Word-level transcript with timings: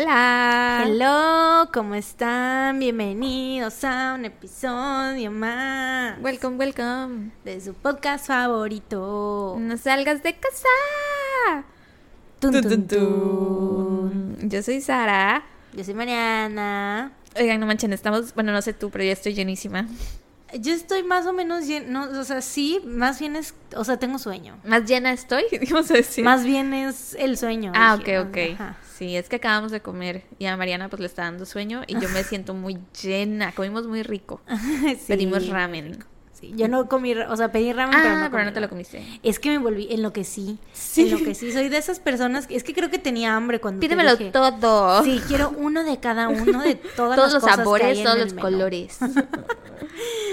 Hola. 0.00 0.84
Hello, 0.86 1.72
¿cómo 1.72 1.96
están? 1.96 2.78
Bienvenidos 2.78 3.82
a 3.82 4.14
un 4.14 4.26
episodio 4.26 5.32
más 5.32 6.20
Welcome, 6.20 6.56
welcome. 6.56 7.32
de 7.44 7.60
su 7.60 7.74
podcast 7.74 8.28
favorito. 8.28 9.56
No 9.58 9.76
salgas 9.76 10.22
de 10.22 10.36
casa. 10.36 11.64
Tun, 12.38 12.62
Tun, 12.62 12.86
tun. 12.86 14.48
Yo 14.48 14.62
soy 14.62 14.80
Sara. 14.80 15.42
Yo 15.72 15.82
soy 15.82 15.94
Mariana. 15.94 17.10
Oigan, 17.36 17.58
no 17.58 17.66
manchen, 17.66 17.92
estamos, 17.92 18.32
bueno, 18.36 18.52
no 18.52 18.62
sé 18.62 18.74
tú, 18.74 18.90
pero 18.90 19.02
ya 19.02 19.10
estoy 19.10 19.34
llenísima. 19.34 19.88
Yo 20.60 20.74
estoy 20.74 21.02
más 21.02 21.26
o 21.26 21.32
menos 21.32 21.66
lleno, 21.66 22.04
o 22.04 22.22
sea, 22.22 22.40
sí, 22.40 22.80
más 22.86 23.18
bien 23.18 23.34
es, 23.34 23.52
o 23.74 23.82
sea, 23.82 23.96
tengo 23.96 24.20
sueño. 24.20 24.58
Más 24.64 24.84
llena 24.84 25.12
estoy, 25.12 25.42
vamos 25.72 25.90
a 25.90 25.94
decir. 25.94 26.24
Más 26.24 26.44
bien 26.44 26.72
es 26.72 27.16
el 27.18 27.36
sueño. 27.36 27.72
Ah, 27.74 27.96
dije, 27.96 28.20
ok, 28.20 28.28
ok. 28.28 28.38
ajá. 28.54 28.76
Sí, 28.98 29.16
es 29.16 29.28
que 29.28 29.36
acabamos 29.36 29.70
de 29.70 29.80
comer 29.80 30.24
y 30.40 30.46
a 30.46 30.56
Mariana 30.56 30.88
pues 30.88 30.98
le 31.00 31.06
está 31.06 31.22
dando 31.22 31.46
sueño 31.46 31.82
y 31.86 31.94
yo 32.00 32.08
me 32.08 32.24
siento 32.24 32.52
muy 32.54 32.78
llena. 33.00 33.52
Comimos 33.52 33.86
muy 33.86 34.02
rico. 34.02 34.40
Sí. 34.48 34.96
Pedimos 35.06 35.46
ramen. 35.48 36.04
Sí, 36.32 36.52
yo 36.56 36.68
no 36.68 36.88
comí, 36.88 37.14
o 37.16 37.36
sea, 37.36 37.50
pedí 37.50 37.72
ramen, 37.72 37.96
pero 38.00 38.14
Ah, 38.14 38.20
no, 38.24 38.30
pero 38.30 38.44
no 38.44 38.52
te 38.52 38.60
lo 38.60 38.68
comiste. 38.68 39.04
Es 39.24 39.40
que 39.40 39.50
me 39.50 39.58
volví, 39.58 39.88
enloquecí. 39.90 40.58
Sí. 40.72 41.02
Enloquecí. 41.02 41.50
Soy 41.50 41.68
de 41.68 41.78
esas 41.78 41.98
personas, 41.98 42.46
que, 42.46 42.54
es 42.54 42.62
que 42.62 42.72
creo 42.74 42.90
que 42.90 42.98
tenía 43.00 43.34
hambre 43.34 43.60
cuando 43.60 43.80
te 43.80 43.86
Pídemelo 43.86 44.14
dije, 44.16 44.30
todo. 44.30 45.02
Sí, 45.02 45.20
quiero 45.26 45.50
uno 45.56 45.82
de 45.82 45.98
cada 45.98 46.28
uno, 46.28 46.62
de 46.62 46.74
todas 46.96 47.16
Todos 47.16 47.16
las 47.16 47.32
los 47.34 47.42
cosas 47.42 47.56
que 47.56 47.62
sabores, 47.64 47.98
en 47.98 48.04
todos 48.04 48.16
el 48.18 48.22
los 48.22 48.34
menú. 48.34 48.42
colores. 48.46 48.98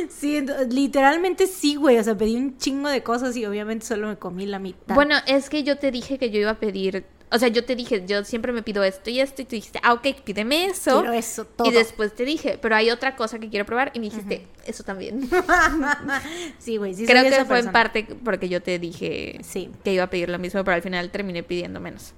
Sí, 0.10 0.38
ent- 0.38 0.70
literalmente 0.72 1.48
sí, 1.48 1.76
güey. 1.76 1.98
O 1.98 2.04
sea, 2.04 2.16
pedí 2.16 2.36
un 2.36 2.58
chingo 2.58 2.90
de 2.90 3.02
cosas 3.02 3.36
y 3.36 3.46
obviamente 3.46 3.86
solo 3.86 4.08
me 4.08 4.18
comí 4.18 4.46
la 4.46 4.60
mitad. 4.60 4.94
Bueno, 4.94 5.16
es 5.26 5.50
que 5.50 5.64
yo 5.64 5.78
te 5.78 5.90
dije 5.92 6.18
que 6.20 6.30
yo 6.30 6.40
iba 6.40 6.52
a 6.52 6.60
pedir, 6.60 7.06
o 7.36 7.40
sea, 7.40 7.50
yo 7.50 7.66
te 7.66 7.76
dije, 7.76 8.04
yo 8.08 8.24
siempre 8.24 8.52
me 8.52 8.64
pido 8.64 8.84
esto 8.84 9.10
y 9.10 9.20
esto 9.20 9.42
y 9.42 9.46
tú 9.46 9.52
dijiste, 9.56 9.80
ah, 9.84 9.94
ok, 9.94 10.08
pídeme 10.24 10.66
eso. 10.66 11.02
quiero 11.02 11.14
eso 11.14 11.46
todo. 11.46 11.68
Y 11.70 11.72
después 11.74 12.16
te 12.16 12.26
dije, 12.26 12.58
pero 12.62 12.76
hay 12.76 12.90
otra 12.90 13.16
cosa 13.16 13.38
que 13.40 13.50
quiero 13.50 13.66
probar 13.66 13.92
y 13.94 14.00
me 14.00 14.06
dijiste, 14.06 14.48
eso 14.66 14.84
también. 14.84 15.30
sí, 16.60 16.78
güey. 16.78 16.94
Sí 16.94 17.06
Creo 17.06 17.22
soy 17.22 17.30
que 17.30 17.36
esa 17.36 17.46
fue 17.46 17.60
en 17.60 17.72
parte 17.72 18.08
porque 18.24 18.50
yo 18.50 18.62
te 18.62 18.80
dije 18.80 19.40
Sí. 19.44 19.70
que 19.84 19.94
iba 19.94 20.04
a 20.04 20.10
pedir 20.10 20.30
lo 20.30 20.40
mismo, 20.40 20.64
pero 20.64 20.76
al 20.76 20.82
final 20.82 21.10
terminé 21.12 21.44
pidiendo 21.44 21.80
menos. 21.80 22.14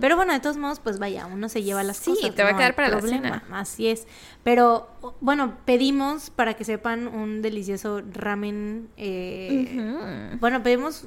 Pero 0.00 0.16
bueno, 0.16 0.34
de 0.34 0.40
todos 0.40 0.58
modos, 0.58 0.80
pues 0.80 0.98
vaya, 0.98 1.26
uno 1.26 1.48
se 1.48 1.62
lleva 1.62 1.82
las 1.82 1.96
Sí, 1.96 2.10
cosas. 2.10 2.34
te 2.34 2.42
va 2.42 2.50
a 2.50 2.56
quedar 2.56 2.74
para 2.74 2.88
la 2.88 2.98
problema, 2.98 3.42
Así 3.52 3.88
es. 3.88 4.06
Pero 4.44 4.86
bueno, 5.20 5.56
pedimos, 5.64 6.28
para 6.30 6.54
que 6.54 6.64
sepan, 6.64 7.06
un 7.08 7.40
delicioso 7.40 8.02
ramen. 8.12 8.88
eh. 8.98 10.36
Bueno, 10.40 10.62
pedimos 10.62 11.06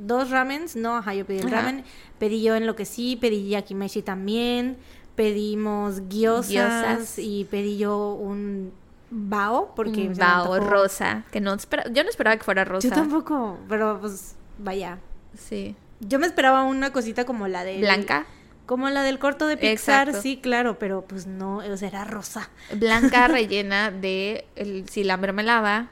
dos 0.00 0.30
ramens. 0.30 0.76
No, 0.76 0.96
ajá, 0.96 1.14
yo 1.14 1.24
pedí 1.26 1.38
el 1.38 1.46
Ajá. 1.46 1.56
ramen. 1.62 1.84
Pedí 2.18 2.42
yo 2.42 2.54
en 2.56 2.66
lo 2.66 2.74
que 2.76 2.84
sí, 2.84 3.16
pedí 3.16 3.48
yakimeshi 3.50 4.02
también. 4.02 4.76
Pedimos 5.16 6.08
gyozas, 6.08 6.48
Gyozas. 6.50 7.18
y 7.18 7.44
pedí 7.50 7.76
yo 7.78 8.14
un 8.14 8.72
bao, 9.10 9.74
porque 9.74 10.08
Un 10.08 10.14
bao 10.16 10.58
rosa, 10.60 11.24
que 11.30 11.40
no 11.40 11.56
yo 11.92 12.04
no 12.04 12.08
esperaba 12.10 12.36
que 12.36 12.44
fuera 12.44 12.64
rosa. 12.64 12.88
Yo 12.88 12.94
tampoco, 12.94 13.58
pero 13.68 13.98
pues 14.00 14.36
vaya. 14.58 14.98
Sí. 15.36 15.76
Yo 16.00 16.18
me 16.18 16.26
esperaba 16.26 16.62
una 16.62 16.92
cosita 16.92 17.26
como 17.26 17.48
la 17.48 17.64
de 17.64 17.78
Blanca. 17.78 18.24
Como 18.64 18.88
la 18.88 19.02
del 19.02 19.18
corto 19.18 19.46
de 19.48 19.56
Pixar, 19.56 20.08
Exacto. 20.08 20.22
sí, 20.22 20.38
claro, 20.40 20.78
pero 20.78 21.02
pues 21.02 21.26
no, 21.26 21.56
o 21.58 21.76
sea, 21.76 21.88
era 21.88 22.04
rosa. 22.04 22.48
Blanca 22.74 23.26
rellena 23.28 23.90
de 23.90 24.46
el, 24.56 24.88
si 24.88 25.02
la 25.04 25.16
mermelada, 25.16 25.90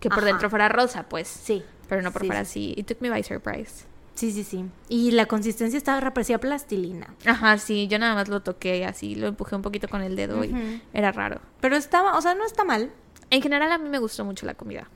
que 0.00 0.10
por 0.10 0.18
Ajá. 0.18 0.26
dentro 0.26 0.50
fuera 0.50 0.68
rosa, 0.68 1.08
pues. 1.08 1.26
Sí. 1.26 1.64
Pero 1.90 2.00
no 2.00 2.12
por 2.12 2.24
fuera 2.24 2.44
sí. 2.46 2.72
así. 2.72 2.80
It 2.80 2.86
took 2.86 3.02
me 3.02 3.10
by 3.10 3.22
surprise. 3.22 3.84
Sí, 4.14 4.32
sí, 4.32 4.44
sí. 4.44 4.64
Y 4.88 5.12
la 5.12 5.26
consistencia 5.26 5.76
estaba 5.76 6.10
parecía 6.12 6.38
plastilina. 6.38 7.14
Ajá, 7.26 7.58
sí, 7.58 7.88
yo 7.88 7.98
nada 7.98 8.14
más 8.14 8.28
lo 8.28 8.40
toqué 8.40 8.84
así, 8.84 9.14
lo 9.14 9.26
empujé 9.26 9.56
un 9.56 9.62
poquito 9.62 9.88
con 9.88 10.02
el 10.02 10.16
dedo 10.16 10.44
y 10.44 10.82
era 10.92 11.12
raro. 11.12 11.40
Pero 11.60 11.76
estaba, 11.76 12.16
o 12.16 12.22
sea, 12.22 12.34
no 12.34 12.44
está 12.46 12.64
mal. 12.64 12.90
En 13.30 13.42
general 13.42 13.72
a 13.72 13.78
mí 13.78 13.88
me 13.88 13.98
gustó 13.98 14.24
mucho 14.24 14.46
la 14.46 14.54
comida. 14.54 14.88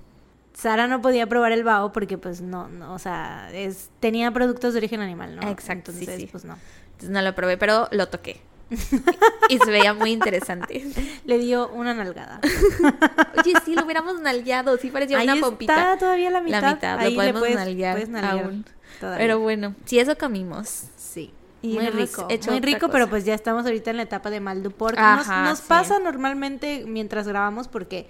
Sara 0.52 0.86
no 0.86 1.00
podía 1.00 1.26
probar 1.26 1.52
el 1.52 1.64
bao 1.64 1.90
porque 1.92 2.16
pues 2.16 2.40
no, 2.40 2.68
no, 2.68 2.94
o 2.94 2.98
sea, 2.98 3.50
es, 3.52 3.90
tenía 3.98 4.30
productos 4.30 4.72
de 4.72 4.78
origen 4.78 5.00
animal, 5.00 5.36
¿no? 5.36 5.50
Exacto, 5.50 5.90
sí, 5.90 6.06
sí. 6.06 6.28
pues 6.30 6.44
no. 6.44 6.56
Entonces 6.92 7.10
no 7.10 7.22
lo 7.22 7.34
probé, 7.34 7.56
pero 7.56 7.88
lo 7.90 8.08
toqué. 8.08 8.40
y 9.48 9.58
se 9.58 9.70
veía 9.70 9.94
muy 9.94 10.12
interesante. 10.12 10.84
Le 11.24 11.38
dio 11.38 11.68
una 11.68 11.94
nalgada. 11.94 12.40
Oye, 13.38 13.52
sí, 13.64 13.74
lo 13.74 13.84
hubiéramos 13.84 14.20
nalgueado, 14.20 14.76
sí 14.78 14.90
parecía 14.90 15.18
Ahí 15.18 15.24
una 15.24 15.34
está 15.34 15.46
pompita. 15.46 15.96
todavía 15.98 16.30
la 16.30 16.40
mitad. 16.40 16.62
La 16.62 16.74
mitad, 16.74 16.98
Ahí 16.98 17.10
lo 17.10 17.16
podemos 17.20 17.40
puedes- 17.40 17.56
nalguear, 17.56 17.94
puedes 17.94 18.08
nalguear 18.08 18.44
aún. 18.46 18.64
todavía. 19.00 19.18
Pero 19.18 19.38
bueno, 19.40 19.74
sí, 19.84 19.98
eso 19.98 20.16
comimos. 20.16 20.84
Sí. 20.96 21.32
Y 21.62 21.74
muy 21.78 21.88
rico. 21.88 22.26
hecho 22.28 22.50
muy 22.50 22.60
rico, 22.60 22.88
pero 22.90 23.08
pues 23.08 23.24
ya 23.24 23.32
estamos 23.34 23.64
ahorita 23.64 23.90
en 23.90 23.96
la 23.96 24.02
etapa 24.02 24.28
de 24.28 24.38
mal 24.40 24.62
dupor. 24.62 24.98
Nos, 24.98 25.26
nos 25.26 25.58
sí. 25.60 25.64
pasa 25.66 25.98
normalmente 25.98 26.84
mientras 26.86 27.26
grabamos 27.26 27.68
porque 27.68 28.06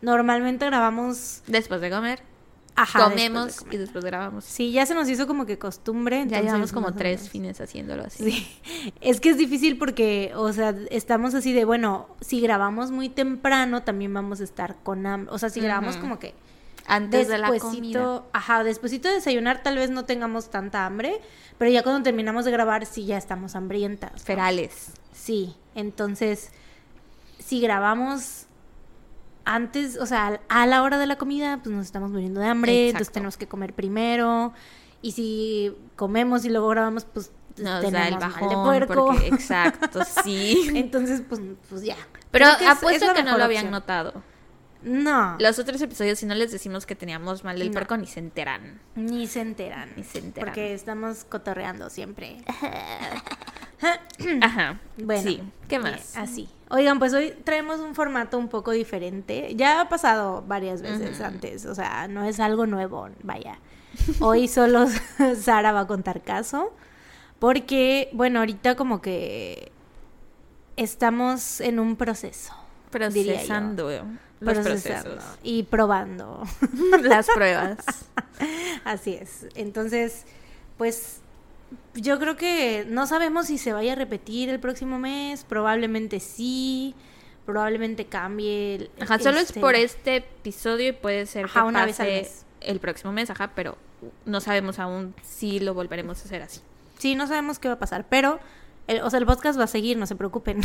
normalmente 0.00 0.64
grabamos 0.66 1.42
Después 1.46 1.80
de 1.82 1.90
comer, 1.90 2.20
Ajá, 2.76 3.04
comemos 3.04 3.46
después 3.46 3.56
de 3.56 3.64
comer. 3.64 3.74
y 3.74 3.78
después 3.78 4.04
grabamos. 4.04 4.44
Sí, 4.44 4.72
ya 4.72 4.84
se 4.86 4.94
nos 4.94 5.08
hizo 5.08 5.26
como 5.26 5.46
que 5.46 5.58
costumbre. 5.58 6.16
Ya 6.16 6.22
entonces, 6.22 6.44
llevamos 6.44 6.72
como 6.72 6.92
tres 6.92 7.20
menos. 7.20 7.30
fines 7.30 7.60
haciéndolo 7.60 8.04
así. 8.04 8.24
Sí, 8.24 8.92
es 9.00 9.20
que 9.20 9.30
es 9.30 9.36
difícil 9.36 9.78
porque, 9.78 10.32
o 10.34 10.52
sea, 10.52 10.74
estamos 10.90 11.34
así 11.34 11.52
de, 11.52 11.64
bueno, 11.64 12.08
si 12.20 12.40
grabamos 12.40 12.90
muy 12.90 13.08
temprano, 13.08 13.82
también 13.82 14.12
vamos 14.12 14.40
a 14.40 14.44
estar 14.44 14.76
con 14.82 15.06
hambre. 15.06 15.32
O 15.32 15.38
sea, 15.38 15.50
si 15.50 15.60
grabamos 15.60 15.96
como 15.96 16.18
que 16.18 16.34
Antes 16.86 17.28
de 17.28 17.38
la 17.38 17.56
comida. 17.58 18.24
ajá, 18.32 18.64
despuesito 18.64 19.08
de 19.08 19.14
desayunar 19.14 19.62
tal 19.62 19.76
vez 19.76 19.90
no 19.90 20.04
tengamos 20.04 20.50
tanta 20.50 20.84
hambre, 20.84 21.20
pero 21.58 21.70
ya 21.70 21.82
cuando 21.82 22.02
terminamos 22.02 22.44
de 22.44 22.50
grabar 22.50 22.86
sí 22.86 23.06
ya 23.06 23.16
estamos 23.16 23.54
hambrientas. 23.54 24.12
¿no? 24.12 24.18
Ferales. 24.18 24.92
Sí, 25.12 25.54
entonces, 25.74 26.50
si 27.38 27.60
grabamos 27.60 28.46
antes, 29.44 29.98
o 29.98 30.06
sea, 30.06 30.40
a 30.48 30.66
la 30.66 30.82
hora 30.82 30.98
de 30.98 31.06
la 31.06 31.16
comida, 31.16 31.58
pues 31.62 31.74
nos 31.74 31.86
estamos 31.86 32.10
muriendo 32.10 32.40
de 32.40 32.46
hambre, 32.46 32.86
entonces 32.88 33.12
tenemos 33.12 33.36
que 33.36 33.46
comer 33.46 33.74
primero. 33.74 34.52
Y 35.02 35.12
si 35.12 35.76
comemos 35.96 36.44
y 36.44 36.50
luego 36.50 36.68
grabamos, 36.68 37.04
pues 37.04 37.30
Nos 37.58 37.80
tenemos 37.82 37.92
da 37.92 38.08
el 38.08 38.16
bajón. 38.16 38.48
de 38.48 38.54
puerco. 38.56 39.06
Porque, 39.08 39.26
exacto, 39.32 40.00
sí. 40.24 40.70
Entonces, 40.74 41.22
pues, 41.28 41.40
pues 41.68 41.82
ya. 41.82 41.96
Pero 42.30 42.46
que 42.58 42.64
es- 42.64 42.70
apuesto 42.70 43.04
es 43.06 43.12
que 43.12 43.22
no 43.22 43.36
lo 43.36 43.44
habían 43.44 43.64
opción. 43.66 43.70
notado. 43.72 44.22
No, 44.82 45.36
Los 45.40 45.58
otros 45.58 45.80
episodios, 45.80 46.18
si 46.18 46.26
no 46.26 46.34
les 46.34 46.52
decimos 46.52 46.84
que 46.84 46.94
teníamos 46.94 47.42
mal 47.42 47.58
el 47.60 47.68
No. 47.68 47.72
puerco, 47.72 47.96
ni 47.96 48.06
se 48.06 48.20
enteran. 48.20 48.80
ni 48.94 49.26
se 49.26 49.40
enteran. 49.40 49.90
Ni 49.96 50.04
se 50.04 50.18
enteran. 50.18 50.46
Porque 50.48 50.74
estamos 50.74 51.24
cotorreando 51.24 51.88
siempre. 51.90 52.36
Ajá. 54.42 54.78
Bueno, 54.98 55.22
Sí. 55.22 55.42
¿Qué 55.68 55.76
eh, 55.76 55.78
más? 55.80 56.16
así. 56.16 56.48
Oigan, 56.74 56.98
pues 56.98 57.14
hoy 57.14 57.32
traemos 57.44 57.78
un 57.78 57.94
formato 57.94 58.36
un 58.36 58.48
poco 58.48 58.72
diferente. 58.72 59.54
Ya 59.54 59.80
ha 59.80 59.88
pasado 59.88 60.42
varias 60.42 60.82
veces 60.82 61.20
antes, 61.20 61.66
o 61.66 61.74
sea, 61.74 62.08
no 62.08 62.24
es 62.24 62.40
algo 62.40 62.66
nuevo, 62.66 63.08
vaya. 63.22 63.60
Hoy 64.18 64.48
solo 64.48 64.86
Sara 65.40 65.70
va 65.70 65.80
a 65.80 65.86
contar 65.86 66.22
caso, 66.22 66.72
porque, 67.38 68.08
bueno, 68.12 68.40
ahorita 68.40 68.74
como 68.74 69.00
que 69.00 69.70
estamos 70.76 71.60
en 71.60 71.78
un 71.78 71.94
proceso. 71.94 72.52
diría 73.12 73.34
yo. 73.34 73.46
Procesando 73.46 73.90
los 74.40 74.54
Procesando 74.54 75.10
procesos. 75.10 75.38
y 75.44 75.62
probando. 75.62 76.42
Las 77.02 77.28
pruebas. 77.28 77.78
Así 78.84 79.14
es. 79.14 79.46
Entonces, 79.54 80.24
pues 80.76 81.20
yo 81.94 82.18
creo 82.18 82.36
que 82.36 82.84
no 82.88 83.06
sabemos 83.06 83.46
si 83.46 83.58
se 83.58 83.72
vaya 83.72 83.92
a 83.92 83.96
repetir 83.96 84.48
el 84.50 84.60
próximo 84.60 84.98
mes. 84.98 85.44
Probablemente 85.44 86.20
sí. 86.20 86.94
Probablemente 87.46 88.06
cambie. 88.06 88.74
el- 88.76 88.90
Ajá, 89.00 89.18
solo 89.18 89.38
es 89.38 89.52
por 89.52 89.74
este 89.74 90.16
episodio 90.16 90.88
y 90.88 90.92
puede 90.92 91.26
ser 91.26 91.44
Ajá, 91.46 91.60
que 91.62 91.66
una 91.66 91.84
vez 91.86 92.00
al 92.00 92.06
mes. 92.08 92.46
el 92.60 92.80
próximo 92.80 93.12
mes, 93.12 93.28
ajá, 93.30 93.52
pero 93.54 93.76
no 94.24 94.40
sabemos 94.40 94.78
aún 94.78 95.14
si 95.22 95.60
lo 95.60 95.74
volveremos 95.74 96.20
a 96.20 96.24
hacer 96.24 96.40
así. 96.42 96.60
Sí, 96.98 97.14
no 97.14 97.26
sabemos 97.26 97.58
qué 97.58 97.68
va 97.68 97.74
a 97.74 97.78
pasar, 97.78 98.06
pero, 98.08 98.40
el- 98.86 99.02
o 99.02 99.10
sea, 99.10 99.18
el 99.18 99.26
podcast 99.26 99.58
va 99.58 99.64
a 99.64 99.68
seguir, 99.68 99.98
no 99.98 100.06
se 100.06 100.16
preocupen. 100.16 100.62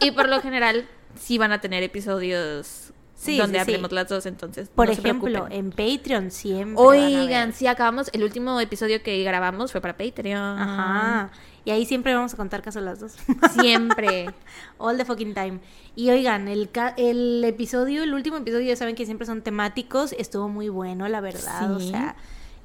Y 0.00 0.10
por 0.12 0.28
lo 0.28 0.40
general 0.42 0.88
sí 1.20 1.36
van 1.36 1.52
a 1.52 1.60
tener 1.60 1.82
episodios 1.82 2.92
Sí, 3.20 3.36
donde 3.36 3.58
sí, 3.58 3.64
sí. 3.64 3.70
hablemos 3.72 3.90
las 3.90 4.08
dos, 4.08 4.26
entonces 4.26 4.68
por 4.72 4.86
no 4.86 4.92
ejemplo, 4.92 5.48
en 5.50 5.70
Patreon 5.70 6.30
siempre. 6.30 6.76
Oigan, 6.76 7.52
sí 7.52 7.66
acabamos, 7.66 8.10
el 8.12 8.22
último 8.22 8.60
episodio 8.60 9.02
que 9.02 9.24
grabamos 9.24 9.72
fue 9.72 9.80
para 9.80 9.96
Patreon. 9.96 10.38
Ajá. 10.58 11.30
Y 11.64 11.70
ahí 11.72 11.84
siempre 11.84 12.14
vamos 12.14 12.32
a 12.32 12.36
contar 12.36 12.62
caso 12.62 12.80
las 12.80 13.00
dos. 13.00 13.16
Siempre. 13.60 14.30
All 14.78 14.96
the 14.96 15.04
fucking 15.04 15.34
time. 15.34 15.58
Y 15.96 16.10
oigan, 16.10 16.46
el, 16.48 16.70
ca- 16.70 16.94
el 16.96 17.42
episodio, 17.44 18.04
el 18.04 18.14
último 18.14 18.36
episodio, 18.36 18.66
ya 18.68 18.76
saben 18.76 18.94
que 18.94 19.04
siempre 19.04 19.26
son 19.26 19.42
temáticos. 19.42 20.12
Estuvo 20.16 20.48
muy 20.48 20.68
bueno, 20.68 21.08
la 21.08 21.20
verdad. 21.20 21.72
O 21.72 21.80
sea, 21.80 22.14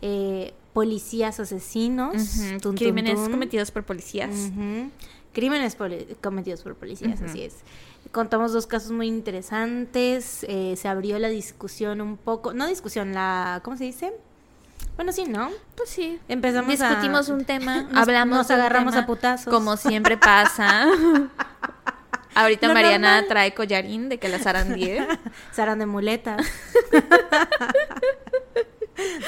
eh, 0.04 0.54
policías 0.72 1.40
asesinos. 1.40 2.14
Tun, 2.62 2.76
Crímenes 2.78 3.16
tun. 3.16 3.32
cometidos 3.32 3.72
por 3.72 3.84
policías. 3.84 4.30
Ujú. 4.52 4.92
Crímenes 5.34 5.76
cometidos 6.22 6.62
por 6.62 6.76
policías, 6.76 7.22
así 7.22 7.44
es. 7.44 7.56
Contamos 8.12 8.54
dos 8.54 8.68
casos 8.68 8.92
muy 8.92 9.08
interesantes. 9.08 10.46
eh, 10.48 10.76
se 10.78 10.88
abrió 10.88 11.18
la 11.20 11.30
discusión 11.30 12.02
un 12.02 12.18
poco. 12.18 12.54
No 12.54 12.68
discusión, 12.68 13.14
la. 13.14 13.62
¿Cómo 13.64 13.76
se 13.78 13.86
dice? 13.86 14.14
Bueno, 14.96 15.12
sí, 15.12 15.24
¿no? 15.26 15.50
Pues 15.76 15.90
sí. 15.90 16.20
Empezamos 16.28 16.80
a- 16.82 16.90
Discutimos 16.90 17.30
un 17.30 17.46
tema, 17.46 17.82
Nos- 17.84 17.98
hablamos 17.98 18.38
nos 18.38 18.52
agarramos 18.52 18.94
tema, 18.94 19.04
a 19.04 19.08
putazos. 19.08 19.52
Como 19.52 19.76
siempre 19.78 20.18
pasa. 20.18 20.86
Ahorita 22.36 22.72
Mariana 22.74 23.24
trae 23.28 23.54
collarín 23.54 24.10
de 24.10 24.18
que 24.20 24.28
las 24.30 24.42
zarandeé. 24.44 25.08
Sarán 25.52 25.80
de 25.80 25.86
muletas. 25.86 26.46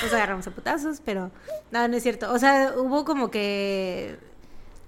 Nos 0.02 0.14
agarramos 0.14 0.46
a 0.48 0.52
putazos, 0.52 1.02
pero 1.04 1.32
no, 1.72 1.88
no 1.88 1.98
es 1.98 2.04
cierto. 2.04 2.32
O 2.32 2.38
sea, 2.40 2.74
hubo 2.78 3.04
como 3.06 3.32
que 3.32 4.18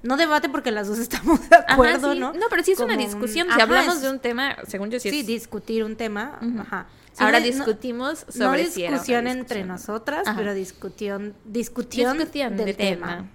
no 0.08 0.18
debate 0.18 0.50
porque 0.50 0.72
las 0.72 0.88
dos 0.88 0.98
estamos 1.08 1.50
de 1.50 1.56
acuerdo, 1.56 2.08
Ajá, 2.08 2.14
sí. 2.14 2.20
¿no? 2.20 2.34
pero 2.50 2.64
sí 2.64 2.72
es 2.72 2.80
una 2.80 2.94
un- 2.94 3.00
discusión. 3.00 3.48
Si 3.48 3.54
Ajá, 3.54 3.64
hablamos 3.64 3.96
es- 3.98 4.02
de 4.02 4.10
un 4.10 4.20
tema, 4.20 4.56
según 4.68 4.90
yo 4.90 5.00
sí, 5.00 5.10
Sí, 5.10 5.24
discutir 5.24 5.84
un 5.84 5.96
tema, 5.96 6.40
ajá. 6.60 6.88
Sí, 7.14 7.24
Ahora 7.24 7.40
no- 7.40 7.46
no- 7.48 7.52
discutimos 7.52 8.26
no 8.28 8.32
sobre 8.46 8.66
si 8.68 8.82
era 8.84 8.90
una 8.92 8.98
discusión 9.00 9.28
entre 9.28 9.64
nosotras, 9.66 10.28
Ajá. 10.28 10.38
pero 10.38 10.54
discusión, 10.54 11.34
discusión, 11.46 12.18
Discusión 12.18 12.58
del 12.58 12.66
de 12.68 12.74
tema. 12.76 13.26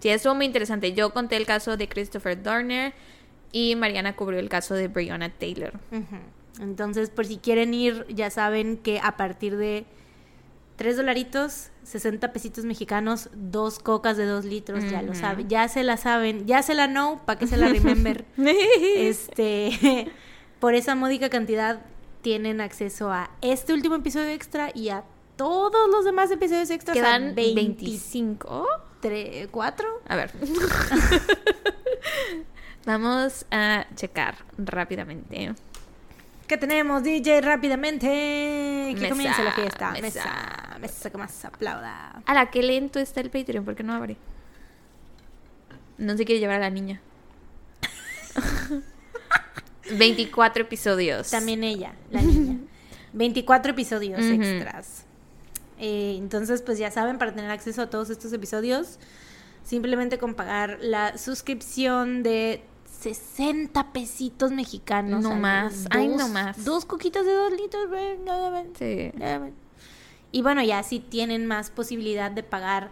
Sí, 0.00 0.08
estuvo 0.10 0.34
muy 0.36 0.46
interesante. 0.46 0.92
Yo 0.92 1.10
conté 1.12 1.36
el 1.36 1.44
caso 1.44 1.76
de 1.76 1.88
Christopher 1.88 2.40
Dorner 2.40 2.94
y 3.52 3.74
Mariana 3.74 4.14
cubrió 4.14 4.38
el 4.38 4.48
caso 4.48 4.74
de 4.74 4.86
Breonna 4.88 5.28
Taylor. 5.30 5.72
Entonces, 6.60 7.10
por 7.10 7.26
si 7.26 7.36
quieren 7.38 7.74
ir, 7.74 8.06
ya 8.08 8.30
saben 8.30 8.76
que 8.78 9.00
a 9.00 9.16
partir 9.16 9.56
de 9.56 9.84
3 10.76 10.96
dolaritos, 10.96 11.70
60 11.84 12.32
pesitos 12.32 12.64
mexicanos, 12.64 13.30
dos 13.34 13.78
cocas 13.78 14.16
de 14.16 14.26
2 14.26 14.44
litros, 14.44 14.84
ya 14.90 15.00
lo 15.02 15.14
saben. 15.14 15.48
Ya 15.48 15.68
se 15.68 15.82
la 15.82 15.96
saben, 15.96 16.46
ya 16.46 16.62
se 16.62 16.74
la 16.74 16.86
know, 16.86 17.20
para 17.24 17.38
que 17.38 17.46
se 17.46 17.56
la 17.56 17.68
remember. 17.68 18.24
este, 18.96 20.10
por 20.60 20.74
esa 20.74 20.94
módica 20.94 21.30
cantidad 21.30 21.80
tienen 22.20 22.60
acceso 22.60 23.10
a 23.10 23.30
este 23.40 23.72
último 23.72 23.94
episodio 23.94 24.28
extra 24.28 24.70
y 24.74 24.90
a 24.90 25.04
todos 25.36 25.88
los 25.90 26.04
demás 26.04 26.30
episodios 26.30 26.68
extras. 26.70 26.96
Quedan 26.96 27.30
a 27.30 27.32
20 27.34 27.54
25. 27.54 28.66
tre- 29.02 29.48
¿Cuatro? 29.50 29.86
A 30.08 30.16
ver. 30.16 30.30
Vamos 32.84 33.46
a 33.50 33.86
checar 33.96 34.36
rápidamente. 34.58 35.54
¿Qué 36.46 36.56
tenemos, 36.56 37.02
DJ? 37.02 37.40
Rápidamente. 37.40 38.06
Que 38.06 38.94
Mesa, 38.94 39.08
comience 39.08 39.44
la 39.44 39.52
fiesta. 39.52 39.90
mesa. 40.00 40.76
Mesa, 40.80 41.10
que 41.10 41.18
más 41.18 41.44
aplauda. 41.44 42.22
A 42.24 42.34
la 42.34 42.50
que 42.50 42.62
lento 42.62 43.00
está 43.00 43.20
el 43.20 43.30
Patreon, 43.30 43.64
¿por 43.64 43.74
qué 43.74 43.82
no 43.82 43.92
abre? 43.94 44.16
No 45.98 46.16
se 46.16 46.24
quiere 46.24 46.40
llevar 46.40 46.56
a 46.56 46.60
la 46.60 46.70
niña. 46.70 47.00
24 49.98 50.62
episodios. 50.62 51.30
También 51.30 51.64
ella, 51.64 51.94
la 52.10 52.22
niña. 52.22 52.58
24 53.12 53.72
episodios 53.72 54.20
extras. 54.24 55.04
Eh, 55.78 56.14
entonces, 56.18 56.62
pues 56.62 56.78
ya 56.78 56.90
saben, 56.90 57.18
para 57.18 57.34
tener 57.34 57.50
acceso 57.50 57.82
a 57.82 57.90
todos 57.90 58.10
estos 58.10 58.32
episodios, 58.32 58.98
simplemente 59.64 60.18
con 60.18 60.34
pagar 60.34 60.78
la 60.80 61.18
suscripción 61.18 62.22
de 62.22 62.62
60 63.14 63.92
pesitos 63.92 64.50
mexicanos. 64.50 65.22
No 65.22 65.36
más. 65.36 65.72
mes. 65.74 65.86
Ay, 65.90 66.08
Dos- 66.08 66.18
no 66.18 66.28
más. 66.28 66.64
Dos 66.64 66.84
coquitas 66.84 67.24
de 67.24 67.32
dos 67.32 67.52
litros. 67.52 67.88
güey. 67.88 68.16
Sí. 68.76 69.12
Nada 69.16 69.38
más. 69.38 69.50
Y 70.32 70.42
bueno, 70.42 70.60
ya 70.62 70.82
si 70.82 70.98
tienen 70.98 71.46
más 71.46 71.70
posibilidad 71.70 72.32
de 72.32 72.42
pagar 72.42 72.90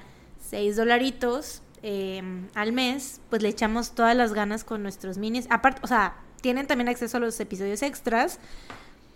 6 0.48 0.76
dolaritos 0.76 1.62
eh, 1.82 2.22
al 2.54 2.72
mes, 2.72 3.20
pues 3.28 3.42
le 3.42 3.48
echamos 3.48 3.90
todas 3.96 4.16
las 4.16 4.32
ganas 4.34 4.62
con 4.62 4.82
nuestros 4.84 5.18
minis. 5.18 5.46
Aparte, 5.50 5.80
o 5.82 5.88
sea, 5.88 6.14
tienen 6.40 6.68
también 6.68 6.88
acceso 6.88 7.16
a 7.16 7.20
los 7.20 7.38
episodios 7.40 7.82
extras, 7.82 8.38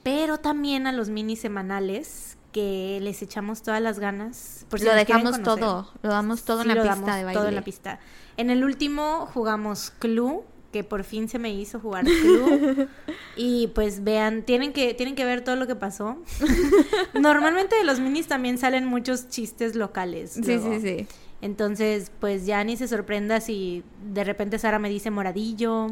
pero 0.03 0.39
también 0.39 0.87
a 0.89 0.93
los 0.93 1.11
minis 1.11 1.41
semanales 1.41 2.37
que 2.53 2.99
les 3.03 3.23
echamos 3.23 3.63
todas 3.63 3.81
las 3.81 4.01
ganas. 4.01 4.67
Por 4.69 4.81
si 4.81 4.85
lo 4.87 4.95
dejamos 4.95 5.41
todo. 5.43 5.93
Lo 6.03 6.11
damos 6.11 6.43
todo 6.43 6.63
Sí, 6.65 6.69
en 6.71 6.77
la 6.77 6.83
pista 6.83 7.15
de 7.15 7.25
baile. 7.25 7.39
Todo 7.39 7.49
en 7.49 7.55
la 7.55 7.63
pista. 7.63 8.01
En 8.37 8.51
el 8.51 8.65
último 8.65 9.29
jugamos 9.33 9.93
Clue, 9.99 10.43
que 10.73 10.85
por 10.85 11.05
fin 11.05 11.29
se 11.29 11.39
me 11.39 11.53
hizo 11.53 11.81
jugar 11.81 12.05
Clue. 12.05 12.89
y 13.37 13.69
pues 13.69 14.05
vean, 14.05 14.43
tienen 14.43 14.73
que, 14.73 14.95
tienen 14.95 15.15
que 15.15 15.25
ver 15.25 15.43
todo 15.43 15.57
lo 15.57 15.67
que 15.67 15.75
pasó. 15.77 16.19
Normalmente 17.15 17.77
de 17.77 17.85
los 17.85 18.01
minis 18.01 18.27
también 18.27 18.59
salen 18.59 18.85
muchos 18.85 19.29
chistes 19.29 19.75
locales. 19.75 20.33
Sí, 20.33 20.43
luego. 20.43 20.75
sí, 20.75 20.81
sí. 20.81 21.07
Entonces, 21.41 22.11
pues 22.19 22.47
ya 22.47 22.65
ni 22.65 22.77
se 22.77 22.89
sorprenda 22.89 23.41
si 23.41 23.85
de 24.13 24.25
repente 24.25 24.59
Sara 24.59 24.81
me 24.81 24.89
dice 24.91 25.11
moradillo 25.11 25.87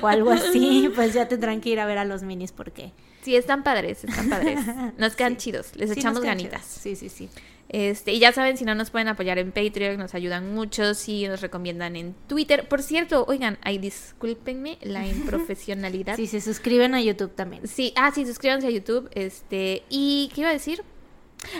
o 0.00 0.06
algo 0.06 0.30
así, 0.30 0.88
pues 0.94 1.12
ya 1.12 1.26
tendrán 1.26 1.60
que 1.60 1.70
ir 1.70 1.80
a 1.80 1.86
ver 1.86 1.98
a 1.98 2.04
los 2.04 2.22
minis 2.22 2.52
porque 2.52 2.92
Sí, 3.22 3.36
están 3.36 3.62
padres, 3.64 4.04
están 4.04 4.30
padres. 4.30 4.60
Nos 4.96 5.14
quedan 5.14 5.36
chidos, 5.36 5.76
les 5.76 5.90
Sí, 5.90 5.98
echamos 5.98 6.22
ganitas. 6.22 6.64
Sí, 6.64 6.96
sí, 6.96 7.08
sí. 7.08 7.28
Este, 7.72 8.12
y 8.12 8.18
ya 8.18 8.32
saben, 8.32 8.56
si 8.56 8.64
no 8.64 8.74
nos 8.74 8.90
pueden 8.90 9.06
apoyar 9.06 9.38
en 9.38 9.52
Patreon, 9.52 9.96
nos 9.96 10.14
ayudan 10.14 10.52
mucho, 10.52 10.94
si 10.94 11.26
nos 11.28 11.40
recomiendan 11.40 11.94
en 11.94 12.14
Twitter. 12.26 12.68
Por 12.68 12.82
cierto, 12.82 13.24
oigan, 13.28 13.58
ay, 13.62 13.78
discúlpenme 13.78 14.78
la 14.82 15.06
improfesionalidad. 15.08 16.16
Si 16.16 16.26
se 16.26 16.40
suscriben 16.40 16.94
a 16.94 17.00
YouTube 17.00 17.32
también. 17.34 17.68
Sí, 17.68 17.92
ah, 17.96 18.10
sí, 18.12 18.26
suscríbanse 18.26 18.66
a 18.66 18.70
YouTube. 18.70 19.08
Este, 19.14 19.84
y 19.88 20.30
¿qué 20.34 20.40
iba 20.40 20.50
a 20.50 20.52
decir? 20.52 20.82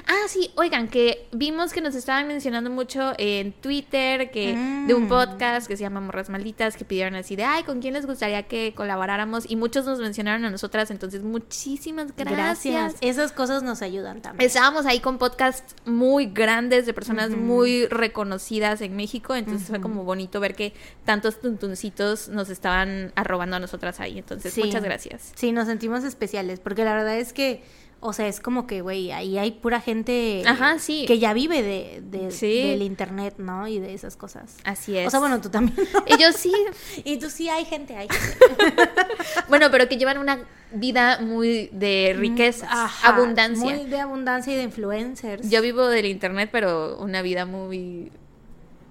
Ah, 0.06 0.28
sí, 0.28 0.50
oigan, 0.56 0.88
que 0.88 1.26
vimos 1.32 1.72
que 1.72 1.80
nos 1.80 1.94
estaban 1.94 2.28
mencionando 2.28 2.68
mucho 2.70 3.12
en 3.16 3.52
Twitter 3.52 4.30
que 4.30 4.54
de 4.86 4.94
un 4.94 5.04
Mm. 5.04 5.08
podcast 5.08 5.66
que 5.66 5.76
se 5.76 5.82
llama 5.82 6.00
Morras 6.00 6.28
Malditas, 6.28 6.76
que 6.76 6.84
pidieron 6.84 7.14
así 7.14 7.34
de, 7.34 7.44
ay, 7.44 7.62
¿con 7.64 7.80
quién 7.80 7.94
les 7.94 8.04
gustaría 8.06 8.42
que 8.44 8.74
colaboráramos? 8.76 9.50
Y 9.50 9.56
muchos 9.56 9.86
nos 9.86 9.98
mencionaron 9.98 10.44
a 10.44 10.50
nosotras, 10.50 10.90
entonces 10.90 11.22
muchísimas 11.22 12.14
gracias. 12.14 12.94
Esas 13.00 13.32
cosas 13.32 13.62
nos 13.62 13.80
ayudan 13.82 14.20
también. 14.20 14.46
Estábamos 14.46 14.84
ahí 14.86 15.00
con 15.00 15.16
podcasts 15.18 15.74
muy 15.86 16.26
grandes 16.26 16.84
de 16.86 16.92
personas 16.92 17.30
muy 17.30 17.86
reconocidas 17.86 18.82
en 18.82 18.94
México, 18.96 19.34
entonces 19.34 19.68
fue 19.68 19.80
como 19.80 20.04
bonito 20.04 20.40
ver 20.40 20.54
que 20.54 20.74
tantos 21.04 21.40
tuntuncitos 21.40 22.28
nos 22.28 22.50
estaban 22.50 23.12
arrobando 23.16 23.56
a 23.56 23.60
nosotras 23.60 23.98
ahí. 24.00 24.18
Entonces, 24.18 24.52
Sí. 24.52 24.62
muchas 24.62 24.84
gracias. 24.84 25.32
Sí, 25.36 25.52
nos 25.52 25.66
sentimos 25.66 26.04
especiales, 26.04 26.60
porque 26.60 26.84
la 26.84 26.94
verdad 26.94 27.18
es 27.18 27.32
que, 27.32 27.62
o 28.00 28.12
sea, 28.12 28.26
es 28.28 28.40
como 28.40 28.66
que, 28.66 28.80
güey, 28.80 29.12
ahí 29.12 29.36
hay 29.38 29.50
pura 29.50 29.80
gente 29.80 30.42
Ajá, 30.46 30.78
sí. 30.78 31.04
que 31.06 31.18
ya 31.18 31.32
vive 31.34 31.62
de, 31.62 32.00
de- 32.02 32.30
Sí. 32.30 32.62
del 32.70 32.82
internet, 32.82 33.34
¿no? 33.38 33.68
Y 33.68 33.78
de 33.78 33.92
esas 33.94 34.16
cosas. 34.16 34.56
Así 34.64 34.96
es. 34.96 35.06
O 35.06 35.10
sea, 35.10 35.20
bueno, 35.20 35.40
tú 35.40 35.50
también. 35.50 35.76
¿no? 35.92 36.02
Y 36.06 36.20
yo 36.20 36.32
sí, 36.32 36.52
y 37.04 37.18
tú 37.18 37.28
sí 37.30 37.48
hay 37.48 37.64
gente, 37.64 37.96
hay 37.96 38.08
gente. 38.08 38.84
bueno, 39.48 39.70
pero 39.70 39.88
que 39.88 39.96
llevan 39.98 40.18
una 40.18 40.40
vida 40.72 41.20
muy 41.20 41.68
de 41.72 42.14
Mm, 42.18 42.64
Ajá, 42.68 43.08
abundancia. 43.08 43.64
Muy 43.76 43.84
de 43.86 44.00
abundancia 44.00 44.52
y 44.52 44.56
de 44.56 44.62
influencers. 44.62 45.50
Yo 45.50 45.60
vivo 45.62 45.86
del 45.88 46.06
internet, 46.06 46.48
pero 46.52 46.96
una 46.98 47.22
vida 47.22 47.44
muy 47.44 48.10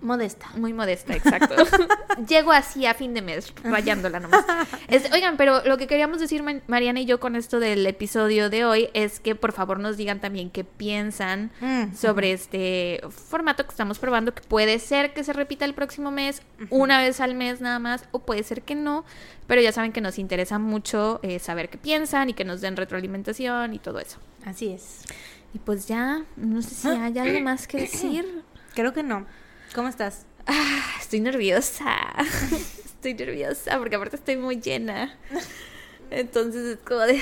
Modesta. 0.01 0.47
Muy 0.55 0.71
modesta, 0.73 1.13
exacto. 1.13 1.55
Llego 2.27 2.51
así 2.51 2.85
a 2.85 2.93
fin 2.93 3.13
de 3.13 3.21
mes, 3.21 3.53
rayándola 3.63 4.19
nomás. 4.19 4.45
Este, 4.87 5.13
oigan, 5.13 5.35
pero 5.37 5.61
lo 5.65 5.77
que 5.77 5.87
queríamos 5.87 6.19
decir 6.19 6.41
Ma- 6.41 6.61
Mariana 6.67 7.01
y 7.01 7.05
yo 7.05 7.19
con 7.19 7.35
esto 7.35 7.59
del 7.59 7.85
episodio 7.85 8.49
de 8.49 8.63
hoy 8.65 8.89
es 8.93 9.19
que 9.19 9.35
por 9.35 9.51
favor 9.51 9.79
nos 9.79 9.97
digan 9.97 10.19
también 10.21 10.49
qué 10.49 10.63
piensan 10.63 11.51
Mm, 11.61 11.93
sobre 11.95 12.31
este 12.31 13.01
formato 13.09 13.63
que 13.65 13.71
estamos 13.71 13.99
probando, 13.99 14.33
que 14.33 14.41
puede 14.41 14.79
ser 14.79 15.13
que 15.13 15.23
se 15.23 15.33
repita 15.33 15.65
el 15.65 15.73
próximo 15.73 16.11
mes, 16.11 16.41
una 16.69 16.99
vez 16.99 17.19
al 17.21 17.35
mes 17.35 17.59
nada 17.61 17.79
más, 17.79 18.05
o 18.11 18.19
puede 18.19 18.43
ser 18.43 18.61
que 18.61 18.75
no, 18.75 19.03
pero 19.47 19.61
ya 19.61 19.71
saben 19.71 19.91
que 19.91 20.01
nos 20.01 20.17
interesa 20.19 20.59
mucho 20.59 21.19
eh, 21.23 21.39
saber 21.39 21.69
qué 21.69 21.77
piensan 21.77 22.29
y 22.29 22.33
que 22.33 22.45
nos 22.45 22.61
den 22.61 22.77
retroalimentación 22.77 23.73
y 23.73 23.79
todo 23.79 23.99
eso. 23.99 24.17
Así 24.45 24.69
es. 24.71 25.01
Y 25.53 25.59
pues 25.59 25.87
ya, 25.87 26.23
no 26.37 26.61
sé 26.61 26.75
si 26.75 26.87
hay 26.87 27.17
algo 27.17 27.39
más 27.41 27.67
que 27.67 27.77
decir. 27.81 28.43
Creo 28.75 28.93
que 28.93 29.03
no. 29.03 29.25
¿Cómo 29.75 29.87
estás? 29.87 30.25
Ah, 30.47 30.81
estoy 30.99 31.19
nerviosa. 31.19 31.95
Estoy 32.99 33.13
nerviosa 33.13 33.77
porque 33.77 33.95
aparte 33.95 34.17
estoy 34.17 34.35
muy 34.35 34.59
llena. 34.59 35.17
Entonces 36.11 36.65
es 36.65 36.79
como 36.85 36.99
de... 36.99 37.21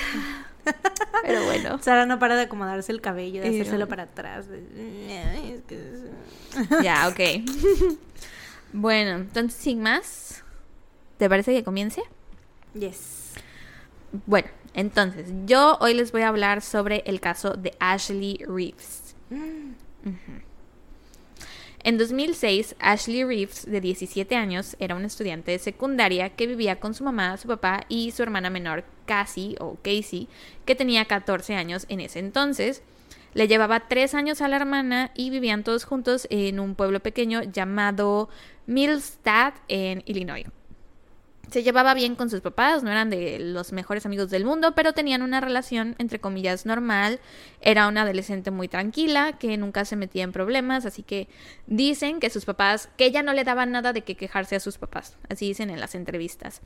Pero 1.22 1.44
bueno. 1.46 1.78
Sara 1.84 2.08
no 2.08 2.18
para 2.18 2.36
de 2.36 2.44
acomodarse 2.44 2.92
el 2.92 3.00
cabello, 3.00 3.42
de 3.42 3.50
hacérselo 3.50 3.88
para 3.88 4.04
atrás. 4.04 4.48
de- 4.50 4.64
Ya, 6.84 7.08
ok. 7.10 7.20
Bueno, 8.74 9.18
entonces 9.18 9.60
sin 9.60 9.82
más, 9.82 10.44
¿te 11.18 11.30
parece 11.30 11.54
que 11.54 11.64
comience? 11.64 12.02
Yes. 12.74 13.34
Bueno, 14.26 14.48
entonces 14.74 15.28
yo 15.46 15.78
hoy 15.80 15.94
les 15.94 16.12
voy 16.12 16.24
a 16.24 16.30
hablar 16.30 16.64
sobre 16.64 17.04
el 17.06 17.20
caso 17.20 17.52
de 17.52 17.74
Ashley 17.80 18.40
Reeves. 18.48 19.16
Mm, 19.30 19.74
En 21.88 21.98
2006, 21.98 22.76
Ashley 22.80 23.24
Reeves, 23.24 23.66
de 23.66 23.80
17 23.80 24.36
años, 24.36 24.76
era 24.78 24.94
una 24.94 25.08
estudiante 25.08 25.52
de 25.52 25.58
secundaria 25.58 26.36
que 26.36 26.46
vivía 26.46 26.82
con 26.82 26.94
su 26.94 27.06
mamá, 27.06 27.38
su 27.38 27.48
papá 27.48 27.86
y 27.88 28.12
su 28.12 28.24
hermana 28.24 28.50
menor, 28.50 28.84
Cassie 29.06 29.56
o 29.62 29.76
Casey, 29.76 30.28
que 30.66 30.76
tenía 30.76 31.06
14 31.06 31.56
años 31.56 31.86
en 31.88 32.02
ese 32.02 32.20
entonces. 32.20 32.84
Le 33.34 33.48
llevaba 33.48 33.88
3 33.88 34.16
años 34.16 34.42
a 34.42 34.50
la 34.50 34.58
hermana 34.58 35.12
y 35.16 35.30
vivían 35.30 35.64
todos 35.64 35.86
juntos 35.86 36.28
en 36.30 36.60
un 36.60 36.76
pueblo 36.76 37.00
pequeño 37.00 37.44
llamado 37.44 38.28
Millstadt, 38.66 39.56
en 39.70 40.04
Illinois. 40.08 40.44
Se 41.50 41.64
llevaba 41.64 41.94
bien 41.94 42.16
con 42.16 42.30
sus 42.30 42.42
papás, 42.42 42.84
no 42.84 42.92
eran 42.92 43.10
de 43.10 43.40
los 43.40 43.72
mejores 43.72 44.06
amigos 44.06 44.30
del 44.30 44.44
mundo, 44.44 44.74
pero 44.76 44.92
tenían 44.94 45.22
una 45.22 45.40
relación, 45.40 45.96
entre 45.98 46.20
comillas, 46.20 46.66
normal. 46.66 47.22
Era 47.62 47.88
una 47.88 48.02
adolescente 48.02 48.52
muy 48.52 48.68
tranquila, 48.68 49.38
que 49.40 49.56
nunca 49.58 49.86
se 49.86 49.96
metía 49.96 50.24
en 50.24 50.34
problemas, 50.34 50.86
así 50.86 51.04
que 51.04 51.30
dicen 51.66 52.20
que 52.20 52.30
sus 52.30 52.44
papás, 52.44 52.90
que 52.98 53.06
ella 53.06 53.24
no 53.24 53.34
le 53.34 53.46
daba 53.46 53.66
nada 53.66 53.94
de 53.94 54.02
que 54.02 54.16
quejarse 54.16 54.58
a 54.58 54.60
sus 54.60 54.78
papás, 54.78 55.18
así 55.30 55.48
dicen 55.48 55.70
en 55.70 55.80
las 55.80 55.96
entrevistas. 55.96 56.62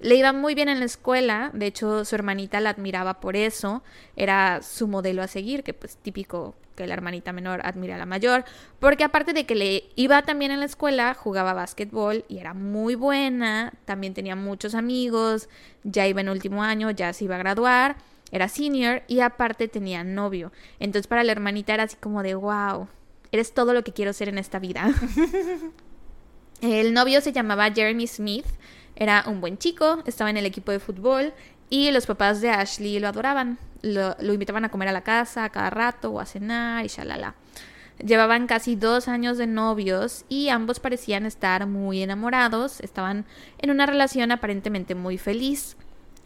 Le 0.00 0.16
iba 0.16 0.32
muy 0.32 0.54
bien 0.54 0.68
en 0.68 0.80
la 0.80 0.86
escuela, 0.86 1.50
de 1.52 1.66
hecho 1.66 2.04
su 2.04 2.14
hermanita 2.14 2.60
la 2.60 2.70
admiraba 2.70 3.20
por 3.20 3.36
eso, 3.36 3.82
era 4.16 4.62
su 4.62 4.88
modelo 4.88 5.22
a 5.22 5.28
seguir, 5.28 5.62
que 5.62 5.74
pues 5.74 5.96
típico 5.96 6.54
que 6.74 6.86
la 6.86 6.94
hermanita 6.94 7.32
menor 7.32 7.60
admira 7.64 7.94
a 7.94 7.98
la 7.98 8.06
mayor, 8.06 8.44
porque 8.80 9.04
aparte 9.04 9.32
de 9.32 9.46
que 9.46 9.54
le 9.54 9.84
iba 9.96 10.22
también 10.22 10.50
en 10.50 10.60
la 10.60 10.66
escuela, 10.66 11.14
jugaba 11.14 11.52
básquetbol 11.52 12.24
y 12.28 12.38
era 12.38 12.54
muy 12.54 12.94
buena, 12.94 13.72
también 13.84 14.14
tenía 14.14 14.36
muchos 14.36 14.74
amigos, 14.74 15.48
ya 15.82 16.06
iba 16.06 16.20
en 16.20 16.28
último 16.28 16.62
año, 16.62 16.90
ya 16.90 17.12
se 17.12 17.24
iba 17.24 17.36
a 17.36 17.38
graduar, 17.38 17.96
era 18.30 18.48
senior 18.48 19.02
y 19.06 19.20
aparte 19.20 19.68
tenía 19.68 20.02
novio. 20.04 20.52
Entonces 20.80 21.06
para 21.06 21.24
la 21.24 21.32
hermanita 21.32 21.74
era 21.74 21.84
así 21.84 21.96
como 21.96 22.22
de, 22.22 22.34
wow, 22.34 22.88
eres 23.30 23.52
todo 23.52 23.72
lo 23.74 23.84
que 23.84 23.92
quiero 23.92 24.12
ser 24.12 24.28
en 24.28 24.38
esta 24.38 24.58
vida. 24.58 24.92
El 26.60 26.94
novio 26.94 27.20
se 27.20 27.32
llamaba 27.32 27.70
Jeremy 27.70 28.06
Smith, 28.06 28.46
era 28.96 29.24
un 29.26 29.40
buen 29.40 29.58
chico, 29.58 30.02
estaba 30.06 30.30
en 30.30 30.36
el 30.36 30.46
equipo 30.46 30.72
de 30.72 30.78
fútbol 30.78 31.32
y 31.68 31.90
los 31.90 32.06
papás 32.06 32.40
de 32.40 32.50
Ashley 32.50 32.98
lo 33.00 33.08
adoraban. 33.08 33.58
Lo, 33.84 34.32
invitaban 34.32 34.64
a 34.64 34.70
comer 34.70 34.88
a 34.88 34.92
la 34.92 35.02
casa 35.02 35.44
a 35.44 35.50
cada 35.50 35.70
rato 35.70 36.10
o 36.10 36.20
a 36.20 36.26
cenar 36.26 36.84
y 36.84 36.88
shalala. 36.88 37.34
Llevaban 38.04 38.46
casi 38.46 38.74
dos 38.74 39.06
años 39.06 39.38
de 39.38 39.46
novios 39.46 40.24
y 40.28 40.48
ambos 40.48 40.80
parecían 40.80 41.26
estar 41.26 41.66
muy 41.66 42.02
enamorados, 42.02 42.80
estaban 42.80 43.24
en 43.58 43.70
una 43.70 43.86
relación 43.86 44.32
aparentemente 44.32 44.94
muy 44.94 45.16
feliz. 45.18 45.76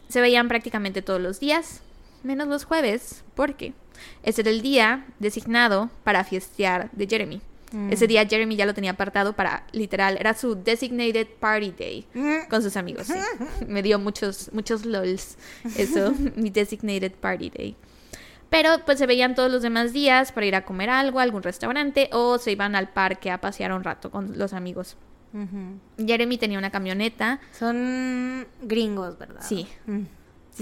Se 0.07 0.21
veían 0.21 0.47
prácticamente 0.47 1.01
todos 1.01 1.21
los 1.21 1.39
días, 1.39 1.81
menos 2.23 2.47
los 2.47 2.63
jueves, 2.63 3.23
porque 3.35 3.73
ese 4.23 4.41
era 4.41 4.49
el 4.49 4.61
día 4.61 5.05
designado 5.19 5.89
para 6.03 6.23
fiestear 6.23 6.89
de 6.91 7.07
Jeremy. 7.07 7.41
Mm. 7.71 7.91
Ese 7.93 8.07
día 8.07 8.25
Jeremy 8.27 8.55
ya 8.55 8.65
lo 8.65 8.73
tenía 8.73 8.91
apartado 8.91 9.33
para, 9.33 9.63
literal, 9.71 10.17
era 10.19 10.33
su 10.33 10.55
designated 10.55 11.27
party 11.39 11.71
day 11.71 12.05
Mm. 12.13 12.47
con 12.49 12.61
sus 12.63 12.75
amigos. 12.77 13.07
sí. 13.07 13.13
Me 13.67 13.81
dio 13.83 13.99
muchos, 13.99 14.49
muchos 14.53 14.85
lols 14.85 15.37
eso, 15.77 16.13
mi 16.35 16.49
designated 16.49 17.11
party 17.13 17.49
day. 17.49 17.75
Pero 18.49 18.69
pues 18.85 18.97
se 18.97 19.05
veían 19.05 19.35
todos 19.35 19.51
los 19.51 19.61
demás 19.61 19.93
días 19.93 20.31
para 20.31 20.47
ir 20.47 20.55
a 20.55 20.65
comer 20.65 20.89
algo, 20.89 21.19
a 21.19 21.23
algún 21.23 21.43
restaurante 21.43 22.09
o 22.11 22.39
se 22.39 22.51
iban 22.51 22.75
al 22.75 22.89
parque 22.89 23.29
a 23.29 23.39
pasear 23.39 23.71
un 23.73 23.83
rato 23.83 24.09
con 24.09 24.39
los 24.39 24.53
amigos. 24.53 24.97
Jeremy 26.03 26.39
tenía 26.39 26.57
una 26.57 26.71
camioneta, 26.71 27.39
Son 27.51 28.47
gringos, 28.63 29.19
¿verdad? 29.19 29.41
Sí. 29.47 29.67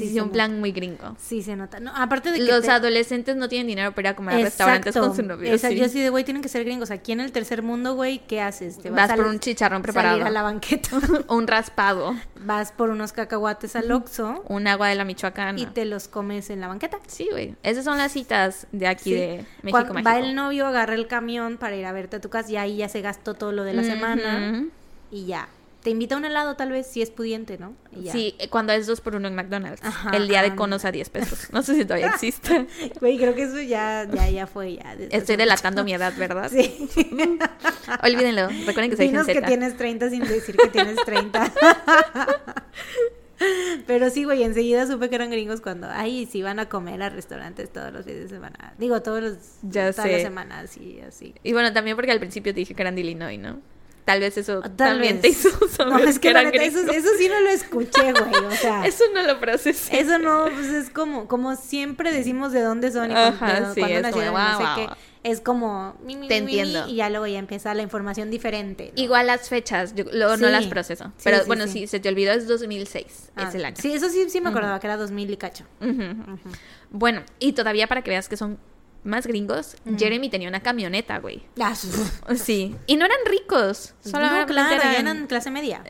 Sí, 0.01 0.09
sí, 0.09 0.13
un 0.19 0.27
nota. 0.27 0.31
plan 0.33 0.59
muy 0.59 0.71
gringo. 0.71 1.15
Sí, 1.19 1.41
se 1.43 1.55
nota. 1.55 1.79
No, 1.79 1.91
aparte 1.95 2.31
de 2.31 2.37
que 2.37 2.43
Los 2.45 2.63
te- 2.63 2.71
adolescentes 2.71 3.35
no 3.35 3.49
tienen 3.49 3.67
dinero 3.67 3.91
para 3.93 4.09
ir 4.09 4.13
a 4.13 4.15
comer 4.15 4.35
a 4.35 4.43
restaurantes 4.43 4.95
con 4.95 5.15
su 5.15 5.23
novio. 5.23 5.51
Exacto. 5.51 5.73
sí. 5.75 5.79
Yo 5.79 5.85
así 5.85 6.01
de, 6.01 6.09
güey, 6.09 6.23
tienen 6.23 6.41
que 6.41 6.49
ser 6.49 6.63
gringos. 6.63 6.91
Aquí 6.91 7.11
en 7.11 7.19
el 7.19 7.31
tercer 7.31 7.63
mundo, 7.63 7.95
güey, 7.95 8.19
¿qué 8.27 8.41
haces? 8.41 8.77
Te 8.79 8.89
Vas 8.89 9.09
a 9.11 9.15
por 9.15 9.27
un 9.27 9.39
chicharrón 9.39 9.81
salir 9.81 9.93
preparado. 9.93 10.25
a 10.25 10.29
la 10.29 10.41
banqueta. 10.41 10.89
un 11.29 11.47
raspado, 11.47 12.15
Vas 12.39 12.71
por 12.71 12.89
unos 12.89 13.11
cacahuates 13.13 13.75
al 13.75 13.91
Oxxo 13.91 14.43
un 14.47 14.67
agua 14.67 14.87
de 14.89 14.95
la 14.95 15.03
Michoacana. 15.03 15.59
y 15.59 15.65
te 15.65 15.85
los 15.85 16.07
comes 16.07 16.49
en 16.49 16.61
la 16.61 16.67
banqueta. 16.67 16.97
Sí, 17.07 17.27
güey. 17.31 17.55
Esas 17.63 17.83
son 17.83 17.97
las 17.97 18.11
citas 18.11 18.67
de 18.71 18.87
aquí 18.87 19.05
Sí. 19.11 19.13
de 19.15 19.45
México, 19.63 19.85
Cuando 19.91 20.03
va 20.03 20.17
el 20.19 20.35
novio, 20.35 20.67
agarra 20.67 20.93
el 20.95 21.07
camión 21.07 21.57
para 21.57 21.75
ir 21.75 21.85
a 21.85 21.91
verte 21.91 22.17
a 22.17 22.21
tu 22.21 22.29
casa 22.29 22.51
y 22.51 22.57
ahí 22.57 22.77
ya 22.77 22.89
se 22.89 23.01
gastó 23.01 23.33
todo 23.33 23.51
lo 23.51 23.63
de 23.63 23.73
la 23.73 23.83
semana 23.83 24.65
y 25.11 25.25
ya. 25.25 25.47
Te 25.87 25.91
invita 25.91 26.15
a 26.15 26.17
un 26.17 26.25
helado 26.25 26.57
tal 26.57 26.69
vez 26.69 26.85
si 26.85 27.01
es 27.01 27.11
pudiente, 27.11 27.57
¿no? 27.57 27.73
Y 27.93 28.03
ya. 28.03 28.11
Sí, 28.11 28.35
eh, 28.39 28.49
cuando 28.49 28.73
es 28.73 28.87
dos 28.87 28.99
por 28.99 29.15
uno 29.15 29.29
en 29.29 29.35
McDonald's. 29.35 29.81
Ajá, 29.85 30.09
el 30.17 30.27
día 30.27 30.41
de 30.41 30.53
conos 30.53 30.83
a 30.83 30.91
10 30.91 31.07
pesos. 31.07 31.47
No 31.53 31.63
sé 31.63 31.75
si 31.75 31.85
todavía 31.85 32.07
existe. 32.13 32.67
Güey, 32.99 33.17
creo 33.17 33.33
que 33.35 33.43
eso 33.43 33.61
ya, 33.61 34.05
ya, 34.11 34.29
ya 34.29 34.47
fue 34.47 34.75
ya. 34.75 34.97
Estoy 35.11 35.37
delatando 35.37 35.85
mi 35.85 35.93
edad, 35.93 36.11
¿verdad? 36.17 36.51
Sí. 36.51 36.89
Olvídenlo. 38.03 38.49
Recuerden 38.65 38.89
que 38.89 38.97
soy 38.97 39.07
Dinos 39.07 39.27
que 39.27 39.41
tienes 39.41 39.77
30 39.77 40.09
sin 40.09 40.25
decir 40.25 40.57
que 40.57 40.67
tienes 40.67 40.97
30. 41.05 41.53
Pero 43.87 44.09
sí, 44.09 44.25
güey, 44.25 44.43
enseguida 44.43 44.87
supe 44.87 45.07
que 45.07 45.15
eran 45.15 45.31
gringos 45.31 45.61
cuando, 45.61 45.87
ay, 45.89 46.27
sí 46.29 46.41
van 46.41 46.59
a 46.59 46.67
comer 46.67 47.01
a 47.01 47.09
restaurantes 47.09 47.71
todos 47.71 47.93
los 47.93 48.03
fines 48.03 48.23
de 48.23 48.27
semana. 48.27 48.73
Digo, 48.77 49.01
todos 49.01 49.23
los, 49.23 49.37
Ya 49.61 49.89
todas 49.93 50.05
sé. 50.05 50.11
las 50.11 50.21
semanas 50.21 50.75
y 50.75 50.99
así. 50.99 51.33
Y 51.43 51.53
bueno, 51.53 51.71
también 51.71 51.95
porque 51.95 52.11
al 52.11 52.19
principio 52.19 52.53
te 52.53 52.59
dije 52.59 52.73
que 52.73 52.81
eran 52.81 52.95
de 52.95 53.01
Illinois, 53.03 53.39
¿no? 53.39 53.61
Tal 54.07 54.21
vez 54.21 54.37
eso 54.37 54.61
Tal 54.61 54.75
también 54.77 55.15
vez. 55.15 55.21
te 55.21 55.27
hizo 55.27 55.49
saber 55.67 55.93
No, 55.93 55.99
es 55.99 56.17
que, 56.17 56.31
la 56.31 56.39
eran 56.39 56.53
neta, 56.53 56.63
eso, 56.63 57.09
sí 57.17 57.27
no 57.27 57.41
lo 57.41 57.49
escuché, 57.49 58.13
güey, 58.13 58.45
o 58.45 58.51
sea. 58.55 58.85
Eso 58.85 59.03
no 59.13 59.21
lo 59.21 59.37
procesé. 59.37 59.99
Eso 59.99 60.17
no, 60.17 60.45
pues 60.45 60.67
es 60.67 60.89
como, 60.89 61.27
como 61.27 61.57
siempre 61.57 62.13
decimos 62.13 62.53
de 62.53 62.61
dónde 62.61 62.89
son 62.89 63.11
y 63.11 63.13
Ajá, 63.13 63.73
sí, 63.73 63.81
como, 63.81 63.99
nacieron, 63.99 64.33
no 64.33 64.57
sé 64.57 64.63
qué. 64.77 64.87
Es 65.23 65.41
como 65.41 65.97
mi, 66.05 66.15
mi, 66.15 66.29
Te 66.29 66.41
mi, 66.41 66.57
entiendo. 66.57 66.87
y 66.87 66.95
ya 66.95 67.09
luego 67.09 67.27
ya 67.27 67.37
empieza 67.37 67.73
la 67.73 67.81
información 67.81 68.31
diferente. 68.31 68.93
¿no? 68.95 69.03
Igual 69.03 69.27
las 69.27 69.49
fechas, 69.49 69.93
yo 69.93 70.05
luego 70.13 70.37
no 70.37 70.47
las 70.47 70.67
proceso. 70.67 71.11
Pero 71.21 71.39
sí, 71.39 71.43
bueno, 71.47 71.65
sí. 71.65 71.71
si 71.81 71.87
se 71.87 71.99
te 71.99 72.07
olvidó, 72.07 72.31
es 72.31 72.47
2006. 72.47 73.31
Ah, 73.35 73.49
es 73.49 73.55
el 73.55 73.65
año. 73.65 73.75
Sí, 73.77 73.91
eso 73.91 74.07
sí, 74.07 74.29
sí 74.29 74.39
me 74.39 74.51
acordaba 74.51 74.79
que 74.79 74.87
era 74.87 74.95
2000 74.95 75.29
y 75.31 75.35
cacho. 75.35 75.65
Bueno, 76.91 77.23
y 77.39 77.51
todavía 77.51 77.87
para 77.87 78.03
que 78.03 78.11
veas 78.11 78.29
que 78.29 78.37
son 78.37 78.57
más 79.03 79.25
gringos, 79.27 79.75
Jeremy 79.97 80.29
tenía 80.29 80.49
una 80.49 80.61
camioneta, 80.61 81.19
güey. 81.19 81.43
Ah, 81.61 81.73
Sí. 82.35 82.75
Y 82.87 82.95
no 82.97 83.05
eran 83.05 83.17
ricos. 83.25 83.93
no, 84.05 84.11
Solamente 84.11 84.51
claro, 84.53 84.75
eran... 84.75 84.95
eran 84.95 85.27
clase 85.27 85.49
media. 85.51 85.83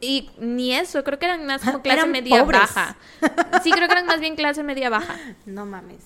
Y 0.00 0.30
ni 0.38 0.74
eso, 0.74 1.02
creo 1.04 1.18
que 1.18 1.26
eran 1.26 1.46
más 1.46 1.62
como 1.62 1.80
clase 1.82 1.98
Eran 1.98 2.12
media 2.12 2.40
pobres. 2.44 2.60
baja. 2.60 2.96
Sí, 3.62 3.70
creo 3.70 3.86
que 3.86 3.92
eran 3.92 4.06
más 4.06 4.20
bien 4.20 4.36
clase 4.36 4.62
media 4.62 4.90
baja. 4.90 5.16
No 5.46 5.66
mames. 5.66 6.02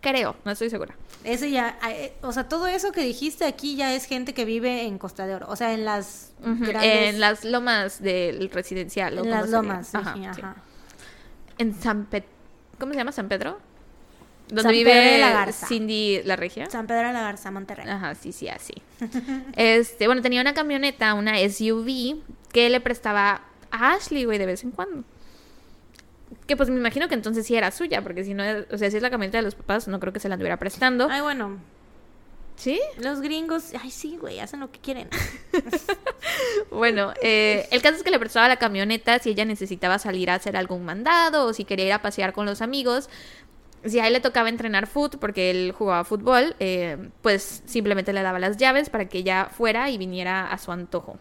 Creo, 0.00 0.34
no 0.44 0.52
estoy 0.52 0.70
segura. 0.70 0.94
Eso 1.24 1.44
ya, 1.44 1.78
eh, 1.90 2.14
o 2.22 2.32
sea, 2.32 2.48
todo 2.48 2.66
eso 2.66 2.90
que 2.90 3.02
dijiste 3.02 3.44
aquí 3.44 3.76
ya 3.76 3.92
es 3.94 4.06
gente 4.06 4.32
que 4.32 4.46
vive 4.46 4.84
en 4.84 4.96
Costa 4.98 5.26
de 5.26 5.34
Oro. 5.34 5.46
O 5.50 5.56
sea, 5.56 5.74
en 5.74 5.84
las 5.84 6.32
grandes... 6.42 6.82
En 7.14 7.20
las 7.20 7.44
lomas 7.44 8.00
del 8.00 8.48
residencial. 8.50 9.18
¿o 9.18 9.24
en 9.24 9.30
las 9.30 9.50
lomas. 9.50 9.88
sí, 9.88 9.96
Ajá, 9.98 10.14
sí, 10.14 10.20
sí. 10.34 10.40
ajá. 10.40 10.56
En 11.58 11.74
San 11.74 12.06
Pedro. 12.06 12.26
¿Cómo 12.78 12.92
se 12.94 12.98
llama? 12.98 13.12
¿San 13.12 13.28
Pedro? 13.28 13.58
Donde 14.50 14.62
San 14.62 14.72
vive 14.72 14.92
Pedro 14.92 15.12
de 15.12 15.18
la 15.18 15.30
Garza. 15.32 15.66
Cindy 15.66 16.22
la 16.24 16.36
regia. 16.36 16.68
San 16.70 16.86
Pedro 16.86 17.08
de 17.08 17.12
la 17.12 17.22
Garza, 17.22 17.50
Monterrey. 17.50 17.88
Ajá, 17.88 18.14
sí, 18.14 18.32
sí, 18.32 18.48
así. 18.48 18.74
Este, 19.56 20.06
bueno, 20.06 20.22
tenía 20.22 20.40
una 20.40 20.54
camioneta, 20.54 21.14
una 21.14 21.38
SUV, 21.38 22.22
que 22.52 22.68
le 22.68 22.80
prestaba 22.80 23.42
a 23.70 23.92
Ashley, 23.92 24.24
güey, 24.24 24.38
de 24.38 24.46
vez 24.46 24.64
en 24.64 24.70
cuando. 24.70 25.04
Que 26.46 26.56
pues 26.56 26.68
me 26.68 26.76
imagino 26.76 27.08
que 27.08 27.14
entonces 27.14 27.46
sí 27.46 27.56
era 27.56 27.70
suya, 27.70 28.02
porque 28.02 28.24
si 28.24 28.34
no, 28.34 28.42
o 28.70 28.78
sea, 28.78 28.90
si 28.90 28.96
es 28.96 29.02
la 29.02 29.10
camioneta 29.10 29.38
de 29.38 29.42
los 29.42 29.54
papás, 29.54 29.88
no 29.88 30.00
creo 30.00 30.12
que 30.12 30.20
se 30.20 30.28
la 30.28 30.34
anduviera 30.34 30.56
prestando. 30.58 31.08
Ay, 31.10 31.20
bueno, 31.20 31.58
¿Sí? 32.60 32.78
los 32.98 33.22
gringos, 33.22 33.72
ay, 33.80 33.90
sí, 33.90 34.18
güey, 34.18 34.38
hacen 34.38 34.60
lo 34.60 34.70
que 34.70 34.78
quieren. 34.80 35.08
Bueno, 36.70 37.12
eh, 37.22 37.66
el 37.72 37.82
caso 37.82 37.96
es 37.96 38.02
que 38.02 38.10
le 38.10 38.18
prestaba 38.18 38.46
la 38.46 38.56
camioneta 38.56 39.18
si 39.18 39.30
ella 39.30 39.44
necesitaba 39.44 39.98
salir 39.98 40.30
a 40.30 40.34
hacer 40.34 40.56
algún 40.56 40.84
mandado 40.84 41.46
o 41.46 41.52
si 41.52 41.64
quería 41.64 41.86
ir 41.86 41.92
a 41.92 42.02
pasear 42.02 42.32
con 42.32 42.46
los 42.46 42.62
amigos. 42.62 43.08
Si 43.84 43.98
a 43.98 44.06
él 44.06 44.12
le 44.12 44.20
tocaba 44.20 44.48
entrenar 44.48 44.86
foot 44.86 45.16
porque 45.18 45.50
él 45.50 45.72
jugaba 45.72 46.04
fútbol, 46.04 46.54
eh, 46.60 46.98
pues 47.22 47.62
simplemente 47.64 48.12
le 48.12 48.22
daba 48.22 48.38
las 48.38 48.56
llaves 48.58 48.90
para 48.90 49.08
que 49.08 49.18
ella 49.18 49.48
fuera 49.50 49.88
y 49.90 49.96
viniera 49.96 50.50
a 50.50 50.58
su 50.58 50.70
antojo. 50.70 51.18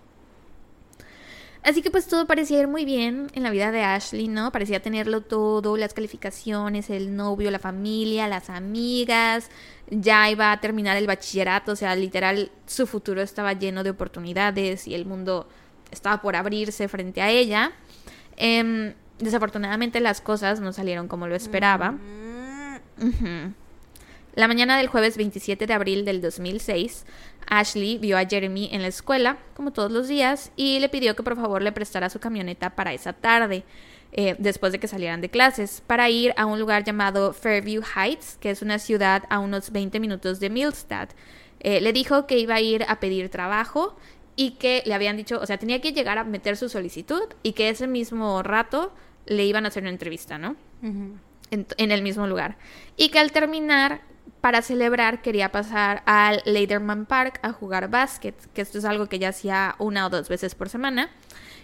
Así 1.62 1.82
que 1.82 1.92
pues 1.92 2.08
todo 2.08 2.26
parecía 2.26 2.60
ir 2.60 2.68
muy 2.68 2.86
bien 2.86 3.28
en 3.34 3.44
la 3.44 3.50
vida 3.50 3.72
de 3.72 3.84
Ashley, 3.84 4.30
¿no? 4.30 4.52
Parecía 4.52 4.82
tenerlo 4.82 5.22
todo, 5.22 5.76
las 5.76 5.94
calificaciones, 5.94 6.90
el 6.90 7.16
novio, 7.16 7.52
la 7.52 7.60
familia, 7.60 8.30
las 8.30 8.50
amigas, 8.50 9.50
ya 9.90 10.30
iba 10.30 10.52
a 10.52 10.62
terminar 10.62 10.96
el 10.96 11.06
bachillerato, 11.06 11.74
o 11.74 11.76
sea, 11.76 11.96
literal 11.96 12.52
su 12.66 12.88
futuro 12.88 13.22
estaba 13.22 13.54
lleno 13.54 13.84
de 13.84 13.90
oportunidades 13.90 14.88
y 14.88 14.96
el 14.96 15.06
mundo 15.06 15.50
estaba 15.92 16.22
por 16.22 16.38
abrirse 16.38 16.88
frente 16.88 17.22
a 17.22 17.30
ella. 17.30 17.74
Em, 18.38 18.94
desafortunadamente 19.20 20.00
las 20.00 20.22
cosas 20.22 20.62
no 20.62 20.72
salieron 20.72 21.10
como 21.10 21.28
lo 21.28 21.36
esperaba. 21.36 21.96
La 24.36 24.48
mañana 24.48 24.78
del 24.78 24.88
jueves 24.88 25.18
27 25.18 25.66
de 25.66 25.74
abril 25.74 26.06
del 26.06 26.22
2006, 26.22 27.06
Ashley 27.48 27.98
vio 27.98 28.18
a 28.18 28.26
Jeremy 28.26 28.70
en 28.72 28.84
la 28.84 28.88
escuela, 28.88 29.38
como 29.56 29.74
todos 29.74 29.92
los 29.92 30.08
días, 30.08 30.52
y 30.56 30.80
le 30.80 30.88
pidió 30.88 31.16
que 31.16 31.24
por 31.24 31.36
favor 31.36 31.62
le 31.62 31.72
prestara 31.72 32.10
su 32.10 32.20
camioneta 32.20 32.70
para 32.70 32.94
esa 32.94 33.14
tarde, 33.14 33.64
eh, 34.12 34.36
después 34.40 34.72
de 34.72 34.80
que 34.80 34.88
salieran 34.88 35.20
de 35.22 35.30
clases, 35.30 35.82
para 35.86 36.10
ir 36.10 36.34
a 36.38 36.46
un 36.46 36.60
lugar 36.60 36.84
llamado 36.84 37.34
Fairview 37.34 37.82
Heights, 37.96 38.38
que 38.40 38.52
es 38.52 38.62
una 38.62 38.80
ciudad 38.80 39.24
a 39.30 39.40
unos 39.40 39.72
20 39.72 40.00
minutos 40.00 40.40
de 40.40 40.50
Millstad. 40.50 41.10
Eh, 41.60 41.82
le 41.82 41.92
dijo 41.92 42.26
que 42.26 42.38
iba 42.38 42.56
a 42.56 42.62
ir 42.62 42.86
a 42.88 43.00
pedir 43.00 43.30
trabajo 43.30 43.98
y 44.36 44.52
que 44.52 44.84
le 44.86 44.94
habían 44.94 45.18
dicho, 45.18 45.40
o 45.42 45.46
sea, 45.46 45.58
tenía 45.58 45.82
que 45.82 45.92
llegar 45.92 46.18
a 46.18 46.24
meter 46.24 46.56
su 46.56 46.70
solicitud 46.70 47.24
y 47.44 47.54
que 47.54 47.70
ese 47.70 47.88
mismo 47.88 48.42
rato 48.42 48.94
le 49.26 49.46
iban 49.46 49.66
a 49.66 49.68
hacer 49.68 49.84
una 49.84 49.90
entrevista, 49.90 50.38
¿no? 50.38 50.56
En, 51.52 51.68
en 51.78 51.92
el 51.92 52.02
mismo 52.02 52.28
lugar. 52.28 52.58
Y 52.98 53.10
que 53.10 53.20
al 53.20 53.32
terminar, 53.32 54.02
para 54.42 54.62
celebrar, 54.62 55.22
quería 55.22 55.52
pasar 55.52 56.04
al 56.06 56.42
Lederman 56.46 57.06
Park 57.06 57.40
a 57.44 57.52
jugar 57.52 57.90
básquet, 57.90 58.36
que 58.54 58.62
esto 58.62 58.78
es 58.78 58.86
algo 58.86 59.08
que 59.08 59.20
ya 59.20 59.30
hacía 59.30 59.76
una 59.80 60.06
o 60.06 60.10
dos 60.10 60.30
veces 60.30 60.56
por 60.56 60.70
semana. 60.70 61.10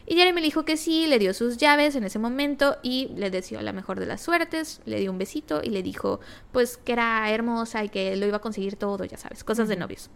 Y 0.08 0.15
Jeremy 0.15 0.39
le 0.39 0.46
dijo 0.46 0.65
que 0.65 0.77
sí, 0.77 1.08
le 1.08 1.18
dio 1.18 1.34
sus 1.34 1.58
llaves 1.58 1.96
en 1.96 2.04
ese 2.04 2.20
momento 2.20 2.77
y 2.84 3.10
le 3.15 3.32
deseó 3.32 3.62
la 3.62 3.74
mejor 3.74 4.00
de 4.00 4.06
las 4.06 4.22
suertes, 4.22 4.82
le 4.86 5.00
dio 5.00 5.12
un 5.12 5.18
besito 5.18 5.62
y 5.63 5.70
le 5.70 5.82
dijo 5.82 6.20
pues 6.51 6.77
que 6.77 6.94
era 6.94 7.30
hermosa 7.32 7.84
y 7.84 7.89
que 7.89 8.15
lo 8.15 8.27
iba 8.27 8.38
a 8.38 8.42
conseguir 8.42 8.75
todo, 8.75 9.04
ya 9.06 9.18
sabes, 9.18 9.44
cosas 9.44 9.68
de 9.68 9.77
novios. 9.77 10.12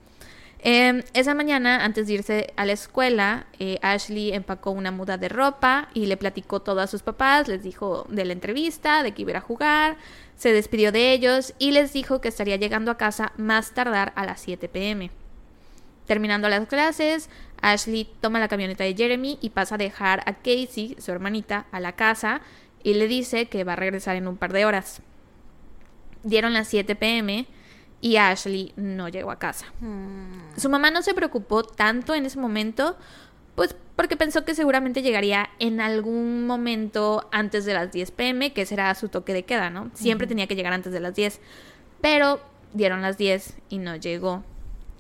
Em, 0.61 1.03
esa 1.13 1.33
mañana, 1.33 1.85
antes 1.85 2.07
de 2.07 2.13
irse 2.15 2.53
a 2.57 2.65
la 2.65 2.73
escuela, 2.73 3.47
eh, 3.59 3.79
Ashley 3.81 4.33
empacó 4.33 4.71
una 4.71 4.91
muda 4.91 5.17
de 5.17 5.29
ropa 5.29 5.87
y 5.93 6.07
le 6.07 6.17
platicó 6.17 6.61
todo 6.61 6.81
a 6.81 6.87
sus 6.87 7.01
papás, 7.01 7.47
les 7.47 7.63
dijo 7.63 8.05
de 8.09 8.25
la 8.25 8.33
entrevista, 8.33 9.01
de 9.01 9.13
que 9.13 9.21
iba 9.21 9.37
a 9.37 9.41
jugar, 9.41 9.95
se 10.35 10.51
despidió 10.51 10.91
de 10.91 11.13
ellos 11.13 11.53
y 11.59 11.71
les 11.71 11.93
dijo 11.93 12.19
que 12.19 12.27
estaría 12.27 12.57
llegando 12.57 12.91
a 12.91 12.97
casa 12.97 13.31
más 13.37 13.71
tardar 13.71 14.11
a 14.17 14.25
las 14.25 14.41
7 14.41 14.67
pm. 14.67 15.11
Terminando 16.07 16.49
las 16.49 16.67
clases, 16.67 17.29
Ashley 17.61 18.09
toma 18.19 18.39
la 18.39 18.47
camioneta 18.49 18.83
de 18.83 18.95
Jeremy 18.95 19.37
y 19.41 19.51
pasa 19.51 19.75
a 19.75 19.77
dejar 19.77 20.21
a 20.25 20.33
Casey, 20.33 20.97
su 20.99 21.11
hermanita, 21.11 21.67
a 21.71 21.79
la 21.79 21.93
casa 21.93 22.41
y 22.83 22.95
le 22.95 23.07
dice 23.07 23.45
que 23.45 23.63
va 23.63 23.73
a 23.73 23.77
regresar 23.77 24.17
en 24.17 24.27
un 24.27 24.35
par 24.35 24.51
de 24.51 24.65
horas. 24.65 25.01
Dieron 26.23 26.51
las 26.51 26.67
7 26.67 26.95
pm 26.95 27.47
y 28.01 28.17
Ashley 28.17 28.73
no 28.75 29.09
llegó 29.09 29.31
a 29.31 29.39
casa. 29.39 29.65
Mm. 29.81 30.57
Su 30.57 30.69
mamá 30.69 30.91
no 30.91 31.01
se 31.01 31.13
preocupó 31.13 31.63
tanto 31.63 32.15
en 32.15 32.25
ese 32.25 32.39
momento, 32.39 32.97
pues 33.55 33.75
porque 33.95 34.15
pensó 34.15 34.45
que 34.45 34.55
seguramente 34.55 35.01
llegaría 35.01 35.49
en 35.59 35.81
algún 35.81 36.47
momento 36.47 37.27
antes 37.31 37.65
de 37.65 37.73
las 37.73 37.91
10 37.91 38.11
pm, 38.11 38.53
que 38.53 38.65
será 38.65 38.95
su 38.95 39.09
toque 39.09 39.33
de 39.33 39.43
queda, 39.43 39.69
¿no? 39.69 39.91
Siempre 39.93 40.27
tenía 40.27 40.47
que 40.47 40.55
llegar 40.55 40.71
antes 40.71 40.93
de 40.93 41.01
las 41.01 41.15
10. 41.15 41.41
Pero 41.99 42.39
dieron 42.73 43.01
las 43.01 43.17
10 43.17 43.55
y 43.67 43.77
no 43.79 43.97
llegó. 43.97 44.45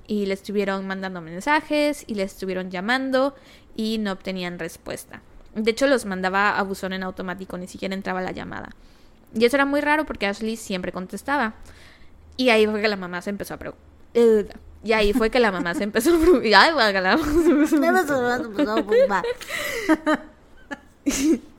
Y 0.05 0.25
le 0.25 0.33
estuvieron 0.33 0.85
mandando 0.85 1.21
mensajes 1.21 2.03
y 2.07 2.15
le 2.15 2.23
estuvieron 2.23 2.71
llamando 2.71 3.35
y 3.75 3.99
no 3.99 4.11
obtenían 4.11 4.59
respuesta. 4.59 5.21
De 5.55 5.71
hecho, 5.71 5.87
los 5.87 6.05
mandaba 6.05 6.59
a 6.59 6.63
buzón 6.63 6.91
en 6.91 7.03
automático, 7.03 7.57
ni 7.57 7.67
siquiera 7.67 7.95
entraba 7.95 8.21
la 8.21 8.31
llamada. 8.31 8.71
Y 9.33 9.45
eso 9.45 9.55
era 9.55 9.65
muy 9.65 9.79
raro 9.79 10.05
porque 10.05 10.25
Ashley 10.25 10.57
siempre 10.57 10.91
contestaba. 10.91 11.53
Y 12.39 12.49
ahí 12.51 12.65
fue 12.67 12.81
que 12.81 12.87
la 12.87 12.95
mamá 12.95 13.21
se 13.21 13.31
empezó 13.31 13.55
a 13.55 13.57
preocupar. 13.57 13.85
Y 14.81 14.93
ahí 14.93 15.11
fue 15.11 15.29
que 15.29 15.41
la 15.41 15.51
mamá 15.51 15.75
se 15.75 15.83
empezó 15.83 16.15
a 16.15 16.19
preocupar. 16.19 16.73
Guácala. 16.73 17.19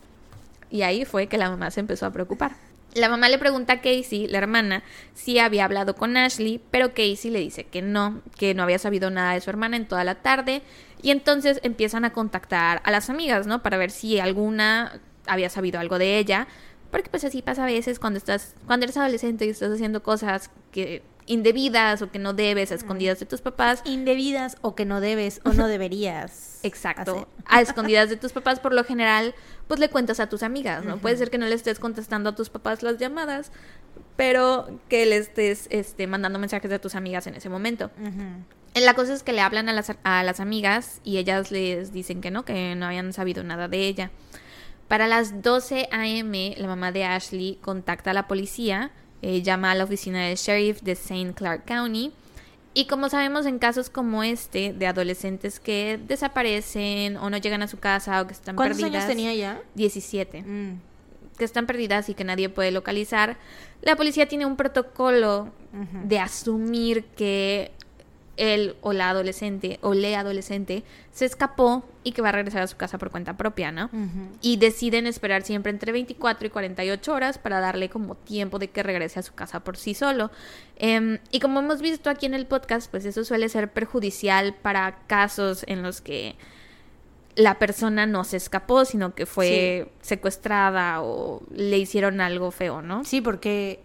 Y 0.73 0.83
ahí 0.83 1.05
fue 1.05 1.27
que 1.27 1.37
la 1.37 1.51
mamá 1.51 1.71
se 1.71 1.81
empezó 1.81 2.07
a 2.07 2.13
preocupar. 2.13 2.53
La 2.95 3.09
mamá 3.09 3.29
le 3.29 3.39
pregunta 3.39 3.73
a 3.75 3.81
Casey, 3.81 4.29
la 4.29 4.39
hermana, 4.39 4.85
si 5.15 5.39
había 5.41 5.65
hablado 5.65 5.97
con 5.97 6.17
Ashley, 6.17 6.63
pero 6.71 6.91
Casey 6.91 7.31
le 7.31 7.41
dice 7.41 7.65
que 7.65 7.83
no, 7.83 8.23
que 8.39 8.55
no 8.55 8.63
había 8.63 8.79
sabido 8.79 9.11
nada 9.11 9.35
de 9.35 9.41
su 9.41 9.51
hermana 9.51 9.77
en 9.77 9.87
toda 9.87 10.05
la 10.05 10.15
tarde. 10.15 10.63
Y 11.03 11.11
entonces 11.11 11.59
empiezan 11.65 12.05
a 12.05 12.13
contactar 12.13 12.81
a 12.85 12.91
las 12.93 13.11
amigas, 13.11 13.47
¿no? 13.47 13.63
Para 13.63 13.77
ver 13.79 13.91
si 13.91 14.21
alguna 14.21 15.01
había 15.27 15.51
sabido 15.51 15.81
algo 15.81 15.99
de 15.99 16.19
ella. 16.19 16.47
Porque 16.91 17.09
pues 17.11 17.25
así 17.25 17.43
pasa 17.43 17.65
a 17.65 17.67
veces 17.67 17.99
cuando 17.99 18.19
estás, 18.19 18.55
cuando 18.67 18.85
eres 18.85 18.97
adolescente 18.97 19.47
y 19.47 19.51
estás 19.51 19.73
haciendo 19.73 20.03
cosas 20.03 20.51
que 20.73 21.03
indebidas 21.27 22.03
o 22.03 22.11
que 22.11 22.19
no 22.19 22.35
debes 22.35 22.73
a 22.73 22.75
escondidas 22.75 23.21
de 23.21 23.27
tus 23.27 23.41
papás. 23.41 23.83
Indebidas 23.85 24.57
o 24.63 24.75
que 24.75 24.85
no 24.85 25.01
debes 25.01 25.41
o 25.45 25.53
no 25.53 25.69
deberías. 25.69 26.59
Exacto. 26.65 27.13
hacer. 27.13 27.27
A 27.47 27.61
escondidas 27.61 28.09
de 28.09 28.17
tus 28.17 28.33
papás, 28.33 28.59
por 28.59 28.75
lo 28.75 28.83
general, 28.83 29.35
pues 29.69 29.79
le 29.79 29.89
cuentas 29.89 30.19
a 30.19 30.29
tus 30.29 30.43
amigas, 30.43 30.85
¿no? 30.85 30.99
Puede 30.99 31.17
ser 31.17 31.31
que 31.31 31.39
no 31.39 31.47
le 31.47 31.55
estés 31.55 31.79
contestando 31.79 32.31
a 32.31 32.35
tus 32.35 32.51
papás 32.51 32.83
las 32.83 32.99
llamadas, 32.99 33.53
pero 34.17 34.81
que 34.89 35.07
le 35.07 35.19
estés 35.19 35.69
este, 35.71 36.09
mandando 36.09 36.41
mensajes 36.41 36.73
a 36.73 36.81
tus 36.81 36.97
amigas 36.97 37.29
en 37.29 37.37
ese 37.37 37.49
momento. 37.49 37.91
La 38.75 38.95
cosa 38.95 39.15
es 39.15 39.23
que 39.23 39.33
le 39.33 39.41
hablan 39.41 39.69
a 39.69 39.73
las, 39.73 39.93
a 40.03 40.23
las 40.25 40.41
amigas 40.41 41.01
y 41.05 41.19
ellas 41.19 41.53
les 41.53 41.93
dicen 41.93 42.21
que 42.21 42.31
no, 42.31 42.45
que 42.45 42.75
no 42.75 42.87
habían 42.87 43.13
sabido 43.13 43.45
nada 43.45 43.69
de 43.69 43.87
ella. 43.87 44.11
Para 44.91 45.07
las 45.07 45.41
12 45.41 45.89
a.m., 45.93 46.55
la 46.59 46.67
mamá 46.67 46.91
de 46.91 47.05
Ashley 47.05 47.59
contacta 47.63 48.11
a 48.11 48.13
la 48.13 48.27
policía, 48.27 48.91
eh, 49.23 49.41
llama 49.41 49.71
a 49.71 49.77
la 49.77 49.85
oficina 49.85 50.27
del 50.27 50.37
sheriff 50.37 50.81
de 50.83 50.93
St. 50.93 51.33
Clark 51.35 51.65
County. 51.65 52.11
Y 52.75 52.87
como 52.87 53.09
sabemos 53.09 53.47
en 53.47 53.61
casos 53.61 53.89
como 53.89 54.25
este, 54.25 54.73
de 54.73 54.89
adolescentes 54.89 55.61
que 55.61 56.01
desaparecen 56.09 57.17
o 57.19 57.31
no 57.31 57.37
llegan 57.37 57.63
a 57.63 57.69
su 57.69 57.79
casa 57.79 58.21
o 58.21 58.27
que 58.27 58.33
están 58.33 58.57
¿Cuántos 58.57 58.79
perdidas. 58.81 59.05
años 59.05 59.09
tenía 59.17 59.33
ya? 59.35 59.61
17 59.77 60.43
Mm. 60.43 60.81
que 61.39 61.45
están 61.45 61.67
perdidas 61.67 62.09
y 62.09 62.15
que 62.15 62.25
nadie 62.25 62.49
puede 62.49 62.73
localizar, 62.73 63.37
la 63.83 63.95
policía 63.95 64.27
tiene 64.27 64.45
un 64.45 64.57
protocolo 64.57 65.53
de 66.05 66.19
asumir 66.19 67.05
que 67.17 67.71
él 68.41 68.75
o 68.81 68.95
la 68.95 69.11
adolescente 69.11 69.79
o 69.83 69.93
le 69.93 70.17
adolescente 70.17 70.83
se 71.13 71.27
escapó 71.27 71.85
y 72.03 72.13
que 72.13 72.23
va 72.23 72.31
a 72.31 72.33
regresar 72.33 72.63
a 72.63 72.67
su 72.67 72.79
casa 72.79 72.97
por 72.97 73.11
cuenta 73.11 73.37
propia, 73.37 73.71
¿no? 73.71 73.91
Y 74.41 74.57
deciden 74.57 75.07
esperar 75.07 75.43
siempre 75.43 75.71
entre 75.71 75.93
24 75.93 76.47
y 76.47 76.51
48 76.51 77.13
horas 77.13 77.39
para 77.39 77.61
darle 77.61 77.91
como 77.91 78.15
tiempo 78.15 78.59
de 78.59 78.71
que 78.71 78.83
regrese 78.83 79.21
a 79.21 79.23
su 79.23 79.35
casa 79.35 79.61
por 79.61 79.77
sí 79.77 79.93
solo. 79.93 80.31
Em, 80.77 81.19
y 81.31 81.41
como 81.41 81.61
hemos 81.61 81.83
visto 81.83 82.09
aquí 82.09 82.25
en 82.25 82.33
el 82.33 82.47
podcast, 82.47 82.91
pues 82.91 83.05
eso 83.05 83.25
suele 83.25 83.51
ser 83.51 83.71
perjudicial 83.71 84.55
para 84.55 85.01
casos 85.07 85.65
en 85.67 85.83
los 85.83 86.01
que 86.01 86.37
la 87.37 87.59
persona 87.59 88.07
no 88.07 88.25
se 88.25 88.39
escapó, 88.39 88.87
sino 88.87 89.15
que 89.15 89.27
fue 89.27 89.93
secuestrada 90.01 91.03
o 91.03 91.43
le 91.55 91.79
hicieron 91.79 92.23
algo 92.23 92.51
feo, 92.51 92.81
¿no? 92.81 93.05
Sí, 93.05 93.21
porque 93.21 93.81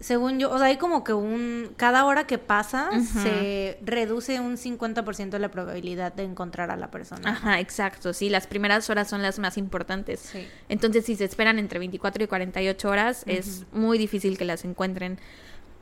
según 0.00 0.38
yo, 0.38 0.50
o 0.50 0.56
sea, 0.56 0.68
hay 0.68 0.78
como 0.78 1.04
que 1.04 1.12
un... 1.12 1.72
Cada 1.76 2.06
hora 2.06 2.26
que 2.26 2.38
pasa 2.38 2.88
se 3.22 3.78
reduce 3.82 4.40
un 4.40 4.56
50% 4.56 5.38
la 5.38 5.50
probabilidad 5.50 6.14
de 6.14 6.22
encontrar 6.24 6.70
a 6.70 6.76
la 6.76 6.90
persona. 6.90 7.30
Ajá, 7.30 7.60
exacto, 7.60 8.14
sí, 8.14 8.30
las 8.30 8.46
primeras 8.46 8.88
horas 8.88 9.08
son 9.10 9.20
las 9.20 9.38
más 9.38 9.58
importantes. 9.58 10.20
Sí. 10.20 10.48
Entonces, 10.70 11.04
si 11.04 11.16
se 11.16 11.26
esperan 11.26 11.58
entre 11.58 11.78
24 11.78 12.24
y 12.24 12.26
48 12.26 12.88
horas, 12.88 13.24
es 13.26 13.66
muy 13.72 13.98
difícil 13.98 14.38
que 14.38 14.46
las 14.46 14.64
encuentren. 14.64 15.18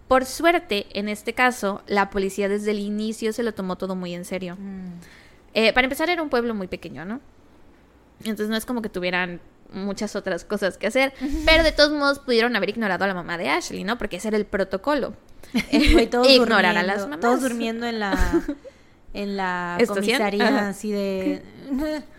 Por 0.09 0.25
suerte, 0.25 0.87
en 0.99 1.09
este 1.09 1.33
caso, 1.33 1.83
la 1.87 2.11
policía 2.11 2.49
desde 2.49 2.73
el 2.73 2.81
inicio 2.81 3.33
se 3.33 3.45
lo 3.45 3.55
tomó 3.55 3.77
todo 3.77 3.95
muy 3.95 4.15
en 4.15 4.25
serio. 4.25 4.57
Mm. 4.57 4.99
Eh, 5.55 5.73
para 5.73 5.85
empezar, 5.85 6.11
era 6.11 6.23
un 6.23 6.29
pueblo 6.29 6.55
muy 6.55 6.67
pequeño, 6.67 7.05
¿no? 7.05 7.21
Entonces 8.21 8.49
no 8.49 8.57
es 8.57 8.67
como 8.67 8.83
que 8.83 8.89
tuvieran 8.89 9.41
muchas 9.73 10.17
otras 10.17 10.45
cosas 10.45 10.79
que 10.79 10.87
hacer, 10.87 11.13
pero 11.45 11.63
de 11.63 11.73
todos 11.73 11.91
modos 11.93 12.19
pudieron 12.19 12.55
haber 12.57 12.71
ignorado 12.71 13.05
a 13.05 13.09
la 13.09 13.15
mamá 13.15 13.39
de 13.39 13.49
Ashley, 13.51 13.85
¿no? 13.85 13.99
Porque 13.99 14.17
ese 14.17 14.29
era 14.29 14.37
el 14.37 14.47
protocolo. 14.47 15.15
Todos 16.11 16.29
ignorar 16.29 16.77
a 16.77 16.83
las 16.83 17.03
mamás. 17.03 17.21
Todos 17.21 17.41
durmiendo 17.43 17.87
en 17.87 18.01
la 18.01 18.43
en 19.15 19.37
la 19.37 19.77
¿Estación? 19.81 20.05
comisaría 20.19 20.49
Ajá. 20.49 20.69
así 20.69 20.93
de 20.93 21.43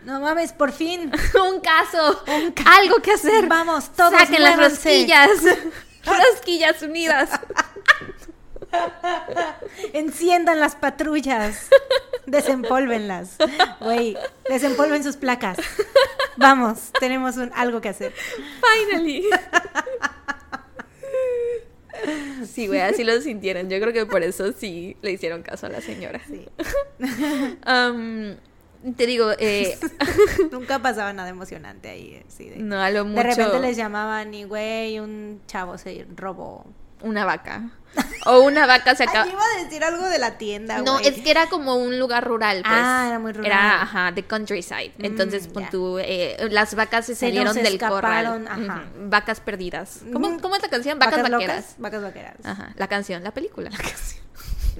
no 0.06 0.20
mames, 0.20 0.54
por 0.54 0.72
fin. 0.72 1.12
un 1.54 1.60
caso, 1.60 2.24
algo 2.66 3.02
que 3.02 3.12
hacer. 3.14 3.48
Vamos, 3.48 3.90
todos 3.96 4.14
Saquen 4.14 4.44
las 4.44 4.58
rosquillas. 4.58 5.30
rosquillas 6.06 6.82
unidas. 6.82 7.30
Enciendan 9.94 10.60
las 10.60 10.76
patrullas. 10.76 11.70
Desempólvenlas. 12.26 13.38
Güey, 13.80 14.18
desempolven 14.50 15.04
sus 15.04 15.18
placas. 15.18 15.58
Vamos, 16.38 16.92
tenemos 17.00 17.38
un, 17.38 17.52
algo 17.54 17.82
que 17.82 17.90
hacer. 17.90 18.14
Finally. 18.62 19.26
Sí, 22.46 22.68
güey, 22.68 22.80
así 22.80 23.04
lo 23.04 23.20
sintieron. 23.22 23.70
Yo 23.70 23.80
creo 23.80 23.94
que 23.94 24.06
por 24.06 24.24
eso 24.24 24.54
sí 24.54 24.96
le 25.02 25.12
hicieron 25.12 25.42
caso 25.44 25.66
a 25.66 25.70
la 25.70 25.82
señora. 25.82 26.22
Sí. 26.28 26.46
Am, 27.64 28.38
te 28.96 29.06
digo, 29.06 29.32
eh, 29.38 29.78
Nunca 30.52 30.80
pasaba 30.80 31.12
nada 31.14 31.30
emocionante 31.30 31.90
ahí. 31.90 32.24
así 32.28 32.50
de, 32.50 32.58
no 32.58 32.80
a 32.82 32.90
lo 32.90 33.06
mucho 33.06 33.22
de 33.22 33.36
repente 33.36 33.60
les 33.60 33.76
llamaban 33.76 34.34
y, 34.34 34.46
güey, 34.46 35.00
un 35.00 35.42
chavo 35.48 35.78
se 35.78 36.06
robó. 36.16 36.66
una 37.02 37.26
vaca. 37.26 37.72
O 38.26 38.42
una 38.42 38.68
vaca 38.68 38.96
se 38.96 39.04
acaba. 39.04 39.24
Ay, 39.24 39.32
iba 39.32 39.42
a 39.42 39.64
decir 39.64 39.84
algo 39.84 40.08
de 40.08 40.20
la 40.20 40.38
tienda, 40.38 40.80
No, 40.82 40.94
güey. 40.96 41.08
es 41.08 41.22
que 41.22 41.32
era 41.32 41.48
como 41.48 41.76
un 41.76 41.98
lugar 41.98 42.26
rural, 42.28 42.62
pues. 42.62 42.74
Ah, 42.76 43.06
era 43.08 43.18
muy 43.18 43.32
rural. 43.32 43.46
Era, 43.52 43.82
ajá, 43.82 44.12
de 44.12 44.24
countryside. 44.24 44.92
Mm, 44.98 45.06
Entonces, 45.06 45.50
ya. 45.52 45.70
tú, 45.70 45.98
eh, 46.00 46.38
las 46.52 46.76
vacas 46.76 47.06
se 47.06 47.16
Se 47.16 47.28
salieron 47.28 47.56
del 47.56 47.80
corral. 47.80 48.26
escaparon, 48.26 48.48
ajá. 48.48 48.84
Ujú, 48.96 49.10
Vacas 49.10 49.40
perdidas. 49.40 50.02
¿Cómo, 50.14 50.30
Mm. 50.30 50.40
cómo 50.40 50.56
es 50.56 50.62
la 50.62 50.70
canción? 50.70 51.00
Vacas, 51.00 51.18
locas, 51.20 51.32
vaqueras. 51.32 51.76
Vacas 51.78 52.02
vaqueras. 52.04 52.36
Ajá, 52.44 52.74
la 52.76 52.88
canción, 52.88 53.24
la 53.24 53.32
película. 53.32 53.72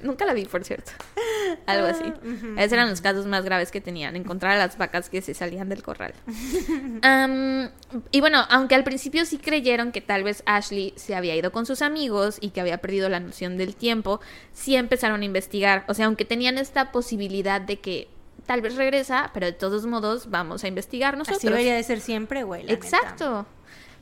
Nunca 0.02 0.24
la 0.24 0.34
vi, 0.34 0.44
por 0.44 0.64
cierto. 0.64 0.92
Algo 1.66 1.86
así. 1.86 2.04
Ujú, 2.04 2.58
Esos 2.58 2.72
eran 2.72 2.88
los 2.90 3.00
casos 3.00 3.26
más 3.26 3.44
graves 3.44 3.70
que 3.70 3.80
tenían, 3.80 4.16
encontrar 4.16 4.52
a 4.52 4.58
las 4.58 4.78
vacas 4.78 5.08
que 5.08 5.22
se 5.22 5.34
salían 5.34 5.68
del 5.68 5.82
corral. 5.82 6.14
Y 8.12 8.20
bueno, 8.20 8.44
aunque 8.50 8.74
al 8.76 8.84
principio 8.84 9.24
sí 9.24 9.38
creyeron 9.38 9.90
que 9.90 10.00
tal 10.00 10.22
vez 10.22 10.42
Ashley 10.46 10.92
se 10.96 11.14
había 11.14 11.34
ido 11.34 11.50
con 11.50 11.66
sus 11.66 11.82
amigos 11.82 12.38
y 12.40 12.50
que 12.50 12.60
había 12.60 12.78
perdido 12.78 13.08
la 13.08 13.18
noción 13.18 13.56
del 13.56 13.74
tiempo, 13.74 14.20
sí 14.52 14.76
empezaron 14.76 15.22
a 15.22 15.24
investigar. 15.24 15.84
O 15.88 15.94
sea, 15.94 16.06
aunque 16.06 16.24
tenían 16.24 16.58
esta 16.58 16.92
posibilidad 16.92 17.60
de 17.60 17.80
que 17.80 18.08
tal 18.46 18.62
vez 18.62 18.76
regresa, 18.76 19.30
pero 19.34 19.46
de 19.46 19.52
todos 19.52 19.86
modos 19.86 20.30
vamos 20.30 20.64
a 20.64 20.68
investigar 20.68 21.16
nosotros. 21.16 21.38
Así 21.38 21.48
debería 21.48 21.74
de 21.74 21.82
ser 21.82 22.00
siempre, 22.00 22.44
güey. 22.44 22.70
Exacto. 22.70 23.46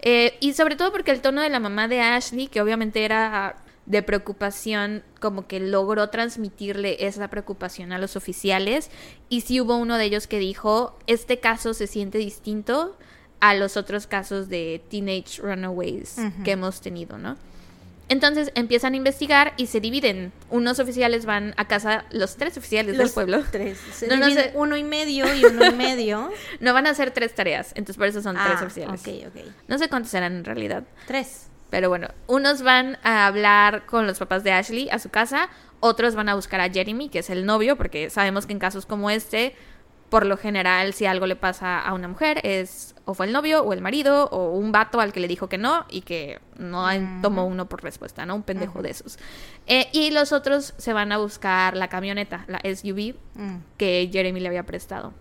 Eh, 0.01 0.37
y 0.41 0.53
sobre 0.53 0.77
todo 0.77 0.93
porque 0.93 1.11
el 1.11 1.21
tono 1.21 1.43
de 1.43 1.49
la 1.49 1.61
mamá 1.61 1.89
de 1.89 2.01
Ashley, 2.01 2.47
que 2.47 2.61
obviamente 2.61 3.05
era 3.05 3.57
de 3.88 4.03
preocupación, 4.03 5.03
como 5.18 5.46
que 5.48 5.59
logró 5.61 6.11
transmitirle 6.11 7.07
esa 7.07 7.29
preocupación 7.29 7.90
a 7.92 7.98
los 7.98 8.16
oficiales. 8.16 8.90
Y 9.29 9.40
sí 9.40 9.61
hubo 9.61 9.77
uno 9.77 9.96
de 9.96 10.05
ellos 10.05 10.27
que 10.27 10.38
dijo, 10.38 10.96
este 11.07 11.40
caso 11.40 11.74
se 11.74 11.87
siente 11.87 12.18
distinto 12.18 12.96
a 13.40 13.55
los 13.55 13.77
otros 13.77 14.07
casos 14.07 14.48
de 14.48 14.83
teenage 14.90 15.40
runaways 15.40 16.16
que 16.44 16.53
hemos 16.53 16.81
tenido, 16.81 17.18
¿no? 17.18 17.37
Entonces 18.11 18.51
empiezan 18.55 18.94
a 18.94 18.96
investigar 18.96 19.53
y 19.59 19.66
se 19.66 19.81
dividen. 19.81 20.33
Unos 20.48 20.79
oficiales 20.79 21.27
van 21.27 21.53
a 21.59 21.66
casa, 21.68 22.05
los 22.11 22.37
tres 22.37 22.57
oficiales 22.57 22.96
del 22.96 23.11
pueblo. 23.11 23.42
Tres. 23.51 23.79
no, 24.09 24.16
no 24.16 24.31
sé. 24.31 24.53
Uno 24.55 24.77
y 24.79 24.83
medio 24.85 25.27
y 25.35 25.44
uno 25.44 25.66
y 25.66 25.72
medio. 25.74 26.31
no 26.61 26.72
van 26.72 26.87
a 26.87 26.90
hacer 26.90 27.11
tres 27.11 27.35
tareas, 27.35 27.68
entonces 27.74 27.96
por 27.98 28.07
eso 28.07 28.22
son 28.22 28.35
tres 28.37 28.57
Ah, 28.61 28.64
oficiales. 28.64 29.01
ok, 29.01 29.09
ok. 29.29 29.53
No 29.68 29.77
sé 29.79 29.88
cuántos 29.90 30.12
eran 30.14 30.37
en 30.37 30.44
realidad. 30.44 30.85
Tres. 31.07 31.48
Pero 31.71 31.89
bueno, 31.89 32.09
unos 32.27 32.63
van 32.63 32.99
a 33.03 33.27
hablar 33.27 33.85
con 33.87 34.07
los 34.07 34.19
papás 34.19 34.43
de 34.45 34.53
Ashley 34.53 34.89
a 34.91 34.99
su 34.99 35.11
casa, 35.11 35.49
otros 35.81 36.15
van 36.15 36.29
a 36.29 36.35
buscar 36.35 36.61
a 36.61 36.71
Jeremy, 36.71 37.09
que 37.09 37.19
es 37.21 37.31
el 37.31 37.45
novio, 37.47 37.77
porque 37.77 38.11
sabemos 38.11 38.47
que 38.47 38.53
en 38.55 38.59
casos 38.59 38.87
como 38.87 39.11
este, 39.11 39.55
por 40.09 40.25
lo 40.25 40.39
general, 40.39 40.95
si 40.95 41.05
algo 41.05 41.27
le 41.27 41.37
pasa 41.37 41.79
a 41.81 41.93
una 41.93 42.09
mujer, 42.09 42.41
es 42.43 42.95
o 43.05 43.13
fue 43.15 43.27
el 43.27 43.33
novio 43.33 43.63
o 43.63 43.73
el 43.75 43.81
marido 43.83 44.25
o 44.31 44.51
un 44.53 44.73
vato 44.73 45.01
al 45.01 45.13
que 45.13 45.21
le 45.21 45.29
dijo 45.29 45.49
que 45.51 45.59
no 45.59 45.85
y 45.91 46.01
que 46.03 46.41
no 46.59 46.87
tomó 47.23 47.45
uno 47.47 47.67
por 47.69 47.83
respuesta, 47.83 48.25
¿no? 48.27 48.35
Un 48.35 48.43
pendejo 48.43 48.81
de 48.83 48.91
esos. 48.91 49.19
Eh, 49.67 49.89
y 49.93 50.11
los 50.11 50.33
otros 50.33 50.73
se 50.79 50.93
van 50.95 51.13
a 51.13 51.19
buscar 51.19 51.77
la 51.77 51.89
camioneta, 51.89 52.45
la 52.49 52.59
SUV, 52.65 53.15
Mm. 53.35 53.57
que 53.77 54.09
Jeremy 54.13 54.41
le 54.41 54.49
había 54.49 54.65
prestado. 54.65 55.13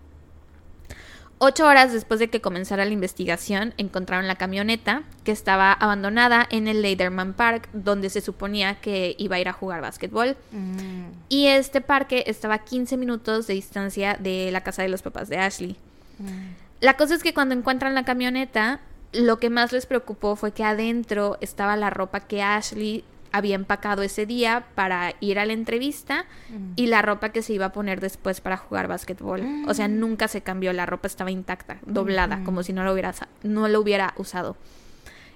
Ocho 1.40 1.66
horas 1.66 1.92
después 1.92 2.18
de 2.18 2.28
que 2.28 2.40
comenzara 2.40 2.84
la 2.84 2.90
investigación, 2.90 3.72
encontraron 3.76 4.26
la 4.26 4.34
camioneta 4.34 5.04
que 5.22 5.30
estaba 5.30 5.72
abandonada 5.72 6.46
en 6.50 6.66
el 6.66 6.82
Lederman 6.82 7.32
Park, 7.32 7.68
donde 7.72 8.10
se 8.10 8.20
suponía 8.20 8.74
que 8.80 9.14
iba 9.18 9.36
a 9.36 9.40
ir 9.40 9.48
a 9.48 9.52
jugar 9.52 9.80
básquetbol. 9.80 10.36
Mm. 10.50 11.04
Y 11.28 11.46
este 11.46 11.80
parque 11.80 12.24
estaba 12.26 12.54
a 12.54 12.64
15 12.64 12.96
minutos 12.96 13.46
de 13.46 13.54
distancia 13.54 14.16
de 14.18 14.50
la 14.50 14.62
casa 14.62 14.82
de 14.82 14.88
los 14.88 15.02
papás 15.02 15.28
de 15.28 15.38
Ashley. 15.38 15.76
Mm. 16.18 16.54
La 16.80 16.96
cosa 16.96 17.14
es 17.14 17.22
que 17.22 17.34
cuando 17.34 17.54
encuentran 17.54 17.94
la 17.94 18.04
camioneta, 18.04 18.80
lo 19.12 19.38
que 19.38 19.48
más 19.48 19.70
les 19.70 19.86
preocupó 19.86 20.34
fue 20.34 20.50
que 20.50 20.64
adentro 20.64 21.38
estaba 21.40 21.76
la 21.76 21.90
ropa 21.90 22.20
que 22.20 22.42
Ashley 22.42 23.04
había 23.32 23.54
empacado 23.54 24.02
ese 24.02 24.26
día 24.26 24.66
para 24.74 25.14
ir 25.20 25.38
a 25.38 25.46
la 25.46 25.52
entrevista 25.52 26.24
Mm. 26.50 26.72
y 26.76 26.86
la 26.86 27.02
ropa 27.02 27.30
que 27.30 27.42
se 27.42 27.52
iba 27.52 27.66
a 27.66 27.72
poner 27.72 28.00
después 28.00 28.40
para 28.40 28.56
jugar 28.56 28.88
básquetbol. 28.88 29.42
O 29.66 29.74
sea, 29.74 29.88
nunca 29.88 30.28
se 30.28 30.40
cambió, 30.42 30.72
la 30.72 30.86
ropa 30.86 31.06
estaba 31.06 31.30
intacta, 31.30 31.78
doblada, 31.86 32.42
como 32.44 32.62
si 32.62 32.72
no 32.72 32.84
lo 32.84 32.92
hubiera, 32.92 33.14
no 33.42 33.68
lo 33.68 33.80
hubiera 33.80 34.14
usado. 34.16 34.56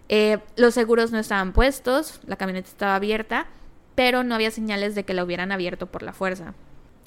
Eh, 0.08 0.38
los 0.56 0.74
seguros 0.74 1.12
no 1.12 1.18
estaban 1.18 1.52
puestos, 1.52 2.20
la 2.26 2.36
camioneta 2.36 2.68
estaba 2.68 2.94
abierta, 2.96 3.46
pero 3.94 4.24
no 4.24 4.34
había 4.34 4.50
señales 4.50 4.94
de 4.94 5.04
que 5.04 5.14
la 5.14 5.24
hubieran 5.24 5.52
abierto 5.52 5.86
por 5.86 6.02
la 6.02 6.12
fuerza. 6.12 6.54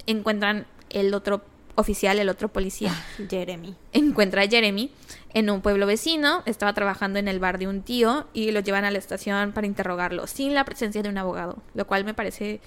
Encuentran 0.08 0.66
el 0.90 1.14
otro 1.14 1.42
oficial, 1.76 2.20
el 2.20 2.30
otro 2.30 2.48
policía, 2.50 2.94
Jeremy. 3.30 3.76
encuentra 3.92 4.44
a 4.44 4.48
Jeremy 4.48 4.92
en 5.36 5.50
un 5.52 5.62
pueblo 5.62 5.86
vecino, 5.86 6.42
estaba 6.48 6.74
trabajando 6.74 7.20
en 7.20 7.28
el 7.28 7.40
bar 7.40 7.60
de 7.60 7.68
un 7.68 7.84
tío 7.84 8.26
y 8.34 8.52
lo 8.52 8.62
llevan 8.62 8.86
a 8.86 8.90
la 8.92 8.98
estación 8.98 9.52
para 9.52 9.68
interrogarlo 9.68 10.26
sin 10.26 10.54
la 10.56 10.64
presencia 10.66 11.04
de 11.04 11.10
un 11.10 11.18
abogado, 11.20 11.58
lo 11.76 11.86
cual 11.86 12.06
me 12.06 12.14
parece 12.16 12.62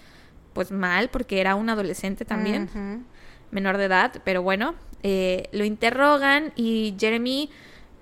pues 0.52 0.70
mal 0.70 1.08
porque 1.08 1.40
era 1.40 1.54
un 1.56 1.70
adolescente 1.70 2.24
también, 2.24 2.68
menor 3.50 3.76
de 3.78 3.84
edad, 3.86 4.12
pero 4.24 4.42
bueno, 4.42 4.74
eh, 5.02 5.48
lo 5.52 5.64
interrogan 5.64 6.52
y 6.56 6.94
Jeremy 6.98 7.48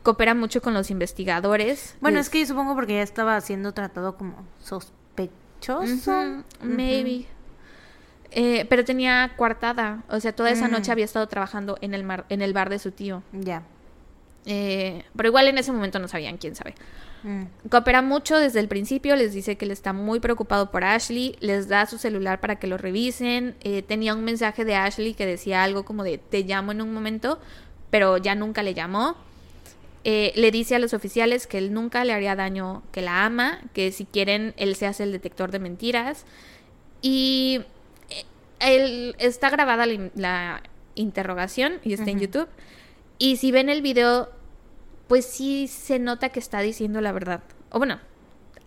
coopera 0.03 0.35
mucho 0.35 0.61
con 0.61 0.75
los 0.75 0.91
investigadores. 0.91 1.97
Bueno, 2.01 2.19
es 2.19 2.29
que 2.29 2.41
yo 2.41 2.47
supongo 2.47 2.75
porque 2.75 2.95
ya 2.95 3.03
estaba 3.03 3.41
siendo 3.41 3.73
tratado 3.73 4.17
como 4.17 4.45
sospechoso. 4.61 6.43
Maybe. 6.63 7.27
Eh, 8.33 8.67
pero 8.69 8.85
tenía 8.85 9.33
coartada, 9.37 10.03
o 10.09 10.19
sea, 10.21 10.35
toda 10.35 10.51
esa 10.51 10.69
Mm. 10.69 10.73
noche 10.73 10.93
había 10.93 11.05
estado 11.05 11.27
trabajando 11.29 11.79
en 11.81 11.95
el, 11.95 12.03
mar- 12.05 12.27
en 12.29 12.43
el 12.43 12.53
bar 12.53 12.69
de 12.71 12.79
su 12.79 12.91
tío. 12.91 13.23
Ya. 13.33 13.63
Eh, 14.47 15.03
pero 15.17 15.29
igual 15.29 15.49
en 15.49 15.59
ese 15.59 15.73
momento 15.73 15.99
no 15.99 16.07
sabían, 16.09 16.37
quién 16.39 16.55
sabe. 16.55 16.75
Mm. 17.25 17.69
Coopera 17.69 18.01
mucho 18.01 18.39
desde 18.39 18.61
el 18.61 18.69
principio, 18.69 19.17
les 19.17 19.33
dice 19.35 19.57
que 19.57 19.65
él 19.65 19.73
está 19.73 19.93
muy 19.93 20.21
preocupado 20.21 20.71
por 20.71 20.85
Ashley, 20.85 21.35
les 21.41 21.67
da 21.69 21.87
su 21.87 21.99
celular 21.99 22.41
para 22.41 22.57
que 22.61 22.69
lo 22.69 22.79
revisen. 22.79 23.57
eh, 23.63 23.83
tenía 23.83 24.15
un 24.15 24.23
mensaje 24.23 24.65
de 24.65 24.77
Ashley 24.77 25.15
que 25.15 25.27
decía 25.27 25.65
algo 25.65 25.85
como 25.85 26.05
de 26.05 26.19
te 26.19 26.45
llamo 26.45 26.71
en 26.73 26.81
un 26.81 26.95
momento, 26.95 27.41
pero 27.91 28.19
ya 28.19 28.35
nunca 28.37 28.63
le 28.63 28.73
llamó. 28.75 29.17
Eh, 30.05 30.33
le 30.37 30.53
dice 30.53 30.77
a 30.77 30.79
los 30.79 30.95
oficiales 30.95 31.49
que 31.49 31.59
él 31.59 31.73
nunca 31.73 32.05
le 32.05 32.13
haría 32.13 32.37
daño, 32.37 32.85
que 32.93 33.03
la 33.03 33.25
ama, 33.25 33.59
que 33.73 33.91
si 33.91 34.05
quieren 34.05 34.55
él 34.57 34.77
se 34.77 34.87
hace 34.87 35.03
el 35.03 35.11
detector 35.11 35.51
de 35.51 35.59
mentiras. 35.59 36.25
Y 37.03 37.63
él 38.61 39.17
está 39.19 39.51
grabada 39.51 39.87
la, 39.87 39.93
in- 39.95 40.13
la 40.15 40.63
interrogación 40.95 41.81
y 41.83 41.93
está 41.95 42.11
en. 42.13 42.21
YouTube. 42.21 42.49
Y 43.19 43.37
si 43.39 43.51
ven 43.51 43.69
el 43.69 43.83
video, 43.83 44.29
pues 45.09 45.25
sí 45.27 45.69
se 45.69 45.99
nota 45.99 46.29
que 46.31 46.41
está 46.41 46.61
diciendo 46.61 47.01
la 47.01 47.13
verdad. 47.13 47.43
O 47.71 47.79
bueno, 47.79 47.99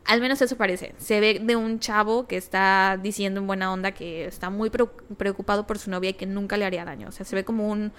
al 0.05 0.21
menos 0.21 0.41
eso 0.41 0.55
parece. 0.57 0.93
Se 0.97 1.19
ve 1.19 1.39
de 1.43 1.55
un 1.55 1.79
chavo 1.79 2.27
que 2.27 2.37
está 2.37 2.97
diciendo 3.01 3.41
en 3.41 3.47
buena 3.47 3.71
onda 3.73 3.91
que 3.91 4.25
está 4.25 4.49
muy 4.49 4.69
preo- 4.69 4.91
preocupado 5.17 5.67
por 5.67 5.77
su 5.77 5.89
novia 5.91 6.11
y 6.11 6.13
que 6.13 6.25
nunca 6.25 6.57
le 6.57 6.65
haría 6.65 6.85
daño. 6.85 7.09
O 7.09 7.11
sea, 7.11 7.25
se 7.25 7.35
ve 7.35 7.43
como 7.43 7.69
un 7.69 7.91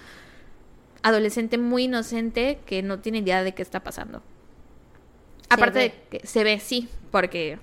adolescente 1.03 1.57
muy 1.57 1.83
inocente 1.85 2.59
que 2.65 2.83
no 2.83 2.99
tiene 2.99 3.19
idea 3.19 3.43
de 3.43 3.53
qué 3.53 3.61
está 3.61 3.81
pasando. 3.81 4.21
Aparte 5.49 5.79
ve. 5.79 5.83
de 6.11 6.19
que 6.19 6.27
se 6.27 6.43
ve, 6.43 6.59
sí, 6.59 6.87
porque 7.11 7.59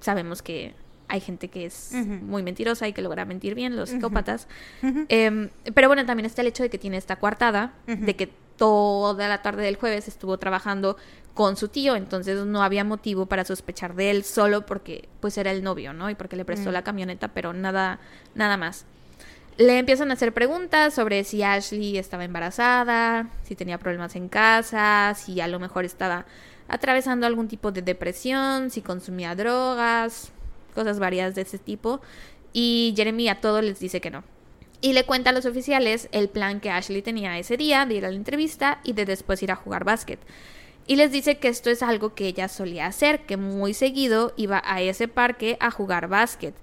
sabemos 0.00 0.42
que 0.42 0.74
hay 1.08 1.20
gente 1.20 1.48
que 1.48 1.66
es 1.66 1.92
muy 1.92 2.42
mentirosa 2.42 2.86
y 2.86 2.92
que 2.92 3.02
logra 3.02 3.24
mentir 3.24 3.54
bien, 3.54 3.76
los 3.76 3.90
psicópatas. 3.90 4.46
Em, 5.08 5.48
pero 5.74 5.88
bueno, 5.88 6.06
también 6.06 6.24
está 6.26 6.42
el 6.42 6.48
hecho 6.48 6.62
de 6.62 6.70
que 6.70 6.78
tiene 6.78 6.96
esta 6.98 7.16
coartada, 7.16 7.74
de 7.86 8.14
que 8.16 8.30
toda 8.60 9.26
la 9.26 9.40
tarde 9.40 9.62
del 9.62 9.76
jueves 9.76 10.06
estuvo 10.06 10.36
trabajando 10.36 10.98
con 11.32 11.56
su 11.56 11.68
tío, 11.68 11.96
entonces 11.96 12.44
no 12.44 12.62
había 12.62 12.84
motivo 12.84 13.24
para 13.24 13.46
sospechar 13.46 13.94
de 13.94 14.10
él 14.10 14.22
solo 14.22 14.66
porque 14.66 15.08
pues 15.20 15.38
era 15.38 15.50
el 15.50 15.62
novio, 15.62 15.94
¿no? 15.94 16.10
Y 16.10 16.14
porque 16.14 16.36
le 16.36 16.44
prestó 16.44 16.68
Mm. 16.68 16.72
la 16.74 16.82
camioneta, 16.84 17.28
pero 17.28 17.54
nada 17.54 18.00
nada 18.34 18.58
más. 18.58 18.84
Le 19.56 19.78
empiezan 19.78 20.10
a 20.10 20.14
hacer 20.14 20.34
preguntas 20.34 20.92
sobre 20.92 21.24
si 21.24 21.42
Ashley 21.42 21.96
estaba 21.96 22.24
embarazada, 22.24 23.30
si 23.44 23.54
tenía 23.56 23.78
problemas 23.78 24.14
en 24.14 24.28
casa, 24.28 25.14
si 25.16 25.40
a 25.40 25.48
lo 25.48 25.58
mejor 25.58 25.86
estaba 25.86 26.26
atravesando 26.68 27.26
algún 27.26 27.48
tipo 27.48 27.72
de 27.72 27.80
depresión, 27.80 28.68
si 28.70 28.82
consumía 28.82 29.34
drogas, 29.34 30.32
cosas 30.74 30.98
variadas 30.98 31.34
de 31.34 31.42
ese 31.42 31.58
tipo. 31.58 32.02
Y 32.52 32.92
Jeremy 32.94 33.30
a 33.30 33.40
todos 33.40 33.64
les 33.64 33.80
dice 33.80 34.02
que 34.02 34.10
no. 34.10 34.22
Y 34.80 34.92
le 34.94 35.04
cuenta 35.04 35.30
a 35.30 35.32
los 35.32 35.44
oficiales 35.46 36.08
el 36.12 36.28
plan 36.28 36.60
que 36.60 36.70
Ashley 36.70 37.02
tenía 37.02 37.38
ese 37.38 37.56
día 37.56 37.84
de 37.84 37.94
ir 37.94 38.06
a 38.06 38.10
la 38.10 38.16
entrevista 38.16 38.80
y 38.82 38.94
de 38.94 39.04
después 39.04 39.42
ir 39.42 39.50
a 39.52 39.56
jugar 39.56 39.84
básquet. 39.84 40.18
Y 40.86 40.96
les 40.96 41.12
dice 41.12 41.38
que 41.38 41.48
esto 41.48 41.68
es 41.70 41.82
algo 41.82 42.14
que 42.14 42.26
ella 42.26 42.48
solía 42.48 42.86
hacer, 42.86 43.20
que 43.26 43.36
muy 43.36 43.74
seguido 43.74 44.32
iba 44.36 44.62
a 44.64 44.80
ese 44.80 45.06
parque 45.06 45.56
a 45.60 45.70
jugar 45.70 46.08
básquet. 46.08 46.54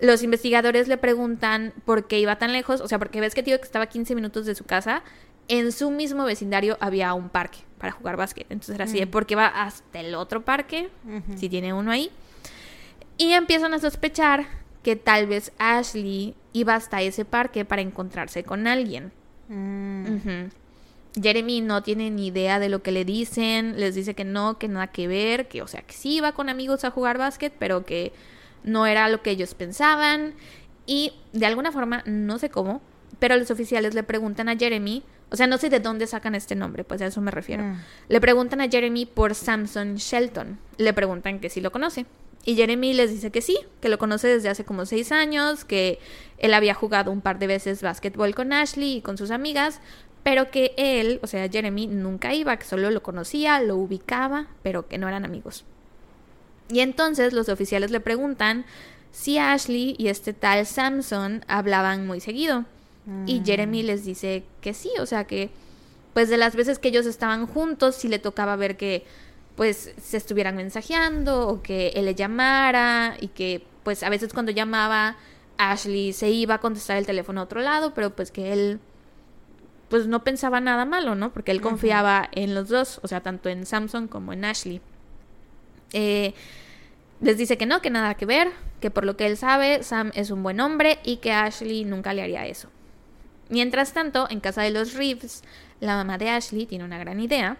Los 0.00 0.22
investigadores 0.24 0.88
le 0.88 0.96
preguntan 0.98 1.72
por 1.84 2.08
qué 2.08 2.18
iba 2.18 2.36
tan 2.36 2.52
lejos, 2.52 2.80
o 2.80 2.88
sea, 2.88 2.98
porque 2.98 3.20
ves 3.20 3.34
que 3.34 3.44
tío 3.44 3.56
que 3.58 3.64
estaba 3.64 3.84
a 3.84 3.88
15 3.88 4.14
minutos 4.16 4.44
de 4.44 4.56
su 4.56 4.64
casa, 4.64 5.02
en 5.46 5.70
su 5.72 5.90
mismo 5.90 6.24
vecindario 6.24 6.76
había 6.80 7.14
un 7.14 7.28
parque 7.28 7.58
para 7.78 7.92
jugar 7.92 8.16
básquet. 8.16 8.46
Entonces 8.50 8.74
era 8.74 8.84
así 8.86 8.98
de 8.98 9.06
Mm. 9.06 9.10
por 9.10 9.26
qué 9.26 9.36
va 9.36 9.46
hasta 9.46 10.00
el 10.00 10.14
otro 10.16 10.44
parque, 10.44 10.88
si 11.36 11.48
tiene 11.48 11.72
uno 11.72 11.92
ahí. 11.92 12.10
Y 13.16 13.32
empiezan 13.32 13.72
a 13.72 13.78
sospechar 13.78 14.46
que 14.82 14.96
tal 14.96 15.26
vez 15.28 15.52
Ashley 15.58 16.34
iba 16.54 16.74
hasta 16.74 17.02
ese 17.02 17.26
parque 17.26 17.66
para 17.66 17.82
encontrarse 17.82 18.44
con 18.44 18.66
alguien. 18.66 19.12
Mm. 19.48 20.46
Jeremy 21.20 21.60
no 21.60 21.82
tiene 21.82 22.10
ni 22.10 22.28
idea 22.28 22.58
de 22.58 22.68
lo 22.68 22.82
que 22.82 22.92
le 22.92 23.04
dicen, 23.04 23.78
les 23.78 23.94
dice 23.94 24.14
que 24.14 24.24
no, 24.24 24.58
que 24.58 24.68
nada 24.68 24.86
que 24.86 25.06
ver, 25.06 25.48
que 25.48 25.62
o 25.62 25.66
sea, 25.66 25.82
que 25.82 25.92
sí 25.92 26.16
iba 26.16 26.32
con 26.32 26.48
amigos 26.48 26.84
a 26.84 26.90
jugar 26.90 27.18
básquet, 27.18 27.52
pero 27.58 27.84
que 27.84 28.12
no 28.62 28.86
era 28.86 29.08
lo 29.08 29.22
que 29.22 29.30
ellos 29.30 29.54
pensaban. 29.54 30.34
Y 30.86 31.12
de 31.32 31.46
alguna 31.46 31.72
forma, 31.72 32.02
no 32.06 32.38
sé 32.38 32.50
cómo, 32.50 32.80
pero 33.18 33.36
los 33.36 33.50
oficiales 33.50 33.94
le 33.94 34.02
preguntan 34.02 34.48
a 34.48 34.56
Jeremy, 34.56 35.02
o 35.30 35.36
sea, 35.36 35.46
no 35.46 35.58
sé 35.58 35.70
de 35.70 35.80
dónde 35.80 36.06
sacan 36.06 36.34
este 36.34 36.54
nombre, 36.54 36.84
pues 36.84 37.00
a 37.02 37.06
eso 37.06 37.20
me 37.20 37.30
refiero. 37.30 37.64
Mm. 37.64 37.80
Le 38.08 38.20
preguntan 38.20 38.60
a 38.60 38.68
Jeremy 38.68 39.06
por 39.06 39.34
Samson 39.34 39.96
Shelton. 39.96 40.58
Le 40.78 40.92
preguntan 40.92 41.40
que 41.40 41.50
si 41.50 41.60
lo 41.60 41.72
conoce. 41.72 42.06
Y 42.44 42.56
Jeremy 42.56 42.92
les 42.92 43.10
dice 43.10 43.30
que 43.30 43.40
sí, 43.40 43.58
que 43.80 43.88
lo 43.88 43.98
conoce 43.98 44.28
desde 44.28 44.48
hace 44.48 44.64
como 44.64 44.84
seis 44.86 45.12
años, 45.12 45.64
que 45.64 45.98
él 46.38 46.52
había 46.52 46.74
jugado 46.74 47.10
un 47.10 47.22
par 47.22 47.38
de 47.38 47.46
veces 47.46 47.82
básquetbol 47.82 48.34
con 48.34 48.52
Ashley 48.52 48.96
y 48.96 49.00
con 49.00 49.16
sus 49.16 49.30
amigas, 49.30 49.80
pero 50.22 50.50
que 50.50 50.74
él, 50.76 51.20
o 51.22 51.26
sea, 51.26 51.48
Jeremy, 51.48 51.86
nunca 51.86 52.34
iba, 52.34 52.56
que 52.58 52.64
solo 52.64 52.90
lo 52.90 53.02
conocía, 53.02 53.60
lo 53.60 53.76
ubicaba, 53.76 54.48
pero 54.62 54.88
que 54.88 54.98
no 54.98 55.08
eran 55.08 55.24
amigos. 55.24 55.64
Y 56.70 56.80
entonces 56.80 57.32
los 57.32 57.48
oficiales 57.48 57.90
le 57.90 58.00
preguntan 58.00 58.64
si 59.12 59.38
Ashley 59.38 59.94
y 59.98 60.08
este 60.08 60.32
tal 60.32 60.66
Samson 60.66 61.44
hablaban 61.46 62.06
muy 62.06 62.20
seguido. 62.20 62.64
Y 63.26 63.40
Mm. 63.40 63.44
Jeremy 63.44 63.82
les 63.82 64.04
dice 64.04 64.44
que 64.62 64.72
sí, 64.72 64.90
o 64.98 65.04
sea 65.06 65.24
que 65.24 65.50
pues 66.14 66.28
de 66.30 66.38
las 66.38 66.56
veces 66.56 66.78
que 66.78 66.88
ellos 66.88 67.06
estaban 67.06 67.46
juntos 67.46 67.96
sí 67.96 68.08
le 68.08 68.18
tocaba 68.18 68.56
ver 68.56 68.76
que 68.76 69.04
pues 69.56 69.94
se 70.00 70.16
estuvieran 70.16 70.56
mensajeando 70.56 71.48
o 71.48 71.62
que 71.62 71.88
él 71.88 72.06
le 72.06 72.14
llamara 72.14 73.16
y 73.20 73.28
que 73.28 73.64
pues 73.82 74.02
a 74.02 74.08
veces 74.08 74.32
cuando 74.32 74.50
llamaba 74.50 75.16
Ashley 75.58 76.12
se 76.12 76.30
iba 76.30 76.54
a 76.54 76.60
contestar 76.60 76.96
el 76.96 77.06
teléfono 77.06 77.40
a 77.40 77.44
otro 77.44 77.60
lado, 77.60 77.94
pero 77.94 78.14
pues 78.14 78.30
que 78.30 78.52
él 78.52 78.80
pues 79.88 80.06
no 80.06 80.24
pensaba 80.24 80.60
nada 80.60 80.84
malo, 80.84 81.14
¿no? 81.14 81.32
Porque 81.32 81.52
él 81.52 81.60
confiaba 81.60 82.28
en 82.32 82.54
los 82.54 82.68
dos, 82.68 82.98
o 83.02 83.08
sea, 83.08 83.20
tanto 83.20 83.48
en 83.48 83.64
Samson 83.64 84.08
como 84.08 84.32
en 84.32 84.44
Ashley. 84.44 84.80
Eh, 85.92 86.34
les 87.20 87.38
dice 87.38 87.56
que 87.56 87.66
no, 87.66 87.80
que 87.80 87.90
nada 87.90 88.14
que 88.14 88.26
ver, 88.26 88.50
que 88.80 88.90
por 88.90 89.04
lo 89.04 89.16
que 89.16 89.26
él 89.26 89.36
sabe, 89.36 89.82
Sam 89.84 90.10
es 90.14 90.30
un 90.30 90.42
buen 90.42 90.58
hombre 90.60 90.98
y 91.04 91.18
que 91.18 91.32
Ashley 91.32 91.84
nunca 91.84 92.12
le 92.12 92.22
haría 92.22 92.46
eso. 92.46 92.70
Mientras 93.50 93.92
tanto, 93.92 94.26
en 94.30 94.40
casa 94.40 94.62
de 94.62 94.70
los 94.70 94.94
Reeves, 94.94 95.44
la 95.80 95.96
mamá 95.96 96.18
de 96.18 96.30
Ashley 96.30 96.66
tiene 96.66 96.84
una 96.84 96.98
gran 96.98 97.20
idea. 97.20 97.56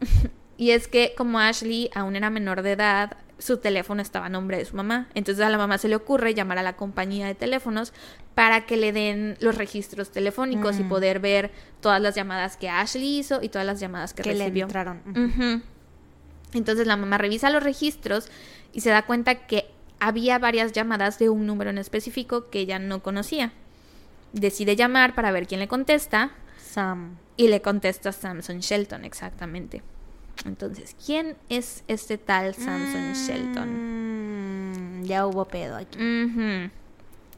y 0.56 0.70
es 0.70 0.88
que 0.88 1.14
como 1.16 1.38
Ashley 1.40 1.90
aún 1.94 2.16
era 2.16 2.30
menor 2.30 2.62
de 2.62 2.72
edad, 2.72 3.16
su 3.38 3.56
teléfono 3.58 4.00
estaba 4.00 4.26
a 4.26 4.28
nombre 4.28 4.56
de 4.58 4.64
su 4.64 4.76
mamá. 4.76 5.08
Entonces 5.14 5.44
a 5.44 5.48
la 5.50 5.58
mamá 5.58 5.76
se 5.78 5.88
le 5.88 5.96
ocurre 5.96 6.34
llamar 6.34 6.58
a 6.58 6.62
la 6.62 6.76
compañía 6.76 7.26
de 7.26 7.34
teléfonos 7.34 7.92
para 8.34 8.64
que 8.64 8.76
le 8.76 8.92
den 8.92 9.36
los 9.40 9.56
registros 9.56 10.12
telefónicos 10.12 10.78
y 10.78 10.84
Mm. 10.84 10.88
poder 10.88 11.18
ver 11.20 11.50
todas 11.80 12.00
las 12.00 12.14
llamadas 12.14 12.56
que 12.56 12.68
Ashley 12.68 13.18
hizo 13.18 13.42
y 13.42 13.48
todas 13.48 13.66
las 13.66 13.80
llamadas 13.80 14.14
que, 14.14 14.22
Que 14.22 14.34
le 14.34 14.38
recibió. 14.44 14.64
entraron. 14.66 15.00
Entonces 16.52 16.86
la 16.86 16.96
mamá 16.96 17.18
revisa 17.18 17.50
los 17.50 17.62
registros 17.62 18.28
y 18.72 18.80
se 18.80 18.90
da 18.90 19.02
cuenta 19.02 19.46
que 19.46 19.66
había 19.98 20.38
varias 20.38 20.72
llamadas 20.72 21.18
de 21.18 21.28
un 21.28 21.46
número 21.46 21.70
en 21.70 21.78
específico 21.78 22.50
que 22.50 22.60
ella 22.60 22.78
no 22.78 23.02
conocía. 23.02 23.52
Decide 24.32 24.76
llamar 24.76 25.14
para 25.14 25.32
ver 25.32 25.46
quién 25.46 25.60
le 25.60 25.68
contesta 25.68 26.30
Sam. 26.58 27.16
y 27.36 27.48
le 27.48 27.62
contesta 27.62 28.12
Samson 28.12 28.60
Shelton, 28.60 29.04
exactamente. 29.04 29.82
Entonces, 30.44 30.94
¿quién 31.04 31.36
es 31.48 31.84
este 31.88 32.18
tal 32.18 32.54
Samson 32.54 33.12
Shelton? 33.14 35.00
Mm, 35.00 35.04
ya 35.04 35.26
hubo 35.26 35.44
pedo 35.46 35.76
aquí. 35.76 35.98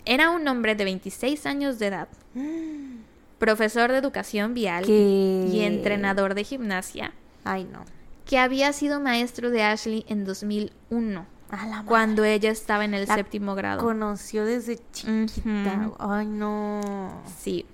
Era 0.04 0.30
un 0.30 0.46
hombre 0.48 0.74
de 0.74 0.84
26 0.84 1.46
años 1.46 1.78
de 1.78 1.86
edad, 1.88 2.08
profesor 3.38 3.92
de 3.92 3.98
educación 3.98 4.54
vial 4.54 4.84
¿Qué? 4.86 5.48
y 5.52 5.60
entrenador 5.60 6.34
de 6.34 6.44
gimnasia, 6.44 7.12
Ay, 7.44 7.64
no. 7.64 7.84
que 8.24 8.38
había 8.38 8.72
sido 8.72 9.00
maestro 9.00 9.50
de 9.50 9.62
Ashley 9.62 10.04
en 10.08 10.24
2001, 10.24 11.26
A 11.50 11.56
la 11.56 11.66
madre. 11.76 11.86
cuando 11.86 12.24
ella 12.24 12.50
estaba 12.50 12.84
en 12.84 12.94
el 12.94 13.06
La 13.06 13.14
séptimo 13.14 13.54
grado. 13.54 13.82
Conoció 13.82 14.44
desde 14.44 14.78
chiquita. 14.92 15.90
Ay, 15.98 16.26
no. 16.26 17.22
Sí. 17.38 17.66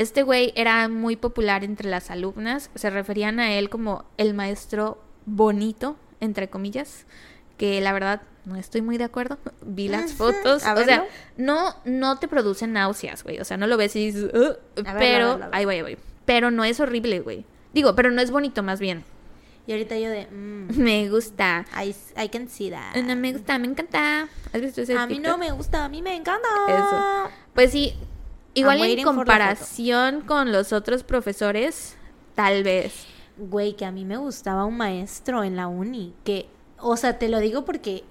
Este 0.00 0.22
güey 0.22 0.54
era 0.56 0.88
muy 0.88 1.16
popular 1.16 1.62
entre 1.62 1.90
las 1.90 2.10
alumnas. 2.10 2.70
Se 2.74 2.88
referían 2.88 3.38
a 3.38 3.52
él 3.52 3.68
como 3.68 4.06
el 4.16 4.32
maestro 4.32 4.96
bonito, 5.26 5.98
entre 6.20 6.48
comillas. 6.48 7.04
Que 7.58 7.82
la 7.82 7.92
verdad 7.92 8.22
no 8.46 8.56
estoy 8.56 8.80
muy 8.80 8.96
de 8.96 9.04
acuerdo. 9.04 9.36
Vi 9.60 9.88
las 9.88 10.14
fotos. 10.14 10.64
A 10.64 10.72
o 10.72 10.84
sea, 10.84 11.04
no, 11.36 11.76
no 11.84 12.18
te 12.18 12.28
producen 12.28 12.72
náuseas, 12.72 13.22
güey. 13.24 13.40
O 13.40 13.44
sea, 13.44 13.58
no 13.58 13.66
lo 13.66 13.76
ves 13.76 13.94
y 13.94 14.06
dices, 14.06 14.32
verlo, 14.32 14.56
pero, 14.74 14.94
verlo, 14.94 15.38
verlo. 15.38 15.48
ahí 15.52 15.66
voy, 15.66 15.74
ahí 15.74 15.82
voy. 15.82 15.98
Pero 16.24 16.50
no 16.50 16.64
es 16.64 16.80
horrible, 16.80 17.20
güey. 17.20 17.44
Digo, 17.74 17.94
pero 17.94 18.10
no 18.10 18.22
es 18.22 18.30
bonito 18.30 18.62
más 18.62 18.80
bien. 18.80 19.04
Y 19.66 19.72
ahorita 19.72 19.98
yo 19.98 20.08
de. 20.08 20.28
mm, 20.28 20.78
Me 20.82 21.10
gusta. 21.10 21.66
I, 21.76 21.94
I 22.18 22.30
can 22.30 22.48
see 22.48 22.70
that. 22.70 22.96
No 22.96 23.16
me 23.16 23.34
gusta, 23.34 23.58
me 23.58 23.66
encanta. 23.66 24.30
¿Has 24.50 24.62
visto 24.62 24.80
ese 24.80 24.96
A 24.96 25.06
mí 25.06 25.18
no 25.18 25.36
me 25.36 25.52
gusta, 25.52 25.84
a 25.84 25.90
mí 25.90 26.00
me 26.00 26.16
encanta. 26.16 26.48
Eso. 26.68 27.30
Pues 27.52 27.70
sí, 27.70 27.92
igual 28.54 28.82
en 28.82 29.02
comparación 29.04 30.22
con 30.22 30.52
los 30.52 30.72
otros 30.72 31.02
profesores, 31.04 31.96
tal 32.34 32.62
vez. 32.62 33.06
Güey, 33.36 33.74
que 33.74 33.84
a 33.84 33.92
mí 33.92 34.04
me 34.04 34.16
gustaba 34.16 34.64
un 34.64 34.76
maestro 34.76 35.44
en 35.44 35.56
la 35.56 35.66
uni. 35.66 36.14
Que, 36.24 36.48
o 36.78 36.96
sea, 36.96 37.18
te 37.18 37.28
lo 37.28 37.38
digo 37.38 37.64
porque 37.64 38.04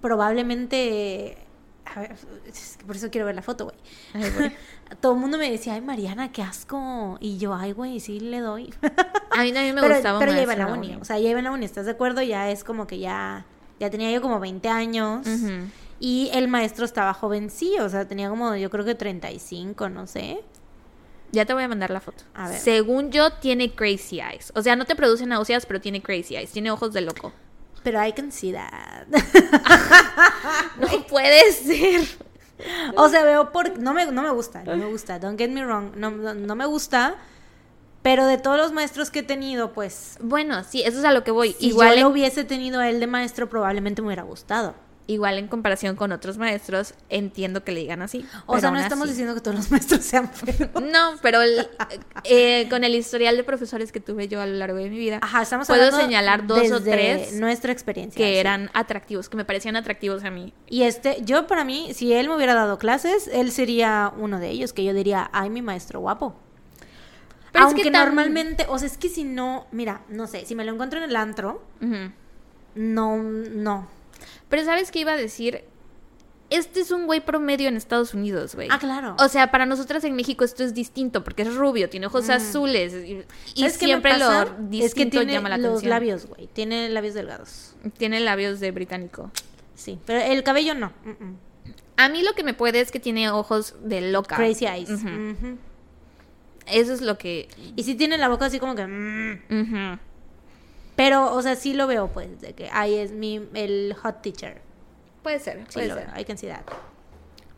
probablemente. 0.00 1.38
A 1.84 2.00
ver, 2.00 2.16
es 2.46 2.76
que 2.78 2.84
por 2.84 2.96
eso 2.96 3.10
quiero 3.10 3.26
ver 3.26 3.36
la 3.36 3.42
foto, 3.42 3.64
güey. 3.64 3.76
Todo 5.00 5.14
el 5.14 5.18
mundo 5.18 5.38
me 5.38 5.50
decía, 5.50 5.74
ay, 5.74 5.80
Mariana, 5.80 6.32
qué 6.32 6.42
asco. 6.42 7.16
Y 7.20 7.38
yo, 7.38 7.54
ay, 7.54 7.72
güey, 7.72 8.00
sí 8.00 8.20
le 8.20 8.40
doy. 8.40 8.72
A 9.30 9.42
mí 9.42 9.52
también 9.52 9.74
me 9.74 9.80
pero 9.80 9.94
gustaba 9.94 10.18
pero 10.18 10.32
ya 10.32 10.42
iba 10.42 10.52
en 10.52 10.58
la 10.58 10.66
uni. 10.66 10.96
O 10.96 11.04
sea, 11.04 11.18
ya 11.18 11.28
iba 11.28 11.38
en 11.38 11.44
la 11.44 11.50
uni, 11.50 11.64
¿estás 11.64 11.86
de 11.86 11.92
acuerdo? 11.92 12.22
Ya 12.22 12.50
es 12.50 12.64
como 12.64 12.86
que 12.86 12.98
ya. 12.98 13.44
Ya 13.78 13.90
tenía 13.90 14.10
yo 14.10 14.22
como 14.22 14.40
20 14.40 14.68
años. 14.68 15.26
Ujú. 15.26 15.68
Y 15.98 16.30
el 16.32 16.48
maestro 16.48 16.84
estaba 16.84 17.14
jovencillo, 17.14 17.84
o 17.84 17.88
sea, 17.88 18.06
tenía 18.06 18.28
como, 18.28 18.54
yo 18.56 18.70
creo 18.70 18.84
que 18.84 18.94
35, 18.94 19.88
no 19.88 20.06
sé. 20.06 20.42
Ya 21.32 21.44
te 21.44 21.54
voy 21.54 21.62
a 21.64 21.68
mandar 21.68 21.90
la 21.90 22.00
foto. 22.00 22.24
A 22.34 22.48
ver. 22.48 22.58
Según 22.58 23.10
yo, 23.10 23.30
tiene 23.32 23.74
crazy 23.74 24.20
eyes. 24.20 24.52
O 24.54 24.62
sea, 24.62 24.76
no 24.76 24.84
te 24.84 24.94
produce 24.94 25.26
náuseas, 25.26 25.66
pero 25.66 25.80
tiene 25.80 26.02
crazy 26.02 26.36
eyes. 26.36 26.50
Tiene 26.50 26.70
ojos 26.70 26.92
de 26.92 27.00
loco. 27.00 27.32
Pero 27.82 28.04
I 28.04 28.12
can 28.12 28.32
see 28.32 28.52
that. 28.52 29.06
No 30.80 31.06
puede 31.06 31.52
ser. 31.52 32.06
o 32.96 33.08
sea, 33.08 33.24
veo 33.24 33.52
por... 33.52 33.78
No 33.78 33.94
me, 33.94 34.06
no 34.06 34.22
me 34.22 34.30
gusta, 34.30 34.62
no 34.64 34.76
me 34.76 34.86
gusta. 34.86 35.18
Don't 35.18 35.38
get 35.38 35.50
me 35.50 35.64
wrong. 35.64 35.94
No, 35.96 36.10
no, 36.10 36.34
no 36.34 36.54
me 36.54 36.66
gusta. 36.66 37.16
Pero 38.02 38.26
de 38.26 38.38
todos 38.38 38.56
los 38.56 38.72
maestros 38.72 39.10
que 39.10 39.20
he 39.20 39.22
tenido, 39.22 39.72
pues... 39.72 40.18
Bueno, 40.20 40.62
sí, 40.64 40.82
eso 40.82 40.98
es 40.98 41.04
a 41.04 41.12
lo 41.12 41.24
que 41.24 41.32
voy. 41.32 41.54
Si 41.58 41.68
igual, 41.68 41.96
yo 41.96 42.02
lo 42.02 42.08
hubiese 42.10 42.44
tenido 42.44 42.80
a 42.80 42.88
él 42.88 43.00
de 43.00 43.06
maestro, 43.06 43.48
probablemente 43.48 44.00
me 44.02 44.08
hubiera 44.08 44.22
gustado. 44.22 44.74
Igual 45.08 45.38
en 45.38 45.46
comparación 45.46 45.94
con 45.94 46.10
otros 46.10 46.36
maestros, 46.36 46.94
entiendo 47.08 47.62
que 47.62 47.70
le 47.72 47.80
digan 47.80 48.02
así. 48.02 48.26
O 48.46 48.58
sea, 48.58 48.70
no 48.72 48.78
estamos 48.80 49.04
así. 49.04 49.10
diciendo 49.12 49.34
que 49.34 49.40
todos 49.40 49.56
los 49.56 49.70
maestros 49.70 50.00
sean 50.04 50.28
feos. 50.28 50.68
No, 50.82 51.14
pero 51.22 51.42
el- 51.42 51.68
eh, 52.24 52.66
con 52.68 52.82
el 52.82 52.94
historial 52.94 53.36
de 53.36 53.44
profesores 53.44 53.92
que 53.92 54.00
tuve 54.00 54.26
yo 54.26 54.40
a 54.40 54.46
lo 54.46 54.54
largo 54.54 54.78
de 54.78 54.90
mi 54.90 54.98
vida, 54.98 55.20
Ajá, 55.22 55.42
estamos 55.42 55.68
puedo 55.68 55.96
señalar 55.96 56.46
dos 56.46 56.70
o 56.72 56.82
tres 56.82 57.34
nuestra 57.34 57.70
experiencia. 57.72 58.16
que 58.18 58.32
sí. 58.32 58.38
eran 58.38 58.68
atractivos, 58.74 59.28
que 59.28 59.36
me 59.36 59.44
parecían 59.44 59.76
atractivos 59.76 60.24
a 60.24 60.30
mí. 60.30 60.52
Y 60.68 60.82
este, 60.82 61.18
yo 61.22 61.46
para 61.46 61.64
mí, 61.64 61.90
si 61.94 62.12
él 62.12 62.28
me 62.28 62.34
hubiera 62.36 62.54
dado 62.54 62.78
clases, 62.78 63.28
él 63.28 63.52
sería 63.52 64.12
uno 64.18 64.40
de 64.40 64.48
ellos, 64.50 64.72
que 64.72 64.82
yo 64.84 64.92
diría, 64.92 65.30
ay, 65.32 65.50
mi 65.50 65.62
maestro 65.62 66.00
guapo. 66.00 66.34
Pero 67.52 67.64
es 67.64 67.68
Aunque 67.68 67.82
que 67.84 67.90
normalmente, 67.92 68.66
o 68.68 68.78
sea, 68.78 68.86
es 68.86 68.98
que 68.98 69.08
si 69.08 69.22
no, 69.24 69.66
mira, 69.72 70.02
no 70.08 70.26
sé, 70.26 70.44
si 70.44 70.54
me 70.54 70.64
lo 70.64 70.72
encuentro 70.72 70.98
en 70.98 71.04
el 71.08 71.16
antro, 71.16 71.62
no, 72.74 73.16
no. 73.22 73.88
Pero 74.48 74.64
¿sabes 74.64 74.90
qué 74.90 75.00
iba 75.00 75.12
a 75.12 75.16
decir? 75.16 75.64
Este 76.48 76.80
es 76.80 76.92
un 76.92 77.06
güey 77.06 77.20
promedio 77.20 77.66
en 77.68 77.76
Estados 77.76 78.14
Unidos, 78.14 78.54
güey. 78.54 78.68
Ah, 78.70 78.78
claro. 78.78 79.16
O 79.18 79.28
sea, 79.28 79.50
para 79.50 79.66
nosotras 79.66 80.04
en 80.04 80.14
México 80.14 80.44
esto 80.44 80.62
es 80.62 80.74
distinto 80.74 81.24
porque 81.24 81.42
es 81.42 81.52
rubio, 81.54 81.90
tiene 81.90 82.06
ojos 82.06 82.30
azules 82.30 82.92
y, 82.94 83.24
y 83.54 83.60
¿Sabes 83.60 83.78
qué 83.78 83.86
me 83.86 83.90
siempre 83.90 84.18
lo 84.18 84.44
distinto 84.68 84.86
es 84.86 84.94
que 84.94 85.06
tiene 85.06 85.32
llama 85.32 85.48
la 85.48 85.56
los 85.56 85.66
atención. 85.66 85.90
labios, 85.90 86.26
güey. 86.26 86.46
Tiene 86.52 86.88
labios 86.88 87.14
delgados. 87.14 87.74
Tiene 87.98 88.20
labios 88.20 88.60
de 88.60 88.70
británico. 88.70 89.32
Sí, 89.74 89.98
pero 90.06 90.20
el 90.20 90.44
cabello 90.44 90.74
no. 90.74 90.92
Mm, 91.04 91.10
mm. 91.24 91.36
A 91.96 92.08
mí 92.10 92.22
lo 92.22 92.34
que 92.34 92.44
me 92.44 92.54
puede 92.54 92.80
es 92.80 92.92
que 92.92 93.00
tiene 93.00 93.28
ojos 93.30 93.74
de 93.82 94.12
loca. 94.12 94.36
Crazy 94.36 94.66
eyes. 94.66 94.90
Eso 96.66 96.92
es 96.92 97.00
lo 97.00 97.18
que... 97.18 97.48
Y 97.74 97.82
sí 97.82 97.94
tiene 97.96 98.18
la 98.18 98.28
boca 98.28 98.46
así 98.46 98.60
como 98.60 98.74
que. 98.76 98.86
mm. 98.86 99.98
Pero, 100.96 101.32
o 101.34 101.42
sea, 101.42 101.54
sí 101.56 101.74
lo 101.74 101.86
veo, 101.86 102.08
pues, 102.08 102.40
de 102.40 102.54
que 102.54 102.70
ahí 102.72 102.94
es 102.96 103.12
mi 103.12 103.48
el 103.54 103.94
hot 104.02 104.22
teacher. 104.22 104.60
Puede 105.22 105.38
ser, 105.38 105.58
Sí 105.68 105.74
puede 105.74 105.88
lo 105.88 105.94
ser. 105.94 106.06
veo. 106.10 106.20
I 106.20 106.24
can 106.24 106.38
see 106.38 106.48
that. 106.48 106.62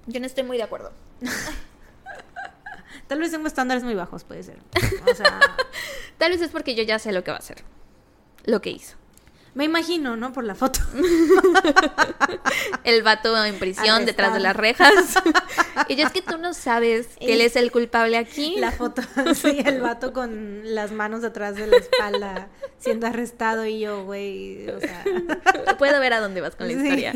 Yo 0.06 0.20
no 0.20 0.26
estoy 0.26 0.42
muy 0.44 0.56
de 0.56 0.64
acuerdo. 0.64 0.92
Tal 3.06 3.18
vez 3.20 3.30
tengo 3.30 3.46
estándares 3.46 3.84
muy 3.84 3.94
bajos, 3.94 4.24
puede 4.24 4.42
ser. 4.42 4.58
O 5.10 5.14
sea, 5.14 5.38
Tal 6.18 6.32
vez 6.32 6.40
es 6.40 6.50
porque 6.50 6.74
yo 6.74 6.82
ya 6.82 6.98
sé 6.98 7.12
lo 7.12 7.22
que 7.24 7.30
va 7.30 7.36
a 7.36 7.40
hacer. 7.40 7.62
Lo 8.44 8.60
que 8.60 8.70
hizo. 8.70 8.96
Me 9.54 9.64
imagino, 9.64 10.16
¿no? 10.16 10.32
Por 10.32 10.44
la 10.44 10.54
foto. 10.54 10.80
El 12.84 13.02
vato 13.02 13.44
en 13.44 13.58
prisión 13.58 14.06
detrás 14.06 14.32
de 14.34 14.40
las 14.40 14.54
rejas. 14.56 14.92
y 15.88 15.96
yo 15.96 16.06
es 16.06 16.12
que 16.12 16.22
tú 16.22 16.38
no 16.38 16.54
sabes 16.54 17.08
que 17.18 17.34
él 17.34 17.40
es 17.40 17.56
el 17.56 17.70
culpable 17.72 18.16
aquí. 18.16 18.56
La 18.58 18.72
foto, 18.72 19.02
sí, 19.34 19.58
el 19.64 19.80
vato 19.80 20.12
con 20.12 20.60
las 20.74 20.92
manos 20.92 21.24
atrás 21.24 21.56
de 21.56 21.66
la 21.66 21.76
espalda 21.76 22.48
siendo 22.78 23.06
arrestado 23.08 23.66
y 23.66 23.80
yo, 23.80 24.04
güey, 24.04 24.68
o 24.70 24.78
sea, 24.80 25.04
Puedo 25.78 25.98
ver 26.00 26.12
a 26.12 26.20
dónde 26.20 26.40
vas 26.40 26.54
con 26.54 26.68
la 26.68 26.74
Sí. 26.74 26.80
historia. 26.80 27.14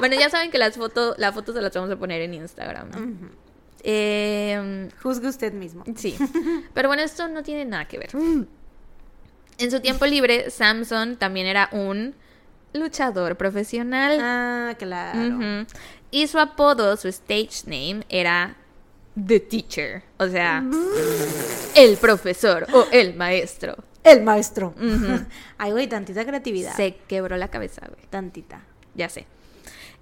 Bueno, 0.00 0.14
ya 0.16 0.30
saben 0.30 0.50
que 0.52 0.58
las 0.58 0.76
fotos, 0.76 1.16
la 1.18 1.32
foto 1.32 1.52
se 1.52 1.60
las 1.60 1.72
vamos 1.74 1.90
a 1.90 1.96
poner 1.96 2.22
en 2.22 2.34
Instagram. 2.34 2.90
Eh, 3.82 4.88
juzgue 5.02 5.28
usted 5.28 5.52
mismo. 5.52 5.84
sí. 5.96 6.16
Pero 6.74 6.88
bueno, 6.88 7.02
esto 7.02 7.26
no 7.28 7.42
tiene 7.42 7.64
nada 7.64 7.86
que 7.86 7.98
ver. 7.98 8.10
En 9.58 9.70
su 9.70 9.80
tiempo 9.80 10.06
libre, 10.06 10.50
Samson 10.50 11.16
también 11.16 11.46
era 11.46 11.68
un 11.72 12.14
luchador 12.72 13.36
profesional. 13.36 14.18
Ah, 14.20 14.74
claro. 14.78 15.66
Y 16.10 16.26
su 16.28 16.38
apodo, 16.38 16.96
su 16.96 17.08
stage 17.08 17.64
name, 17.66 18.04
era 18.08 18.56
The 19.26 19.40
Teacher. 19.40 20.02
O 20.18 20.28
sea, 20.28 20.64
el 21.74 21.96
profesor 21.96 22.66
o 22.72 22.86
el 22.92 23.14
maestro. 23.14 23.76
El 24.04 24.22
maestro. 24.22 24.74
Ay, 25.58 25.72
güey, 25.72 25.88
tantita 25.88 26.24
creatividad. 26.24 26.76
Se 26.76 26.94
quebró 27.08 27.36
la 27.36 27.48
cabeza, 27.48 27.82
güey. 27.88 28.06
Tantita. 28.08 28.62
Ya 28.94 29.08
sé. 29.08 29.26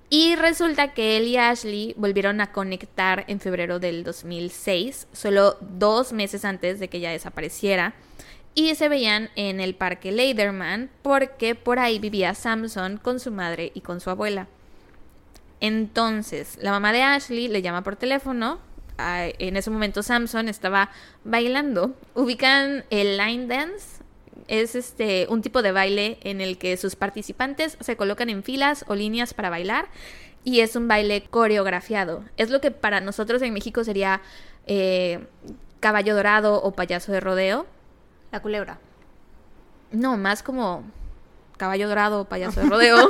Y 0.08 0.36
resulta 0.36 0.92
que 0.94 1.16
él 1.16 1.26
y 1.26 1.36
Ashley 1.36 1.94
volvieron 1.96 2.40
a 2.40 2.52
conectar 2.52 3.24
en 3.26 3.40
febrero 3.40 3.80
del 3.80 4.04
2006, 4.04 5.08
solo 5.12 5.56
dos 5.60 6.12
meses 6.12 6.44
antes 6.44 6.78
de 6.78 6.88
que 6.88 6.98
ella 6.98 7.10
desapareciera. 7.10 7.94
Y 8.56 8.74
se 8.74 8.88
veían 8.88 9.28
en 9.36 9.60
el 9.60 9.74
parque 9.74 10.10
Leiderman 10.10 10.90
porque 11.02 11.54
por 11.54 11.78
ahí 11.78 11.98
vivía 11.98 12.34
Samson 12.34 12.96
con 12.96 13.20
su 13.20 13.30
madre 13.30 13.70
y 13.74 13.82
con 13.82 14.00
su 14.00 14.08
abuela. 14.08 14.48
Entonces, 15.60 16.58
la 16.60 16.70
mamá 16.70 16.92
de 16.94 17.02
Ashley 17.02 17.48
le 17.48 17.60
llama 17.60 17.84
por 17.84 17.96
teléfono. 17.96 18.58
En 18.98 19.58
ese 19.58 19.70
momento 19.70 20.02
Samson 20.02 20.48
estaba 20.48 20.90
bailando. 21.22 21.94
Ubican 22.14 22.86
el 22.88 23.18
line 23.18 23.46
dance. 23.46 24.02
Es 24.48 24.74
este 24.74 25.26
un 25.28 25.42
tipo 25.42 25.60
de 25.60 25.72
baile 25.72 26.18
en 26.22 26.40
el 26.40 26.56
que 26.56 26.78
sus 26.78 26.96
participantes 26.96 27.76
se 27.80 27.96
colocan 27.96 28.30
en 28.30 28.42
filas 28.42 28.86
o 28.88 28.94
líneas 28.94 29.34
para 29.34 29.50
bailar 29.50 29.88
y 30.44 30.60
es 30.60 30.76
un 30.76 30.88
baile 30.88 31.24
coreografiado. 31.24 32.24
Es 32.38 32.48
lo 32.48 32.62
que 32.62 32.70
para 32.70 33.02
nosotros 33.02 33.42
en 33.42 33.52
México 33.52 33.84
sería 33.84 34.22
eh, 34.66 35.26
caballo 35.80 36.14
dorado 36.14 36.62
o 36.62 36.72
payaso 36.72 37.12
de 37.12 37.20
rodeo. 37.20 37.66
La 38.36 38.42
culebra. 38.42 38.78
No, 39.92 40.18
más 40.18 40.42
como 40.42 40.84
caballo 41.56 41.88
dorado 41.88 42.26
payaso 42.26 42.60
de 42.60 42.66
rodeo. 42.68 43.08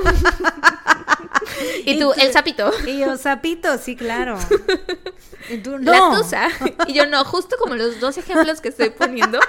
y 1.84 1.98
tú, 1.98 2.12
el 2.16 2.32
sapito. 2.32 2.70
Y 2.86 3.00
yo, 3.00 3.16
sapito, 3.16 3.76
sí, 3.78 3.96
claro. 3.96 4.38
Y 5.50 5.58
tú, 5.58 5.78
La 5.78 5.98
no. 5.98 6.18
tusa. 6.18 6.46
Y 6.86 6.92
yo 6.92 7.06
no, 7.06 7.24
justo 7.24 7.56
como 7.58 7.74
los 7.74 7.98
dos 7.98 8.18
ejemplos 8.18 8.60
que 8.60 8.68
estoy 8.68 8.90
poniendo, 8.90 9.40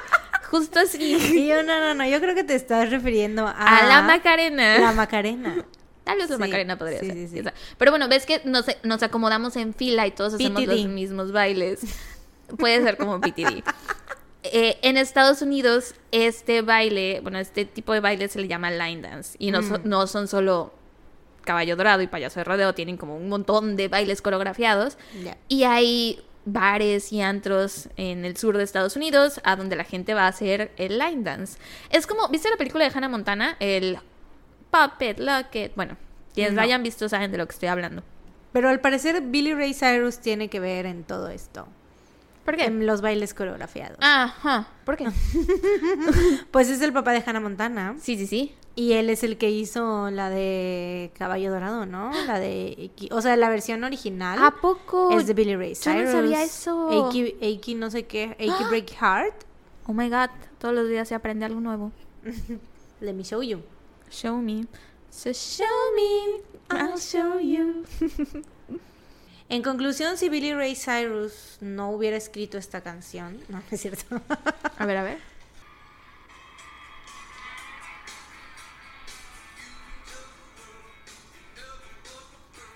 justo 0.49 0.79
así. 0.79 1.15
Y 1.15 1.47
yo, 1.47 1.61
no, 1.61 1.79
no, 1.79 1.93
no, 1.93 2.07
yo 2.07 2.19
creo 2.19 2.33
que 2.33 2.43
te 2.43 2.55
estás 2.55 2.89
refiriendo 2.89 3.45
a... 3.47 3.51
A 3.51 3.87
la 3.87 4.01
Macarena. 4.01 4.79
La 4.79 4.91
Macarena. 4.93 5.63
Tal 6.03 6.17
vez 6.17 6.29
la 6.31 6.37
Sí, 6.37 6.41
Macarena 6.41 6.75
podría 6.77 6.99
sí, 7.01 7.07
ser. 7.27 7.29
sí. 7.29 7.43
Pero 7.77 7.91
bueno, 7.91 8.07
ves 8.07 8.25
que 8.25 8.41
nos, 8.45 8.65
nos 8.81 9.03
acomodamos 9.03 9.55
en 9.57 9.75
fila 9.75 10.07
y 10.07 10.11
todos 10.11 10.33
hacemos 10.35 10.63
PTD. 10.63 10.67
los 10.71 10.85
mismos 10.87 11.31
bailes. 11.31 11.81
Puede 12.57 12.81
ser 12.81 12.97
como 12.97 13.19
PTD. 13.21 13.63
Eh, 14.53 14.77
en 14.81 14.97
Estados 14.97 15.41
Unidos, 15.41 15.95
este 16.11 16.61
baile, 16.61 17.19
bueno, 17.21 17.39
este 17.39 17.65
tipo 17.65 17.93
de 17.93 17.99
baile 17.99 18.27
se 18.27 18.39
le 18.39 18.47
llama 18.47 18.71
line 18.71 19.01
dance. 19.01 19.35
Y 19.39 19.51
no, 19.51 19.61
so- 19.63 19.79
Mm. 19.79 19.81
no 19.89 20.07
son 20.07 20.27
solo 20.27 20.73
caballo 21.43 21.75
dorado 21.77 22.01
y 22.01 22.07
payaso 22.07 22.39
de 22.39 22.43
rodeo, 22.43 22.73
tienen 22.75 22.97
como 22.97 23.15
un 23.15 23.29
montón 23.29 23.75
de 23.77 23.87
bailes 23.87 24.21
coreografiados. 24.21 24.97
Y 25.47 25.63
hay 25.63 26.21
bares 26.45 27.11
y 27.13 27.21
antros 27.21 27.89
en 27.97 28.25
el 28.25 28.37
sur 28.37 28.57
de 28.57 28.63
Estados 28.63 28.95
Unidos 28.95 29.39
a 29.43 29.55
donde 29.55 29.75
la 29.75 29.83
gente 29.83 30.13
va 30.13 30.23
a 30.23 30.27
hacer 30.27 30.71
el 30.77 30.97
line 30.97 31.23
dance. 31.23 31.57
Es 31.89 32.05
como, 32.07 32.27
¿viste 32.29 32.49
la 32.49 32.57
película 32.57 32.83
de 32.89 32.91
Hannah 32.95 33.09
Montana? 33.09 33.55
El 33.59 33.97
Puppet 34.71 35.19
Locket. 35.19 35.73
Bueno, 35.75 35.97
quienes 36.33 36.53
No. 36.53 36.57
la 36.57 36.63
hayan 36.63 36.83
visto 36.83 37.07
saben 37.09 37.31
de 37.31 37.37
lo 37.37 37.47
que 37.47 37.53
estoy 37.53 37.69
hablando. 37.69 38.03
Pero 38.53 38.69
al 38.69 38.79
parecer 38.79 39.21
Billy 39.21 39.53
Ray 39.53 39.73
Cyrus 39.73 40.19
tiene 40.19 40.49
que 40.49 40.59
ver 40.59 40.85
en 40.85 41.03
todo 41.03 41.29
esto. 41.29 41.67
¿Por 42.47 42.55
qué? 42.55 42.63
En 42.63 42.85
los 42.87 43.01
bailes 43.01 43.33
coreografiados. 43.33 43.97
Ajá, 43.99 44.69
¿por 44.85 44.95
qué? 44.95 45.09
Pues 46.51 46.69
es 46.69 46.79
el 46.81 46.93
papá 46.93 47.11
de 47.11 47.21
Hannah 47.25 47.41
Montana. 47.41 47.97
Sí, 47.99 48.17
sí, 48.17 48.25
sí. 48.25 48.55
Y 48.73 48.93
él 48.93 49.09
es 49.09 49.25
el 49.25 49.37
que 49.37 49.49
hizo 49.51 50.09
la 50.11 50.29
de 50.29 51.11
Caballo 51.17 51.51
Dorado, 51.51 51.85
¿no? 51.85 52.09
La 52.25 52.39
de... 52.39 52.89
O 53.11 53.21
sea, 53.21 53.35
la 53.35 53.49
versión 53.49 53.83
original 53.83 54.39
¿A 54.41 54.51
poco? 54.61 55.11
es 55.19 55.27
de 55.27 55.33
Billy 55.33 55.57
Ray 55.57 55.73
yo 55.73 55.91
no 55.91 55.97
Cyrus. 55.97 56.11
sabía 56.13 56.41
eso. 56.41 56.89
Achy 57.41 57.75
no 57.75 57.91
sé 57.91 58.05
qué. 58.05 58.37
Achy 58.39 58.63
Break 58.69 58.91
Heart. 58.91 59.43
Oh 59.85 59.91
my 59.93 60.07
god, 60.07 60.29
todos 60.57 60.73
los 60.73 60.87
días 60.87 61.05
se 61.05 61.15
aprende 61.15 61.43
algo 61.45 61.59
nuevo. 61.59 61.91
Let 63.01 63.11
me 63.11 63.25
show 63.25 63.43
you. 63.43 63.59
Show 64.09 64.37
me. 64.37 64.67
So 65.09 65.33
show 65.33 65.65
me, 65.97 66.41
I'll 66.69 66.97
show 66.97 67.41
you. 67.41 67.83
En 69.49 69.61
conclusión, 69.61 70.17
si 70.17 70.27
Billy 70.27 70.53
Ray 70.53 70.75
Cyrus 70.75 71.57
no 71.61 71.91
hubiera 71.91 72.17
escrito 72.17 72.57
esta 72.57 72.81
canción... 72.81 73.39
No, 73.49 73.61
es 73.71 73.81
cierto. 73.81 74.21
A 74.77 74.85
ver, 74.85 74.97
a 74.97 75.03
ver. 75.03 75.19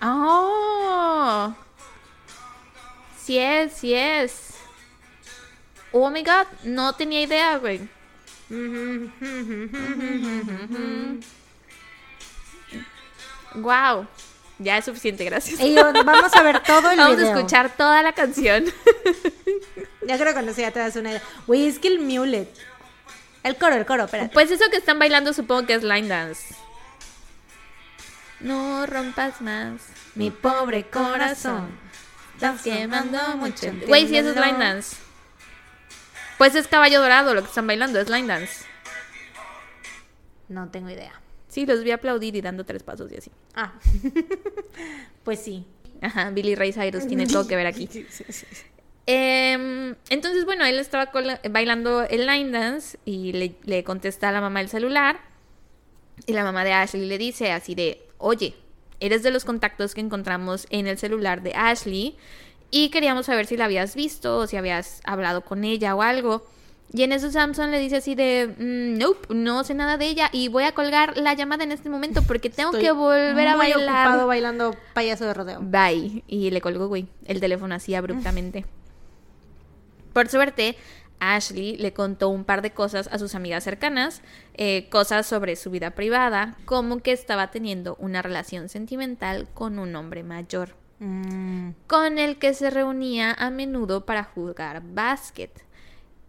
Oh. 0.00 1.54
Sí 3.18 3.38
es, 3.38 3.72
sí 3.74 3.94
es. 3.94 4.54
Oh 5.92 6.10
my 6.10 6.22
god, 6.24 6.46
no 6.64 6.94
tenía 6.94 7.22
idea, 7.22 7.58
güey. 7.58 7.88
Wow. 13.54 14.06
Ya 14.58 14.78
es 14.78 14.84
suficiente, 14.84 15.24
gracias. 15.24 15.58
Y 15.60 15.74
vamos 15.74 16.34
a 16.34 16.42
ver 16.42 16.62
todo 16.62 16.90
el 16.90 16.96
Vamos 16.98 17.16
video. 17.16 17.32
a 17.32 17.36
escuchar 17.36 17.70
toda 17.76 18.02
la 18.02 18.12
canción. 18.12 18.64
Ya 20.04 20.16
creo 20.16 20.28
que 20.30 20.34
con 20.34 20.48
eso 20.48 20.60
ya 20.60 20.72
te 20.72 20.80
das 20.80 20.96
una 20.96 21.10
idea. 21.10 21.22
Güey, 21.46 21.66
es 21.68 21.78
que 21.78 21.86
el 21.86 22.00
mulet. 22.00 22.52
El 23.44 23.54
coro, 23.56 23.76
el 23.76 23.86
coro, 23.86 24.02
espérate. 24.06 24.32
Pues 24.34 24.50
eso 24.50 24.64
que 24.68 24.76
están 24.76 24.98
bailando 24.98 25.32
supongo 25.32 25.64
que 25.64 25.74
es 25.74 25.84
line 25.84 26.08
dance. 26.08 26.52
No 28.40 28.84
rompas 28.86 29.40
más 29.40 29.80
mi 30.16 30.32
pobre 30.32 30.88
corazón. 30.88 31.68
Estás 32.34 32.62
quemando 32.62 33.36
mucho. 33.36 33.68
Güey, 33.86 34.08
sí, 34.08 34.16
eso 34.16 34.30
es 34.30 34.36
line 34.36 34.58
dance. 34.58 34.96
Pues 36.36 36.56
es 36.56 36.66
caballo 36.66 37.00
dorado 37.00 37.32
lo 37.32 37.42
que 37.42 37.48
están 37.48 37.68
bailando, 37.68 38.00
es 38.00 38.08
line 38.10 38.26
dance. 38.26 38.64
No 40.48 40.68
tengo 40.68 40.90
idea. 40.90 41.21
Sí, 41.52 41.66
los 41.66 41.84
vi 41.84 41.90
aplaudir 41.90 42.34
y 42.34 42.40
dando 42.40 42.64
tres 42.64 42.82
pasos 42.82 43.12
y 43.12 43.16
así. 43.16 43.30
Ah. 43.54 43.74
pues 45.22 45.38
sí. 45.38 45.66
Ajá, 46.00 46.30
Billy 46.30 46.54
Ray 46.54 46.72
Cyrus 46.72 47.06
tiene 47.06 47.26
todo 47.26 47.46
que 47.46 47.56
ver 47.56 47.66
aquí. 47.66 47.88
Em, 49.04 49.96
entonces, 50.10 50.44
bueno, 50.44 50.64
él 50.64 50.78
estaba 50.78 51.10
bailando 51.50 52.04
el 52.04 52.24
line 52.24 52.52
dance 52.52 53.00
y 53.04 53.32
le, 53.32 53.56
le 53.64 53.82
contesta 53.82 54.28
a 54.28 54.32
la 54.32 54.40
mamá 54.40 54.60
el 54.60 54.68
celular. 54.68 55.20
Y 56.24 56.32
la 56.32 56.44
mamá 56.44 56.62
de 56.64 56.72
Ashley 56.72 57.06
le 57.06 57.18
dice 57.18 57.50
así 57.50 57.74
de, 57.74 58.00
oye, 58.18 58.54
eres 59.00 59.24
de 59.24 59.32
los 59.32 59.44
contactos 59.44 59.94
que 59.94 60.00
encontramos 60.00 60.68
en 60.70 60.86
el 60.86 60.98
celular 60.98 61.42
de 61.42 61.52
Ashley 61.54 62.16
y 62.70 62.90
queríamos 62.90 63.26
saber 63.26 63.46
si 63.46 63.56
la 63.56 63.64
habías 63.66 63.96
visto 63.96 64.38
o 64.38 64.46
si 64.46 64.56
habías 64.56 65.00
hablado 65.04 65.42
con 65.42 65.64
ella 65.64 65.96
o 65.96 66.00
algo. 66.02 66.46
Y 66.94 67.02
en 67.04 67.12
eso 67.12 67.30
Samson 67.30 67.70
le 67.70 67.78
dice 67.80 67.96
así 67.96 68.14
de, 68.14 68.54
"Mm, 68.58 68.98
nope, 68.98 69.34
no 69.34 69.64
sé 69.64 69.72
nada 69.74 69.96
de 69.96 70.06
ella 70.08 70.28
y 70.30 70.48
voy 70.48 70.64
a 70.64 70.72
colgar 70.72 71.16
la 71.16 71.32
llamada 71.34 71.64
en 71.64 71.72
este 71.72 71.88
momento 71.88 72.22
porque 72.22 72.50
tengo 72.50 72.70
Estoy 72.70 72.82
que 72.84 72.92
volver 72.92 73.48
a 73.48 73.56
muy 73.56 73.72
bailar. 73.72 74.06
ocupado 74.08 74.26
bailando 74.26 74.76
payaso 74.92 75.24
de 75.24 75.32
rodeo. 75.34 75.60
Bye. 75.62 76.22
Y 76.26 76.50
le 76.50 76.60
colgó, 76.60 76.88
güey, 76.88 77.06
el 77.24 77.40
teléfono 77.40 77.74
así 77.74 77.94
abruptamente. 77.94 78.66
Por 80.12 80.28
suerte, 80.28 80.76
Ashley 81.18 81.76
le 81.76 81.92
contó 81.94 82.28
un 82.28 82.44
par 82.44 82.60
de 82.62 82.72
cosas 82.72 83.08
a 83.12 83.18
sus 83.18 83.34
amigas 83.34 83.64
cercanas, 83.64 84.20
eh, 84.54 84.88
cosas 84.90 85.26
sobre 85.26 85.56
su 85.56 85.70
vida 85.70 85.92
privada, 85.92 86.56
como 86.66 86.98
que 86.98 87.12
estaba 87.12 87.50
teniendo 87.50 87.96
una 88.00 88.20
relación 88.22 88.68
sentimental 88.68 89.48
con 89.54 89.78
un 89.78 89.94
hombre 89.96 90.22
mayor, 90.24 90.74
Mm, 90.98 91.70
con 91.88 92.18
el 92.18 92.38
que 92.38 92.54
se 92.54 92.70
reunía 92.70 93.32
a 93.32 93.50
menudo 93.50 94.04
para 94.06 94.22
jugar 94.22 94.82
básquet. 94.84 95.50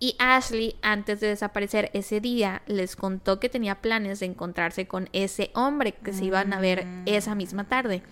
Y 0.04 0.18
Ashley, 0.20 0.76
antes 0.82 1.22
de 1.22 1.28
desaparecer 1.28 1.90
ese 1.94 2.20
día, 2.20 2.62
les 2.68 2.98
contó 2.98 3.40
que 3.40 3.48
tenía 3.48 3.76
planes 3.76 4.20
de 4.20 4.26
encontrarse 4.26 4.86
con 4.86 5.08
ese 5.14 5.50
hombre 5.54 5.94
que 5.94 6.12
se 6.12 6.26
iban 6.26 6.52
a 6.52 6.60
ver 6.60 6.86
esa 7.06 7.36
misma 7.36 7.70
tarde. 7.70 8.04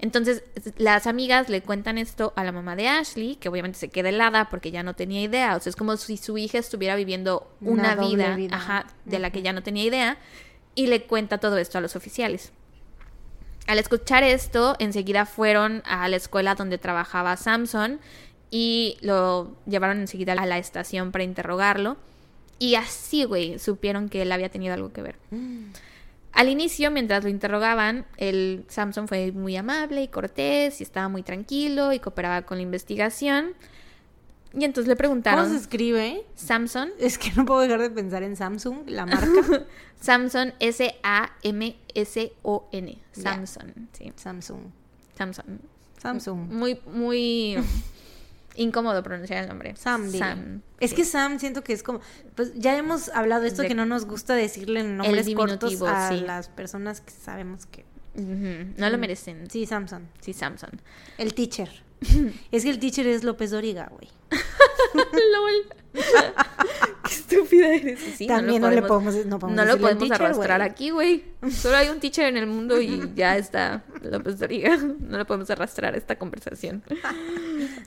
Entonces, 0.00 0.42
las 0.76 1.06
amigas 1.06 1.48
le 1.48 1.62
cuentan 1.62 1.98
esto 1.98 2.32
a 2.34 2.42
la 2.42 2.50
mamá 2.50 2.74
de 2.74 2.88
Ashley, 2.88 3.36
que 3.36 3.48
obviamente 3.48 3.78
se 3.78 3.90
queda 3.90 4.08
helada 4.08 4.50
porque 4.50 4.72
ya 4.72 4.82
no 4.82 4.94
tenía 4.94 5.22
idea. 5.22 5.54
O 5.54 5.60
sea, 5.60 5.70
es 5.70 5.76
como 5.76 5.96
si 5.96 6.16
su 6.16 6.36
hija 6.36 6.58
estuviera 6.58 6.96
viviendo 6.96 7.48
Una 7.60 7.94
una, 7.94 7.94
doble 7.94 8.16
vida, 8.16 8.34
vida. 8.34 8.56
ajá, 8.56 8.86
de 9.04 9.20
la 9.20 9.30
que 9.30 9.40
ya 9.42 9.52
no 9.52 9.62
tenía 9.62 9.84
idea. 9.84 10.18
Y 10.74 10.88
le 10.88 11.04
cuenta 11.04 11.38
todo 11.38 11.58
esto 11.58 11.78
a 11.78 11.80
los 11.80 11.94
oficiales. 11.94 12.50
Al 13.68 13.78
escuchar 13.78 14.24
esto, 14.24 14.74
enseguida 14.80 15.26
fueron 15.26 15.84
a 15.86 16.08
la 16.08 16.16
escuela 16.16 16.56
donde 16.56 16.76
trabajaba 16.76 17.36
Samson 17.36 18.00
y 18.56 18.98
lo 19.00 19.56
llevaron 19.66 19.98
enseguida 19.98 20.34
a 20.34 20.46
la 20.46 20.58
estación 20.58 21.10
para 21.10 21.24
interrogarlo. 21.24 21.96
Y 22.60 22.76
así, 22.76 23.24
güey, 23.24 23.58
supieron 23.58 24.08
que 24.08 24.22
él 24.22 24.30
había 24.30 24.48
tenido 24.48 24.74
algo 24.74 24.92
que 24.92 25.02
ver. 25.02 25.16
Al 26.30 26.48
inicio, 26.48 26.92
mientras 26.92 27.24
lo 27.24 27.30
interrogaban, 27.30 28.06
el 28.16 28.64
Samson 28.68 29.08
fue 29.08 29.32
muy 29.32 29.56
amable 29.56 30.04
y 30.04 30.08
cortés 30.08 30.80
y 30.80 30.84
estaba 30.84 31.08
muy 31.08 31.24
tranquilo 31.24 31.92
y 31.92 31.98
cooperaba 31.98 32.42
con 32.42 32.58
la 32.58 32.62
investigación. 32.62 33.54
Y 34.56 34.64
entonces 34.64 34.86
le 34.86 34.94
¿Cómo 34.94 34.98
preguntaron, 34.98 35.50
se 35.50 35.56
escribe? 35.56 36.24
Samson, 36.36 36.90
Es 37.00 37.18
que 37.18 37.32
no 37.32 37.44
puedo 37.44 37.58
dejar 37.58 37.80
de 37.80 37.90
pensar 37.90 38.22
en 38.22 38.36
Samsung, 38.36 38.88
la 38.88 39.04
marca. 39.04 39.64
Samson, 40.00 40.54
S-A-M-S-O-N, 40.60 41.78
Ya. 43.16 43.22
Samson, 43.22 43.88
sí, 43.92 44.12
Samsung. 44.14 44.60
Samson. 45.18 45.60
Samsung. 46.00 46.52
Muy, 46.52 46.78
muy 46.86 47.56
incómodo 48.56 49.02
pronunciar 49.02 49.42
el 49.42 49.48
nombre. 49.48 49.74
Sam. 49.76 50.10
Sam. 50.10 50.62
Es 50.80 50.90
sí. 50.90 50.96
que 50.96 51.04
Sam 51.04 51.38
siento 51.38 51.62
que 51.64 51.72
es 51.72 51.82
como, 51.82 52.00
pues 52.34 52.52
ya 52.54 52.76
hemos 52.76 53.08
hablado 53.10 53.42
de 53.42 53.48
esto 53.48 53.62
De- 53.62 53.68
que 53.68 53.74
no 53.74 53.86
nos 53.86 54.04
gusta 54.06 54.34
decirle 54.34 54.82
nombres 54.84 55.28
cortos 55.34 55.80
a 55.82 56.10
sí. 56.10 56.20
las 56.20 56.48
personas 56.48 57.00
que 57.00 57.10
sabemos 57.12 57.66
que 57.66 57.84
No 58.14 58.90
lo 58.90 58.98
merecen. 58.98 59.50
Sí, 59.50 59.60
sí 59.60 59.66
Samson, 59.66 60.08
Samson. 60.34 60.80
el 61.18 61.34
teacher. 61.34 61.68
es 62.52 62.64
que 62.64 62.70
el 62.70 62.78
teacher 62.78 63.06
es 63.06 63.24
López 63.24 63.50
Dóriga, 63.50 63.88
güey. 63.90 64.08
LOL. 65.32 65.74
Qué 67.08 67.14
estúpida 67.14 67.74
eres. 67.74 68.00
Sí, 68.16 68.26
También 68.26 68.60
no, 68.60 68.70
le 68.70 68.82
podemos, 68.82 69.14
no 69.26 69.38
podemos, 69.38 69.64
no 69.64 69.64
lo 69.64 69.78
podemos 69.78 70.02
teacher, 70.02 70.22
arrastrar 70.22 70.62
aquí, 70.62 70.90
güey. 70.90 71.24
Solo 71.50 71.76
hay 71.76 71.88
un 71.88 72.00
teacher 72.00 72.26
en 72.26 72.36
el 72.36 72.46
mundo 72.46 72.80
y 72.80 73.10
ya 73.14 73.36
está 73.36 73.84
López 74.02 74.38
Doriga. 74.38 74.76
No 75.04 75.18
lo 75.18 75.26
podemos 75.26 75.50
arrastrar 75.50 75.94
a 75.94 75.98
esta 75.98 76.16
conversación. 76.16 76.82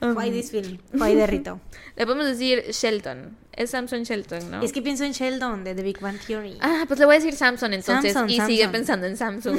Why 0.00 0.30
this 0.30 0.50
feeling? 0.50 0.78
Why 0.92 1.14
de 1.14 1.26
Rito? 1.26 1.60
Le 1.96 2.06
podemos 2.06 2.26
decir 2.26 2.64
Shelton. 2.70 3.36
Es 3.52 3.70
Samson 3.70 4.04
Shelton, 4.04 4.52
¿no? 4.52 4.62
Es 4.62 4.72
que 4.72 4.80
pienso 4.80 5.02
en 5.02 5.10
Sheldon 5.10 5.64
de 5.64 5.74
The 5.74 5.82
Big 5.82 5.98
Bang 5.98 6.16
Theory. 6.24 6.58
Ah, 6.60 6.84
pues 6.86 7.00
le 7.00 7.06
voy 7.06 7.16
a 7.16 7.18
decir 7.18 7.34
Samson 7.34 7.74
entonces. 7.74 8.12
Samson, 8.12 8.30
y 8.30 8.36
Samson. 8.36 8.54
sigue 8.54 8.68
pensando 8.68 9.06
en 9.08 9.16
Samsung. 9.16 9.58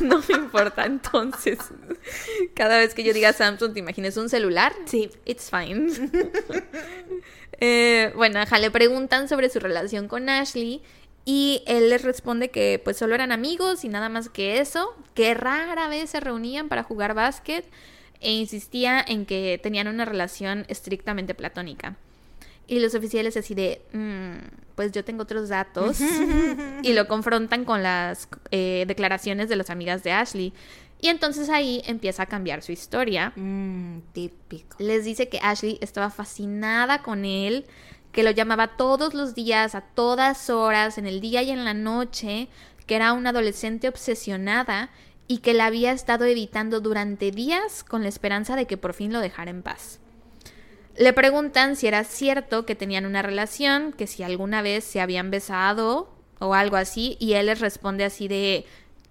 no 0.00 0.18
me 0.28 0.34
importa 0.34 0.84
entonces. 0.84 1.58
Cada 2.54 2.76
vez 2.76 2.92
que 2.92 3.02
yo 3.04 3.14
diga 3.14 3.32
Samsung, 3.32 3.72
¿te 3.72 3.80
imaginas 3.80 4.18
un 4.18 4.28
celular? 4.28 4.74
Sí. 4.84 5.10
It's 5.24 5.47
fine. 5.50 5.90
Eh, 7.60 8.12
bueno, 8.14 8.38
ajá, 8.38 8.60
le 8.60 8.70
preguntan 8.70 9.28
sobre 9.28 9.50
su 9.50 9.58
relación 9.58 10.06
con 10.06 10.28
Ashley 10.28 10.80
y 11.24 11.64
él 11.66 11.90
les 11.90 12.02
responde 12.04 12.50
que 12.50 12.80
pues 12.82 12.96
solo 12.96 13.16
eran 13.16 13.32
amigos 13.32 13.82
y 13.84 13.88
nada 13.88 14.08
más 14.08 14.28
que 14.28 14.60
eso, 14.60 14.94
que 15.14 15.34
rara 15.34 15.88
vez 15.88 16.10
se 16.10 16.20
reunían 16.20 16.68
para 16.68 16.84
jugar 16.84 17.14
básquet 17.14 17.64
e 18.20 18.30
insistía 18.30 19.04
en 19.04 19.26
que 19.26 19.58
tenían 19.60 19.88
una 19.88 20.04
relación 20.04 20.66
estrictamente 20.68 21.34
platónica. 21.34 21.96
Y 22.68 22.78
los 22.78 22.94
oficiales 22.94 23.36
así 23.36 23.54
de, 23.56 23.82
"Mm, 23.92 24.36
pues 24.76 24.92
yo 24.92 25.04
tengo 25.04 25.24
otros 25.24 25.48
datos 25.48 25.98
y 26.84 26.92
lo 26.92 27.08
confrontan 27.08 27.64
con 27.64 27.82
las 27.82 28.28
eh, 28.52 28.84
declaraciones 28.86 29.48
de 29.48 29.56
las 29.56 29.70
amigas 29.70 30.04
de 30.04 30.12
Ashley. 30.12 30.52
Y 31.00 31.08
entonces 31.08 31.48
ahí 31.48 31.82
empieza 31.86 32.24
a 32.24 32.26
cambiar 32.26 32.62
su 32.62 32.72
historia 32.72 33.32
Mm, 33.36 34.00
típico. 34.12 34.76
les 34.80 35.04
dice 35.04 35.28
que 35.28 35.38
Ashley 35.40 35.78
estaba 35.80 36.10
fascinada 36.10 37.02
con 37.02 37.24
él, 37.24 37.66
que 38.12 38.22
lo 38.22 38.30
llamaba 38.30 38.76
todos 38.76 39.14
los 39.14 39.34
días, 39.34 39.74
a 39.74 39.82
todas 39.82 40.50
horas, 40.50 40.98
en 40.98 41.06
el 41.06 41.20
día 41.20 41.42
y 41.42 41.50
en 41.50 41.64
la 41.64 41.74
noche, 41.74 42.48
que 42.86 42.96
era 42.96 43.12
una 43.12 43.30
adolescente 43.30 43.88
obsesionada 43.88 44.90
y 45.28 45.38
que 45.38 45.54
la 45.54 45.66
había 45.66 45.92
estado 45.92 46.24
evitando 46.24 46.80
durante 46.80 47.30
días 47.30 47.84
con 47.84 48.02
la 48.02 48.08
esperanza 48.08 48.56
de 48.56 48.66
que 48.66 48.78
por 48.78 48.94
fin 48.94 49.12
lo 49.12 49.20
dejara 49.20 49.50
en 49.50 49.62
paz. 49.62 50.00
Le 50.96 51.12
preguntan 51.12 51.76
si 51.76 51.86
era 51.86 52.02
cierto 52.02 52.66
que 52.66 52.74
tenían 52.74 53.06
una 53.06 53.22
relación, 53.22 53.92
que 53.92 54.08
si 54.08 54.24
alguna 54.24 54.62
vez 54.62 54.82
se 54.82 55.00
habían 55.00 55.30
besado 55.30 56.10
o 56.40 56.54
algo 56.54 56.76
así, 56.76 57.16
y 57.20 57.34
él 57.34 57.46
les 57.46 57.60
responde 57.60 58.04
así 58.04 58.26
de 58.26 58.64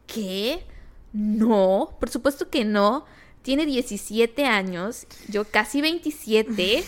¿qué? 0.06 0.66
No, 1.18 1.96
por 2.00 2.10
supuesto 2.10 2.50
que 2.50 2.64
no. 2.64 3.06
Tiene 3.42 3.66
17 3.66 4.46
años, 4.46 5.08
yo 5.30 5.46
casi 5.46 5.82
27. 5.82 6.84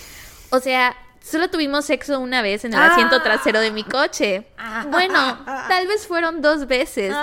O 0.51 0.59
sea, 0.59 0.95
solo 1.23 1.49
tuvimos 1.49 1.85
sexo 1.85 2.19
una 2.19 2.41
vez 2.41 2.63
en 2.65 2.73
el 2.73 2.79
asiento 2.79 3.15
Ah. 3.17 3.23
trasero 3.23 3.59
de 3.59 3.71
mi 3.71 3.83
coche. 3.83 4.45
Bueno, 4.91 5.39
tal 5.67 5.87
vez 5.87 6.05
fueron 6.05 6.41
dos 6.41 6.67
veces, 6.67 7.15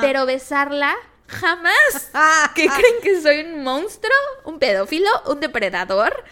pero 0.00 0.24
besarla 0.26 0.94
jamás. 1.28 2.10
¿Qué 2.54 2.66
creen 2.68 2.94
que 3.02 3.20
soy 3.22 3.40
un 3.42 3.62
monstruo? 3.62 4.10
¿Un 4.44 4.58
pedófilo? 4.58 5.08
¿Un 5.26 5.38
depredador? 5.40 6.24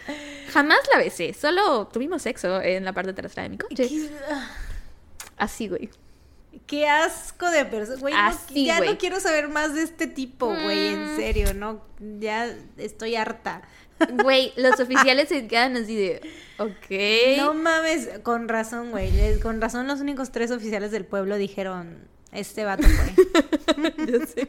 Jamás 0.51 0.79
la 0.91 0.97
besé, 0.99 1.33
solo 1.33 1.87
tuvimos 1.87 2.23
sexo 2.23 2.61
en 2.61 2.83
la 2.83 2.91
parte 2.93 3.13
trasera 3.13 3.43
de 3.43 3.49
mi 3.49 3.57
coche. 3.57 3.75
¿Qué, 3.87 4.09
ah, 4.31 4.47
Así, 5.37 5.67
güey. 5.69 5.89
Qué 6.67 6.87
asco 6.87 7.49
de 7.49 7.65
persona. 7.65 7.99
Güey, 7.99 8.13
no- 8.13 8.65
ya 8.65 8.77
güey. 8.77 8.89
no 8.91 8.97
quiero 8.97 9.19
saber 9.19 9.49
más 9.49 9.73
de 9.75 9.83
este 9.83 10.07
tipo, 10.07 10.47
güey. 10.47 10.87
En 10.93 11.13
Mm. 11.13 11.15
serio, 11.15 11.53
no. 11.53 11.81
Ya 12.19 12.55
estoy 12.77 13.15
harta. 13.15 13.61
Güey, 14.23 14.53
los 14.55 14.79
oficiales 14.79 15.27
se 15.27 15.45
quedan 15.47 15.75
así 15.75 15.93
de, 15.93 16.21
ok. 16.57 17.37
No 17.37 17.53
mames, 17.53 18.07
con 18.23 18.47
razón, 18.47 18.91
güey. 18.91 19.11
Con 19.41 19.59
razón, 19.59 19.87
los 19.87 19.99
únicos 19.99 20.31
tres 20.31 20.51
oficiales 20.51 20.91
del 20.91 21.03
pueblo 21.05 21.35
dijeron: 21.35 22.07
Este 22.31 22.63
vato 22.63 22.83
fue. 22.87 23.27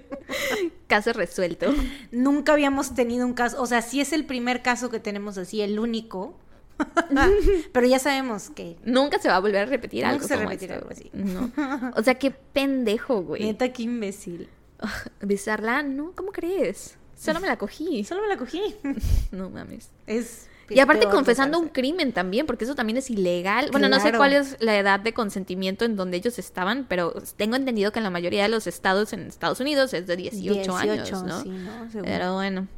Caso 0.86 1.12
resuelto. 1.12 1.74
Nunca 2.12 2.52
habíamos 2.52 2.94
tenido 2.94 3.26
un 3.26 3.32
caso. 3.34 3.60
O 3.62 3.66
sea, 3.66 3.82
sí 3.82 4.00
es 4.00 4.12
el 4.12 4.24
primer 4.24 4.62
caso 4.62 4.90
que 4.90 5.00
tenemos 5.00 5.38
así, 5.38 5.60
el 5.62 5.78
único. 5.78 6.38
Pero 7.72 7.86
ya 7.86 7.98
sabemos 7.98 8.50
que. 8.50 8.76
Nunca 8.84 9.18
se 9.18 9.28
va 9.28 9.36
a 9.36 9.40
volver 9.40 9.62
a 9.62 9.66
repetir 9.66 10.02
Nunca 10.04 10.14
algo 10.14 10.28
se 10.28 10.36
como 10.36 10.50
esto, 10.50 10.72
algo 10.72 10.90
así. 10.90 11.10
No. 11.12 11.50
O 11.96 12.02
sea, 12.02 12.14
qué 12.14 12.30
pendejo, 12.30 13.22
güey. 13.22 13.44
Neta, 13.44 13.72
qué 13.72 13.82
imbécil. 13.82 14.48
Ugh, 14.82 15.12
Besarla, 15.20 15.82
no, 15.82 16.12
¿cómo 16.14 16.32
crees? 16.32 16.96
Solo 17.16 17.40
me 17.40 17.46
la 17.46 17.56
cogí. 17.56 18.04
Solo 18.04 18.22
me 18.22 18.28
la 18.28 18.36
cogí. 18.36 18.62
No 19.32 19.50
mames. 19.50 19.90
Es. 20.06 20.46
Y 20.70 20.78
aparte 20.78 21.08
confesando 21.08 21.58
un 21.58 21.68
crimen 21.68 22.12
también, 22.12 22.46
porque 22.46 22.64
eso 22.64 22.76
también 22.76 22.96
es 22.96 23.10
ilegal. 23.10 23.70
Bueno, 23.72 23.88
no 23.88 23.98
sé 23.98 24.12
cuál 24.12 24.32
es 24.32 24.56
la 24.60 24.78
edad 24.78 25.00
de 25.00 25.12
consentimiento 25.12 25.84
en 25.84 25.96
donde 25.96 26.16
ellos 26.16 26.38
estaban, 26.38 26.86
pero 26.88 27.12
tengo 27.36 27.56
entendido 27.56 27.90
que 27.90 27.98
en 27.98 28.04
la 28.04 28.10
mayoría 28.10 28.44
de 28.44 28.50
los 28.50 28.68
estados 28.68 29.12
en 29.12 29.22
Estados 29.26 29.58
Unidos 29.58 29.92
es 29.94 30.06
de 30.06 30.16
18, 30.16 30.76
años, 30.76 31.10
¿no? 31.24 31.42
sí, 31.42 31.48
¿no? 31.48 32.02
Pero 32.04 32.34
bueno. 32.34 32.68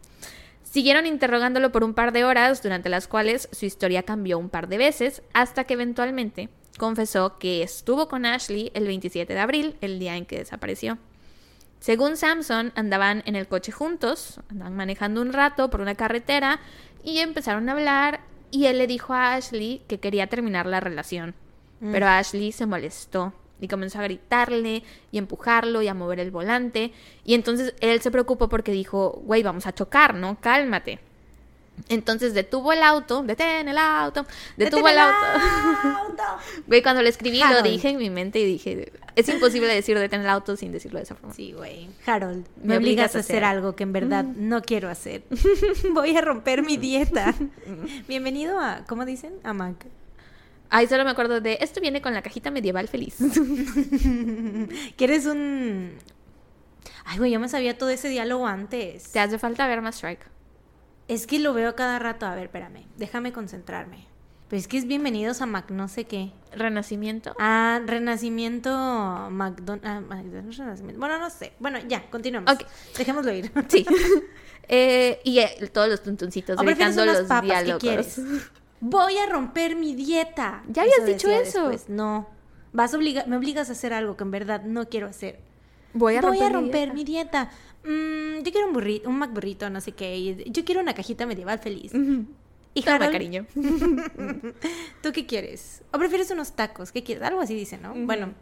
Siguieron 0.73 1.05
interrogándolo 1.05 1.71
por 1.71 1.85
un 1.85 1.93
par 1.93 2.13
de 2.13 2.25
horas, 2.25 2.63
durante 2.63 2.89
las 2.89 3.07
cuales 3.07 3.47
su 3.53 3.67
historia 3.67 4.05
cambió 4.05 4.39
un 4.39 4.49
par 4.49 4.69
de 4.69 4.79
veces, 4.79 5.21
hasta 5.35 5.65
que 5.65 5.75
eventualmente 5.75 6.49
confesó 6.79 7.37
que 7.37 7.63
estuvo 7.63 8.09
con 8.09 8.25
Ashley 8.25 8.71
el 8.73 8.87
27 8.87 9.35
de 9.35 9.39
abril, 9.39 9.77
el 9.83 9.99
día 9.99 10.17
en 10.17 10.25
que 10.25 10.39
desapareció. 10.39 10.97
Según 11.79 12.17
Samson, 12.17 12.73
andaban 12.75 13.23
en 13.27 13.37
el 13.37 13.49
coche 13.49 13.71
juntos, 13.71 14.41
andaban 14.49 14.75
manejando 14.75 15.21
un 15.21 15.35
rato 15.35 15.69
por 15.69 15.83
una 15.83 15.95
carretera 15.95 16.59
y 17.05 17.19
empezaron 17.19 17.69
a 17.69 17.73
hablar 17.73 18.21
y 18.51 18.65
él 18.65 18.79
le 18.79 18.87
dijo 18.87 19.13
a 19.13 19.35
Ashley 19.35 19.83
que 19.89 20.01
quería 20.01 20.29
terminar 20.29 20.65
la 20.65 20.81
relación. 20.81 21.35
Mm. 21.81 21.93
Pero 21.93 22.07
Ashley 22.07 22.51
se 22.51 22.65
molestó 22.65 23.35
y 23.63 23.69
comenzó 23.69 24.01
a 24.01 24.03
gritarle 24.03 24.83
y 25.13 25.19
empujarlo 25.19 25.83
y 25.83 25.89
a 25.89 25.95
mover 25.95 26.19
el 26.19 26.33
volante. 26.33 26.93
Y 27.25 27.35
entonces 27.35 27.75
él 27.81 28.03
se 28.03 28.11
preocupó 28.11 28.49
porque 28.49 28.73
dijo, 28.73 29.23
güey, 29.25 29.45
vamos 29.45 29.67
a 29.67 29.73
chocar, 29.73 30.15
¿no? 30.15 30.37
Cálmate. 30.41 30.99
Entonces 31.89 32.35
detuvo 32.35 32.73
el 32.73 32.83
auto, 32.83 33.23
detén 33.23 33.69
el 33.69 33.79
auto, 33.79 34.27
detuvo 34.57 34.89
¡Detén 34.89 34.95
el 34.95 34.99
auto. 34.99 36.23
Güey, 36.67 36.83
cuando 36.83 37.03
lo 37.03 37.09
escribí 37.09 37.41
lo 37.41 37.63
dije 37.63 37.91
en 37.91 37.99
mi 37.99 38.11
mente 38.11 38.41
y 38.41 38.45
dije, 38.45 38.93
es 39.17 39.29
imposible 39.29 39.73
decir 39.73 39.99
detén 39.99 40.21
el 40.21 40.29
auto 40.29 40.57
sin 40.57 40.73
decirlo 40.73 40.99
de 40.99 41.05
esa 41.05 41.15
forma. 41.15 41.35
Sí, 41.35 41.53
güey. 41.53 41.89
Harold, 42.05 42.47
me, 42.63 42.77
obligas 42.77 43.17
a 43.17 43.21
hacer 43.21 43.45
algo 43.45 43.75
que 43.75 43.85
en 43.85 43.93
verdad 43.93 44.25
no 44.25 44.61
quiero 44.63 44.89
hacer. 44.89 45.23
Voy 45.95 46.17
a 46.17 46.21
romper 46.21 46.63
mi 46.63 46.77
dieta. 46.77 47.35
Bienvenido 48.09 48.59
a, 48.59 48.85
¿cómo 48.87 49.05
dicen? 49.05 49.35
A 49.45 49.53
Mac. 49.53 49.87
Ay, 50.75 50.87
solo 50.87 51.05
me 51.05 51.11
acuerdo 51.11 51.43
de, 51.43 51.59
esto 51.61 51.83
viene 51.83 52.01
con 52.01 52.15
la 52.15 52.23
cajita 52.23 52.51
medieval 52.51 52.89
feliz. 52.89 53.19
¿Quieres 54.97 55.27
un...? 55.27 55.93
Ay, 57.05 57.19
güey, 57.19 57.31
yo 57.31 57.39
me 57.39 57.51
sabía 57.51 57.77
todo 57.77 57.91
ese 57.91 58.09
diálogo 58.09 58.47
antes. 58.47 59.13
Te 59.13 59.21
hace 59.21 59.39
falta 59.39 59.67
ver 59.67 59.83
más 59.83 59.97
Strike. 59.97 60.27
Es 61.09 61.27
que 61.27 61.41
lo 61.41 61.53
veo 61.53 61.77
cada 61.77 61.99
rato. 61.99 62.25
A 62.25 62.35
ver, 62.35 62.45
espérame. 62.45 62.87
Déjame 62.97 63.33
concentrarme. 63.33 64.07
Pero 64.49 64.61
es 64.61 64.67
que 64.67 64.79
es 64.79 64.87
bienvenidos 64.87 65.43
a 65.43 65.47
Mac 65.47 65.71
no 65.71 65.89
sé 65.89 66.05
qué. 66.05 66.33
Renacimiento. 66.57 67.35
Ah, 67.39 67.83
Renacimiento 67.85 68.71
McDonald's. 69.31 69.87
Ah, 69.87 70.01
McDonald's 70.01 70.57
Renacimiento. 70.57 71.01
Bueno, 71.01 71.19
no 71.19 71.29
sé. 71.29 71.53
Bueno, 71.59 71.81
ya, 71.87 72.09
continuamos. 72.11 72.51
Ok. 72.51 72.65
Dejémoslo 72.97 73.31
ir. 73.33 73.53
Sí. 73.69 73.85
Eh, 74.69 75.21
y 75.25 75.41
eh, 75.41 75.69
todos 75.73 75.89
los 75.89 76.03
tuntuncitos 76.05 76.57
¿O 76.57 76.63
prefieres 76.63 76.95
gritando 76.95 77.03
unas 77.03 77.19
los 77.19 77.29
papas? 77.29 77.43
¿Qué 77.43 77.65
diálogos. 77.65 77.83
quieres? 77.83 78.21
Voy 78.85 79.17
a 79.17 79.27
romper 79.27 79.77
mi 79.77 79.95
dieta. 79.95 80.63
Ya 80.69 80.83
habías 80.83 80.99
Eso 80.99 81.07
dicho 81.07 81.31
eso. 81.31 81.69
después. 81.69 81.89
No. 81.89 82.29
Vas 82.73 82.93
a 82.93 82.97
obliga- 82.99 83.25
me 83.27 83.37
obligas 83.37 83.69
a 83.69 83.73
hacer 83.73 83.93
algo 83.95 84.17
que 84.17 84.25
en 84.25 84.31
verdad 84.33 84.63
no 84.65 84.89
quiero 84.89 85.07
hacer. 85.07 85.39
Voy 85.95 86.17
a 86.17 86.21
Voy 86.21 86.31
romper, 86.41 86.45
a 86.45 86.49
mi 86.49 86.55
romper 86.55 86.93
dieta. 86.93 86.95
mi 86.95 87.05
dieta. 87.05 87.51
Mm, 87.85 88.43
yo 88.45 88.51
quiero 88.53 88.67
un 88.67 88.73
burrito, 88.73 89.09
un 89.09 89.19
McBurrito, 89.19 89.71
no 89.71 89.81
sé 89.81 89.93
qué. 89.93 90.45
Yo 90.49 90.65
quiero 90.65 90.81
una 90.81 90.95
cajita 90.95 91.27
medieval 91.27 91.59
feliz. 91.61 91.93
Y 92.75 92.83
Toma, 92.83 92.97
Harold, 92.97 93.13
cariño. 93.13 93.47
¿tú 95.03 95.13
qué 95.13 95.27
quieres? 95.27 95.83
¿O 95.93 95.99
prefieres 95.99 96.31
unos 96.31 96.53
tacos? 96.53 96.91
¿Qué 96.93 97.03
quieres? 97.05 97.23
Algo 97.23 97.41
así 97.41 97.55
dice, 97.55 97.79
¿no? 97.79 97.95
Bueno, 97.95 98.33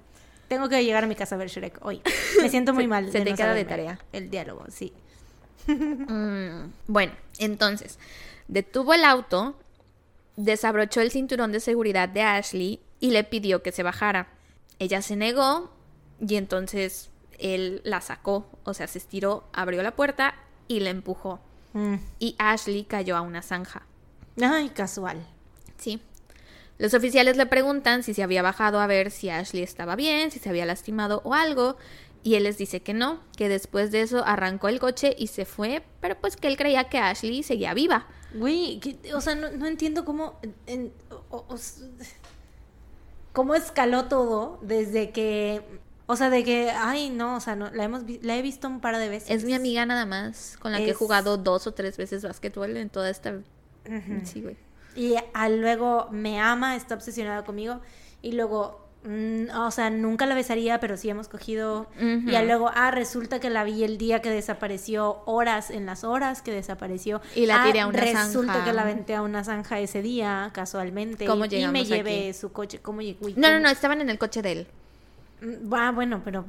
tengo 0.49 0.69
que 0.69 0.83
llegar 0.85 1.05
a 1.05 1.07
mi 1.07 1.17
casa 1.17 1.35
a 1.35 1.39
ver 1.39 1.49
Shrek 1.49 1.85
hoy. 1.85 2.01
Me 2.41 2.49
siento 2.49 2.73
muy 2.73 2.85
Se- 2.85 2.89
mal. 2.89 3.11
se 3.13 3.21
te 3.21 3.31
no 3.31 3.37
queda 3.37 3.55
de 3.55 3.65
tarea. 3.65 3.99
El 4.13 4.31
diálogo, 4.31 4.65
sí. 4.71 4.93
Mm, 5.67 6.71
bueno, 6.87 7.13
entonces, 7.39 7.99
detuvo 8.49 8.95
el 8.95 9.05
auto, 9.05 9.55
desabrochó 10.37 11.01
el 11.01 11.11
cinturón 11.11 11.53
de 11.53 11.61
seguridad 11.61 12.09
de 12.09 12.23
Ashley 12.23 12.81
y 13.01 13.11
le 13.11 13.25
pidió 13.25 13.63
que 13.63 13.73
se 13.73 13.83
bajara. 13.83 14.29
Ella 14.79 15.03
se 15.03 15.17
negó 15.17 15.73
y 16.21 16.37
entonces 16.37 17.11
él 17.39 17.81
la 17.85 18.01
sacó, 18.01 18.47
o 18.65 18.75
sea, 18.75 18.87
se 18.87 18.99
estiró, 18.99 19.45
abrió 19.53 19.83
la 19.83 19.97
puerta 19.97 20.35
y 20.69 20.81
la 20.81 20.91
empujó. 20.91 21.41
Mm. 21.73 21.97
Y 22.19 22.37
Ashley 22.39 22.85
cayó 22.85 23.17
a 23.17 23.21
una 23.23 23.43
zanja. 23.43 23.87
Ay, 24.41 24.71
casual. 24.71 25.27
Sí. 25.79 26.01
Los 26.79 26.95
oficiales 26.95 27.37
le 27.37 27.47
preguntan 27.47 28.03
si 28.03 28.15
se 28.15 28.23
había 28.23 28.43
bajado 28.43 28.81
a 28.81 28.87
ver 28.87 29.11
si 29.11 29.29
Ashley 29.29 29.63
estaba 29.63 29.97
bien, 29.97 30.31
si 30.31 30.39
se 30.39 30.49
había 30.49 30.65
lastimado 30.65 31.21
o 31.25 31.35
algo. 31.35 31.77
Y 32.23 32.35
él 32.35 32.45
les 32.45 32.59
dice 32.59 32.81
que 32.81 32.95
no, 32.95 33.21
que 33.37 33.49
después 33.49 33.91
de 33.91 34.03
eso 34.03 34.25
arrancó 34.25 34.69
el 34.69 34.79
coche 34.79 35.15
y 35.19 35.29
se 35.29 35.45
fue, 35.45 35.83
pero 36.01 36.19
pues 36.21 36.37
que 36.37 36.49
él 36.49 36.57
creía 36.57 36.85
que 36.85 36.99
Ashley 36.99 37.43
seguía 37.43 37.75
viva. 37.75 38.07
Güey, 38.35 38.81
o 39.15 39.21
sea, 39.21 39.35
no, 39.35 39.51
no 39.51 39.67
entiendo 39.67 40.05
cómo... 40.05 40.39
en- 40.67 40.93
o- 41.11 41.37
o- 41.37 41.45
o 41.49 41.55
s- 41.57 41.83
cómo 43.33 43.55
escaló 43.55 44.07
todo 44.07 44.59
desde 44.63 45.11
que, 45.11 45.63
o 46.07 46.17
sea, 46.17 46.31
de 46.31 46.45
que, 46.45 46.71
ay, 46.71 47.11
no, 47.11 47.37
o 47.37 47.41
sea, 47.41 47.57
no, 47.57 47.71
la, 47.71 47.85
hemos, 47.85 48.03
la 48.23 48.37
he 48.37 48.43
visto 48.43 48.69
un 48.69 48.81
par 48.81 48.97
de 48.99 49.09
veces. 49.09 49.31
Es 49.31 49.45
mi 49.45 49.55
amiga 49.55 49.87
nada 49.87 50.07
más, 50.07 50.57
con 50.61 50.73
la 50.73 50.79
que 50.79 50.91
he 50.91 50.95
jugado 50.95 51.37
dos 51.37 51.67
o 51.67 51.75
tres 51.75 51.97
veces 51.97 52.23
básquetbol 52.23 52.77
en 52.77 52.91
toda 52.91 53.11
esta... 53.11 53.39
Sí, 54.25 54.43
güey. 54.43 54.57
Y 54.97 55.15
a- 55.35 55.49
luego 55.49 56.09
me 56.11 56.41
ama, 56.41 56.77
está 56.77 56.95
obsesionada 56.95 57.45
conmigo. 57.45 57.81
Y 58.23 58.33
luego, 58.33 58.87
mm, 59.05 59.51
o 59.57 59.71
sea, 59.71 59.91
nunca 59.91 60.27
la 60.27 60.35
besaría, 60.35 60.79
pero 60.81 60.97
sí 60.97 61.09
hemos 61.11 61.29
cogido. 61.29 61.87
Y 62.01 62.31
luego, 62.31 62.71
ah, 62.75 62.91
resulta 62.91 63.41
que 63.41 63.51
la 63.51 63.65
vi 63.65 63.83
el 63.85 63.99
día 63.99 64.21
que 64.23 64.31
desapareció, 64.31 65.23
horas, 65.27 65.71
en 65.71 65.87
las 65.87 66.05
horas 66.05 66.43
que 66.43 66.53
desapareció. 66.53 67.21
Y 67.35 67.47
la 67.47 67.63
Ah, 67.63 67.67
tiré 67.67 67.81
a 67.81 67.87
una 67.87 67.99
Resulta 68.01 68.53
zanja. 68.53 68.65
que 68.65 68.73
la 68.73 68.83
aventé 68.83 69.15
a 69.15 69.23
una 69.23 69.43
zanja 69.45 69.79
ese 69.81 70.03
día, 70.03 70.51
casualmente. 70.53 71.27
¿Cómo 71.27 71.47
y 71.47 71.67
me 71.67 71.85
llevé 71.85 72.29
aquí? 72.29 72.33
su 72.35 72.53
coche. 72.53 72.79
¿Cómo 72.81 73.01
llegó? 73.03 73.29
No, 73.37 73.51
no, 73.51 73.61
no, 73.61 73.69
estaban 73.69 74.01
en 74.01 74.11
el 74.11 74.19
coche 74.19 74.43
de 74.43 74.53
él. 74.53 74.67
Ah, 75.73 75.91
bueno, 75.95 76.21
pero 76.25 76.45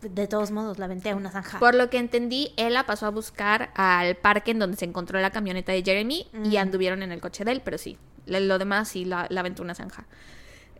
de 0.00 0.26
todos 0.26 0.50
modos 0.50 0.80
la 0.80 0.86
aventé 0.86 1.10
a 1.10 1.16
una 1.16 1.30
zanja. 1.30 1.60
Por 1.60 1.76
lo 1.76 1.88
que 1.88 1.98
entendí, 1.98 2.52
él 2.56 2.74
la 2.74 2.86
pasó 2.86 3.06
a 3.06 3.10
buscar 3.10 3.70
al 3.76 4.16
parque 4.16 4.50
en 4.50 4.58
donde 4.58 4.76
se 4.76 4.84
encontró 4.84 5.20
la 5.20 5.30
camioneta 5.30 5.70
de 5.70 5.82
Jeremy 5.84 6.26
y 6.44 6.56
Mm. 6.56 6.56
anduvieron 6.56 7.02
en 7.04 7.12
el 7.12 7.20
coche 7.20 7.44
de 7.44 7.52
él, 7.52 7.62
pero 7.64 7.78
sí, 7.78 7.96
lo 8.26 8.58
demás 8.58 8.88
sí 8.88 9.04
la, 9.04 9.26
la 9.30 9.40
aventó 9.40 9.62
una 9.62 9.76
zanja. 9.76 10.04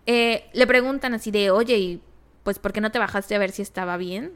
Eh, 0.07 0.49
le 0.53 0.67
preguntan 0.67 1.15
así 1.15 1.31
de, 1.31 1.51
oye, 1.51 1.79
¿y 1.79 2.03
pues 2.43 2.59
por 2.59 2.73
qué 2.73 2.81
no 2.81 2.91
te 2.91 2.99
bajaste 2.99 3.35
a 3.35 3.39
ver 3.39 3.53
si 3.53 3.63
estaba 3.63 3.97
bien? 3.97 4.33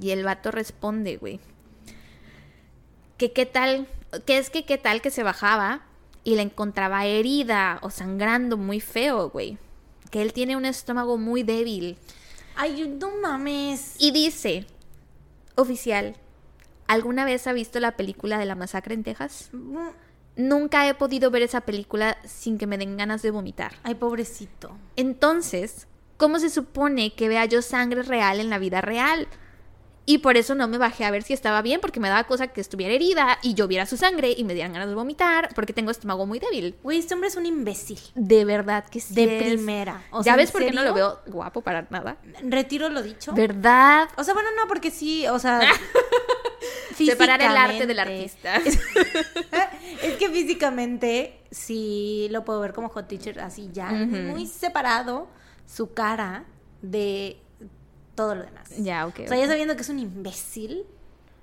Y 0.00 0.10
el 0.10 0.24
vato 0.24 0.50
responde, 0.50 1.16
güey, 1.16 1.40
que 3.16 3.32
qué 3.32 3.46
tal, 3.46 3.86
que 4.26 4.38
es 4.38 4.50
que 4.50 4.64
qué 4.64 4.78
tal 4.78 5.00
que 5.00 5.10
se 5.10 5.22
bajaba 5.22 5.82
y 6.24 6.34
la 6.34 6.42
encontraba 6.42 7.06
herida 7.06 7.78
o 7.82 7.90
sangrando 7.90 8.56
muy 8.56 8.80
feo, 8.80 9.30
güey. 9.30 9.58
Que 10.10 10.22
él 10.22 10.32
tiene 10.32 10.56
un 10.56 10.64
estómago 10.64 11.18
muy 11.18 11.42
débil. 11.42 11.98
Ay, 12.56 12.88
no 12.88 13.10
mames. 13.22 13.94
Y 13.98 14.10
dice, 14.10 14.66
oficial, 15.54 16.16
¿alguna 16.86 17.24
vez 17.24 17.46
ha 17.46 17.52
visto 17.52 17.78
la 17.78 17.96
película 17.96 18.38
de 18.38 18.46
la 18.46 18.54
masacre 18.54 18.94
en 18.94 19.04
Texas? 19.04 19.50
Mm, 19.52 19.88
Nunca 20.38 20.88
he 20.88 20.94
podido 20.94 21.32
ver 21.32 21.42
esa 21.42 21.62
película 21.62 22.16
sin 22.24 22.58
que 22.58 22.68
me 22.68 22.78
den 22.78 22.96
ganas 22.96 23.22
de 23.22 23.32
vomitar. 23.32 23.72
Ay, 23.82 23.96
pobrecito. 23.96 24.70
Entonces, 24.94 25.88
¿cómo 26.16 26.38
se 26.38 26.48
supone 26.48 27.12
que 27.12 27.28
vea 27.28 27.44
yo 27.46 27.60
sangre 27.60 28.04
real 28.04 28.38
en 28.38 28.48
la 28.48 28.58
vida 28.58 28.80
real? 28.80 29.26
Y 30.08 30.18
por 30.18 30.38
eso 30.38 30.54
no 30.54 30.68
me 30.68 30.78
bajé 30.78 31.04
a 31.04 31.10
ver 31.10 31.22
si 31.22 31.34
estaba 31.34 31.60
bien, 31.60 31.82
porque 31.82 32.00
me 32.00 32.08
daba 32.08 32.24
cosa 32.24 32.46
que 32.48 32.62
estuviera 32.62 32.94
herida 32.94 33.38
y 33.42 33.52
yo 33.52 33.68
viera 33.68 33.84
su 33.84 33.98
sangre 33.98 34.32
y 34.34 34.42
me 34.42 34.54
dieran 34.54 34.72
ganas 34.72 34.88
de 34.88 34.94
vomitar, 34.94 35.50
porque 35.54 35.74
tengo 35.74 35.90
estómago 35.90 36.24
muy 36.24 36.38
débil. 36.38 36.76
Güey, 36.82 37.00
este 37.00 37.12
hombre 37.12 37.28
es 37.28 37.36
un 37.36 37.44
imbécil. 37.44 37.98
De 38.14 38.46
verdad 38.46 38.86
que 38.86 39.00
sí. 39.00 39.14
De 39.14 39.36
es. 39.36 39.42
primera. 39.42 40.02
O 40.10 40.20
¿Ya 40.20 40.24
sea, 40.24 40.36
ves 40.36 40.48
¿en 40.48 40.52
por 40.52 40.62
qué 40.62 40.70
no 40.72 40.82
lo 40.82 40.94
veo 40.94 41.20
guapo 41.26 41.60
para 41.60 41.86
nada? 41.90 42.16
Retiro 42.42 42.88
lo 42.88 43.02
dicho. 43.02 43.34
¿Verdad? 43.34 44.08
O 44.16 44.24
sea, 44.24 44.32
bueno, 44.32 44.48
no, 44.56 44.66
porque 44.66 44.90
sí, 44.90 45.26
o 45.26 45.38
sea. 45.38 45.60
Separar 46.96 47.42
el 47.42 47.54
arte 47.54 47.86
del 47.86 47.98
artista. 47.98 48.56
es 50.02 50.16
que 50.18 50.30
físicamente 50.30 51.42
sí 51.50 52.28
lo 52.30 52.46
puedo 52.46 52.60
ver 52.60 52.72
como 52.72 52.88
hot 52.88 53.08
teacher 53.08 53.40
así 53.40 53.68
ya, 53.74 53.90
muy 53.90 54.46
separado 54.46 55.28
su 55.66 55.92
cara 55.92 56.46
de 56.80 57.42
todo 58.18 58.34
lo 58.34 58.42
demás. 58.42 58.68
ya, 58.78 59.06
ok. 59.06 59.20
O 59.24 59.28
sea, 59.28 59.38
ya 59.38 59.46
sabiendo 59.46 59.74
que 59.76 59.82
es 59.82 59.88
un 59.88 59.98
imbécil, 59.98 60.84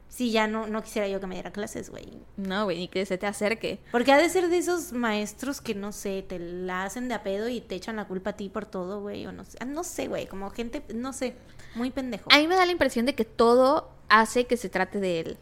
sí, 0.09 0.31
ya 0.31 0.47
no, 0.47 0.67
no 0.67 0.83
quisiera 0.83 1.07
yo 1.07 1.19
que 1.19 1.27
me 1.27 1.35
diera 1.35 1.51
clases, 1.51 1.89
güey. 1.89 2.07
No, 2.37 2.65
güey, 2.65 2.77
ni 2.77 2.87
que 2.87 3.05
se 3.05 3.17
te 3.17 3.25
acerque. 3.27 3.79
Porque 3.91 4.11
ha 4.11 4.17
de 4.17 4.29
ser 4.29 4.47
de 4.49 4.57
esos 4.57 4.93
maestros 4.93 5.59
que, 5.61 5.73
no 5.75 5.91
sé, 5.91 6.23
te 6.27 6.39
la 6.39 6.83
hacen 6.83 7.07
de 7.09 7.15
a 7.15 7.23
pedo 7.23 7.49
y 7.49 7.61
te 7.61 7.75
echan 7.75 7.95
la 7.95 8.05
culpa 8.05 8.29
a 8.31 8.33
ti 8.33 8.49
por 8.49 8.65
todo, 8.65 9.01
güey, 9.01 9.25
o 9.25 9.31
no 9.31 9.43
sé. 9.45 9.57
Ah, 9.61 9.65
No 9.65 9.83
sé, 9.83 10.07
güey, 10.07 10.27
como 10.27 10.49
gente, 10.51 10.83
no 10.93 11.11
sé, 11.13 11.35
muy 11.75 11.91
pendejo. 11.91 12.29
A 12.31 12.37
mí 12.37 12.47
me 12.47 12.55
da 12.55 12.65
la 12.65 12.71
impresión 12.71 13.05
de 13.05 13.15
que 13.15 13.25
todo 13.25 13.89
hace 14.07 14.45
que 14.45 14.55
se 14.55 14.69
trate 14.69 14.99
de 14.99 15.19
él. 15.21 15.37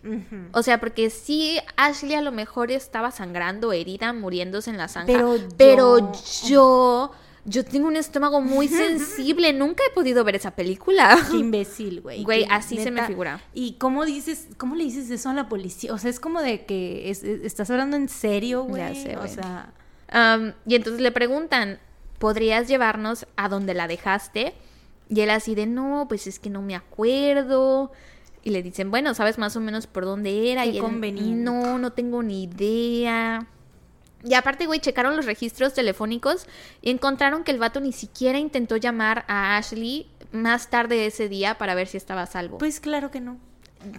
O 0.54 0.64
sea, 0.64 0.80
porque 0.80 1.10
sí, 1.10 1.60
Ashley 1.76 2.14
a 2.16 2.22
lo 2.22 2.32
mejor 2.32 2.72
estaba 2.72 3.12
sangrando, 3.12 3.74
herida, 3.74 4.14
muriéndose 4.14 4.70
en 4.70 4.78
la 4.78 4.88
zanja. 4.88 5.08
Pero 5.08 5.36
yo- 5.36 5.48
pero 5.58 6.12
yo, 6.48 7.12
yo 7.46 7.66
tengo 7.66 7.88
un 7.88 7.96
estómago 7.98 8.39
muy 8.41 8.68
sensible. 8.68 9.52
Nunca 9.54 9.84
he 9.89 9.94
podido 9.94 10.24
ver 10.24 10.36
esa 10.36 10.52
película. 10.52 11.18
Qué 11.30 11.38
imbécil, 11.38 12.02
güey. 12.02 12.24
Güey, 12.24 12.46
así 12.50 12.78
se 12.78 12.91
me 12.91 13.06
figura. 13.06 13.41
¿Y 13.54 13.74
cómo 13.74 14.06
dices, 14.06 14.48
cómo 14.58 14.76
le 14.76 14.84
dices 14.86 15.10
eso 15.10 15.30
a 15.30 15.34
la 15.34 15.50
policía? 15.50 15.94
O 15.94 15.98
sea, 15.98 16.10
es 16.10 16.20
como 16.20 16.41
de 16.41 16.66
que 16.66 17.10
es- 17.10 17.24
es- 17.24 17.44
estás 17.44 17.70
hablando 17.70 17.98
en 17.98 18.08
serio, 18.10 18.64
güey. 18.64 18.82
Ya 18.94 19.02
sé, 19.02 19.16
o 19.18 19.22
güey. 19.22 19.34
sea, 19.34 19.74
Am, 20.10 20.54
y 20.68 20.76
entonces 20.76 21.02
le 21.02 21.12
preguntan, 21.12 21.80
¿podrías 22.20 22.68
llevarnos 22.68 23.26
a 23.36 23.50
donde 23.50 23.74
la 23.74 23.88
dejaste? 23.88 24.54
Y 25.10 25.20
él 25.22 25.30
así 25.32 25.56
de, 25.56 25.66
no, 25.66 26.06
pues 26.08 26.28
es 26.28 26.39
que 26.39 26.50
no 26.50 26.62
me 26.62 26.76
acuerdo. 26.76 27.91
Y 28.44 28.50
le 28.52 28.62
dicen, 28.62 28.91
bueno, 28.91 29.14
¿sabes 29.14 29.38
más 29.38 29.56
o 29.56 29.60
menos 29.60 29.88
por 29.88 30.06
dónde 30.06 30.52
era? 30.52 30.64
Qué 30.64 30.70
y 30.70 30.78
él, 30.78 30.82
no, 31.34 31.78
no 31.80 31.94
tengo 31.94 32.22
ni 32.24 32.44
idea. 32.44 33.48
Y 34.26 34.34
aparte, 34.36 34.66
güey, 34.68 34.80
checaron 34.80 35.16
los 35.18 35.26
registros 35.26 35.74
telefónicos 35.74 36.48
y 36.82 36.92
encontraron 36.92 37.44
que 37.44 37.52
el 37.52 37.60
vato 37.60 37.80
ni 37.82 37.92
siquiera 37.92 38.40
intentó 38.40 38.78
llamar 38.78 39.26
a 39.28 39.58
Ashley 39.58 40.08
más 40.32 40.70
tarde 40.70 41.06
ese 41.06 41.28
día 41.30 41.58
para 41.58 41.76
ver 41.76 41.88
si 41.88 41.98
estaba 41.98 42.22
a 42.24 42.26
salvo. 42.26 42.58
pues 42.58 42.80
claro 42.80 43.12
que 43.12 43.20
no. 43.22 43.38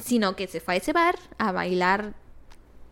sino 0.03 0.35
que 0.35 0.47
se 0.49 0.61
fue 0.61 0.75
a 0.75 0.77
ese 0.79 0.93
bar 0.93 1.18
a 1.39 1.53
bailar 1.53 2.14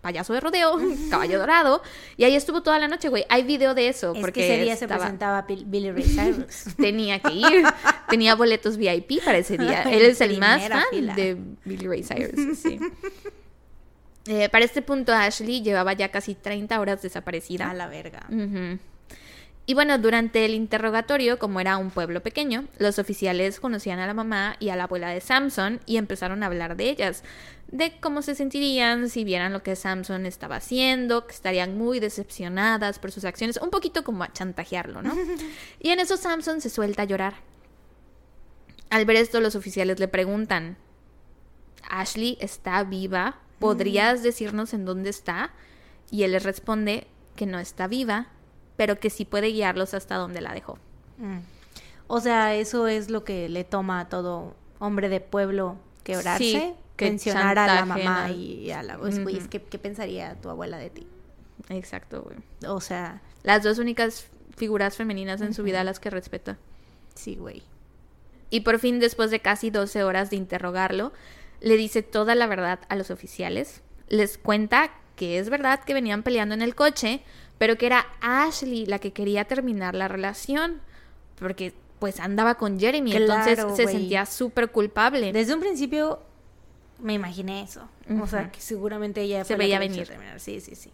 payaso 0.03 0.33
de 0.33 0.41
rodeo, 0.41 0.79
caballo 1.11 1.39
dorado, 1.39 1.81
y 2.17 2.25
ahí 2.25 2.35
estuvo 2.35 2.63
toda 2.63 2.79
la 2.81 2.89
noche, 2.89 3.09
güey. 3.09 3.25
Hay 3.29 3.45
video 3.45 3.73
de 3.73 3.87
eso, 3.89 4.13
Es 4.15 4.21
porque 4.21 4.41
que 4.41 4.53
ese 4.55 4.65
día 4.65 4.77
se 4.77 4.89
presentaba 4.89 5.43
Bill- 5.47 5.65
Billy 5.65 5.91
Ray 5.93 6.03
Cyrus. 6.03 6.65
tenía 6.77 7.21
que 7.21 7.33
ir, 7.33 7.65
tenía 8.11 8.35
boletos 8.35 8.77
VIP 8.77 9.25
para 9.25 9.39
ese 9.39 9.57
día. 9.57 9.83
Él 9.91 10.03
es 10.03 10.21
el 10.21 10.39
más 10.39 10.69
fan 10.69 10.83
fila. 10.91 11.15
de 11.15 11.37
Billy 11.65 11.87
Ray 11.87 12.03
Cyrus, 12.03 12.59
sí. 12.59 12.79
Eh, 14.27 14.49
para 14.49 14.65
este 14.65 14.83
punto, 14.83 15.13
Ashley 15.13 15.63
llevaba 15.63 15.93
ya 15.95 16.11
casi 16.11 16.35
30 16.35 16.81
horas 16.81 17.03
desaparecida. 17.03 17.71
a 17.71 17.75
la 17.75 17.89
verga. 17.89 18.27
Y 19.65 19.75
bueno, 19.75 19.97
durante 19.99 20.45
el 20.45 20.55
interrogatorio, 20.55 21.39
como 21.39 21.61
era 21.61 21.77
un 21.77 21.91
pueblo 21.91 22.21
pequeño, 22.21 22.65
los 22.79 22.99
oficiales 22.99 23.61
conocían 23.61 24.01
a 24.01 24.07
la 24.09 24.15
mamá 24.15 24.57
y 24.59 24.71
a 24.71 24.77
la 24.77 24.85
abuela 24.85 25.09
de 25.11 25.21
Samson 25.21 25.81
y 25.87 25.99
empezaron 25.99 26.43
a 26.43 26.47
hablar 26.47 26.77
de 26.77 26.91
ellas, 26.91 27.23
de 27.69 27.99
cómo 28.01 28.23
se 28.23 28.35
sentirían 28.35 29.09
si 29.09 29.23
vieran 29.23 29.53
lo 29.53 29.63
que 29.63 29.77
Samson 29.77 30.27
estaba 30.27 30.57
haciendo, 30.57 31.29
que 31.29 31.35
estarían 31.35 31.79
muy 31.79 32.01
decepcionadas 32.01 32.99
por 32.99 33.13
sus 33.13 33.25
acciones, 33.25 33.57
un 33.57 33.71
poquito 33.71 34.03
como 34.03 34.25
a 34.25 34.33
chantajearlo, 34.33 35.01
¿no? 35.01 35.15
Y 35.81 35.91
en 35.91 36.01
eso 36.01 36.17
Samson 36.17 36.61
se 36.61 36.69
suelta 36.69 37.03
a 37.03 37.07
llorar. 37.07 37.35
Al 38.91 39.05
ver 39.05 39.17
esto, 39.17 39.41
los 39.41 39.55
oficiales 39.55 40.01
le 40.01 40.09
preguntan, 40.09 40.77
Ashley 41.89 42.37
está 42.41 42.83
viva, 42.83 43.39
¿podrías 43.63 44.23
decirnos 44.23 44.75
en 44.75 44.85
dónde 44.85 45.11
está? 45.11 45.53
Y 46.11 46.25
él 46.25 46.33
les 46.33 46.43
responde 46.43 47.07
que 47.37 47.47
no 47.47 47.59
está 47.59 47.87
viva, 47.87 48.27
pero 48.77 49.01
que 49.01 49.09
sí 49.09 49.25
puede 49.25 49.49
guiarlos 49.49 49.95
hasta 49.95 50.17
donde 50.17 50.41
la 50.41 50.53
dejó. 50.53 50.79
Mm. 51.19 51.39
O 52.09 52.21
sea, 52.21 52.55
eso 52.55 52.89
es 52.89 53.09
lo 53.09 53.25
que 53.25 53.49
le 53.49 53.65
toma 53.65 54.01
a 54.01 54.09
todo 54.09 54.55
hombre 54.79 55.09
de 55.09 55.21
pueblo 55.21 55.79
quebrarse. 56.05 56.45
Sí, 56.45 56.75
que 56.97 57.07
mencionar 57.07 57.59
a 57.59 57.67
la 57.67 57.85
mamá 57.87 58.31
y 58.31 58.71
a 58.71 58.83
la... 58.83 58.99
Pues, 58.99 59.19
¿qué 59.49 59.79
pensaría 59.79 60.35
tu 60.41 60.51
abuela 60.51 60.77
de 60.77 60.91
ti? 60.91 61.07
Exacto, 61.69 62.23
güey. 62.23 62.37
O 62.67 62.81
sea, 62.81 63.23
Las 63.43 63.63
dos 63.63 63.79
únicas 63.79 64.27
figuras 64.57 64.97
femeninas 64.97 65.41
en 65.41 65.55
su 65.55 65.63
vida 65.63 65.81
a 65.81 65.85
las 65.85 66.01
que 66.01 66.11
respeta. 66.11 66.59
sí, 67.15 67.37
güey. 67.37 67.63
Y 68.51 68.61
por 68.61 68.79
fin, 68.79 69.01
después 69.01 69.31
de 69.31 69.41
casi 69.41 69.71
12 69.71 70.05
horas 70.05 70.29
de 70.29 70.37
interrogarlo, 70.37 71.15
le 71.63 71.77
dice 71.77 72.03
toda 72.03 72.35
la 72.35 72.47
verdad 72.47 72.81
a 72.89 72.97
los 72.97 73.11
oficiales. 73.11 73.83
Les 74.09 74.37
cuenta 74.39 74.93
que 75.17 75.39
es 75.39 75.49
verdad 75.49 75.81
que 75.85 75.95
venían 75.95 76.23
peleando 76.23 76.55
en 76.55 76.63
el 76.63 76.75
coche, 76.75 77.23
pero 77.59 77.79
que 77.79 77.87
era 77.87 78.07
Ashley 78.21 78.87
la 78.87 78.99
que 78.99 79.13
quería 79.13 79.45
terminar 79.45 79.95
la 79.95 80.09
relación. 80.09 80.81
Porque 81.39 81.73
pues 81.99 82.19
andaba 82.19 82.57
con 82.57 82.81
Jeremy, 82.81 83.15
entonces 83.15 83.65
se 83.77 83.87
sentía 83.87 84.27
súper 84.27 84.71
culpable. 84.71 85.33
Desde 85.33 85.55
un 85.55 85.61
principio 85.61 86.21
me 86.99 87.15
imaginé 87.15 87.63
eso. 87.63 87.89
O 88.21 88.27
sea, 88.27 88.51
que 88.51 88.61
seguramente 88.61 89.23
ella 89.23 89.45
Se 89.45 89.57
veía 89.57 89.79
venir. 89.79 90.09
terminar. 90.09 90.41
Sí, 90.41 90.61
sí, 90.61 90.75
sí. 90.75 90.91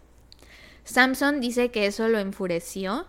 Samson 0.83 1.39
dice 1.39 1.69
que 1.71 1.85
eso 1.85 2.07
lo 2.07 2.19
enfureció 2.19 3.07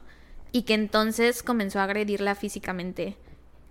y 0.53 0.63
que 0.63 0.75
entonces 0.75 1.43
comenzó 1.43 1.81
a 1.81 1.85
agredirla 1.85 2.35
físicamente, 2.35 3.17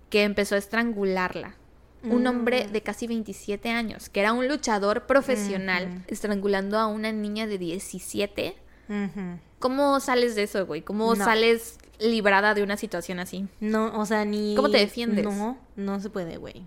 que 0.08 0.22
empezó 0.24 0.54
a 0.54 0.58
estrangularla. 0.58 1.54
Un 2.02 2.26
hombre 2.26 2.66
Mm. 2.66 2.72
de 2.72 2.82
casi 2.82 3.06
27 3.06 3.68
años, 3.70 4.08
que 4.08 4.20
era 4.20 4.32
un 4.32 4.48
luchador 4.48 5.06
profesional, 5.06 6.02
estrangulando 6.06 6.78
a 6.78 6.86
una 6.86 7.12
niña 7.12 7.46
de 7.46 7.58
17. 7.58 8.56
Ujú. 8.88 9.38
¿Cómo 9.58 10.00
sales 10.00 10.34
de 10.34 10.44
eso, 10.44 10.64
güey? 10.66 10.80
¿Cómo 10.82 11.14
No. 11.14 11.24
sales 11.24 11.78
librada 11.98 12.54
de 12.54 12.62
una 12.62 12.76
situación 12.78 13.20
así? 13.20 13.46
No, 13.60 13.98
o 13.98 14.06
sea, 14.06 14.24
ni... 14.24 14.54
¿Cómo 14.56 14.70
te 14.70 14.78
defiendes? 14.78 15.24
No, 15.24 15.58
no 15.76 16.00
se 16.00 16.08
puede, 16.08 16.38
güey. 16.38 16.64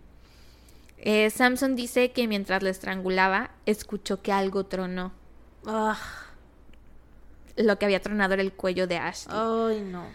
Eh, 0.99 1.29
Samson 1.31 1.75
dice 1.75 2.11
que 2.11 2.27
mientras 2.27 2.61
la 2.61 2.69
estrangulaba, 2.69 3.49
escuchó 3.65 4.21
que 4.21 4.31
algo 4.31 4.65
tronó. 4.67 5.11
Ah, 5.65 5.97
Lo 7.57 7.77
que 7.77 7.85
había 7.85 8.01
tronado 8.01 8.33
era 8.33 8.41
el 8.43 8.53
cuello 8.53 8.87
de 8.87 8.97
Ashley. 8.97 9.35
Ay, 9.37 9.81
no. 9.81 10.05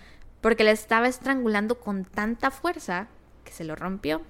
porque 0.40 0.62
le 0.64 0.70
estaba 0.70 1.08
estrangulando 1.08 1.80
con 1.80 2.04
tanta 2.04 2.50
fuerza 2.52 3.08
que 3.44 3.52
se 3.52 3.64
lo 3.64 3.74
rompió. 3.74 4.22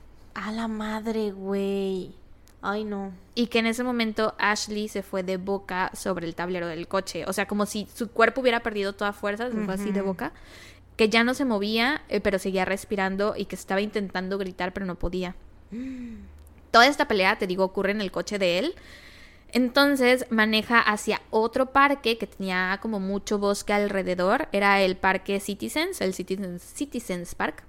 A 0.45 0.53
la 0.53 0.69
madre, 0.69 1.33
güey. 1.33 2.15
Ay, 2.63 2.85
no. 2.85 3.13
Y 3.35 3.49
que 3.49 3.59
en 3.59 3.67
ese 3.67 3.83
momento 3.83 4.35
Ashley 4.39 4.89
se 4.89 5.03
fue 5.03 5.25
de 5.25 5.37
boca 5.37 5.91
sobre 5.95 6.27
el 6.27 6.37
tablero 6.37 6.69
del 6.69 6.87
coche. 6.87 7.25
O 7.27 7.33
sea, 7.33 7.47
como 7.49 7.67
si 7.67 7.89
su 7.93 8.11
cuerpo 8.11 8.41
hubiera 8.41 8.61
perdido 8.61 8.93
toda 8.93 9.13
fuerza, 9.13 9.51
se 9.51 9.57
fue 9.57 9.75
así 9.75 9.91
de 9.91 10.01
boca. 10.01 10.33
Que 10.97 11.09
ya 11.09 11.25
no 11.25 11.35
se 11.35 11.45
movía, 11.45 12.03
eh, 12.09 12.21
pero 12.21 12.39
seguía 12.39 12.65
respirando 12.65 13.35
y 13.37 13.47
que 13.47 13.57
estaba 13.57 13.81
intentando 13.81 14.39
gritar, 14.39 14.73
pero 14.73 14.87
no 14.87 14.95
podía. 14.95 15.35
Toda 16.71 16.87
esta 16.87 17.09
pelea, 17.09 17.37
te 17.39 17.47
digo, 17.47 17.65
ocurre 17.65 17.93
en 17.93 18.01
el 18.01 18.13
coche 18.13 18.39
de 18.39 18.59
él. 18.59 18.75
Entonces 19.51 20.27
maneja 20.31 20.81
hacia 20.81 21.21
otro 21.31 21.73
parque 21.73 22.19
que 22.19 22.27
tenía 22.27 22.79
como 22.81 23.01
mucho 23.01 23.39
bosque 23.39 23.73
alrededor. 23.73 24.49
Era 24.53 24.83
el 24.83 24.97
parque 24.97 25.41
Citizens, 25.41 26.01
el 26.01 26.15
Citizens, 26.15 26.63
Citizens 26.63 27.35
Park. 27.35 27.65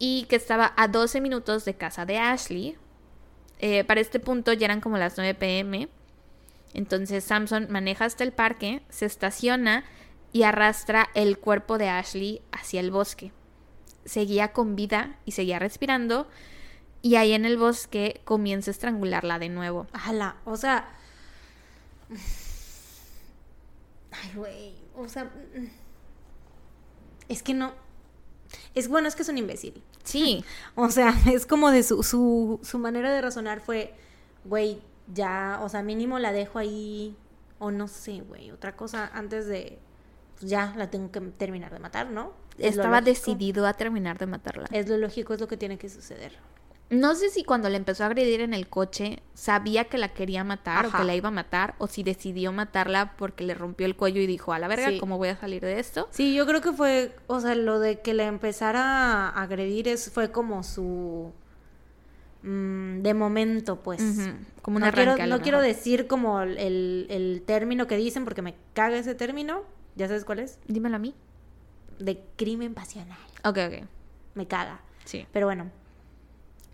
Y 0.00 0.24
que 0.24 0.34
estaba 0.34 0.72
a 0.76 0.88
12 0.88 1.20
minutos 1.20 1.64
de 1.64 1.74
casa 1.74 2.04
de 2.06 2.18
Ashley. 2.18 2.76
Eh, 3.60 3.84
para 3.84 4.00
este 4.00 4.18
punto 4.18 4.52
ya 4.52 4.64
eran 4.64 4.80
como 4.80 4.98
las 4.98 5.16
9 5.16 5.34
pm. 5.34 5.88
Entonces 6.74 7.22
Samson 7.22 7.68
maneja 7.70 8.06
hasta 8.06 8.24
el 8.24 8.32
parque, 8.32 8.82
se 8.88 9.06
estaciona 9.06 9.84
y 10.32 10.44
arrastra 10.44 11.08
el 11.14 11.38
cuerpo 11.38 11.78
de 11.78 11.88
Ashley 11.88 12.42
hacia 12.50 12.80
el 12.80 12.90
bosque. 12.90 13.32
Seguía 14.04 14.52
con 14.52 14.74
vida 14.74 15.18
y 15.24 15.32
seguía 15.32 15.58
respirando. 15.58 16.28
Y 17.02 17.16
ahí 17.16 17.32
en 17.32 17.44
el 17.44 17.58
bosque 17.58 18.20
comienza 18.24 18.70
a 18.70 18.72
estrangularla 18.72 19.38
de 19.38 19.48
nuevo. 19.50 19.86
Ala, 19.92 20.36
o 20.44 20.56
sea. 20.56 20.88
Ay, 24.10 24.32
güey. 24.34 24.74
O 24.96 25.08
sea. 25.08 25.24
mm, 25.24 25.66
Es 27.28 27.42
que 27.42 27.54
no. 27.54 27.72
Es 28.74 28.88
bueno, 28.88 29.08
es 29.08 29.14
que 29.14 29.22
es 29.22 29.28
un 29.28 29.38
imbécil. 29.38 29.82
Sí, 30.04 30.44
O 30.74 30.90
sea, 30.90 31.14
es 31.32 31.46
como 31.46 31.70
de 31.70 31.82
su, 31.82 32.02
su, 32.02 32.60
su 32.62 32.78
manera 32.78 33.12
de 33.12 33.20
razonar 33.20 33.60
fue, 33.60 33.94
güey, 34.44 34.80
ya, 35.12 35.60
o 35.62 35.68
sea, 35.68 35.82
mínimo 35.82 36.18
la 36.18 36.32
dejo 36.32 36.58
ahí, 36.58 37.16
o 37.58 37.70
no 37.70 37.88
sé, 37.88 38.20
güey, 38.20 38.50
otra 38.50 38.76
cosa 38.76 39.10
antes 39.12 39.46
de, 39.46 39.78
pues 40.38 40.50
ya 40.50 40.72
la 40.76 40.90
tengo 40.90 41.10
que 41.10 41.20
terminar 41.20 41.72
de 41.72 41.78
matar, 41.78 42.10
¿no? 42.10 42.32
Es 42.58 42.76
estaba 42.76 43.00
decidido 43.00 43.66
a 43.66 43.72
terminar 43.74 44.18
de 44.18 44.26
matarla. 44.26 44.66
Es 44.70 44.88
lo 44.88 44.96
lógico, 44.98 45.32
es 45.34 45.40
lo 45.40 45.48
que 45.48 45.56
tiene 45.56 45.78
que 45.78 45.88
suceder. 45.88 46.38
No 46.90 47.14
sé 47.14 47.30
si 47.30 47.44
cuando 47.44 47.68
le 47.68 47.76
empezó 47.76 48.02
a 48.02 48.06
agredir 48.06 48.40
en 48.40 48.52
el 48.52 48.68
coche 48.68 49.22
sabía 49.34 49.84
que 49.84 49.96
la 49.96 50.08
quería 50.12 50.42
matar 50.42 50.86
o 50.86 50.90
que 50.90 51.04
la 51.04 51.14
iba 51.14 51.28
a 51.28 51.32
matar 51.32 51.76
o 51.78 51.86
si 51.86 52.02
decidió 52.02 52.50
matarla 52.52 53.14
porque 53.16 53.44
le 53.44 53.54
rompió 53.54 53.86
el 53.86 53.94
cuello 53.94 54.20
y 54.20 54.26
dijo, 54.26 54.52
a 54.52 54.58
la 54.58 54.66
verga, 54.66 54.88
Sí. 54.88 54.98
¿cómo 54.98 55.16
voy 55.16 55.28
a 55.28 55.36
salir 55.36 55.62
de 55.62 55.78
esto? 55.78 56.08
Sí, 56.10 56.34
yo 56.34 56.46
creo 56.46 56.60
que 56.60 56.72
fue, 56.72 57.14
o 57.28 57.38
sea, 57.40 57.54
lo 57.54 57.78
de 57.78 58.00
que 58.00 58.12
le 58.12 58.24
empezara 58.24 59.28
a 59.28 59.42
agredir 59.42 59.86
es, 59.86 60.10
fue 60.10 60.32
como 60.32 60.64
su... 60.64 61.32
mm, 62.42 63.02
de 63.02 63.14
momento, 63.14 63.76
pues. 63.76 64.02
Como 64.62 64.78
un 64.78 64.82
no 64.82 64.90
quiero, 64.92 65.16
no 65.26 65.40
quiero 65.42 65.60
decir 65.60 66.08
como 66.08 66.40
el, 66.42 67.06
el 67.08 67.42
término 67.46 67.86
que 67.86 67.96
dicen 67.96 68.24
porque 68.24 68.42
me 68.42 68.56
caga 68.74 68.98
ese 68.98 69.14
término. 69.14 69.62
¿Ya 69.94 70.08
sabes 70.08 70.24
cuál 70.24 70.40
es? 70.40 70.58
Dímelo 70.66 70.96
a 70.96 70.98
mí. 70.98 71.14
De 72.00 72.20
crimen 72.36 72.74
pasional. 72.74 73.18
Ok, 73.44 73.58
ok. 73.68 73.86
Me 74.34 74.46
caga. 74.48 74.80
Sí. 75.04 75.26
Pero 75.32 75.46
bueno. 75.46 75.70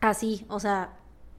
Así, 0.06 0.46
o 0.48 0.60
sea, 0.60 0.90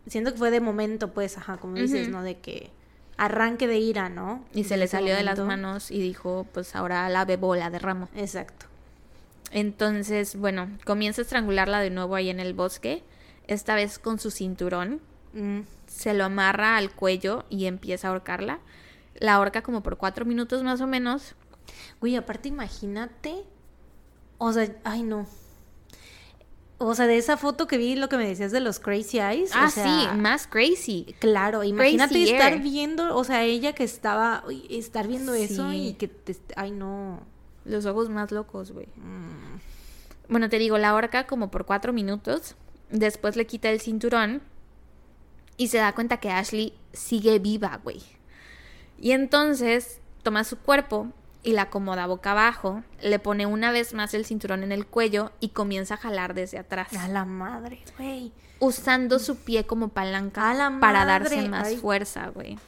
siento 0.08 0.34
que 0.34 0.38
fue 0.38 0.52
de 0.52 0.60
momento, 0.60 1.14
pues, 1.14 1.38
ajá, 1.38 1.56
como 1.58 1.76
dices. 1.76 2.10
¿no? 2.10 2.22
De 2.22 2.38
que 2.38 2.70
arranque 3.16 3.66
de 3.66 3.80
ira, 3.80 4.10
¿no? 4.10 4.44
Y 4.54 4.66
se 4.66 4.76
le 4.76 4.88
salió 4.88 5.16
de 5.16 5.24
las 5.24 5.40
manos 5.40 5.90
y 5.90 6.00
dijo, 6.00 6.46
pues 6.54 6.76
ahora 6.76 7.08
la 7.08 7.24
bebo, 7.24 7.56
la 7.56 7.70
derramo. 7.70 8.10
Exacto. 8.14 8.66
Entonces, 9.52 10.36
bueno, 10.36 10.70
comienza 10.86 11.22
a 11.22 11.24
estrangularla 11.24 11.80
de 11.80 11.90
nuevo 11.90 12.16
ahí 12.16 12.30
en 12.30 12.42
el 12.42 12.54
bosque, 12.54 13.04
esta 13.48 13.74
vez 13.76 14.00
con 14.00 14.20
su 14.20 14.32
cinturón. 14.32 15.00
Mm, 15.34 15.62
Se 15.88 16.14
lo 16.14 16.26
amarra 16.26 16.76
al 16.76 16.92
cuello 16.92 17.46
y 17.50 17.66
empieza 17.66 18.08
a 18.08 18.12
ahorcarla. 18.12 18.60
La 19.16 19.36
ahorca 19.36 19.62
como 19.62 19.82
por 19.82 19.98
cuatro 19.98 20.26
minutos 20.26 20.62
más 20.64 20.82
o 20.82 20.88
menos. 20.88 21.36
Güey, 22.02 22.18
aparte 22.18 22.50
imagínate. 22.50 23.34
O 24.38 24.52
sea, 24.52 24.68
ay 24.84 25.04
no. 25.04 25.26
O 26.80 26.94
sea, 26.94 27.08
de 27.08 27.18
esa 27.18 27.38
foto 27.38 27.66
que 27.68 27.78
vi 27.78 27.96
lo 27.96 28.08
que 28.08 28.18
me 28.18 28.28
decías 28.28 28.52
de 28.52 28.60
los 28.60 28.80
crazy 28.80 29.20
eyes. 29.20 29.52
Ah, 29.56 29.66
o 29.68 29.70
sea, 29.72 29.84
sí, 29.84 30.18
más 30.18 30.46
crazy. 30.46 31.16
Claro, 31.20 31.64
imagínate 31.64 32.14
Crazier. 32.14 32.36
estar 32.36 32.60
viendo, 32.62 33.16
o 33.16 33.24
sea, 33.24 33.44
ella 33.44 33.74
que 33.74 33.84
estaba, 33.84 34.44
estar 34.70 35.08
viendo 35.08 35.34
eso 35.34 35.74
y 35.74 35.94
que 35.94 36.08
te, 36.08 36.36
ay 36.56 36.72
no. 36.72 37.22
Los 37.66 37.86
ojos 37.86 38.10
más 38.10 38.32
locos, 38.32 38.72
güey. 38.72 38.86
Mm, 38.96 39.60
Bueno, 40.30 40.50
te 40.50 40.60
digo, 40.60 40.78
la 40.78 40.90
ahorca 40.90 41.26
como 41.28 41.50
por 41.50 41.66
cuatro 41.66 41.94
minutos. 41.94 42.56
Después 42.92 43.36
le 43.36 43.48
quita 43.48 43.70
el 43.70 43.82
cinturón. 43.82 44.42
Y 45.58 45.70
se 45.70 45.80
da 45.80 45.94
cuenta 45.96 46.18
que 46.18 46.30
Ashley 46.30 46.74
sigue 46.94 47.40
viva, 47.40 47.82
güey. 47.84 48.02
Y 49.00 49.12
entonces 49.12 50.00
toma 50.22 50.44
su 50.44 50.58
cuerpo 50.60 51.12
y 51.48 51.54
la 51.54 51.62
acomoda 51.64 52.08
boca 52.08 52.32
abajo. 52.32 52.84
Le 53.02 53.20
pone 53.20 53.46
una 53.46 53.72
vez 53.72 53.94
más 53.94 54.14
el 54.14 54.26
cinturón 54.26 54.64
en 54.64 54.74
el 54.74 54.86
cuello 54.86 55.32
y 55.40 55.50
comienza 55.50 55.94
a 55.94 55.98
jalar 55.98 56.34
desde 56.34 56.58
atrás. 56.58 56.94
A 56.94 57.08
la 57.08 57.24
madre, 57.24 57.80
güey. 57.98 58.34
Usando 58.60 59.18
su 59.18 59.38
pie 59.38 59.66
como 59.66 59.88
palanca 59.88 60.52
A 60.52 60.54
la 60.54 60.78
para 60.82 61.06
darse 61.06 61.48
más 61.48 61.68
ay. 61.70 61.78
fuerza, 61.78 62.28
güey. 62.28 62.60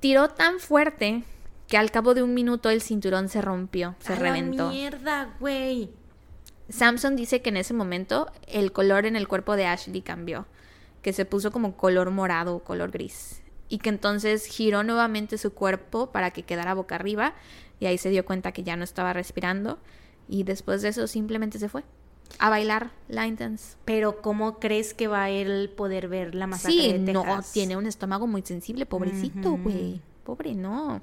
Tiró 0.00 0.30
tan 0.30 0.60
fuerte 0.60 1.24
que 1.68 1.76
al 1.76 1.90
cabo 1.90 2.14
de 2.14 2.22
un 2.22 2.32
minuto 2.32 2.70
el 2.70 2.80
cinturón 2.80 3.28
se 3.28 3.42
rompió, 3.42 3.94
se 3.98 4.14
A 4.14 4.16
la 4.16 4.22
reventó. 4.22 4.70
mierda, 4.70 5.34
güey. 5.40 5.90
Samson 6.70 7.16
dice 7.16 7.42
que 7.42 7.50
en 7.50 7.58
ese 7.58 7.74
momento 7.74 8.32
el 8.48 8.72
color 8.72 9.04
en 9.04 9.16
el 9.16 9.28
cuerpo 9.28 9.56
de 9.56 9.66
Ashley 9.66 10.00
cambió, 10.00 10.46
que 11.02 11.12
se 11.12 11.26
puso 11.26 11.50
como 11.52 11.76
color 11.76 12.10
morado 12.10 12.56
o 12.56 12.64
color 12.64 12.90
gris, 12.90 13.42
y 13.74 13.78
que 13.78 13.88
entonces 13.88 14.46
giró 14.46 14.84
nuevamente 14.84 15.36
su 15.36 15.52
cuerpo 15.52 16.12
para 16.12 16.30
que 16.30 16.44
quedara 16.44 16.74
boca 16.74 16.94
arriba, 16.94 17.34
y 17.80 17.86
ahí 17.86 17.98
se 17.98 18.08
dio 18.08 18.24
cuenta 18.24 18.52
que 18.52 18.62
ya 18.62 18.76
no 18.76 18.84
estaba 18.84 19.12
respirando, 19.12 19.80
y 20.28 20.44
después 20.44 20.80
de 20.80 20.90
eso 20.90 21.08
simplemente 21.08 21.58
se 21.58 21.68
fue 21.68 21.82
a 22.38 22.50
bailar 22.50 22.92
line 23.08 23.34
dance. 23.34 23.76
Pero 23.84 24.22
¿cómo 24.22 24.60
crees 24.60 24.94
que 24.94 25.08
va 25.08 25.24
a 25.24 25.30
él 25.30 25.72
poder 25.76 26.06
ver 26.06 26.36
la 26.36 26.46
masacre 26.46 26.72
Sí, 26.72 26.92
de 26.98 27.12
no, 27.12 27.24
tiene 27.52 27.76
un 27.76 27.86
estómago 27.86 28.28
muy 28.28 28.42
sensible, 28.42 28.86
pobrecito, 28.86 29.56
güey. 29.56 30.00
Pobre, 30.22 30.54
no. 30.54 31.00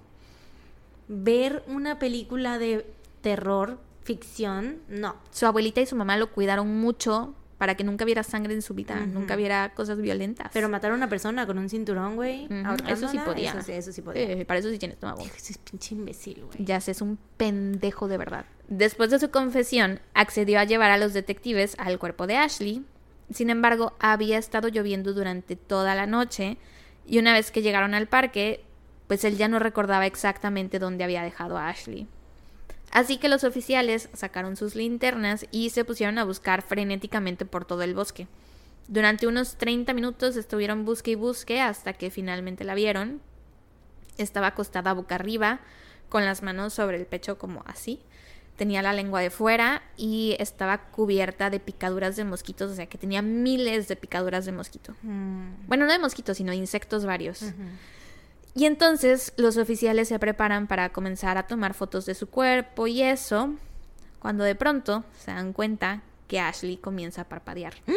Ver 1.09 1.65
una 1.67 1.99
película 1.99 2.57
de 2.57 2.89
terror, 3.19 3.79
ficción, 4.03 4.77
no. 4.87 5.17
Su 5.31 5.45
abuelita 5.45 5.81
y 5.81 5.87
su 5.87 5.97
mamá 5.97 6.15
lo 6.15 6.31
cuidaron 6.31 6.79
mucho 6.79 7.35
para 7.61 7.75
que 7.75 7.83
nunca 7.83 8.05
viera 8.05 8.23
sangre 8.23 8.55
en 8.55 8.63
su 8.63 8.73
vida, 8.73 8.95
nunca 9.05 9.35
viera 9.35 9.71
cosas 9.75 10.01
violentas. 10.01 10.49
Pero 10.51 10.67
matar 10.67 10.93
a 10.93 10.95
una 10.95 11.07
persona 11.09 11.45
con 11.45 11.59
un 11.59 11.69
cinturón, 11.69 12.15
güey. 12.15 12.47
Eso 12.87 13.07
sí 13.07 13.19
podía. 13.19 13.51
Eso 13.51 13.61
sí, 13.61 13.71
eso 13.73 13.91
sí 13.91 14.01
podía. 14.01 14.23
Eh, 14.23 14.45
para 14.45 14.59
eso 14.59 14.71
sí 14.71 14.79
tiene 14.79 14.95
estómago. 14.95 15.21
Ese 15.21 15.53
es 15.53 15.57
pinche 15.59 15.93
imbécil, 15.93 16.43
güey. 16.43 16.65
Ya 16.65 16.81
sé, 16.81 16.89
es 16.89 17.01
un 17.01 17.19
pendejo 17.37 18.07
de 18.07 18.17
verdad. 18.17 18.45
Después 18.67 19.11
de 19.11 19.19
su 19.19 19.29
confesión, 19.29 19.99
accedió 20.15 20.59
a 20.59 20.63
llevar 20.63 20.89
a 20.89 20.97
los 20.97 21.13
detectives 21.13 21.75
al 21.77 21.99
cuerpo 21.99 22.25
de 22.25 22.37
Ashley. 22.37 22.83
Sin 23.29 23.51
embargo, 23.51 23.93
había 23.99 24.39
estado 24.39 24.67
lloviendo 24.67 25.13
durante 25.13 25.55
toda 25.55 25.93
la 25.93 26.07
noche 26.07 26.57
y 27.05 27.19
una 27.19 27.31
vez 27.31 27.51
que 27.51 27.61
llegaron 27.61 27.93
al 27.93 28.07
parque, 28.07 28.63
pues 29.05 29.23
él 29.23 29.37
ya 29.37 29.47
no 29.47 29.59
recordaba 29.59 30.07
exactamente 30.07 30.79
dónde 30.79 31.03
había 31.03 31.21
dejado 31.21 31.59
a 31.59 31.69
Ashley. 31.69 32.07
Así 32.91 33.17
que 33.17 33.29
los 33.29 33.43
oficiales 33.43 34.09
sacaron 34.13 34.55
sus 34.57 34.75
linternas 34.75 35.45
y 35.51 35.69
se 35.69 35.85
pusieron 35.85 36.17
a 36.17 36.25
buscar 36.25 36.61
frenéticamente 36.61 37.45
por 37.45 37.65
todo 37.65 37.83
el 37.83 37.93
bosque. 37.93 38.27
Durante 38.87 39.27
unos 39.27 39.55
30 39.55 39.93
minutos 39.93 40.35
estuvieron 40.35 40.83
busque 40.83 41.11
y 41.11 41.15
busque 41.15 41.61
hasta 41.61 41.93
que 41.93 42.11
finalmente 42.11 42.63
la 42.65 42.75
vieron. 42.75 43.21
Estaba 44.17 44.47
acostada 44.47 44.93
boca 44.93 45.15
arriba, 45.15 45.61
con 46.09 46.25
las 46.25 46.43
manos 46.43 46.73
sobre 46.73 46.97
el 46.97 47.05
pecho 47.05 47.37
como 47.37 47.63
así. 47.65 48.01
Tenía 48.57 48.81
la 48.81 48.91
lengua 48.91 49.21
de 49.21 49.29
fuera 49.29 49.81
y 49.95 50.35
estaba 50.37 50.89
cubierta 50.91 51.49
de 51.49 51.61
picaduras 51.61 52.17
de 52.17 52.25
mosquitos, 52.25 52.69
o 52.71 52.75
sea 52.75 52.85
que 52.87 52.97
tenía 52.97 53.21
miles 53.21 53.87
de 53.87 53.95
picaduras 53.95 54.45
de 54.45 54.51
mosquito. 54.51 54.93
Mm, 55.01 55.67
Bueno, 55.67 55.85
no 55.85 55.93
de 55.93 55.99
mosquitos, 55.99 56.35
sino 56.37 56.51
de 56.51 56.57
insectos 56.57 57.05
varios. 57.05 57.41
Y 58.53 58.65
entonces 58.65 59.33
los 59.37 59.57
oficiales 59.57 60.09
se 60.09 60.19
preparan 60.19 60.67
para 60.67 60.89
comenzar 60.89 61.37
a 61.37 61.47
tomar 61.47 61.73
fotos 61.73 62.05
de 62.05 62.15
su 62.15 62.29
cuerpo 62.29 62.87
y 62.87 63.01
eso, 63.01 63.55
cuando 64.19 64.43
de 64.43 64.55
pronto 64.55 65.03
se 65.17 65.31
dan 65.31 65.53
cuenta 65.53 66.03
que 66.27 66.39
Ashley 66.39 66.77
comienza 66.77 67.21
a 67.21 67.29
parpadear. 67.29 67.73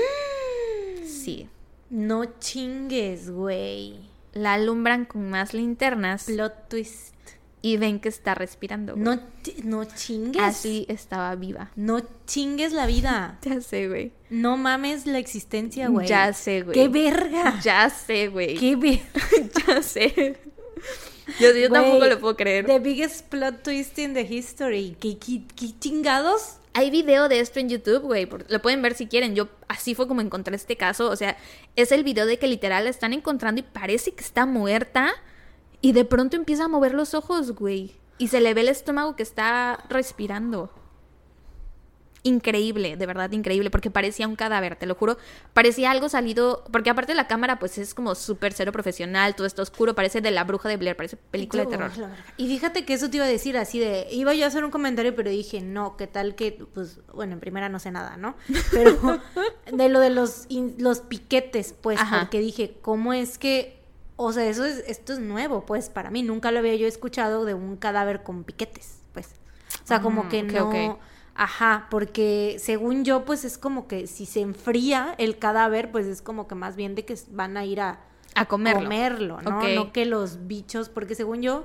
Sí. 1.07 1.49
No 1.91 2.25
chingues, 2.39 3.31
güey. 3.31 4.01
La 4.33 4.55
alumbran 4.55 5.05
con 5.05 5.29
más 5.31 5.55
linternas 5.55 6.25
Plot 6.25 6.69
twist. 6.69 7.14
Y 7.65 7.79
ven 7.79 7.99
que 7.99 8.11
está 8.11 8.35
respirando. 8.35 8.93
güey. 8.93 9.03
No, 9.03 9.23
no 9.65 9.85
chingues. 9.87 10.43
Ashley 10.43 10.85
estaba 10.91 11.35
viva. 11.35 11.71
No 11.77 12.03
chingues 12.27 12.75
la 12.75 12.85
vida. 12.85 13.39
Ya 13.43 13.59
sé, 13.63 13.89
güey. 13.89 14.13
No 14.29 14.59
mames 14.59 15.07
la 15.07 15.19
existencia, 15.19 15.89
güey. 15.89 16.07
Ya 16.07 16.31
sé, 16.35 16.61
güey. 16.61 16.75
¡Qué 16.75 16.89
verga! 16.89 17.59
Ya 17.63 17.89
sé, 17.89 18.29
güey. 18.29 18.59
¡Qué 18.59 18.77
ver... 18.77 19.01
ya 19.67 19.83
sé. 19.83 20.37
Yo, 21.41 21.55
yo 21.55 21.71
tampoco 21.71 21.97
Güey, 21.97 22.11
lo 22.11 22.21
puedo 22.21 22.37
creer. 22.37 22.67
The 22.67 22.81
biggest 22.81 23.29
plot 23.31 23.63
twist 23.63 23.99
in 23.99 24.13
the 24.13 24.21
history. 24.29 24.95
¿Qué, 25.01 25.17
qué, 25.17 25.45
qué 25.57 25.69
chingados? 25.79 26.59
Hay 26.75 26.91
video 26.91 27.31
de 27.31 27.41
esto 27.41 27.61
en 27.61 27.71
YouTube, 27.71 28.03
güey. 28.03 28.29
Lo 28.49 28.61
pueden 28.61 28.83
ver 28.83 28.93
si 28.93 29.07
quieren. 29.07 29.35
Yo 29.35 29.49
así 29.69 29.95
fue 29.95 30.07
como 30.07 30.21
encontré 30.21 30.55
este 30.55 30.77
caso. 30.77 31.09
O 31.09 31.17
sea, 31.17 31.39
es 31.77 31.93
el 31.93 32.05
video 32.05 32.27
de 32.27 32.39
que 32.39 32.47
literal 32.47 32.85
la 32.85 32.91
están 32.91 33.15
encontrando 33.15 33.61
y 33.61 33.65
parece 33.65 34.13
que 34.13 34.23
está 34.23 34.45
muerta. 34.45 35.15
Y 35.85 35.93
de 35.93 36.07
pronto 36.07 36.35
empieza 36.35 36.65
a 36.65 36.69
mover 36.69 36.95
los 36.95 37.13
ojos, 37.13 37.53
güey. 37.53 37.93
Y 38.17 38.29
se 38.29 38.41
le 38.41 38.55
ve 38.55 38.63
el 38.63 38.69
estómago 38.69 39.17
que 39.17 39.23
está 39.23 39.85
respirando. 39.91 40.71
Increíble, 42.23 42.97
de 42.97 43.05
verdad 43.05 43.31
increíble, 43.33 43.69
porque 43.69 43.91
parecía 43.91 44.27
un 44.27 44.35
cadáver, 44.35 44.77
te 44.77 44.87
lo 44.87 44.95
juro. 44.95 45.19
Parecía 45.53 45.91
algo 45.91 46.09
salido, 46.09 46.65
porque 46.73 46.89
aparte 46.89 47.15
la 47.15 47.27
cámara 47.27 47.59
pues 47.59 47.77
es 47.77 47.93
como 47.93 48.15
súper 48.15 48.55
cero 48.55 48.73
profesional, 48.73 49.35
todo 49.35 49.47
está 49.47 49.61
oscuro, 49.61 49.95
parece 49.95 50.23
de 50.23 50.31
la 50.31 50.45
bruja 50.45 50.71
de 50.71 50.79
Blair, 50.79 50.97
parece 50.97 51.19
película 51.19 51.67
de 51.67 51.71
terror. 51.73 51.91
Y 52.39 52.49
fíjate 52.49 52.87
que 52.87 52.95
eso 52.95 53.11
te 53.11 53.19
iba 53.19 53.27
a 53.27 53.29
decir 53.29 53.59
así 53.59 53.79
de, 53.79 54.07
iba 54.11 54.33
yo 54.33 54.47
a 54.47 54.49
hacer 54.49 54.65
un 54.65 54.71
comentario, 54.71 55.15
pero 55.15 55.29
dije, 55.29 55.61
no, 55.61 55.99
¿qué 55.99 56.07
tal 56.07 56.35
que, 56.35 56.67
pues, 56.73 57.01
bueno, 57.13 57.35
en 57.35 57.41
primera 57.41 57.69
no 57.69 57.79
sé 57.79 57.91
nada, 57.91 58.17
¿no? 58.17 58.37
Pero 58.73 59.21
de 59.71 59.91
lo 59.91 60.01
de 60.01 60.09
los, 60.09 60.47
los 60.79 61.01
piquetes, 61.01 61.75
pues, 61.79 62.01
Ajá. 62.01 62.21
porque 62.21 62.41
dije, 62.41 62.79
¿cómo 62.81 63.13
es 63.13 63.37
que, 63.37 63.84
o 64.17 64.33
sea, 64.33 64.47
eso 64.47 64.65
es, 64.65 64.85
esto 64.87 65.13
es 65.13 65.19
nuevo, 65.19 65.65
pues, 65.67 65.89
para 65.91 66.11
mí, 66.11 66.23
nunca 66.23 66.51
lo 66.51 66.59
había 66.61 66.75
yo 66.77 66.87
escuchado 66.87 67.45
de 67.45 67.55
un 67.55 67.77
cadáver 67.77 68.23
con 68.23 68.45
piquetes, 68.45 69.01
pues. 69.13 69.35
O 69.83 69.87
sea, 69.87 70.01
como 70.01 70.23
Ah, 70.23 70.29
que 70.29 70.43
no... 70.43 70.99
Ajá, 71.37 71.89
porque 71.91 72.57
según 72.61 73.05
yo, 73.05 73.25
pues 73.25 73.45
es 73.45 73.59
como 73.59 73.89
que 73.89 74.07
si 74.07 74.25
se 74.25 74.41
enfría 74.41 75.17
el 75.19 75.37
cadáver, 75.39 75.91
pues 75.91 76.07
es 76.07 76.23
como 76.23 76.47
que 76.47 76.55
más 76.55 76.77
bien 76.77 76.95
de 76.95 77.05
que 77.05 77.17
van 77.31 77.57
a 77.57 77.65
ir 77.65 77.81
a, 77.81 77.99
A 78.37 78.47
comerlo. 78.47 78.83
comerlo, 78.83 79.43
¿no? 79.43 79.59
Ok. 79.59 79.65
No 79.75 79.93
que 79.93 80.05
los 80.05 80.47
bichos, 80.47 80.89
porque 80.89 81.17
según 81.17 81.43
yo, 81.43 81.65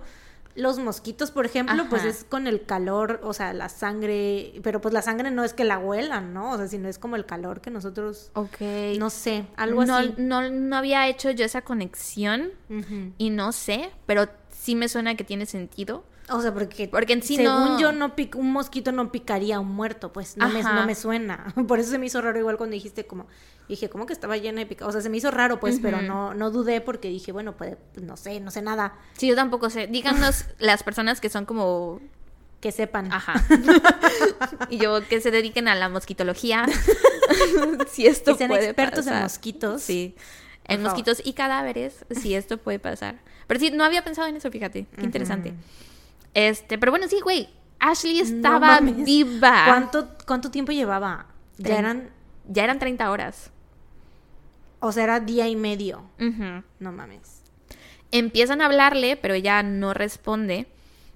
los 0.56 0.80
mosquitos, 0.80 1.32
por 1.32 1.45
ejemplo, 1.45 1.86
pues 1.89 2.04
es 2.04 2.24
con 2.24 2.47
el 2.47 2.64
calor, 2.66 3.22
o 3.24 3.34
sea, 3.34 3.54
la 3.54 3.70
sangre, 3.70 4.60
pero 4.64 4.82
pues 4.82 4.93
la 4.93 5.02
sangre 5.02 5.32
no 5.32 5.43
es 5.43 5.54
que 5.54 5.64
la 5.64 5.78
huelan, 5.78 6.34
¿no? 6.34 6.52
O 6.52 6.58
sea, 6.58 6.68
sino 6.68 6.89
es 6.89 7.00
como 7.00 7.16
el 7.16 7.26
calor 7.26 7.62
que 7.62 7.70
nosotros, 7.72 8.32
Ok. 8.34 8.60
no 8.97 9.10
sé, 9.10 9.45
algo 9.56 9.86
no, 9.86 9.95
así. 9.95 10.14
No, 10.18 10.50
no 10.50 10.76
había 10.76 11.08
hecho 11.08 11.32
yo 11.32 11.45
esa 11.45 11.62
conexión 11.62 12.52
y 13.18 13.30
no 13.30 13.52
sé, 13.52 13.91
pero 14.06 14.28
sí 14.52 14.76
me 14.76 14.89
suena 14.89 15.16
que 15.16 15.24
tiene 15.24 15.45
sentido. 15.45 16.04
O 16.32 16.42
sea, 16.42 16.54
porque, 16.54 16.88
Porque 16.88 17.14
en 17.14 17.24
sí 17.24 17.36
según 17.38 17.52
no- 17.54 17.80
yo, 17.80 17.92
no 17.92 18.16
pic- 18.16 18.36
un 18.36 18.52
mosquito 18.52 18.92
no 18.92 19.12
picaría 19.12 19.56
a 19.58 19.60
un 19.60 19.72
muerto, 19.74 20.14
pues 20.14 20.38
no 20.38 20.48
me, 20.50 20.62
no 20.64 20.86
me 20.86 20.96
suena. 20.96 21.54
Por 21.68 21.80
eso 21.80 21.92
se 21.92 21.98
me 21.98 22.06
hizo 22.06 22.22
raro 22.22 22.38
igual 22.40 22.58
cuando 22.58 22.74
dijiste 22.76 23.06
como, 23.08 23.28
dije, 23.68 23.90
como 23.90 24.06
que 24.06 24.14
estaba 24.14 24.38
llena 24.38 24.60
de 24.60 24.66
picados. 24.66 24.90
O 24.90 24.94
sea, 24.94 25.02
se 25.02 25.10
me 25.10 25.18
hizo 25.18 25.32
raro, 25.32 25.60
pues, 25.60 25.80
pero 25.82 26.02
no, 26.02 26.34
no 26.34 26.52
dudé 26.52 26.82
porque 26.82 27.08
dije, 27.10 27.32
bueno, 27.32 27.58
pues, 27.58 27.78
no 28.02 28.16
sé, 28.18 28.40
no 28.40 28.52
sé 28.52 28.62
nada 28.62 28.94
Sí, 29.18 29.28
yo 29.28 29.36
tampoco 29.36 29.70
sé. 29.70 29.88
Díganos 29.88 30.46
las 30.60 30.84
personas 30.84 31.20
que 31.22 31.30
son 31.30 31.46
como... 31.46 32.00
que 32.62 32.72
sepan. 32.72 33.12
Ajá. 33.12 33.34
y 34.70 34.78
yo 34.78 35.00
que 35.08 35.22
se 35.22 35.32
dediquen 35.32 35.68
a 35.68 35.76
la 35.76 35.90
mosquitología. 35.90 36.66
si 37.92 38.06
esto 38.08 38.34
que 38.34 38.38
sean 38.40 38.50
puede 38.50 38.66
expertos 38.66 39.00
en 39.08 39.14
pasar. 39.14 39.24
mosquitos. 39.24 39.82
Sí. 39.82 40.16
Por 40.16 40.74
En 40.76 40.82
favor. 40.82 40.92
mosquitos 40.92 41.22
y 41.26 41.34
cadáveres, 41.34 42.06
si 42.12 42.36
esto 42.36 42.58
puede 42.58 42.80
pasar. 42.80 43.20
Pero 43.48 43.60
sí, 43.60 43.72
no 43.72 43.84
había 43.84 44.04
pensado 44.04 44.28
en 44.28 44.36
eso, 44.36 44.52
fíjate. 44.52 44.86
Qué 44.96 45.04
interesante. 45.04 45.54
Este, 46.34 46.78
pero 46.78 46.92
bueno, 46.92 47.08
sí, 47.08 47.20
güey. 47.22 47.50
Ashley 47.80 48.18
No 48.18 48.24
estaba 48.24 48.60
mames. 48.82 49.06
viva. 49.06 49.64
¿Cuánto, 49.68 50.10
¿Cuánto 50.28 50.52
tiempo 50.52 50.72
llevaba? 50.72 51.28
Ya 51.58 51.78
eran, 51.80 52.10
Ya 52.48 52.64
eran 52.64 52.80
30 52.80 53.10
horas. 53.12 53.52
o 54.82 54.92
sea, 54.92 55.04
era 55.04 55.20
día 55.20 55.48
y 55.48 55.56
medio. 55.56 56.04
No 56.80 56.92
mames. 56.92 57.42
Empiezan 58.12 58.62
a 58.62 58.66
hablarle, 58.66 59.18
pero 59.18 59.34
ella 59.34 59.62
no 59.64 59.94
responde. 59.94 60.68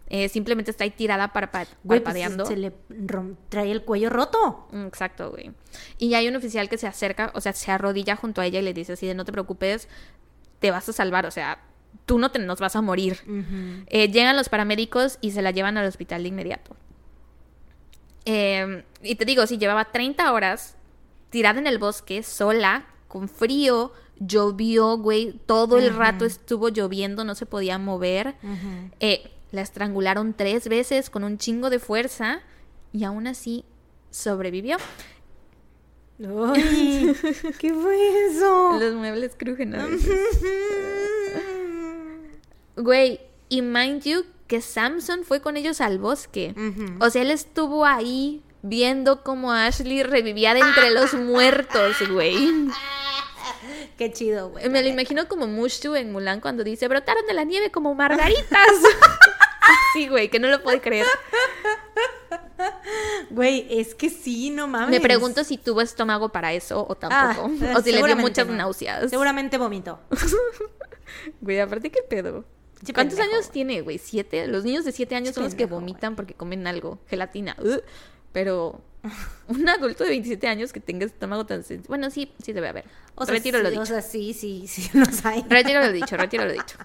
Eh, 0.09 0.29
simplemente 0.29 0.69
está 0.69 0.83
ahí 0.83 0.91
tirada 0.91 1.33
parpa- 1.33 1.65
Güey, 1.83 1.99
pues, 1.99 2.01
parpadeando. 2.01 2.45
se 2.45 2.55
le 2.55 2.71
trae 3.49 3.71
el 3.71 3.83
cuello 3.83 4.09
roto. 4.09 4.67
Mm, 4.71 4.85
Exacto, 4.85 5.31
güey. 5.31 5.51
Y 5.97 6.13
hay 6.13 6.27
un 6.27 6.35
oficial 6.35 6.69
que 6.69 6.77
se 6.77 6.85
acerca, 6.87 7.31
o 7.33 7.41
sea, 7.41 7.53
se 7.53 7.71
arrodilla 7.71 8.15
junto 8.15 8.41
a 8.41 8.45
ella 8.45 8.59
y 8.59 8.63
le 8.63 8.73
dice 8.73 8.93
así 8.93 9.07
de 9.07 9.15
no 9.15 9.25
te 9.25 9.31
preocupes, 9.31 9.87
te 10.59 10.69
vas 10.71 10.87
a 10.87 10.93
salvar, 10.93 11.25
o 11.25 11.31
sea, 11.31 11.59
tú 12.05 12.19
no 12.19 12.31
te 12.31 12.39
nos 12.39 12.59
vas 12.59 12.75
a 12.75 12.81
morir. 12.81 13.19
Eh, 13.87 14.09
llegan 14.09 14.35
los 14.35 14.49
paramédicos 14.49 15.17
y 15.21 15.31
se 15.31 15.41
la 15.41 15.51
llevan 15.51 15.77
al 15.77 15.87
hospital 15.87 16.23
de 16.23 16.29
inmediato. 16.29 16.75
Eh, 18.25 18.83
y 19.01 19.15
te 19.15 19.25
digo, 19.25 19.45
si 19.47 19.57
llevaba 19.57 19.91
30 19.91 20.31
horas 20.31 20.75
tirada 21.29 21.59
en 21.59 21.67
el 21.67 21.79
bosque, 21.79 22.23
sola, 22.23 22.85
con 23.07 23.27
frío, 23.27 23.91
llovió, 24.19 24.97
güey, 24.97 25.39
todo 25.45 25.77
el 25.77 25.95
rato 25.95 26.25
estuvo 26.25 26.69
lloviendo, 26.69 27.23
no 27.23 27.35
se 27.35 27.45
podía 27.45 27.77
mover. 27.77 28.35
Eh, 28.99 29.31
la 29.51 29.61
estrangularon 29.61 30.33
tres 30.33 30.67
veces 30.67 31.09
con 31.09 31.23
un 31.23 31.37
chingo 31.37 31.69
de 31.69 31.79
fuerza 31.79 32.41
y 32.91 33.03
aún 33.03 33.27
así 33.27 33.65
sobrevivió. 34.11 34.77
Ay, 36.19 37.15
¿Qué 37.59 37.73
fue 37.73 38.27
eso? 38.27 38.77
Los 38.79 38.93
muebles 38.95 39.35
crujen 39.35 39.75
a 39.75 39.85
veces. 39.85 40.41
Güey, 42.75 43.19
y 43.49 43.61
mind 43.61 44.03
you 44.03 44.25
que 44.47 44.61
Samson 44.61 45.23
fue 45.23 45.41
con 45.41 45.57
ellos 45.57 45.81
al 45.81 45.99
bosque. 45.99 46.53
O 46.99 47.09
sea, 47.09 47.21
él 47.21 47.31
estuvo 47.31 47.85
ahí 47.85 48.43
viendo 48.61 49.23
cómo 49.23 49.51
Ashley 49.51 50.03
revivía 50.03 50.53
de 50.53 50.61
entre 50.61 50.91
los 50.91 51.13
muertos, 51.13 51.95
güey. 52.09 52.35
Qué 53.97 54.11
chido, 54.11 54.49
güey. 54.49 54.67
Me 54.69 54.81
lo 54.81 54.89
imagino 54.89 55.27
como 55.27 55.45
Mushu 55.47 55.95
en 55.95 56.11
Mulan 56.11 56.41
cuando 56.41 56.63
dice, 56.63 56.87
brotaron 56.87 57.25
de 57.27 57.33
la 57.33 57.43
nieve 57.43 57.71
como 57.71 57.93
margaritas. 57.93 58.69
Sí, 59.93 60.09
güey, 60.09 60.27
que 60.29 60.39
no 60.39 60.49
lo 60.49 60.61
puedo 60.61 60.81
creer. 60.81 61.05
Güey, 63.29 63.65
es 63.69 63.95
que 63.95 64.09
sí, 64.09 64.49
no 64.49 64.67
mames. 64.67 64.89
Me 64.89 64.99
pregunto 64.99 65.45
si 65.45 65.57
tuvo 65.57 65.79
estómago 65.79 66.29
para 66.29 66.51
eso 66.51 66.85
o 66.85 66.95
tampoco. 66.95 67.49
Ah, 67.61 67.77
o 67.77 67.81
si 67.81 67.93
le 67.93 68.03
dio 68.03 68.17
muchas 68.17 68.45
no. 68.45 68.55
náuseas. 68.55 69.09
Seguramente 69.09 69.57
vomitó. 69.57 70.01
Güey, 71.39 71.61
aparte, 71.61 71.91
¿qué 71.91 72.01
pedo? 72.01 72.43
¿Cuántos 72.91 73.17
pendejo, 73.17 73.37
años 73.37 73.51
tiene, 73.51 73.81
güey? 73.81 73.97
¿Siete? 73.97 74.47
Los 74.47 74.65
niños 74.65 74.83
de 74.83 74.91
siete 74.91 75.15
años 75.15 75.35
son 75.35 75.43
los 75.43 75.55
que 75.55 75.65
vomitan 75.65 76.15
porque 76.15 76.33
comen 76.33 76.67
algo. 76.67 76.99
Gelatina. 77.07 77.55
Pero 78.31 78.81
un 79.47 79.67
adulto 79.69 80.03
de 80.03 80.11
27 80.11 80.47
años 80.47 80.73
que 80.73 80.79
tenga 80.79 81.05
estómago 81.05 81.45
tan 81.45 81.63
sensible. 81.63 81.87
Bueno, 81.87 82.09
sí, 82.09 82.31
sí 82.43 82.53
debe 82.53 82.69
haber. 82.69 82.85
O 83.15 83.25
sea, 83.25 83.35
retiro 83.35 83.59
lo 83.59 83.65
sí, 83.65 83.71
dicho. 83.71 83.81
O 83.81 83.85
sea, 83.85 84.01
sí, 84.01 84.33
sí, 84.33 84.67
sí, 84.67 84.89
los 84.93 85.25
hay. 85.25 85.43
Retiro 85.47 85.81
lo 85.81 85.91
dicho, 85.91 86.17
retiro 86.17 86.45
lo 86.45 86.51
dicho. 86.51 86.77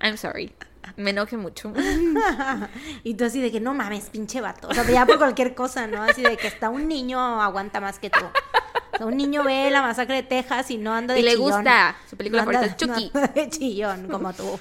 I'm 0.00 0.16
sorry. 0.16 0.52
Me 0.96 1.10
enoje 1.10 1.36
mucho. 1.36 1.72
y 3.04 3.14
tú 3.14 3.24
así 3.24 3.40
de 3.40 3.50
que 3.50 3.60
no 3.60 3.74
mames, 3.74 4.10
pinche 4.10 4.40
vato. 4.40 4.68
O 4.68 4.74
sea, 4.74 4.84
ya 4.84 5.06
por 5.06 5.18
cualquier 5.18 5.54
cosa, 5.54 5.86
¿no? 5.86 6.02
Así 6.02 6.22
de 6.22 6.36
que 6.36 6.48
hasta 6.48 6.70
un 6.70 6.88
niño 6.88 7.18
aguanta 7.42 7.80
más 7.80 7.98
que 7.98 8.10
tú. 8.10 8.24
O 8.92 8.96
sea, 8.96 9.06
un 9.06 9.16
niño 9.16 9.42
ve 9.42 9.70
la 9.70 9.82
masacre 9.82 10.16
de 10.16 10.22
Texas 10.22 10.70
y 10.70 10.76
no 10.78 10.92
anda 10.94 11.14
de 11.14 11.20
Y 11.20 11.22
le 11.24 11.36
gusta. 11.36 11.96
Su 12.08 12.16
película 12.16 12.44
No 12.44 12.52
favorita 12.52 12.76
Chucky. 12.76 13.10
no 13.12 13.20
anda 13.20 13.32
de 13.34 13.48
chillón, 13.50 14.08
como 14.08 14.32
tú. 14.32 14.58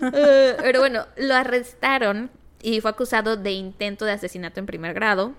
Eh, 0.12 0.56
pero 0.60 0.80
bueno, 0.80 1.06
lo 1.16 1.34
arrestaron 1.34 2.30
y 2.62 2.80
fue 2.80 2.90
acusado 2.90 3.36
de 3.36 3.52
intento 3.52 4.04
de 4.04 4.12
asesinato 4.12 4.60
en 4.60 4.66
primer 4.66 4.94
grado. 4.94 5.34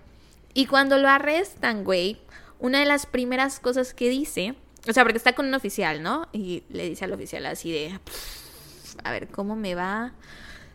Y 0.53 0.67
cuando 0.67 0.97
lo 0.97 1.09
arrestan, 1.09 1.83
güey, 1.83 2.21
una 2.59 2.79
de 2.79 2.85
las 2.85 3.05
primeras 3.05 3.59
cosas 3.59 3.93
que 3.93 4.09
dice, 4.09 4.55
o 4.87 4.93
sea, 4.93 5.03
porque 5.03 5.17
está 5.17 5.33
con 5.33 5.47
un 5.47 5.53
oficial, 5.55 6.01
¿no? 6.03 6.27
Y 6.31 6.63
le 6.69 6.87
dice 6.89 7.05
al 7.05 7.13
oficial 7.13 7.45
así 7.47 7.71
de, 7.71 7.99
"Pff, 8.03 8.44
a 9.03 9.11
ver, 9.11 9.27
¿cómo 9.27 9.55
me 9.55 9.75
va? 9.75 10.13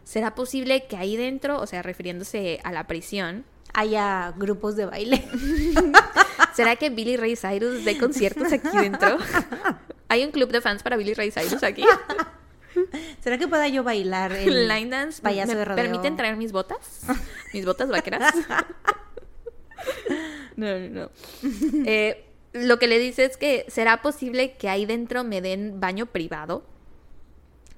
¿Será 0.05 0.35
posible 0.35 0.87
que 0.87 0.97
ahí 0.97 1.17
dentro, 1.17 1.61
o 1.61 1.67
sea, 1.67 1.83
refiriéndose 1.83 2.61
a 2.65 2.73
la 2.73 2.87
prisión, 2.87 3.45
Haya 3.73 4.35
grupos 4.37 4.77
de 4.77 4.87
baile. 4.87 5.25
¿será 6.55 6.77
que 6.77 6.91
Billy 6.91 7.17
Ray 7.17 7.37
Cyrus 7.37 7.85
dé 7.85 7.99
conciertos 7.99 8.53
aquí 8.53 8.77
dentro? 8.77 9.19
¿Hay 10.09 10.25
un 10.25 10.33
club 10.33 10.51
de 10.51 10.61
fans 10.61 10.83
para 10.83 10.97
Billy 10.97 11.15
Ray 11.15 11.31
Cyrus 11.31 11.63
aquí? 11.63 11.85
¿Será 13.21 13.39
que 13.39 13.47
pueda 13.47 13.69
yo 13.69 13.83
bailar 13.85 14.33
el 14.33 14.69
Line 14.69 14.91
dance. 14.91 15.23
payaso 15.23 15.53
¿Me 15.53 15.59
de 15.59 15.65
rodeo? 15.65 15.85
permiten 15.85 16.17
traer 16.17 16.37
mis 16.37 16.53
botas? 16.53 17.03
Mis 17.53 17.65
botas 17.65 17.89
vaqueras. 17.89 18.35
no, 20.57 20.79
no, 20.79 20.89
no. 20.89 21.11
Eh, 21.85 22.25
lo 22.53 22.79
que 22.79 22.89
le 22.89 22.99
dice 22.99 23.25
es 23.25 23.37
que 23.37 23.67
será 23.69 24.03
posible 24.03 24.57
que 24.57 24.69
ahí 24.69 24.87
dentro 24.87 25.25
me 25.25 25.41
den 25.41 25.81
baño 25.81 26.07
privado. 26.07 26.65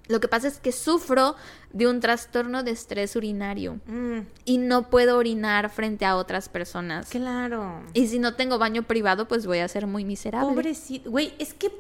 Lo 0.09 0.21
que 0.21 0.29
pasa 0.29 0.49
es 0.49 0.59
que 0.59 0.73
sufro 0.73 1.37
de 1.73 1.87
un 1.87 2.01
trastorno 2.01 2.63
de 2.65 2.73
estrés 2.73 3.15
urinario 3.17 3.81
Mm, 3.87 4.21
y 4.45 4.59
no 4.59 4.91
puedo 4.91 5.17
orinar 5.17 5.71
frente 5.71 6.05
a 6.05 6.17
otras 6.17 6.49
personas. 6.49 7.09
claro. 7.09 7.83
Y 7.95 8.09
si 8.09 8.19
no 8.19 8.35
tengo 8.35 8.59
baño 8.59 8.83
privado, 8.83 9.29
pues 9.29 9.47
voy 9.47 9.59
a 9.61 9.69
ser 9.69 9.87
muy 9.87 10.05
miserable. 10.05 10.49
Pobrecito. 10.55 11.11
Güey, 11.11 11.35
es 11.39 11.55
que 11.55 11.71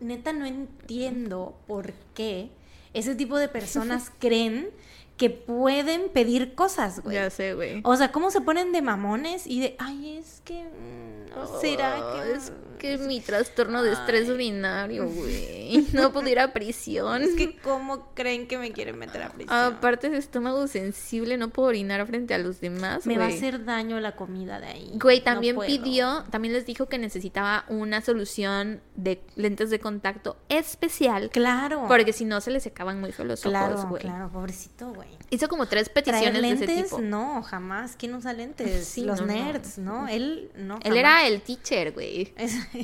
neta 0.00 0.32
no 0.32 0.44
entiendo 0.46 1.56
por 1.66 1.92
qué 2.14 2.50
ese 2.92 3.14
tipo 3.14 3.38
de 3.38 3.48
personas 3.48 4.10
creen 4.18 4.70
que 5.16 5.30
pueden 5.30 6.08
pedir 6.10 6.54
cosas, 6.54 7.00
güey. 7.02 7.16
Ya 7.16 7.30
sé, 7.30 7.54
güey. 7.54 7.80
O 7.84 7.96
sea, 7.96 8.12
¿cómo 8.12 8.30
se 8.30 8.40
ponen 8.40 8.72
de 8.72 8.82
mamones 8.82 9.46
y 9.46 9.60
de, 9.60 9.74
ay, 9.78 10.16
es 10.18 10.40
que, 10.44 10.64
mm, 10.64 11.17
¿no 11.34 11.60
será 11.60 12.22
que...? 12.24 12.32
Es 12.32 12.52
que 12.78 12.96
mi 12.98 13.20
trastorno 13.20 13.82
de 13.82 13.92
estrés 13.92 14.28
urinario, 14.28 15.08
güey. 15.10 15.86
No 15.92 16.12
puedo 16.12 16.28
ir 16.28 16.38
a 16.38 16.52
prisión. 16.52 17.22
Es 17.22 17.34
que, 17.34 17.56
¿cómo 17.56 18.14
creen 18.14 18.46
que 18.46 18.56
me 18.56 18.70
quieren 18.72 18.96
meter 18.98 19.22
a 19.24 19.30
prisión? 19.30 19.56
Aparte 19.56 20.10
de 20.10 20.18
estómago 20.18 20.66
sensible, 20.68 21.36
no 21.36 21.48
puedo 21.50 21.68
orinar 21.68 22.06
frente 22.06 22.34
a 22.34 22.38
los 22.38 22.60
demás. 22.60 23.04
me 23.04 23.18
va 23.18 23.24
a 23.24 23.28
hacer 23.28 23.64
daño 23.64 23.98
la 24.00 24.14
comida 24.14 24.60
de 24.60 24.68
ahí. 24.68 24.92
Güey, 24.94 25.20
también 25.22 25.58
pidió, 25.58 26.24
también 26.30 26.54
les 26.54 26.66
dijo 26.66 26.86
que 26.86 26.98
necesitaba 26.98 27.64
una 27.68 28.00
solución 28.00 28.80
de 28.94 29.20
lentes 29.34 29.70
de 29.70 29.80
contacto 29.80 30.36
especial. 30.48 31.30
Claro. 31.30 31.84
Porque 31.88 32.12
si 32.12 32.24
no 32.24 32.40
se 32.40 32.50
le 32.50 32.60
secaban 32.60 33.00
muy 33.00 33.12
los 33.18 33.40
claro, 33.42 33.74
ojos, 33.74 33.88
güey. 33.88 34.02
claro, 34.02 34.30
pobrecito, 34.30 34.92
güey. 34.92 35.08
Hizo 35.30 35.48
como 35.48 35.66
tres 35.66 35.90
¿Traer 35.92 36.04
peticiones 36.04 36.42
de 36.42 36.50
ese 36.50 36.66
lentes? 36.66 36.84
tipo. 36.90 37.00
No, 37.00 37.42
jamás. 37.42 37.96
¿Quién 37.98 38.14
usa 38.14 38.32
lentes? 38.32 38.86
Sí, 38.86 39.04
Los 39.04 39.20
no, 39.20 39.26
no. 39.26 39.32
nerds, 39.32 39.78
¿no? 39.78 40.08
Él, 40.08 40.50
no. 40.56 40.76
Él 40.76 40.80
jamás. 40.84 40.98
era 40.98 41.17
el 41.26 41.42
teacher, 41.42 41.92
güey. 41.92 42.32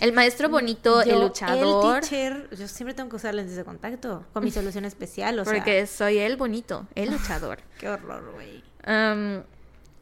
El 0.01 0.13
maestro 0.13 0.49
bonito, 0.49 1.03
el 1.03 1.21
luchador. 1.21 1.95
El 1.95 2.01
teacher, 2.01 2.49
yo 2.57 2.69
siempre 2.69 2.95
tengo 2.95 3.11
que 3.11 3.17
usar 3.17 3.35
lentes 3.35 3.57
de 3.57 3.65
contacto 3.65 4.25
con 4.33 4.45
mi 4.45 4.51
solución 4.51 4.85
especial, 4.85 5.39
o 5.39 5.45
sea. 5.45 5.55
porque 5.55 5.87
soy 5.87 6.19
el 6.19 6.37
bonito, 6.37 6.87
el 6.95 7.11
luchador. 7.11 7.61
Qué 7.79 7.89
horror, 7.89 8.33
güey. 8.35 8.63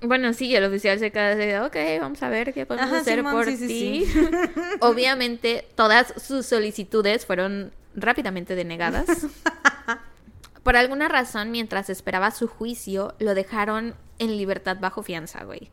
Bueno, 0.04 0.32
sí, 0.32 0.54
el 0.54 0.64
oficial 0.64 0.98
se 0.98 1.12
queda 1.12 1.36
de, 1.36 1.60
ok, 1.60 1.76
vamos 2.00 2.20
a 2.24 2.28
ver 2.28 2.52
qué 2.52 2.66
podemos 2.66 2.90
Ajá, 2.90 3.00
hacer 3.02 3.18
Simón, 3.18 3.34
por 3.34 3.44
sí, 3.44 3.56
sí, 3.56 3.66
ti. 3.68 4.06
sí. 4.06 4.28
Obviamente, 4.80 5.68
todas 5.76 6.12
sus 6.20 6.44
solicitudes 6.44 7.24
fueron 7.24 7.72
rápidamente 7.94 8.56
denegadas. 8.56 9.06
por 10.64 10.76
alguna 10.76 11.06
razón, 11.06 11.52
mientras 11.52 11.88
esperaba 11.88 12.32
su 12.32 12.48
juicio, 12.48 13.14
lo 13.20 13.34
dejaron 13.34 13.94
en 14.18 14.36
libertad 14.36 14.78
bajo 14.80 15.04
fianza, 15.04 15.44
güey. 15.44 15.70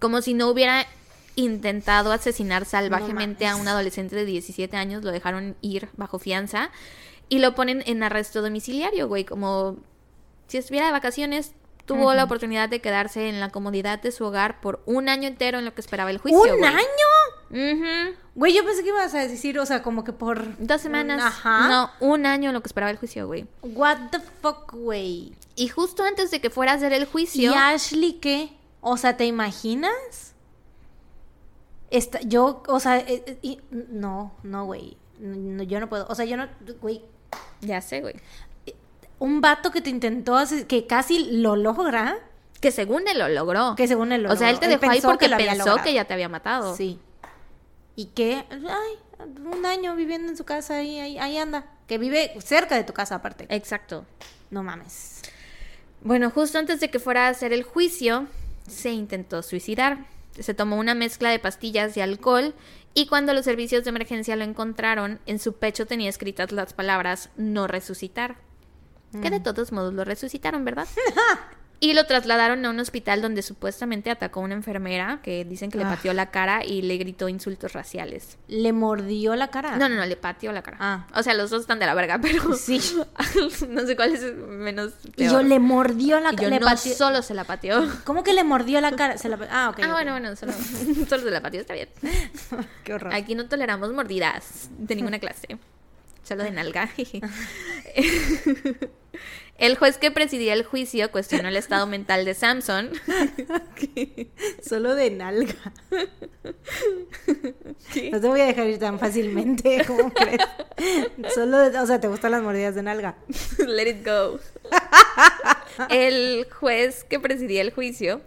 Como 0.00 0.22
si 0.22 0.34
no 0.34 0.48
hubiera 0.48 0.84
intentado 1.36 2.12
asesinar 2.12 2.64
salvajemente 2.64 3.46
a 3.46 3.56
un 3.56 3.66
adolescente 3.68 4.16
de 4.16 4.24
17 4.24 4.76
años, 4.76 5.02
lo 5.02 5.10
dejaron 5.10 5.56
ir 5.60 5.88
bajo 5.96 6.18
fianza 6.18 6.70
y 7.28 7.38
lo 7.38 7.54
ponen 7.54 7.82
en 7.86 8.02
arresto 8.02 8.42
domiciliario, 8.42 9.08
güey, 9.08 9.24
como 9.24 9.76
si 10.48 10.58
estuviera 10.58 10.86
de 10.86 10.92
vacaciones, 10.92 11.52
tuvo 11.86 12.14
la 12.14 12.24
oportunidad 12.24 12.68
de 12.68 12.80
quedarse 12.80 13.28
en 13.28 13.40
la 13.40 13.50
comodidad 13.50 14.00
de 14.00 14.12
su 14.12 14.24
hogar 14.24 14.60
por 14.60 14.82
un 14.86 15.08
año 15.08 15.28
entero 15.28 15.58
en 15.58 15.64
lo 15.64 15.74
que 15.74 15.80
esperaba 15.80 16.10
el 16.10 16.18
juicio. 16.18 16.40
¿Un 16.40 16.64
año? 16.64 18.12
Güey, 18.34 18.54
yo 18.54 18.64
pensé 18.64 18.82
que 18.82 18.88
ibas 18.88 19.14
a 19.14 19.26
decir, 19.26 19.58
o 19.58 19.66
sea, 19.66 19.82
como 19.82 20.04
que 20.04 20.12
por... 20.12 20.56
Dos 20.58 20.80
semanas. 20.80 21.22
Ajá. 21.22 21.68
No, 21.68 21.90
un 22.00 22.26
año 22.26 22.50
en 22.50 22.54
lo 22.54 22.62
que 22.62 22.68
esperaba 22.68 22.90
el 22.90 22.96
juicio, 22.96 23.26
güey. 23.26 23.46
What 23.62 24.10
the 24.10 24.20
fuck, 24.40 24.72
güey. 24.72 25.34
Y 25.54 25.68
justo 25.68 26.02
antes 26.04 26.30
de 26.30 26.40
que 26.40 26.50
fuera 26.50 26.72
a 26.72 26.74
hacer 26.76 26.92
el 26.92 27.02
¿Y 27.02 27.06
juicio, 27.06 27.54
Ashley 27.54 28.14
qué? 28.14 28.52
O 28.80 28.96
sea, 28.96 29.16
¿te 29.16 29.26
imaginas? 29.26 30.31
Esta, 31.92 32.20
yo, 32.22 32.62
o 32.68 32.80
sea, 32.80 32.98
eh, 32.98 33.22
eh, 33.26 33.38
y- 33.42 33.60
no, 33.70 34.32
no, 34.42 34.64
güey. 34.64 34.96
No, 35.20 35.62
yo 35.62 35.78
no 35.78 35.88
puedo. 35.88 36.06
O 36.08 36.14
sea, 36.14 36.24
yo 36.24 36.36
no, 36.36 36.48
güey. 36.80 37.02
ya 37.60 37.80
sé, 37.80 38.00
güey. 38.00 38.14
Un 39.18 39.40
vato 39.40 39.70
que 39.70 39.80
te 39.80 39.90
intentó, 39.90 40.36
hacer- 40.36 40.66
que 40.66 40.86
casi 40.86 41.30
lo 41.40 41.54
logra, 41.54 42.18
Que 42.60 42.72
según 42.72 43.06
él 43.08 43.18
lo 43.18 43.28
logró. 43.28 43.74
que 43.76 43.86
según 43.86 44.10
él 44.12 44.22
lo 44.24 44.32
o 44.32 44.36
sea, 44.36 44.50
él 44.50 44.58
te 44.58 44.66
logró. 44.66 44.80
dejó 44.80 44.92
ahí 44.92 45.00
porque 45.00 45.28
pensó 45.28 45.58
logrado. 45.58 45.82
que 45.84 45.92
ya 45.94 46.04
te 46.06 46.14
había 46.14 46.28
matado. 46.28 46.74
Sí. 46.74 46.98
Y 47.94 48.06
que, 48.06 48.44
ay, 48.50 49.26
un 49.52 49.64
año 49.66 49.94
viviendo 49.94 50.28
en 50.28 50.36
su 50.36 50.44
casa, 50.44 50.76
ahí, 50.78 50.98
ahí, 50.98 51.18
ahí 51.18 51.36
anda. 51.38 51.66
Que 51.86 51.98
vive 51.98 52.32
cerca 52.42 52.74
de 52.74 52.84
tu 52.84 52.92
casa, 52.94 53.16
aparte. 53.16 53.46
Exacto. 53.50 54.06
No 54.50 54.62
mames. 54.62 55.20
Bueno, 56.00 56.30
justo 56.30 56.58
antes 56.58 56.80
de 56.80 56.90
que 56.90 56.98
fuera 56.98 57.26
a 57.26 57.30
hacer 57.30 57.52
el 57.52 57.62
juicio, 57.62 58.26
se 58.66 58.90
intentó 58.90 59.42
suicidar. 59.42 60.06
Se 60.38 60.54
tomó 60.54 60.76
una 60.76 60.94
mezcla 60.94 61.30
de 61.30 61.38
pastillas 61.38 61.96
y 61.96 62.00
alcohol 62.00 62.54
y 62.94 63.06
cuando 63.06 63.34
los 63.34 63.44
servicios 63.44 63.84
de 63.84 63.90
emergencia 63.90 64.36
lo 64.36 64.44
encontraron, 64.44 65.20
en 65.26 65.38
su 65.38 65.54
pecho 65.54 65.86
tenía 65.86 66.08
escritas 66.08 66.52
las 66.52 66.72
palabras 66.72 67.30
no 67.36 67.66
resucitar. 67.66 68.36
Que 69.20 69.28
de 69.28 69.40
todos 69.40 69.72
modos 69.72 69.92
lo 69.92 70.04
resucitaron, 70.04 70.64
¿verdad? 70.64 70.88
y 71.82 71.94
lo 71.94 72.06
trasladaron 72.06 72.64
a 72.64 72.70
un 72.70 72.78
hospital 72.78 73.20
donde 73.20 73.42
supuestamente 73.42 74.08
atacó 74.10 74.38
a 74.40 74.44
una 74.44 74.54
enfermera 74.54 75.18
que 75.22 75.44
dicen 75.44 75.68
que 75.68 75.78
le 75.78 75.84
Ah. 75.84 75.90
pateó 75.90 76.12
la 76.14 76.30
cara 76.30 76.64
y 76.64 76.80
le 76.82 76.96
gritó 76.96 77.28
insultos 77.28 77.72
raciales. 77.72 78.38
Le 78.46 78.72
mordió 78.72 79.34
la 79.34 79.48
cara. 79.48 79.76
No, 79.76 79.88
no, 79.88 79.96
no, 79.96 80.06
le 80.06 80.14
pateó 80.16 80.52
la 80.52 80.62
cara. 80.62 80.76
Ah. 80.78 81.06
O 81.16 81.24
sea, 81.24 81.34
los 81.34 81.50
dos 81.50 81.62
están 81.62 81.80
de 81.80 81.86
la 81.86 81.94
verga, 81.94 82.20
pero 82.22 82.54
Sí. 82.54 82.80
no 83.68 83.84
sé 83.84 83.96
cuál 83.96 84.14
es 84.14 84.22
menos 84.36 84.92
Y 85.16 85.24
yo 85.28 85.42
le 85.42 85.58
mordió 85.58 86.20
la 86.20 86.32
cara. 86.34 86.60
no 86.60 86.66
pateó- 86.66 86.94
solo 86.94 87.20
se 87.20 87.34
la 87.34 87.42
pateó. 87.42 87.84
¿Cómo 88.04 88.22
que 88.22 88.32
le 88.32 88.44
mordió 88.44 88.80
la 88.80 88.92
cara? 88.92 89.18
Se 89.18 89.28
la... 89.28 89.34
Ah, 89.50 89.70
ok. 89.70 89.80
Ah, 89.82 89.86
ok. 89.88 89.92
bueno, 89.92 90.12
bueno, 90.12 90.36
solo, 90.36 90.52
solo 91.08 91.22
se 91.24 91.30
la 91.30 91.40
pateó, 91.40 91.60
está 91.60 91.74
bien. 91.74 91.88
Qué 92.84 92.94
horror. 92.94 93.12
Aquí 93.12 93.34
no 93.34 93.48
toleramos 93.48 93.92
mordidas 93.92 94.70
de 94.78 94.94
ninguna 94.94 95.18
clase. 95.18 95.58
Solo 96.22 96.44
de 96.44 96.52
nalga. 96.52 96.88
El 99.62 99.76
juez 99.76 99.96
que 99.96 100.10
presidía 100.10 100.54
el 100.54 100.64
juicio 100.64 101.12
cuestionó 101.12 101.46
el 101.48 101.56
estado 101.56 101.86
mental 101.86 102.24
de 102.24 102.34
Samson. 102.34 102.90
Solo 104.68 104.96
de 104.96 105.10
nalga. 105.12 105.54
No 108.10 108.20
te 108.20 108.26
voy 108.28 108.40
a 108.40 108.46
dejar 108.46 108.66
ir 108.66 108.78
tan 108.80 108.98
fácilmente, 108.98 109.84
¿cómo 109.86 110.12
crees? 110.12 110.40
Solo, 111.32 111.58
de- 111.58 111.78
o 111.78 111.86
sea, 111.86 112.00
¿te 112.00 112.08
gustan 112.08 112.32
las 112.32 112.42
mordidas 112.42 112.74
de 112.74 112.82
nalga? 112.82 113.14
Let 113.58 113.88
it 113.88 114.04
go. 114.04 114.40
El 115.90 116.46
juez 116.50 117.04
que 117.04 117.20
presidía 117.20 117.62
el 117.62 117.72
juicio 117.72 118.20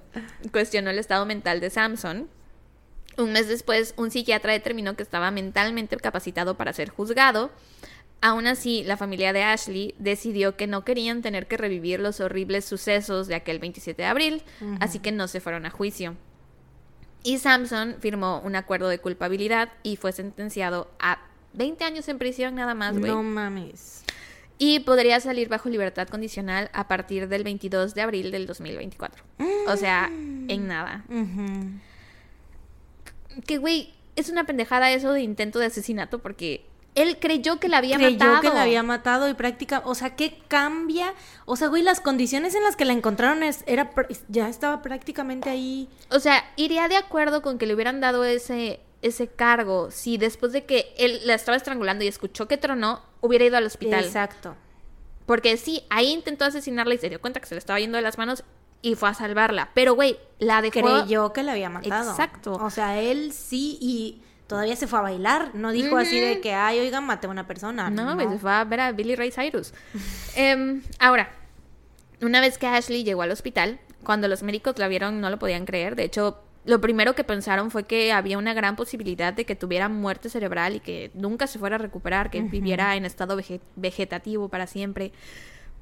cuestionó 0.53 0.89
el 0.89 0.99
estado 0.99 1.25
mental 1.25 1.59
de 1.59 1.69
Samson. 1.69 2.29
Un 3.17 3.31
mes 3.33 3.49
después, 3.49 3.93
un 3.97 4.09
psiquiatra 4.09 4.53
determinó 4.53 4.95
que 4.95 5.03
estaba 5.03 5.31
mentalmente 5.31 5.97
capacitado 5.97 6.55
para 6.55 6.71
ser 6.71 6.89
juzgado. 6.89 7.51
Aún 8.25 8.47
así, 8.47 8.83
la 8.83 8.97
familia 8.97 9.33
de 9.33 9.43
Ashley 9.43 9.93
decidió 9.99 10.57
que 10.57 10.65
no 10.65 10.83
querían 10.83 11.21
tener 11.21 11.45
que 11.45 11.57
revivir 11.57 11.99
los 11.99 12.19
horribles 12.19 12.65
sucesos 12.65 13.27
de 13.27 13.35
aquel 13.35 13.59
27 13.59 14.01
de 14.01 14.07
abril, 14.07 14.41
así 14.79 14.97
que 14.97 15.11
no 15.11 15.27
se 15.27 15.39
fueron 15.39 15.67
a 15.67 15.69
juicio. 15.69 16.15
Y 17.21 17.37
Samson 17.37 17.97
firmó 17.99 18.41
un 18.43 18.55
acuerdo 18.55 18.87
de 18.87 18.97
culpabilidad 18.97 19.73
y 19.83 19.97
fue 19.97 20.11
sentenciado 20.11 20.89
a 20.97 21.19
20 21.53 21.83
años 21.83 22.07
en 22.07 22.17
prisión 22.17 22.55
nada 22.55 22.73
más, 22.73 22.97
güey. 22.97 23.11
No 23.11 23.21
mames. 23.21 24.03
Y 24.57 24.79
podría 24.79 25.19
salir 25.19 25.47
bajo 25.47 25.69
libertad 25.69 26.07
condicional 26.07 26.71
a 26.73 26.87
partir 26.87 27.27
del 27.27 27.43
22 27.43 27.93
de 27.93 28.01
abril 28.01 28.31
del 28.31 28.47
2024. 28.47 29.23
O 29.67 29.77
sea, 29.77 30.07
en 30.07 30.67
nada. 30.67 31.05
Que, 33.45 33.59
güey, 33.59 33.93
es 34.15 34.29
una 34.29 34.45
pendejada 34.45 34.91
eso 34.91 35.13
de 35.13 35.21
intento 35.21 35.59
de 35.59 35.67
asesinato 35.67 36.17
porque 36.17 36.65
él 36.95 37.17
creyó 37.19 37.59
que 37.59 37.67
la 37.67 37.77
había 37.77 37.97
Creyó 37.97 38.17
matado. 38.17 38.41
que 38.41 38.49
la 38.49 38.63
había 38.63 38.81
matado 38.81 39.29
y 39.29 39.33
práctica, 39.33 39.81
o 39.85 39.93
sea, 39.95 40.15
¿qué 40.15 40.39
cambia? 40.47 41.13
O 41.45 41.55
sea, 41.57 41.67
güey, 41.67 41.83
las 41.83 41.99
condiciones 41.99 42.55
en 42.55 42.63
las 42.63 42.75
que 42.75 42.85
la 42.85 42.93
encontraron 42.93 43.43
es, 43.43 43.63
era 43.67 43.91
ya 44.29 44.47
estaba 44.47 44.81
prácticamente 44.81 45.49
ahí. 45.49 45.89
O 46.09 46.19
sea, 46.19 46.43
iría 46.55 46.87
de 46.87 46.95
acuerdo 46.95 47.41
con 47.41 47.57
que 47.57 47.65
le 47.65 47.75
hubieran 47.75 47.99
dado 47.99 48.23
ese, 48.23 48.79
ese 49.01 49.27
cargo 49.27 49.91
si 49.91 50.17
después 50.17 50.53
de 50.53 50.65
que 50.65 50.93
él 50.97 51.19
la 51.25 51.33
estaba 51.33 51.57
estrangulando 51.57 52.03
y 52.05 52.07
escuchó 52.07 52.47
que 52.47 52.57
tronó, 52.57 53.01
hubiera 53.21 53.45
ido 53.45 53.57
al 53.57 53.65
hospital. 53.65 54.05
Exacto. 54.05 54.55
Porque 55.25 55.57
sí, 55.57 55.83
ahí 55.89 56.11
intentó 56.11 56.45
asesinarla 56.45 56.93
y 56.93 56.97
se 56.97 57.09
dio 57.09 57.19
cuenta 57.19 57.39
que 57.39 57.47
se 57.47 57.55
le 57.55 57.59
estaba 57.59 57.79
yendo 57.79 57.97
de 57.97 58.03
las 58.03 58.17
manos 58.17 58.43
y 58.81 58.95
fue 58.95 59.09
a 59.09 59.13
salvarla. 59.15 59.71
Pero, 59.73 59.95
güey, 59.95 60.17
la 60.39 60.61
dejó... 60.61 60.79
Creyó 60.79 61.33
que 61.33 61.41
la 61.43 61.53
había 61.53 61.69
matado. 61.69 62.11
Exacto. 62.11 62.53
O 62.53 62.69
sea, 62.69 63.01
él 63.01 63.33
sí 63.33 63.79
y 63.81 64.21
todavía 64.47 64.75
se 64.75 64.87
fue 64.87 64.99
a 64.99 65.01
bailar. 65.03 65.51
No 65.53 65.71
dijo 65.71 65.97
así 65.97 66.19
de 66.19 66.41
que, 66.41 66.53
ay, 66.53 66.79
oigan, 66.79 67.05
maté 67.05 67.27
a 67.27 67.29
una 67.29 67.47
persona. 67.47 67.89
No, 67.89 68.15
No, 68.15 68.31
se 68.31 68.37
fue 68.39 68.51
a 68.51 68.63
ver 68.63 68.79
a 68.81 68.91
Billy 68.91 69.15
Ray 69.15 69.31
Cyrus. 69.31 69.73
Em, 70.35 70.81
ahora, 70.99 71.29
una 72.21 72.41
vez 72.41 72.57
que 72.57 72.67
Ashley 72.67 73.03
llegó 73.03 73.21
al 73.23 73.31
hospital, 73.31 73.79
cuando 74.03 74.27
los 74.27 74.43
médicos 74.43 74.77
la 74.77 74.87
vieron 74.87 75.19
no 75.21 75.29
lo 75.29 75.39
podían 75.39 75.65
creer. 75.65 75.95
De 75.95 76.03
hecho, 76.03 76.41
lo 76.63 76.79
primero 76.81 77.13
que 77.15 77.23
pensaron 77.23 77.71
fue 77.71 77.83
que 77.85 78.11
había 78.11 78.37
una 78.37 78.53
gran 78.53 78.75
posibilidad 78.75 79.33
de 79.33 79.45
que 79.45 79.55
tuviera 79.55 79.89
muerte 79.89 80.29
cerebral 80.29 80.75
y 80.75 80.79
que 80.79 81.11
nunca 81.13 81.47
se 81.47 81.59
fuera 81.59 81.75
a 81.75 81.79
recuperar, 81.79 82.29
que 82.31 82.41
viviera 82.41 82.95
en 82.95 83.05
estado 83.05 83.37
vege- 83.37 83.61
vegetativo 83.75 84.49
para 84.49 84.65
siempre. 84.67 85.11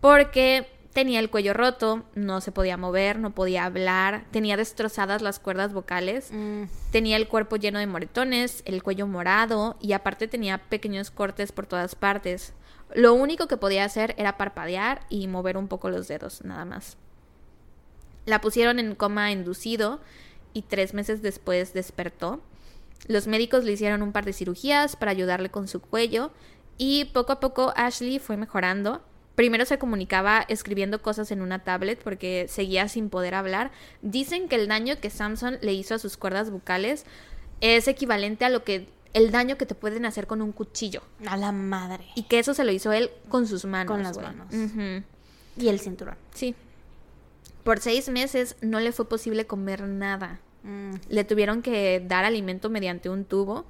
Porque 0.01 0.67
tenía 0.93 1.19
el 1.19 1.29
cuello 1.29 1.53
roto, 1.53 2.03
no 2.15 2.39
se 2.39 2.51
podía 2.51 2.77
mover, 2.77 3.19
no 3.19 3.31
podía 3.31 3.65
hablar, 3.65 4.25
tenía 4.31 4.57
destrozadas 4.57 5.21
las 5.21 5.39
cuerdas 5.39 5.73
vocales. 5.73 6.29
Mm, 6.31 6.63
Tenía 6.91 7.17
el 7.17 7.27
cuerpo 7.27 7.55
lleno 7.55 7.79
de 7.79 7.87
moretones, 7.87 8.61
el 8.65 8.83
cuello 8.83 9.07
morado 9.07 9.75
y 9.81 9.93
aparte 9.93 10.27
tenía 10.27 10.59
pequeños 10.59 11.09
cortes 11.09 11.51
por 11.51 11.65
todas 11.65 11.95
partes. 11.95 12.53
Lo 12.93 13.15
único 13.15 13.47
que 13.47 13.57
podía 13.57 13.85
hacer 13.85 14.13
era 14.17 14.37
parpadear 14.37 15.01
y 15.09 15.27
mover 15.27 15.57
un 15.57 15.67
poco 15.67 15.89
los 15.89 16.07
dedos, 16.07 16.43
nada 16.43 16.63
más. 16.65 16.97
La 18.25 18.39
pusieron 18.39 18.77
en 18.77 18.93
coma 18.95 19.31
inducido 19.31 19.99
y 20.53 20.61
tres 20.61 20.93
meses 20.93 21.21
después 21.23 21.73
despertó. 21.73 22.39
Los 23.07 23.25
médicos 23.27 23.63
le 23.63 23.71
hicieron 23.73 24.03
un 24.03 24.11
par 24.11 24.25
de 24.25 24.33
cirugías 24.33 24.95
para 24.95 25.11
ayudarle 25.11 25.49
con 25.49 25.67
su 25.67 25.81
cuello 25.81 26.31
y 26.77 27.05
poco 27.05 27.33
a 27.33 27.39
poco 27.39 27.73
Ashley 27.75 28.19
fue 28.19 28.37
mejorando. 28.37 29.01
Primero 29.35 29.65
se 29.65 29.79
comunicaba 29.79 30.45
escribiendo 30.47 31.01
cosas 31.01 31.31
en 31.31 31.41
una 31.41 31.59
tablet 31.59 32.01
porque 32.03 32.45
seguía 32.47 32.87
sin 32.87 33.09
poder 33.09 33.33
hablar. 33.33 33.71
Dicen 34.01 34.47
que 34.47 34.55
el 34.55 34.67
daño 34.67 34.99
que 34.99 35.09
Samson 35.09 35.57
le 35.61 35.73
hizo 35.73 35.95
a 35.95 35.99
sus 35.99 36.17
cuerdas 36.17 36.51
bucales 36.51 37.05
es 37.61 37.87
equivalente 37.87 38.45
a 38.45 38.49
lo 38.49 38.63
que 38.63 38.87
el 39.13 39.31
daño 39.31 39.57
que 39.57 39.65
te 39.65 39.75
pueden 39.75 40.05
hacer 40.05 40.27
con 40.27 40.41
un 40.41 40.51
cuchillo. 40.51 41.01
A 41.25 41.37
la 41.37 41.51
madre. 41.51 42.05
Y 42.15 42.23
que 42.23 42.39
eso 42.39 42.53
se 42.53 42.63
lo 42.63 42.71
hizo 42.71 42.91
él 42.91 43.09
con 43.29 43.47
sus 43.47 43.65
manos. 43.65 43.91
Con 43.91 44.03
las 44.03 44.17
manos. 44.17 44.47
Y 45.57 45.67
el 45.67 45.79
cinturón. 45.79 46.15
Sí. 46.33 46.55
Por 47.63 47.79
seis 47.79 48.09
meses 48.09 48.55
no 48.61 48.79
le 48.79 48.91
fue 48.91 49.07
posible 49.07 49.45
comer 49.45 49.83
nada. 49.83 50.39
Mm, 50.63 50.93
Le 51.09 51.23
tuvieron 51.23 51.61
que 51.61 52.03
dar 52.05 52.25
alimento 52.25 52.69
mediante 52.69 53.09
un 53.09 53.25
tubo. 53.25 53.65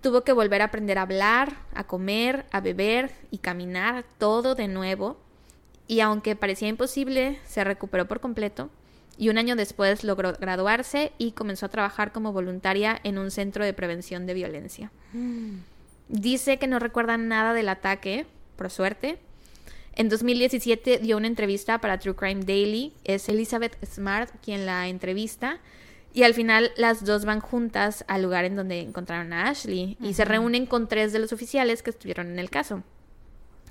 Tuvo 0.00 0.22
que 0.22 0.32
volver 0.32 0.62
a 0.62 0.66
aprender 0.66 0.98
a 0.98 1.02
hablar, 1.02 1.56
a 1.74 1.84
comer, 1.84 2.46
a 2.52 2.60
beber 2.60 3.10
y 3.30 3.38
caminar 3.38 4.04
todo 4.18 4.54
de 4.54 4.68
nuevo. 4.68 5.16
Y 5.86 6.00
aunque 6.00 6.36
parecía 6.36 6.68
imposible, 6.68 7.38
se 7.46 7.64
recuperó 7.64 8.06
por 8.06 8.20
completo. 8.20 8.70
Y 9.16 9.30
un 9.30 9.38
año 9.38 9.56
después 9.56 10.04
logró 10.04 10.32
graduarse 10.34 11.12
y 11.18 11.32
comenzó 11.32 11.66
a 11.66 11.70
trabajar 11.70 12.12
como 12.12 12.32
voluntaria 12.32 13.00
en 13.02 13.18
un 13.18 13.32
centro 13.32 13.64
de 13.64 13.72
prevención 13.72 14.26
de 14.26 14.34
violencia. 14.34 14.92
Mm. 15.12 15.56
Dice 16.08 16.58
que 16.58 16.68
no 16.68 16.78
recuerda 16.78 17.16
nada 17.16 17.52
del 17.52 17.68
ataque, 17.68 18.26
por 18.56 18.70
suerte. 18.70 19.18
En 19.94 20.08
2017 20.08 20.98
dio 20.98 21.16
una 21.16 21.26
entrevista 21.26 21.80
para 21.80 21.98
True 21.98 22.14
Crime 22.14 22.44
Daily. 22.44 22.92
Es 23.02 23.28
Elizabeth 23.28 23.76
Smart 23.84 24.30
quien 24.44 24.64
la 24.64 24.86
entrevista. 24.86 25.58
Y 26.18 26.24
al 26.24 26.34
final 26.34 26.72
las 26.76 27.04
dos 27.04 27.24
van 27.24 27.38
juntas 27.38 28.04
al 28.08 28.22
lugar 28.22 28.44
en 28.44 28.56
donde 28.56 28.80
encontraron 28.80 29.32
a 29.32 29.50
Ashley. 29.50 29.96
Y 30.00 30.14
se 30.14 30.24
reúnen 30.24 30.66
con 30.66 30.88
tres 30.88 31.12
de 31.12 31.20
los 31.20 31.32
oficiales 31.32 31.84
que 31.84 31.90
estuvieron 31.90 32.26
en 32.26 32.40
el 32.40 32.50
caso. 32.50 32.82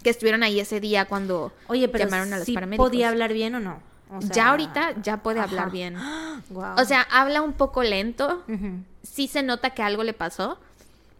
Que 0.01 0.11
estuvieron 0.11 0.43
ahí 0.43 0.57
ese 0.61 0.79
día 0.79 1.03
cuando 1.03 1.51
Oye, 1.67 1.89
pero 1.89 2.05
llamaron 2.05 2.31
a 2.31 2.37
los 2.37 2.45
¿sí 2.45 2.53
paramédicos. 2.53 2.87
podía 2.87 3.09
hablar 3.09 3.33
bien 3.33 3.55
o 3.55 3.59
no? 3.59 3.81
O 4.09 4.21
sea, 4.21 4.31
ya 4.31 4.47
ahorita 4.47 4.95
ya 5.03 5.17
puede 5.23 5.41
ajá. 5.41 5.49
hablar 5.49 5.71
bien. 5.71 5.97
O 6.77 6.85
sea, 6.85 7.01
habla 7.11 7.41
un 7.41 7.51
poco 7.51 7.83
lento. 7.83 8.45
Ujú. 8.47 8.79
Sí 9.03 9.27
se 9.27 9.43
nota 9.43 9.71
que 9.71 9.81
algo 9.83 10.05
le 10.05 10.13
pasó. 10.13 10.57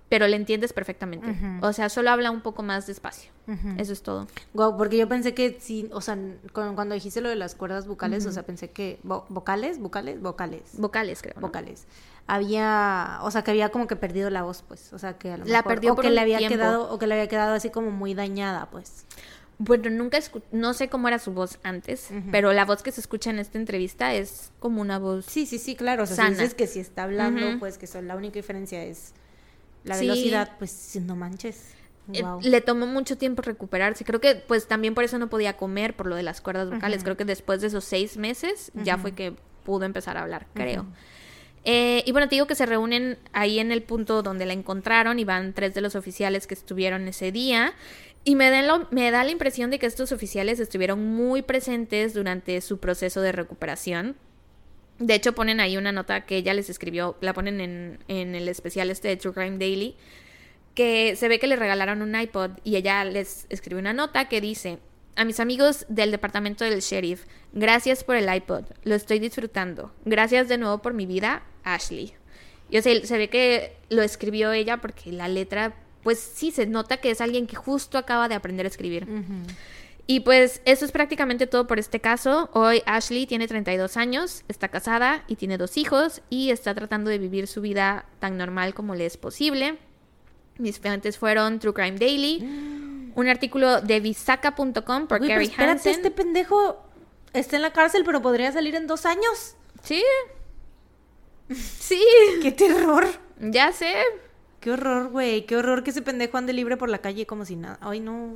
Pero 0.10 0.26
le 0.28 0.38
entiendes 0.38 0.72
perfectamente. 0.72 1.36
O 1.62 1.74
sea, 1.74 1.90
solo 1.90 2.10
habla 2.12 2.32
un 2.32 2.40
poco 2.42 2.64
más 2.64 2.88
despacio. 2.88 3.30
Eso 3.78 3.92
es 3.94 4.02
todo. 4.04 4.28
Porque 4.54 4.98
yo 4.98 5.08
pensé 5.10 5.34
que 5.34 5.58
sí, 5.60 5.90
o 5.92 6.00
sea, 6.02 6.18
cu- 6.54 6.76
cuando 6.76 6.96
dijiste 6.96 7.20
lo 7.22 7.28
de 7.30 7.36
las 7.36 7.56
cuerdas 7.56 7.88
vocales, 7.88 8.26
o 8.26 8.32
sea, 8.32 8.44
pensé 8.44 8.70
que 8.72 9.00
vo- 9.04 9.26
vocales, 9.30 9.80
vocales, 9.80 10.22
vocales, 10.22 10.62
Vocales, 10.74 11.22
creo. 11.22 11.34
¿no? 11.36 11.42
vocales. 11.42 11.86
Había, 12.38 13.20
o 13.24 13.32
sea, 13.32 13.44
que 13.44 13.52
había 13.52 13.70
como 13.70 13.88
que 13.88 13.96
perdido 13.96 14.30
la 14.30 14.44
voz, 14.44 14.64
pues, 14.68 14.92
o 14.94 15.00
sea, 15.00 15.18
que 15.18 15.32
a 15.32 15.38
lo 15.38 15.46
La 15.46 15.60
mejor- 15.60 15.66
perdió 15.74 15.94
o 15.94 15.96
por 15.96 16.04
que 16.04 16.10
un 16.10 16.16
le 16.16 16.22
había 16.22 16.38
tiempo. 16.40 16.56
quedado 16.58 16.92
o 16.92 17.00
que 17.00 17.08
le 17.08 17.14
había 17.16 17.28
quedado 17.28 17.54
así 17.56 17.70
como 17.70 17.90
muy 17.92 18.14
dañada, 18.14 18.70
pues. 18.70 19.06
Bueno, 19.60 19.90
nunca 19.90 20.18
escu- 20.20 20.44
no 20.52 20.74
sé 20.74 20.88
cómo 20.88 21.08
era 21.08 21.18
su 21.20 21.32
voz 21.32 21.58
antes, 21.64 22.10
pero 22.32 22.54
la 22.54 22.64
voz 22.66 22.84
que 22.84 22.92
se 22.92 23.02
escucha 23.02 23.30
en 23.32 23.40
esta 23.40 23.58
entrevista 23.58 24.14
es 24.14 24.52
como 24.60 24.82
una 24.82 25.00
voz. 25.00 25.26
Sí, 25.26 25.46
sí, 25.48 25.58
sí, 25.58 25.76
claro, 25.76 26.04
o 26.04 26.06
sea, 26.06 26.16
Sana. 26.18 26.30
si 26.36 26.42
dices 26.42 26.54
que 26.54 26.68
si 26.68 26.80
está 26.80 27.04
hablando, 27.04 27.60
pues 27.60 27.78
que 27.78 27.88
son, 27.88 28.08
la 28.08 28.16
única 28.16 28.36
diferencia 28.36 28.84
es 28.84 29.14
la 29.88 29.96
Sí. 29.96 30.02
velocidad, 30.08 30.52
pues 30.60 30.98
no 31.06 31.16
manches. 31.16 31.72
Eh, 32.14 32.22
Wow. 32.24 32.40
Le 32.42 32.62
tomó 32.62 32.88
mucho 32.88 33.18
tiempo 33.18 33.42
recuperarse. 33.42 34.06
Creo 34.06 34.22
que 34.22 34.36
pues 34.36 34.68
también 34.68 34.94
por 34.96 35.04
eso 35.04 35.18
no 35.20 35.30
podía 35.30 35.58
comer, 35.58 35.94
por 35.96 36.08
lo 36.08 36.16
de 36.16 36.24
las 36.24 36.40
cuerdas 36.42 36.70
vocales. 36.70 37.04
Creo 37.04 37.18
que 37.18 37.26
después 37.26 37.60
de 37.62 37.68
esos 37.68 37.84
seis 37.84 38.16
meses 38.18 38.72
ya 38.76 38.98
fue 38.98 39.12
que 39.14 39.34
pudo 39.66 39.84
empezar 39.86 40.16
a 40.18 40.22
hablar, 40.22 40.48
creo. 40.54 40.86
Eh, 41.66 42.04
y 42.06 42.12
bueno, 42.14 42.30
te 42.30 42.36
digo 42.36 42.48
que 42.48 42.56
se 42.56 42.66
reúnen 42.66 43.18
ahí 43.34 43.60
en 43.60 43.74
el 43.74 43.84
punto 43.84 44.24
donde 44.24 44.46
la 44.46 44.54
encontraron 44.54 45.20
y 45.20 45.26
van 45.26 45.52
tres 45.54 45.74
de 45.74 45.82
los 45.82 45.96
oficiales 45.96 46.48
que 46.48 46.54
estuvieron 46.54 47.06
ese 47.10 47.34
día. 47.34 47.74
Y 48.24 48.36
me 48.36 48.50
da, 48.50 48.62
lo- 48.62 48.88
me 48.92 49.12
da 49.12 49.24
la 49.26 49.32
impresión 49.32 49.70
de 49.70 49.78
que 49.80 49.86
estos 49.86 50.14
oficiales 50.14 50.62
estuvieron 50.62 51.04
muy 51.06 51.42
presentes 51.42 52.14
durante 52.14 52.62
su 52.62 52.78
proceso 52.78 53.20
de 53.20 53.34
recuperación. 53.34 54.16
De 55.00 55.14
hecho, 55.14 55.34
ponen 55.34 55.60
ahí 55.60 55.78
una 55.78 55.92
nota 55.92 56.26
que 56.26 56.38
ella 56.38 56.54
les 56.54 56.70
escribió, 56.70 57.18
la 57.22 57.34
ponen 57.34 57.62
en, 57.62 58.00
en 58.08 58.36
el 58.36 58.50
especial 58.50 58.90
este 58.90 59.10
de 59.10 59.18
True 59.18 59.34
Crime 59.34 59.58
Daily, 59.58 59.96
que 60.74 61.16
se 61.16 61.28
ve 61.28 61.40
que 61.40 61.48
le 61.48 61.56
regalaron 61.56 62.02
un 62.02 62.20
iPod 62.20 62.52
y 62.64 62.76
ella 62.76 63.04
les 63.04 63.46
escribió 63.50 63.80
una 63.80 63.94
nota 63.94 64.30
que 64.30 64.42
dice, 64.42 64.80
a 65.16 65.26
mis 65.26 65.40
amigos 65.40 65.86
del 65.90 66.12
departamento 66.12 66.64
del 66.64 66.82
sheriff, 66.82 67.26
gracias 67.52 68.04
por 68.04 68.16
el 68.16 68.32
iPod, 68.34 68.66
lo 68.84 68.94
estoy 68.94 69.18
disfrutando. 69.18 69.92
Gracias 70.06 70.48
de 70.48 70.60
nuevo 70.60 70.78
por 70.78 70.94
mi 70.94 71.08
vida, 71.08 71.42
Ashley. 71.64 72.14
Y 72.70 72.78
o 72.78 72.82
sea, 72.84 73.04
se 73.04 73.18
ve 73.18 73.28
que 73.30 73.76
lo 73.90 74.04
escribió 74.04 74.52
ella 74.52 74.78
porque 74.78 75.12
la 75.12 75.28
letra, 75.28 75.74
pues 76.04 76.20
sí, 76.20 76.52
se 76.52 76.68
nota 76.68 76.98
que 76.98 77.10
es 77.10 77.22
alguien 77.22 77.48
que 77.48 77.56
justo 77.56 77.98
acaba 77.98 78.30
de 78.30 78.36
aprender 78.36 78.68
a 78.68 78.70
escribir. 78.70 79.08
Y 80.10 80.22
pues 80.22 80.62
eso 80.64 80.86
es 80.86 80.92
prácticamente 80.94 81.48
todo 81.48 81.68
por 81.68 81.80
este 81.80 82.00
caso. 82.00 82.50
Hoy 82.54 82.82
Ashley 82.86 83.28
tiene 83.28 83.46
32 83.48 83.98
años, 83.98 84.44
está 84.48 84.70
casada 84.70 85.26
y 85.28 85.36
tiene 85.36 85.58
dos 85.58 85.76
hijos 85.76 86.22
y 86.30 86.52
está 86.52 86.74
tratando 86.74 87.10
de 87.10 87.18
vivir 87.18 87.46
su 87.48 87.60
vida 87.62 88.06
tan 88.20 88.38
normal 88.38 88.74
como 88.74 88.96
le 88.96 89.06
es 89.06 89.18
posible. 89.18 89.78
Mis 90.58 90.80
fuentes 90.80 91.18
fueron 91.18 91.60
True 91.60 91.74
Crime 91.74 92.00
Daily, 92.00 92.40
un 93.16 93.28
artículo 93.28 93.82
de 93.82 94.00
visaca.com 94.00 94.72
por 95.08 95.20
pero 95.20 95.28
Carrie 95.28 95.48
espérate, 95.50 95.72
Hansen. 95.72 95.92
este 95.94 96.12
pendejo 96.12 96.82
está 97.34 97.58
en 97.58 97.62
la 97.62 97.74
cárcel, 97.74 98.04
pero 98.06 98.22
podría 98.22 98.52
salir 98.54 98.76
en 98.76 98.88
dos 98.88 99.06
años. 99.06 99.56
Sí. 99.84 100.04
Sí, 101.50 102.02
¡Qué 102.42 102.52
terror! 102.52 103.06
ya 103.40 103.72
sé. 103.72 103.94
¡Qué 104.60 104.72
horror, 104.72 105.10
güey! 105.10 105.46
¡Qué 105.46 105.56
horror 105.56 105.84
que 105.84 105.92
ese 105.92 106.02
pendejo 106.02 106.38
ande 106.38 106.52
libre 106.52 106.76
por 106.76 106.90
la 106.90 106.98
calle 106.98 107.26
como 107.26 107.46
si 107.46 107.56
nada! 107.56 107.78
¡Ay, 107.82 108.00
no! 108.02 108.34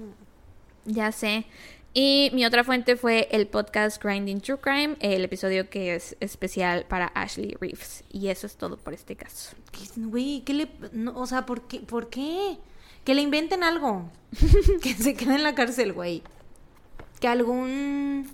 Ya 0.85 1.11
sé. 1.11 1.45
Y 1.93 2.31
mi 2.33 2.45
otra 2.45 2.63
fuente 2.63 2.95
fue 2.95 3.27
el 3.31 3.47
podcast 3.47 4.01
Grinding 4.01 4.39
True 4.39 4.59
Crime, 4.59 4.95
el 5.01 5.25
episodio 5.25 5.69
que 5.69 5.93
es 5.95 6.15
especial 6.21 6.85
para 6.87 7.07
Ashley 7.07 7.57
Reeves. 7.59 8.03
Y 8.09 8.29
eso 8.29 8.47
es 8.47 8.55
todo 8.55 8.77
por 8.77 8.93
este 8.93 9.15
caso. 9.17 9.55
¿Qué- 9.71 9.87
Güey, 10.01 10.41
¿qué 10.45 10.53
le...? 10.53 10.67
no, 10.93 11.13
o 11.19 11.25
sea, 11.25 11.45
¿por 11.45 11.67
qué? 11.67 11.79
¿por 11.81 12.09
qué? 12.09 12.57
Que 13.03 13.13
le 13.13 13.21
inventen 13.21 13.63
algo. 13.63 14.09
que 14.81 14.93
se 14.93 15.15
quede 15.15 15.35
en 15.35 15.43
la 15.43 15.53
cárcel, 15.53 15.91
güey. 15.91 16.23
Que 17.19 17.27
algún... 17.27 18.29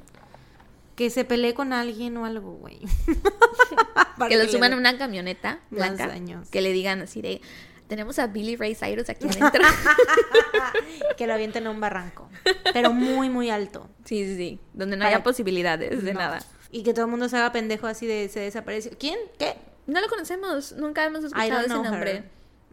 Que 0.96 1.10
se 1.10 1.26
pelee 1.26 1.54
con 1.54 1.74
alguien 1.74 2.16
o 2.18 2.26
algo, 2.26 2.54
güey. 2.54 2.80
Que 4.30 4.36
lo 4.38 4.48
suban 4.50 4.74
a 4.74 4.78
una 4.78 4.98
camioneta 4.98 5.60
blanca. 5.70 6.12
Que 6.52 6.62
le 6.62 6.72
digan 6.74 7.02
así 7.02 7.22
de, 7.22 7.40
tenemos 7.88 8.20
a 8.20 8.28
Billy 8.28 8.56
Ray 8.56 8.76
Cyrus 8.76 9.10
aquí 9.10 9.28
adentro. 9.28 9.62
que 11.18 11.28
lo 11.28 11.34
avienten 11.34 11.68
a 11.68 11.72
un 11.72 11.80
barranco. 11.80 12.30
Pero 12.74 12.92
muy, 12.94 13.30
muy 13.30 13.50
alto. 13.50 13.90
sí, 14.06 14.26
sí, 14.26 14.36
sí. 14.36 14.60
Donde 14.74 14.96
no 14.98 15.04
Para- 15.04 15.16
haya 15.16 15.24
posibilidades 15.24 16.04
de 16.04 16.14
No. 16.14 16.20
nada. 16.20 16.40
Y 16.72 16.84
que 16.84 16.94
todo 16.94 17.06
el 17.06 17.12
mundo 17.12 17.30
se 17.30 17.38
haga 17.38 17.52
pendejo 17.52 17.88
así 17.88 18.06
de 18.08 18.28
se 18.30 18.42
desapareció. 18.42 18.92
¿Quién? 19.00 19.18
¿Qué? 19.40 19.56
No 19.86 20.02
lo 20.02 20.08
conocemos. 20.10 20.74
Nunca 20.74 21.06
hemos 21.06 21.24
escuchado 21.24 21.62
ese 21.62 21.70
nombre. 21.70 22.24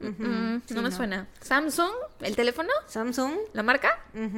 Mm, 0.00 0.58
sí, 0.66 0.74
no 0.74 0.82
me 0.82 0.90
no. 0.90 0.96
suena. 0.96 1.28
¿Samsung? 1.40 1.92
¿El 2.20 2.34
teléfono? 2.34 2.68
¿Samsung? 2.88 3.32
¿La 3.52 3.62
marca? 3.62 4.00
No. 4.12 4.28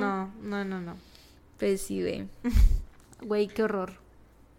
No, 0.00 0.32
no, 0.40 0.64
no, 0.64 0.80
no. 0.80 0.96
Pues 1.58 1.82
sí, 1.82 2.00
güey. 2.00 2.26
Güey, 3.20 3.46
qué 3.46 3.62
horror. 3.62 3.92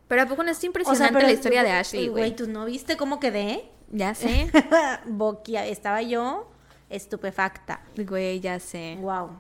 Pero 0.07 0.21
¿a 0.21 0.25
poco 0.25 0.41
no 0.43 0.51
es 0.51 0.63
impresionante 0.63 1.21
la 1.21 1.31
historia 1.31 1.63
de 1.63 1.71
Ashley, 1.71 2.07
Güey, 2.07 2.29
güey? 2.29 2.35
¿tú 2.35 2.47
no 2.47 2.63
viste 2.63 2.95
cómo 2.95 3.19
quedé? 3.19 3.65
Ya 3.91 4.13
sé. 4.15 4.49
Boquia, 5.05 5.65
estaba 5.67 6.01
yo 6.01 6.49
estupefacta. 6.89 7.81
Güey, 7.97 8.39
ya 8.39 8.59
sé. 8.59 8.97
Wow. 9.01 9.39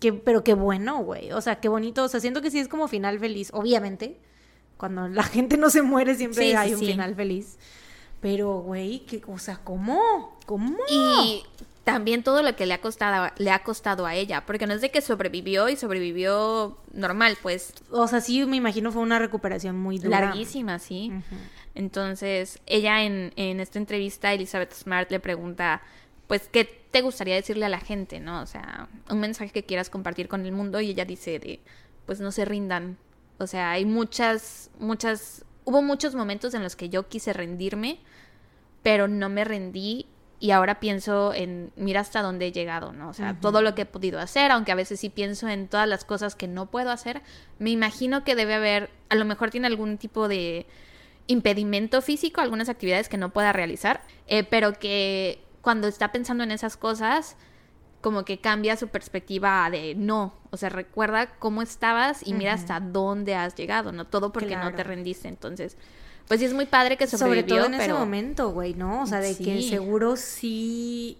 Qué, 0.00 0.12
pero 0.12 0.44
qué 0.44 0.54
bueno, 0.54 0.98
güey. 0.98 1.32
O 1.32 1.40
sea, 1.40 1.56
qué 1.60 1.68
bonito. 1.68 2.04
O 2.04 2.08
sea, 2.08 2.20
siento 2.20 2.42
que 2.42 2.50
sí 2.50 2.58
es 2.58 2.68
como 2.68 2.88
final 2.88 3.18
feliz. 3.18 3.50
Obviamente, 3.52 4.18
cuando 4.76 5.08
la 5.08 5.22
gente 5.24 5.56
no 5.56 5.70
se 5.70 5.82
muere 5.82 6.14
siempre 6.14 6.44
Sí, 6.44 6.50
sí, 6.50 6.56
hay 6.56 6.74
un 6.74 6.80
sí. 6.80 6.86
final 6.86 7.14
feliz. 7.14 7.58
Pero, 8.20 8.58
güey, 8.60 9.00
qué, 9.06 9.22
o 9.26 9.38
sea, 9.38 9.58
¿cómo? 9.62 10.36
¿Cómo? 10.46 10.76
Y 10.90 11.44
también 11.84 12.24
todo 12.24 12.42
lo 12.42 12.56
que 12.56 12.66
le 12.66 12.74
ha 12.74 12.80
costado 12.80 13.30
le 13.36 13.50
ha 13.50 13.62
costado 13.62 14.06
a 14.06 14.14
ella, 14.14 14.44
porque 14.46 14.66
no 14.66 14.74
es 14.74 14.80
de 14.80 14.90
que 14.90 15.00
sobrevivió 15.00 15.68
y 15.68 15.76
sobrevivió 15.76 16.78
normal, 16.92 17.36
pues 17.42 17.72
O 17.90 18.08
sea, 18.08 18.20
sí, 18.20 18.44
me 18.46 18.56
imagino 18.56 18.90
fue 18.90 19.02
una 19.02 19.18
recuperación 19.18 19.78
muy 19.78 19.98
dura. 19.98 20.20
larguísima, 20.20 20.78
sí. 20.78 21.12
Entonces, 21.76 22.58
ella 22.66 23.04
en, 23.04 23.32
en 23.36 23.60
esta 23.60 23.78
entrevista, 23.78 24.32
Elizabeth 24.32 24.72
Smart 24.72 25.10
le 25.10 25.20
pregunta, 25.20 25.82
pues, 26.26 26.48
¿qué 26.50 26.64
te 26.64 27.02
gustaría 27.02 27.34
decirle 27.34 27.66
a 27.66 27.68
la 27.68 27.80
gente, 27.80 28.18
no? 28.18 28.40
O 28.40 28.46
sea, 28.46 28.88
un 29.10 29.20
mensaje 29.20 29.50
que 29.52 29.64
quieras 29.64 29.90
compartir 29.90 30.26
con 30.26 30.46
el 30.46 30.52
mundo 30.52 30.80
y 30.80 30.90
ella 30.90 31.04
dice 31.04 31.38
de, 31.38 31.60
pues, 32.06 32.18
no 32.18 32.32
se 32.32 32.46
rindan. 32.46 32.96
O 33.38 33.46
sea, 33.46 33.72
hay 33.72 33.84
muchas, 33.84 34.70
muchas, 34.78 35.44
hubo 35.64 35.82
muchos 35.82 36.14
momentos 36.14 36.54
en 36.54 36.62
los 36.62 36.76
que 36.76 36.88
yo 36.88 37.08
quise 37.08 37.34
rendirme, 37.34 37.98
pero 38.82 39.06
no 39.06 39.28
me 39.28 39.44
rendí 39.44 40.06
y 40.40 40.52
ahora 40.52 40.80
pienso 40.80 41.34
en, 41.34 41.72
mira 41.76 42.00
hasta 42.00 42.22
dónde 42.22 42.46
he 42.46 42.52
llegado, 42.52 42.92
¿no? 42.92 43.10
O 43.10 43.12
sea, 43.12 43.38
todo 43.40 43.60
lo 43.60 43.74
que 43.74 43.82
he 43.82 43.86
podido 43.86 44.18
hacer, 44.18 44.50
aunque 44.50 44.72
a 44.72 44.74
veces 44.76 45.00
sí 45.00 45.10
pienso 45.10 45.48
en 45.48 45.68
todas 45.68 45.88
las 45.88 46.04
cosas 46.04 46.34
que 46.34 46.48
no 46.48 46.66
puedo 46.66 46.90
hacer, 46.90 47.22
me 47.58 47.70
imagino 47.70 48.24
que 48.24 48.34
debe 48.34 48.54
haber, 48.54 48.90
a 49.10 49.14
lo 49.14 49.26
mejor 49.26 49.50
tiene 49.50 49.66
algún 49.66 49.98
tipo 49.98 50.28
de 50.28 50.66
impedimento 51.26 52.02
físico, 52.02 52.40
algunas 52.40 52.68
actividades 52.68 53.08
que 53.08 53.16
no 53.16 53.32
pueda 53.32 53.52
realizar, 53.52 54.00
eh, 54.26 54.44
pero 54.44 54.72
que 54.74 55.42
cuando 55.60 55.88
está 55.88 56.12
pensando 56.12 56.44
en 56.44 56.52
esas 56.52 56.76
cosas, 56.76 57.36
como 58.00 58.24
que 58.24 58.38
cambia 58.38 58.76
su 58.76 58.88
perspectiva 58.88 59.68
de 59.70 59.94
no, 59.96 60.34
o 60.50 60.56
sea, 60.56 60.68
recuerda 60.68 61.34
cómo 61.38 61.62
estabas 61.62 62.26
y 62.26 62.34
mira 62.34 62.52
hasta 62.52 62.78
dónde 62.78 63.34
has 63.34 63.54
llegado, 63.56 63.90
no 63.90 64.06
todo 64.06 64.32
porque 64.32 64.56
no 64.56 64.74
te 64.74 64.84
rendiste, 64.84 65.28
entonces, 65.28 65.76
pues 66.28 66.40
sí 66.40 66.46
es 66.46 66.54
muy 66.54 66.66
padre 66.66 66.96
que 66.96 67.06
Sobre 67.06 67.18
sobrevivió, 67.18 67.56
todo 67.56 67.66
en 67.66 67.74
ese 67.74 67.92
momento, 67.92 68.50
güey, 68.50 68.74
¿no? 68.74 69.02
O 69.02 69.06
sea, 69.06 69.20
de 69.20 69.36
que 69.36 69.62
seguro 69.62 70.16
sí. 70.16 71.18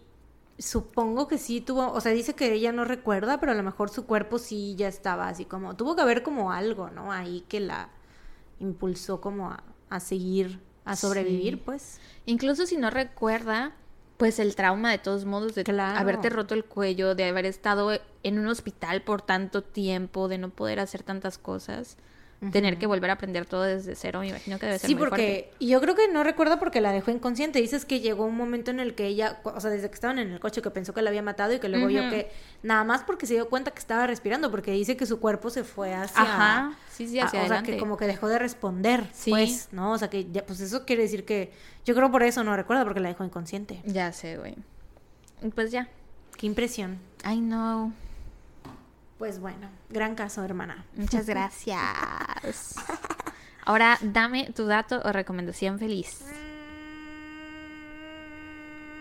Supongo 0.59 1.29
que 1.29 1.37
sí 1.37 1.61
tuvo. 1.61 1.93
O 1.93 2.01
sea, 2.01 2.13
dice 2.13 2.35
que 2.35 2.53
ella 2.53 2.73
no 2.73 2.85
recuerda, 2.85 3.39
pero 3.39 3.53
a 3.53 3.55
lo 3.55 3.63
mejor 3.63 3.91
su 3.91 4.07
cuerpo 4.07 4.39
sí 4.39 4.75
ya 4.77 4.89
estaba 4.89 5.29
así 5.29 5.45
como. 5.45 5.77
Tuvo 5.77 5.95
que 5.95 6.03
haber 6.03 6.23
como 6.23 6.51
algo, 6.51 6.91
¿no? 6.91 7.13
Ahí 7.13 7.45
que 7.49 7.61
la 7.61 7.91
impulsó 8.59 9.21
como 9.21 9.51
a, 9.51 9.63
a 9.91 10.01
seguir, 10.01 10.61
a 10.85 10.97
sobrevivir, 10.97 11.55
Sí. 11.55 11.63
pues. 11.65 12.01
incluso 12.27 12.67
si 12.67 12.77
no 12.77 12.91
recuerda, 12.91 13.73
pues 14.17 14.39
el 14.39 14.57
trauma 14.57 14.91
de 14.91 14.99
todos 14.99 15.25
modos 15.27 15.55
de 15.55 15.65
Claro. 15.65 15.99
haberte 15.99 16.31
roto 16.31 16.55
el 16.55 16.65
cuello, 16.65 17.15
de 17.15 17.25
haber 17.25 17.45
estado 17.47 17.91
en 18.23 18.39
un 18.39 18.47
hospital 18.47 19.03
por 19.03 19.21
tanto 19.23 19.63
tiempo, 19.63 20.29
de 20.29 20.39
no 20.39 20.49
poder 20.51 20.81
hacer 20.81 21.03
tantas 21.03 21.37
cosas, 21.39 21.97
tener 22.53 22.77
que 22.79 22.87
volver 22.87 23.09
a 23.11 23.15
aprender 23.15 23.47
todo 23.47 23.63
desde 23.63 23.95
cero, 23.95 24.21
me 24.21 24.29
imagino 24.29 24.59
que 24.59 24.67
debe 24.67 24.79
ser 24.79 24.89
Sí, 24.89 24.95
muy 24.95 25.05
porque 25.05 25.51
y 25.59 25.69
yo 25.69 25.81
creo 25.81 25.95
que 25.95 26.07
no 26.09 26.23
recuerda 26.23 26.59
porque 26.59 26.81
la 26.83 26.93
dejó 26.93 27.11
inconsciente. 27.11 27.61
Dices 27.61 27.85
que 27.87 28.01
llegó 28.01 28.27
un 28.27 28.37
momento 28.37 28.71
en 28.71 28.79
el 28.79 28.95
que 28.95 29.07
ella, 29.07 29.41
o 29.43 29.59
sea, 29.61 29.71
desde 29.71 29.89
que 29.89 29.95
estaban 29.95 30.19
en 30.19 30.31
el 30.31 30.39
coche, 30.39 30.61
que 30.61 30.71
pensó 30.71 30.93
que 30.93 31.01
la 31.01 31.09
había 31.11 31.23
matado 31.23 31.55
y 31.55 31.59
que 31.61 31.69
luego 31.71 31.87
vio 31.87 32.09
que 32.11 32.31
nada 32.63 32.85
más 32.85 33.03
porque 33.05 33.27
se 33.27 33.35
dio 33.35 33.49
cuenta 33.49 33.71
que 33.71 33.79
estaba 33.79 34.07
respirando, 34.07 34.51
porque 34.51 34.71
dice 34.73 34.97
que 34.99 35.07
su 35.07 35.19
cuerpo 35.19 35.49
se 35.51 35.65
fue 35.65 35.95
hacia. 35.95 36.21
Ajá, 36.23 36.73
sí, 36.91 37.09
sí, 37.09 37.19
a- 37.19 37.25
hacia 37.25 37.43
o 37.43 37.49
sea, 37.49 37.63
que 37.63 37.79
como 37.79 37.97
que 37.97 38.07
dejó 38.07 38.29
de 38.29 38.39
responder, 38.39 39.07
Sí. 39.15 39.31
pues, 39.31 39.69
¿no? 39.73 39.93
O 39.93 39.99
sea, 39.99 40.09
que 40.11 40.31
ya, 40.31 40.45
pues 40.45 40.61
eso 40.61 40.85
quiere 40.85 41.03
decir 41.03 41.25
que 41.25 41.53
yo 41.87 41.95
creo 41.95 42.11
por 42.11 42.23
eso 42.23 42.45
no 42.45 42.55
recuerda 42.55 42.85
porque 42.85 43.01
la 43.01 43.09
dejó 43.09 43.25
inconsciente. 43.25 43.81
Ya 43.87 44.13
sé, 44.13 44.37
güey. 44.37 44.57
Pues 45.55 45.71
ya. 45.71 45.89
Qué 46.37 46.47
impresión. 46.47 46.99
I 47.25 47.37
know. 47.39 47.93
Pues 49.19 49.39
bueno, 49.41 49.69
gran 49.91 50.15
caso, 50.15 50.43
hermana. 50.45 50.85
Muchas 50.95 51.27
gracias. 51.27 52.75
Ahora 53.65 53.99
dame 54.03 54.51
tu 54.55 54.67
dato 54.67 55.01
o 55.05 55.13
recomendación 55.13 55.79
feliz. 55.79 56.25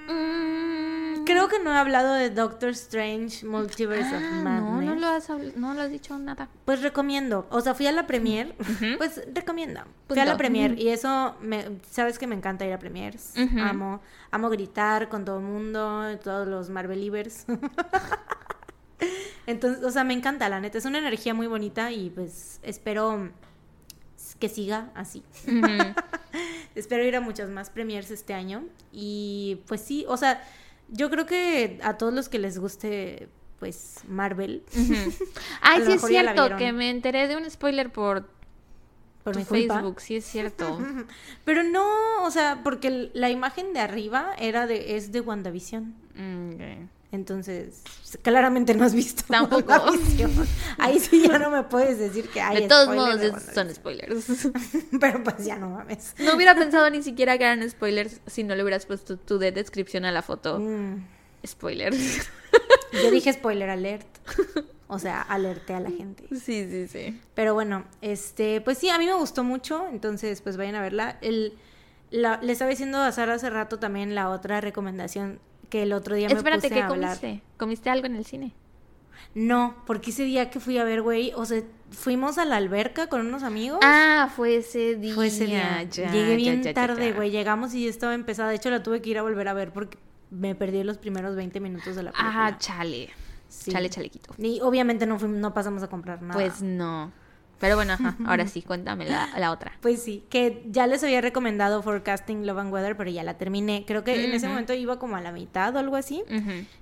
Mm. 0.08 1.26
Creo 1.26 1.48
que 1.48 1.60
no 1.60 1.74
he 1.74 1.78
hablado 1.78 2.14
de 2.14 2.30
Doctor 2.30 2.70
Strange 2.70 3.46
Multiverse 3.46 4.16
of 4.16 4.22
Ah, 4.24 4.42
Madness. 4.44 4.86
no, 4.86 4.94
no 4.94 4.96
lo, 4.96 5.08
has, 5.08 5.30
no 5.56 5.74
lo 5.74 5.82
has 5.82 5.90
dicho 5.90 6.18
nada. 6.20 6.48
Pues 6.66 6.82
recomiendo. 6.84 7.48
O 7.50 7.62
sea, 7.62 7.74
fui 7.74 7.88
a 7.88 7.92
la 7.92 8.06
premier. 8.06 8.56
Ujú. 8.60 8.86
Pues 9.00 9.22
recomiendo. 9.34 9.82
Fui 10.08 10.20
a 10.20 10.26
la 10.26 10.38
premier 10.38 10.74
Ujú. 10.74 10.82
y 10.82 10.90
eso, 10.90 11.36
me, 11.42 11.80
sabes 11.90 12.20
que 12.20 12.28
me 12.28 12.36
encanta 12.36 12.64
ir 12.66 12.74
a 12.74 12.78
premiers. 12.80 13.34
Amo, 13.60 14.02
amo 14.30 14.50
gritar 14.50 15.10
con 15.10 15.26
todo 15.26 15.40
el 15.40 15.44
mundo, 15.46 16.18
todos 16.24 16.48
los 16.48 16.70
Marvelivers. 16.70 17.46
Entonces, 19.48 19.84
o 19.84 19.92
sea, 19.92 20.04
me 20.04 20.14
encanta, 20.14 20.50
la 20.50 20.60
neta. 20.60 20.78
Es 20.78 20.86
una 20.86 20.98
energía 20.98 21.34
muy 21.34 21.48
bonita 21.48 21.92
y 21.92 22.10
pues 22.10 22.60
espero 22.64 23.30
que 24.40 24.50
siga 24.50 24.92
así. 24.96 25.24
Espero 26.76 27.06
ir 27.06 27.16
a 27.16 27.22
muchas 27.22 27.50
más 27.50 27.70
premiers 27.70 28.12
este 28.12 28.34
año. 28.34 28.66
Y 28.92 29.62
pues 29.68 29.82
sí, 29.82 30.06
o 30.08 30.18
sea, 30.18 30.44
yo 30.90 31.10
creo 31.10 31.26
que 31.26 31.80
a 31.84 31.98
todos 31.98 32.14
los 32.14 32.28
que 32.28 32.40
les 32.40 32.58
guste, 32.58 33.30
pues, 33.60 34.02
Marvel, 34.08 34.64
Ay, 35.62 35.84
sí 35.86 35.94
es 35.94 36.02
cierto, 36.02 36.58
que 36.58 36.74
me 36.74 36.90
enteré 36.90 37.28
de 37.28 37.38
un 37.38 37.50
spoiler 37.50 37.92
por, 37.92 38.28
por 39.24 39.34
tu 39.34 39.40
mi 39.40 39.46
culpa. 39.46 39.76
Facebook, 39.76 40.02
sí 40.02 40.18
es 40.18 40.26
cierto. 40.26 40.80
Pero 41.46 41.64
no, 41.64 42.24
o 42.24 42.32
sea, 42.32 42.62
porque 42.64 43.12
la 43.14 43.30
imagen 43.30 43.74
de 43.74 43.80
arriba 43.80 44.34
era 44.38 44.68
de, 44.68 44.98
es 44.98 45.12
de 45.12 45.22
WandaVision. 45.22 45.96
Mm, 46.16 46.54
ok. 46.56 46.90
Entonces, 47.12 47.82
claramente 48.22 48.74
no 48.74 48.84
has 48.84 48.94
visto 48.94 49.24
Tampoco. 49.30 49.74
Ahí 50.78 51.00
sí 51.00 51.24
ya 51.28 51.40
no 51.40 51.50
me 51.50 51.64
puedes 51.64 51.98
decir 51.98 52.28
que 52.30 52.42
hay 52.42 52.64
de 52.64 52.68
todos 52.68 52.94
modos 52.94 53.20
de 53.20 53.32
son 53.54 53.74
spoilers. 53.74 54.48
Pero 55.00 55.24
pues 55.24 55.46
ya 55.46 55.56
no 55.58 55.70
mames. 55.70 56.14
No 56.20 56.36
hubiera 56.36 56.56
pensado 56.56 56.90
ni 56.90 57.02
siquiera 57.04 57.38
que 57.38 57.46
eran 57.46 57.70
spoilers 57.70 58.20
si 58.28 58.44
no 58.44 58.56
le 58.56 58.64
hubieras 58.64 58.86
puesto 58.86 59.18
tu 59.18 59.38
de 59.38 59.52
descripción 59.52 60.04
a 60.06 60.12
la 60.12 60.22
foto. 60.22 60.60
Mm, 60.60 61.06
Spoilers. 61.46 62.28
Yo 62.94 63.12
dije 63.12 63.32
spoiler 63.34 63.70
alert. 63.70 64.08
O 64.88 65.00
sea, 65.00 65.22
alerté 65.22 65.74
a 65.74 65.80
la 65.80 65.90
gente. 65.92 66.28
sí, 66.32 66.68
sí, 66.70 66.88
sí. 66.88 67.22
Pero 67.34 67.54
bueno, 67.54 67.86
este, 68.02 68.62
pues 68.62 68.78
sí, 68.78 68.90
a 68.90 68.98
mí 68.98 69.06
me 69.06 69.14
gustó 69.14 69.44
mucho, 69.44 69.88
entonces 69.92 70.42
pues 70.42 70.58
vayan 70.58 70.76
a 70.76 70.82
verla. 70.82 71.18
El, 71.22 71.54
la- 72.12 72.40
le 72.42 72.52
estaba 72.52 72.70
diciendo 72.70 73.00
a 73.00 73.12
Sara 73.12 73.34
hace 73.36 73.50
rato 73.50 73.80
también 73.80 74.16
la 74.16 74.30
otra 74.30 74.62
recomendación 74.62 75.40
que 75.76 75.84
el 75.84 75.94
otro 75.94 76.16
día 76.16 76.28
me 76.30 76.34
Espérate, 76.36 76.62
puse 76.70 76.74
¿qué 76.74 76.82
a 76.82 76.88
hablar. 76.88 77.18
comiste? 77.20 77.44
¿Comiste 77.58 77.90
algo 77.90 78.06
en 78.06 78.16
el 78.16 78.26
cine? 78.26 78.54
No, 79.34 79.76
porque 79.86 80.12
ese 80.12 80.24
día 80.24 80.50
que 80.50 80.60
fui 80.60 80.78
a 80.78 80.84
ver, 80.86 81.02
güey, 81.02 81.34
o 81.36 81.46
sea, 81.46 81.62
fuimos 81.92 82.38
a 82.38 82.46
la 82.46 82.56
alberca 82.56 83.08
con 83.08 83.26
unos 83.26 83.44
amigos. 83.44 83.80
Ah, 83.84 84.30
fue 84.36 84.58
ese 84.58 84.96
día. 84.96 85.14
Fue 85.14 85.28
ese 85.28 85.46
día. 85.46 85.84
ya, 85.84 86.10
Llegué 86.12 86.30
ya, 86.32 86.36
bien 86.38 86.64
ya, 86.64 86.74
tarde, 86.74 87.12
güey. 87.12 87.32
Llegamos 87.32 87.74
y 87.74 87.84
ya 87.84 87.90
estaba 87.90 88.14
empezada. 88.14 88.50
De 88.50 88.56
hecho, 88.56 88.70
la 88.70 88.82
tuve 88.82 89.02
que 89.02 89.10
ir 89.10 89.18
a 89.18 89.24
volver 89.24 89.48
a 89.50 89.54
ver 89.54 89.74
porque 89.74 89.98
me 90.32 90.56
perdí 90.56 90.84
los 90.84 90.98
primeros 90.98 91.36
20 91.36 91.60
minutos 91.60 91.96
de 91.96 92.04
la 92.04 92.12
película. 92.12 92.46
Ah, 92.48 92.58
chale. 92.58 93.10
Sí. 93.50 93.72
Chale, 93.72 93.90
chalequito. 93.90 94.34
Y 94.38 94.62
obviamente 94.62 95.06
no, 95.06 95.20
fuimos- 95.20 95.38
no 95.40 95.54
pasamos 95.54 95.84
a 95.84 95.88
comprar 95.90 96.22
nada. 96.22 96.34
Pues 96.34 96.62
no. 96.62 97.12
Pero 97.60 97.76
bueno, 97.76 97.94
ajá, 97.94 98.16
ahora 98.26 98.48
sí, 98.48 98.62
cuéntame 98.62 99.06
la, 99.06 99.30
la 99.38 99.52
otra. 99.52 99.72
Pues 99.82 100.02
sí, 100.02 100.24
que 100.30 100.64
ya 100.70 100.88
les 100.88 101.04
había 101.04 101.22
recomendado 101.22 101.82
Forecasting 101.82 102.46
Love 102.46 102.60
and 102.60 102.74
Weather, 102.74 102.98
pero 102.98 103.10
ya 103.10 103.24
la 103.24 103.38
terminé. 103.38 103.86
Creo 103.88 104.04
que 104.04 104.26
en 104.26 104.34
ese 104.34 104.48
momento 104.48 104.74
iba 104.74 105.00
como 105.00 105.16
a 105.16 105.22
la 105.22 105.32
mitad 105.32 105.76
o 105.76 105.80
algo 105.80 105.96
así. 105.96 106.24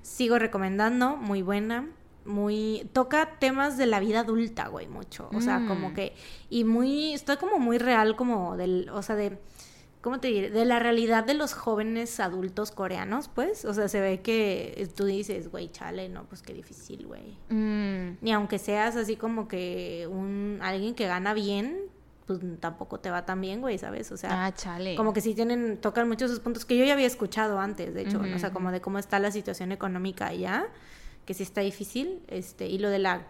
Sigo 0.02 0.40
recomendando, 0.40 1.16
muy 1.18 1.42
buena. 1.42 1.88
Muy. 2.26 2.90
Toca 2.94 3.32
temas 3.40 3.78
de 3.78 3.86
la 3.86 4.00
vida 4.00 4.22
adulta, 4.22 4.68
güey, 4.70 4.88
mucho. 4.88 5.30
O 5.34 5.42
sea, 5.42 5.60
Mm. 5.60 5.68
como 5.68 5.94
que. 5.94 6.14
Y 6.50 6.64
muy. 6.64 7.14
Está 7.14 7.36
como 7.36 7.60
muy 7.60 7.78
real, 7.78 8.16
como 8.16 8.56
del. 8.56 8.90
O 8.94 9.02
sea, 9.02 9.16
de. 9.18 9.38
¿Cómo 10.04 10.20
te 10.20 10.28
diré? 10.28 10.50
De 10.50 10.66
la 10.66 10.80
realidad 10.80 11.24
de 11.24 11.34
los 11.34 11.54
jóvenes 11.54 12.20
adultos 12.20 12.72
coreanos, 12.72 13.30
pues. 13.30 13.64
O 13.64 13.74
sea, 13.74 13.88
se 13.88 14.02
ve 14.02 14.20
que 14.20 14.90
tú 14.98 15.06
dices, 15.06 15.50
güey, 15.50 15.72
chale, 15.72 16.10
no, 16.10 16.26
pues 16.26 16.42
qué 16.42 16.54
difícil, 16.54 17.08
güey. 17.08 17.38
Mm, 17.48 18.18
Ni 18.20 18.34
aunque 18.34 18.60
seas 18.60 18.98
así 18.98 19.16
como 19.16 19.48
que 19.48 20.06
un 20.12 20.60
alguien 20.62 20.94
que 20.94 21.08
gana 21.08 21.34
bien, 21.34 21.84
pues 22.28 22.42
tampoco 22.60 23.00
te 23.00 23.12
va 23.12 23.26
tan 23.26 23.40
bien, 23.40 23.62
güey, 23.62 23.78
¿sabes? 23.78 24.12
O 24.12 24.18
sea, 24.18 24.46
ah, 24.46 24.54
chale. 24.54 24.96
como 24.96 25.14
que 25.14 25.22
sí 25.22 25.36
tienen, 25.36 25.78
tocan 25.78 26.10
muchos 26.10 26.32
esos 26.32 26.44
puntos 26.44 26.66
que 26.66 26.78
yo 26.78 26.84
ya 26.84 26.92
había 26.92 27.08
escuchado 27.08 27.58
antes, 27.62 27.94
de 27.94 28.02
hecho, 28.02 28.20
o 28.20 28.40
sea, 28.40 28.52
como 28.52 28.74
de 28.74 28.82
cómo 28.82 29.00
está 29.00 29.20
la 29.20 29.32
situación 29.32 29.72
económica 29.72 30.28
allá, 30.28 30.68
que 31.26 31.34
sí 31.34 31.44
está 31.44 31.62
difícil, 31.62 32.22
este, 32.28 32.68
y 32.68 32.78
lo 32.78 32.90
de 32.90 33.00
la, 33.00 33.26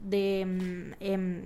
de 0.00 0.44
mm, 0.46 1.02
em, 1.02 1.42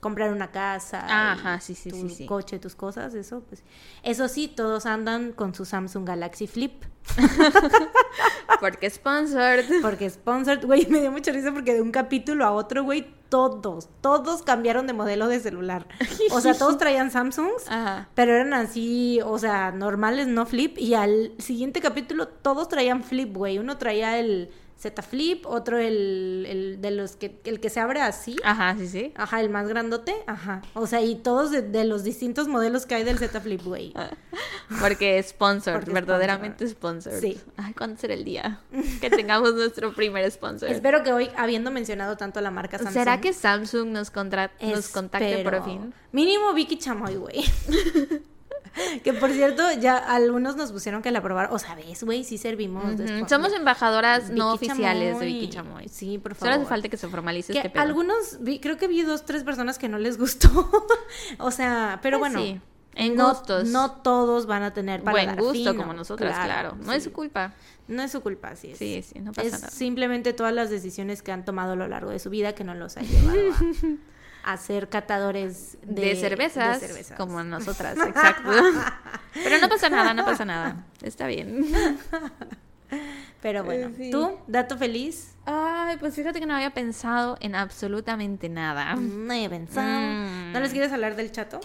comprar 0.00 0.32
una 0.32 0.50
casa, 0.50 1.04
ajá, 1.32 1.60
sí, 1.60 1.74
sí, 1.74 1.90
tu 1.90 2.08
sí. 2.08 2.26
coche, 2.26 2.58
tus 2.58 2.74
cosas, 2.74 3.14
eso, 3.14 3.42
pues, 3.48 3.62
eso 4.02 4.28
sí, 4.28 4.48
todos 4.48 4.86
andan 4.86 5.32
con 5.32 5.54
su 5.54 5.64
Samsung 5.64 6.06
Galaxy 6.06 6.46
Flip, 6.46 6.84
Porque 8.60 8.90
sponsored. 8.90 9.66
porque 9.82 10.10
sponsored, 10.10 10.64
güey, 10.64 10.86
me 10.86 11.00
dio 11.00 11.10
mucha 11.12 11.32
risa 11.32 11.52
porque 11.52 11.74
de 11.74 11.80
un 11.82 11.90
capítulo 11.92 12.44
a 12.44 12.50
otro, 12.52 12.82
güey, 12.82 13.06
todos, 13.28 13.88
todos 14.00 14.42
cambiaron 14.42 14.86
de 14.86 14.94
modelo 14.94 15.28
de 15.28 15.38
celular. 15.40 15.86
O 16.32 16.40
sea, 16.40 16.54
todos 16.54 16.78
traían 16.78 17.10
Samsungs, 17.10 17.68
Ajá. 17.68 18.08
pero 18.14 18.32
eran 18.34 18.54
así, 18.54 19.20
o 19.24 19.38
sea, 19.38 19.70
normales, 19.70 20.26
no 20.26 20.46
flip. 20.46 20.78
Y 20.78 20.94
al 20.94 21.32
siguiente 21.38 21.80
capítulo 21.80 22.28
todos 22.28 22.68
traían 22.68 23.04
flip, 23.04 23.36
güey. 23.36 23.58
Uno 23.58 23.76
traía 23.78 24.18
el 24.18 24.50
Z 24.78 25.02
Flip, 25.02 25.44
otro 25.44 25.76
el, 25.78 26.46
el 26.48 26.80
de 26.80 26.92
los 26.92 27.16
que, 27.16 27.40
el 27.44 27.58
que 27.58 27.68
se 27.68 27.80
abre 27.80 28.00
así. 28.00 28.36
Ajá, 28.44 28.76
sí, 28.78 28.86
sí. 28.86 29.12
Ajá, 29.16 29.40
el 29.40 29.50
más 29.50 29.66
grandote, 29.68 30.14
ajá. 30.28 30.62
O 30.74 30.86
sea, 30.86 31.02
y 31.02 31.16
todos 31.16 31.50
de, 31.50 31.62
de 31.62 31.84
los 31.84 32.04
distintos 32.04 32.46
modelos 32.46 32.86
que 32.86 32.94
hay 32.94 33.02
del 33.02 33.18
Z 33.18 33.40
Flip, 33.40 33.60
güey. 33.64 33.92
Porque 34.80 35.18
es 35.18 35.34
verdaderamente 35.86 36.68
sponsored. 36.68 37.20
Sí. 37.20 37.40
Ay, 37.56 37.74
¿cuándo 37.74 37.98
será 38.00 38.14
el 38.14 38.24
día 38.24 38.60
que 39.00 39.10
tengamos 39.10 39.54
nuestro 39.54 39.92
primer 39.94 40.30
sponsor? 40.30 40.68
Espero 40.70 41.02
que 41.02 41.12
hoy, 41.12 41.28
habiendo 41.36 41.70
mencionado 41.72 42.16
tanto 42.16 42.40
la 42.40 42.50
marca 42.52 42.78
Samsung. 42.78 42.94
¿Será 42.94 43.20
que 43.20 43.32
Samsung 43.32 43.88
nos, 43.88 44.10
contra- 44.10 44.52
nos 44.60 44.88
contacte 44.88 45.42
por 45.42 45.64
fin? 45.64 45.92
Mínimo 46.12 46.52
Vicky 46.54 46.78
Chamoy, 46.78 47.16
güey. 47.16 47.44
que 49.04 49.12
por 49.12 49.30
cierto, 49.30 49.62
ya 49.80 49.96
algunos 49.96 50.56
nos 50.56 50.72
pusieron 50.72 51.02
que 51.02 51.10
la 51.10 51.22
probaron. 51.22 51.52
O 51.54 51.58
sabes, 51.58 52.02
güey, 52.04 52.24
sí 52.24 52.38
servimos. 52.38 52.96
Después. 52.96 53.28
Somos 53.28 53.52
embajadoras 53.52 54.30
no 54.30 54.52
oficiales 54.52 55.18
de. 55.20 55.26
Vicky 55.26 55.48
Chamoy. 55.50 55.88
Sí, 55.88 56.18
por 56.18 56.34
Solo 56.34 56.50
favor. 56.52 56.60
hace 56.62 56.68
falta 56.68 56.88
que 56.88 56.96
se 56.96 57.08
formalice 57.08 57.52
que 57.52 57.58
este 57.58 57.70
pedo. 57.70 57.82
algunos, 57.82 58.38
vi- 58.40 58.60
creo 58.60 58.76
que 58.76 58.88
vi 58.88 59.02
dos, 59.02 59.24
tres 59.24 59.44
personas 59.44 59.78
que 59.78 59.88
no 59.88 59.98
les 59.98 60.18
gustó. 60.18 60.48
o 61.38 61.50
sea, 61.50 61.98
pero 62.02 62.18
Pues 62.18 62.32
bueno. 62.32 62.44
sí, 62.46 62.60
en 62.94 63.14
no, 63.16 63.28
gustos. 63.30 63.68
No 63.68 63.92
todos 63.92 64.46
van 64.46 64.62
a 64.62 64.72
tener 64.74 65.02
Buen 65.02 65.14
paladar 65.14 65.38
gusto 65.38 65.52
fino, 65.54 65.76
como 65.76 65.92
nosotras, 65.94 66.36
claro. 66.44 66.76
No 66.84 66.92
es 66.92 67.04
su 67.04 67.12
culpa. 67.12 67.52
No 67.86 68.02
es 68.02 68.12
su 68.12 68.20
culpa, 68.20 68.54
sí 68.54 68.72
es. 68.72 68.78
Sí, 68.78 69.02
sí, 69.02 69.18
no 69.20 69.32
pasa 69.32 69.46
es 69.46 69.52
nada. 69.52 69.70
simplemente 69.70 70.32
todas 70.34 70.52
las 70.52 70.68
decisiones 70.68 71.22
que 71.22 71.32
han 71.32 71.44
tomado 71.46 71.72
a 71.72 71.76
lo 71.76 71.88
largo 71.88 72.10
de 72.10 72.18
su 72.18 72.28
vida 72.28 72.54
que 72.54 72.62
no 72.64 72.74
los 72.74 72.96
han 72.98 73.06
llevado 73.08 73.38
a, 73.52 73.62
a 74.52 74.56
ser 74.56 74.88
catadores 74.88 75.78
de, 75.82 76.02
De, 76.02 76.16
cervezas, 76.16 76.80
de 76.80 76.86
cervezas. 76.88 77.16
como 77.18 77.42
nosotras, 77.44 77.96
exacto. 78.06 78.50
Pero 79.34 79.58
no 79.60 79.68
pasa 79.68 79.88
nada, 79.88 80.14
no 80.14 80.24
pasa 80.24 80.44
nada. 80.44 80.86
Está 81.02 81.26
bien. 81.26 81.66
Pero 83.42 83.62
bueno, 83.62 83.88
Eh, 83.88 83.94
sí. 83.96 84.10
¿tú? 84.10 84.38
¿Dato 84.46 84.76
feliz? 84.78 85.36
Ay, 85.44 85.96
pues 85.98 86.14
fíjate 86.14 86.40
que 86.40 86.46
no 86.46 86.54
había 86.54 86.70
pensado 86.74 87.36
en 87.40 87.54
absolutamente 87.54 88.48
nada. 88.48 88.96
No 88.96 89.32
he 89.32 89.48
pensado. 89.48 89.86
Mm. 89.86 90.52
¿No 90.52 90.60
les 90.60 90.72
quieres 90.72 90.90
hablar 90.92 91.14
del 91.14 91.30
chato? 91.30 91.60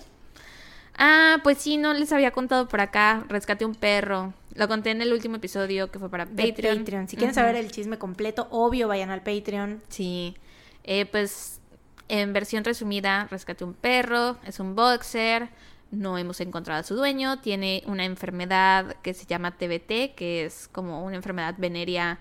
Ah, 0.95 1.38
pues 1.43 1.57
sí, 1.57 1.77
no 1.77 1.93
les 1.93 2.11
había 2.11 2.31
contado 2.31 2.68
por 2.68 2.81
acá. 2.81 3.26
Rescaté 3.30 3.65
un 3.65 3.73
perro. 3.73 4.34
Lo 4.53 4.68
conté 4.68 4.91
en 4.91 5.01
el 5.01 5.11
último 5.11 5.38
episodio 5.38 5.89
que 5.89 5.97
fue 5.97 6.10
para 6.10 6.26
De 6.26 6.49
Patreon. 6.53 7.07
Si 7.07 7.15
quieren 7.18 7.34
saber 7.34 7.55
el 7.55 7.72
chisme 7.72 7.97
completo, 7.97 8.47
obvio, 8.51 8.88
vayan 8.88 9.10
al 9.10 9.23
Patreon. 9.23 9.81
Sí. 9.89 10.35
Eh, 10.84 11.05
pues 11.07 11.61
en 12.08 12.34
versión 12.34 12.64
resumida, 12.64 13.28
rescaté 13.30 13.64
un 13.64 13.74
perro. 13.74 14.38
Es 14.46 14.60
un 14.60 14.76
boxer. 14.76 15.50
No 15.92 16.18
hemos 16.18 16.40
encontrado 16.42 16.80
a 16.80 16.84
su 16.84 16.96
dueño. 16.96 17.40
Tiene 17.40 17.84
una 17.86 18.06
enfermedad 18.06 18.96
que 19.04 19.14
se 19.14 19.26
llama 19.26 19.52
TBT, 19.58 20.16
que 20.16 20.46
es 20.46 20.68
como 20.72 21.04
una 21.06 21.16
enfermedad 21.16 21.56
venérea. 21.58 22.20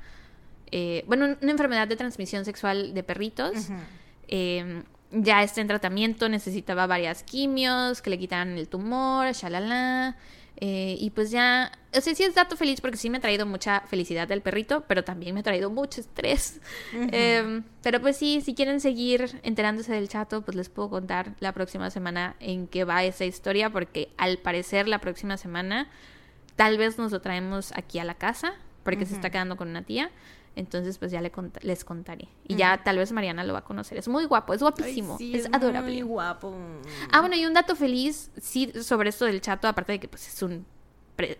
eh, 0.70 1.04
bueno, 1.06 1.36
una 1.40 1.50
enfermedad 1.50 1.86
de 1.88 1.96
transmisión 1.96 2.44
sexual 2.44 2.94
de 2.94 3.02
perritos. 3.02 3.68
Eh, 4.28 4.82
ya 5.12 5.42
está 5.42 5.60
en 5.60 5.68
tratamiento, 5.68 6.28
necesitaba 6.28 6.86
varias 6.86 7.22
quimios, 7.22 8.00
que 8.00 8.08
le 8.08 8.18
quitaran 8.18 8.56
el 8.56 8.68
tumor, 8.68 9.32
shalala. 9.32 10.16
Eh, 10.56 10.96
y 11.00 11.10
pues 11.10 11.30
ya, 11.30 11.72
o 11.92 12.00
sea, 12.00 12.14
sí 12.14 12.22
es 12.22 12.34
dato 12.34 12.56
feliz 12.56 12.80
porque 12.80 12.96
sí 12.96 13.10
me 13.10 13.18
ha 13.18 13.20
traído 13.20 13.46
mucha 13.46 13.80
felicidad 13.80 14.28
del 14.28 14.42
perrito, 14.42 14.84
pero 14.86 15.02
también 15.02 15.34
me 15.34 15.40
ha 15.40 15.42
traído 15.42 15.70
mucho 15.70 16.00
estrés. 16.00 16.60
Eh, 16.94 17.62
pero 17.82 18.00
pues 18.00 18.16
sí, 18.16 18.40
si 18.42 18.54
quieren 18.54 18.80
seguir 18.80 19.40
enterándose 19.42 19.92
del 19.92 20.08
chato, 20.08 20.42
pues 20.42 20.56
les 20.56 20.68
puedo 20.68 20.88
contar 20.88 21.34
la 21.40 21.52
próxima 21.52 21.90
semana 21.90 22.36
en 22.38 22.68
qué 22.68 22.84
va 22.84 23.02
esa 23.02 23.24
historia, 23.24 23.70
porque 23.70 24.10
al 24.16 24.38
parecer 24.38 24.86
la 24.86 25.00
próxima 25.00 25.36
semana 25.36 25.88
tal 26.54 26.78
vez 26.78 26.96
nos 26.98 27.10
lo 27.10 27.20
traemos 27.20 27.72
aquí 27.74 27.98
a 27.98 28.04
la 28.04 28.14
casa, 28.14 28.54
porque 28.84 29.06
se 29.06 29.14
está 29.14 29.30
quedando 29.30 29.56
con 29.56 29.68
una 29.68 29.82
tía. 29.82 30.10
Entonces, 30.54 30.98
pues 30.98 31.10
ya 31.10 31.20
le 31.22 31.32
cont- 31.32 31.58
les 31.62 31.82
contaré. 31.84 32.28
Y 32.46 32.56
ya 32.56 32.82
tal 32.84 32.98
vez 32.98 33.10
Mariana 33.12 33.42
lo 33.44 33.54
va 33.54 33.60
a 33.60 33.64
conocer. 33.64 33.96
Es 33.96 34.06
muy 34.08 34.26
guapo, 34.26 34.52
es 34.52 34.60
guapísimo, 34.60 35.16
Ay, 35.18 35.32
sí, 35.32 35.34
es, 35.38 35.46
adorable. 35.52 35.92
Muy 35.92 36.02
guapo. 36.02 36.54
Ah, 37.10 37.20
bueno, 37.20 37.36
y 37.36 37.46
un 37.46 37.54
dato 37.54 37.74
feliz, 37.74 38.30
sí, 38.40 38.70
sobre 38.82 39.08
esto 39.08 39.24
del 39.24 39.40
chato, 39.40 39.66
aparte 39.66 39.92
de 39.92 40.00
que 40.00 40.08
pues 40.08 40.28
es 40.28 40.42
un, 40.42 40.66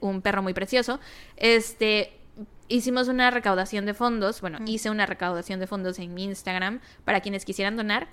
un 0.01 0.23
perro 0.23 0.43
muy 0.43 0.55
precioso, 0.55 0.99
este, 1.37 2.19
hicimos 2.69 3.09
una 3.09 3.31
recaudación 3.31 3.85
de 3.85 3.93
fondos, 3.93 4.41
bueno, 4.41 4.59
hice 4.67 4.89
una 4.89 5.05
recaudación 5.05 5.61
de 5.61 5.67
fondos 5.67 5.99
en 5.99 6.15
mi 6.15 6.25
Instagram 6.25 6.81
para 7.05 7.21
quienes 7.21 7.45
quisieran 7.45 7.77
donar 7.77 8.09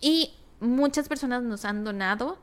y 0.00 0.34
muchas 0.60 1.08
personas 1.08 1.42
nos 1.42 1.64
han 1.66 1.84
donado 1.84 2.38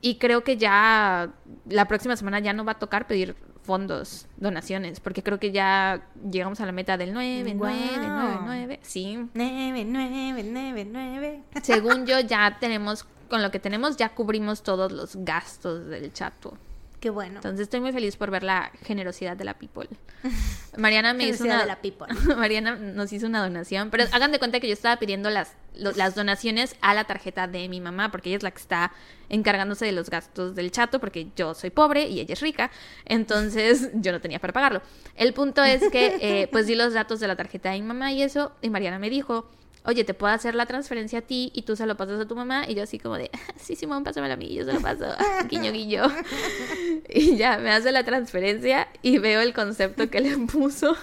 y 0.00 0.16
creo 0.18 0.42
que 0.42 0.56
ya 0.56 1.32
la 1.68 1.86
próxima 1.86 2.16
semana 2.16 2.40
ya 2.40 2.52
no 2.52 2.64
va 2.64 2.72
a 2.72 2.78
tocar 2.80 3.06
pedir 3.06 3.36
fondos, 3.62 4.26
donaciones, 4.36 5.00
porque 5.00 5.22
creo 5.22 5.38
que 5.38 5.52
ya 5.52 6.02
llegamos 6.30 6.60
a 6.60 6.66
la 6.66 6.72
meta 6.72 6.96
del 6.96 7.12
9, 7.12 7.54
9, 7.56 7.80
9, 7.94 8.06
Guau. 8.06 8.42
9, 8.44 8.80
sí, 8.82 9.16
Nueve, 9.34 9.84
nueve, 9.86 10.42
nueve, 10.44 10.88
nueve. 10.90 11.42
según 11.62 12.06
yo 12.06 12.20
ya 12.20 12.58
tenemos, 12.58 13.04
con 13.28 13.42
lo 13.42 13.50
que 13.50 13.58
tenemos 13.58 13.96
ya 13.96 14.08
cubrimos 14.10 14.62
todos 14.62 14.90
los 14.92 15.16
gastos 15.16 15.86
del 15.86 16.12
chato. 16.12 16.56
Qué 17.00 17.08
bueno. 17.10 17.36
Entonces 17.36 17.60
estoy 17.62 17.80
muy 17.80 17.92
feliz 17.92 18.16
por 18.16 18.30
ver 18.30 18.42
la 18.42 18.70
generosidad 18.84 19.34
de 19.36 19.44
la 19.44 19.54
people. 19.54 19.88
Mariana 20.76 21.14
me 21.14 21.26
hizo 21.28 21.44
una 21.44 21.60
de 21.62 21.66
la 21.66 21.76
people. 21.80 22.06
Mariana 22.36 22.76
nos 22.76 23.10
hizo 23.12 23.26
una 23.26 23.42
donación, 23.42 23.88
pero 23.90 24.04
hagan 24.12 24.32
de 24.32 24.38
cuenta 24.38 24.60
que 24.60 24.66
yo 24.68 24.74
estaba 24.74 24.96
pidiendo 24.98 25.30
las 25.30 25.54
lo- 25.74 25.92
las 25.92 26.14
donaciones 26.14 26.76
a 26.82 26.92
la 26.94 27.04
tarjeta 27.04 27.46
de 27.46 27.68
mi 27.70 27.80
mamá 27.80 28.10
porque 28.10 28.28
ella 28.28 28.36
es 28.36 28.42
la 28.42 28.50
que 28.50 28.58
está 28.60 28.92
encargándose 29.30 29.86
de 29.86 29.92
los 29.92 30.10
gastos 30.10 30.54
del 30.54 30.70
chato 30.72 30.98
porque 31.00 31.28
yo 31.36 31.54
soy 31.54 31.70
pobre 31.70 32.06
y 32.08 32.20
ella 32.20 32.34
es 32.34 32.40
rica, 32.40 32.70
entonces 33.06 33.90
yo 33.94 34.12
no 34.12 34.20
tenía 34.20 34.38
para 34.38 34.52
pagarlo. 34.52 34.82
El 35.16 35.32
punto 35.32 35.62
es 35.64 35.82
que 35.90 36.18
eh, 36.20 36.48
pues 36.52 36.66
di 36.66 36.74
los 36.74 36.92
datos 36.92 37.20
de 37.20 37.28
la 37.28 37.36
tarjeta 37.36 37.70
de 37.70 37.80
mi 37.80 37.86
mamá 37.86 38.12
y 38.12 38.22
eso 38.22 38.52
y 38.62 38.70
Mariana 38.70 38.98
me 38.98 39.10
dijo 39.10 39.48
Oye, 39.84 40.04
te 40.04 40.12
puedo 40.12 40.32
hacer 40.32 40.54
la 40.54 40.66
transferencia 40.66 41.20
a 41.20 41.22
ti 41.22 41.50
y 41.54 41.62
tú 41.62 41.74
se 41.74 41.86
lo 41.86 41.96
pasas 41.96 42.20
a 42.20 42.28
tu 42.28 42.36
mamá. 42.36 42.64
Y 42.68 42.74
yo 42.74 42.82
así 42.82 42.98
como 42.98 43.16
de, 43.16 43.30
sí, 43.56 43.76
Simón, 43.76 44.04
pásamela 44.04 44.34
a 44.34 44.36
mí, 44.36 44.54
yo 44.54 44.64
se 44.64 44.72
lo 44.72 44.80
paso. 44.80 45.06
guiño, 45.48 45.72
guiño. 45.72 46.04
Y 47.08 47.36
ya, 47.36 47.58
me 47.58 47.70
hace 47.70 47.90
la 47.92 48.04
transferencia 48.04 48.88
y 49.02 49.18
veo 49.18 49.40
el 49.40 49.52
concepto 49.52 50.10
que 50.10 50.20
le 50.20 50.36
puso 50.38 50.96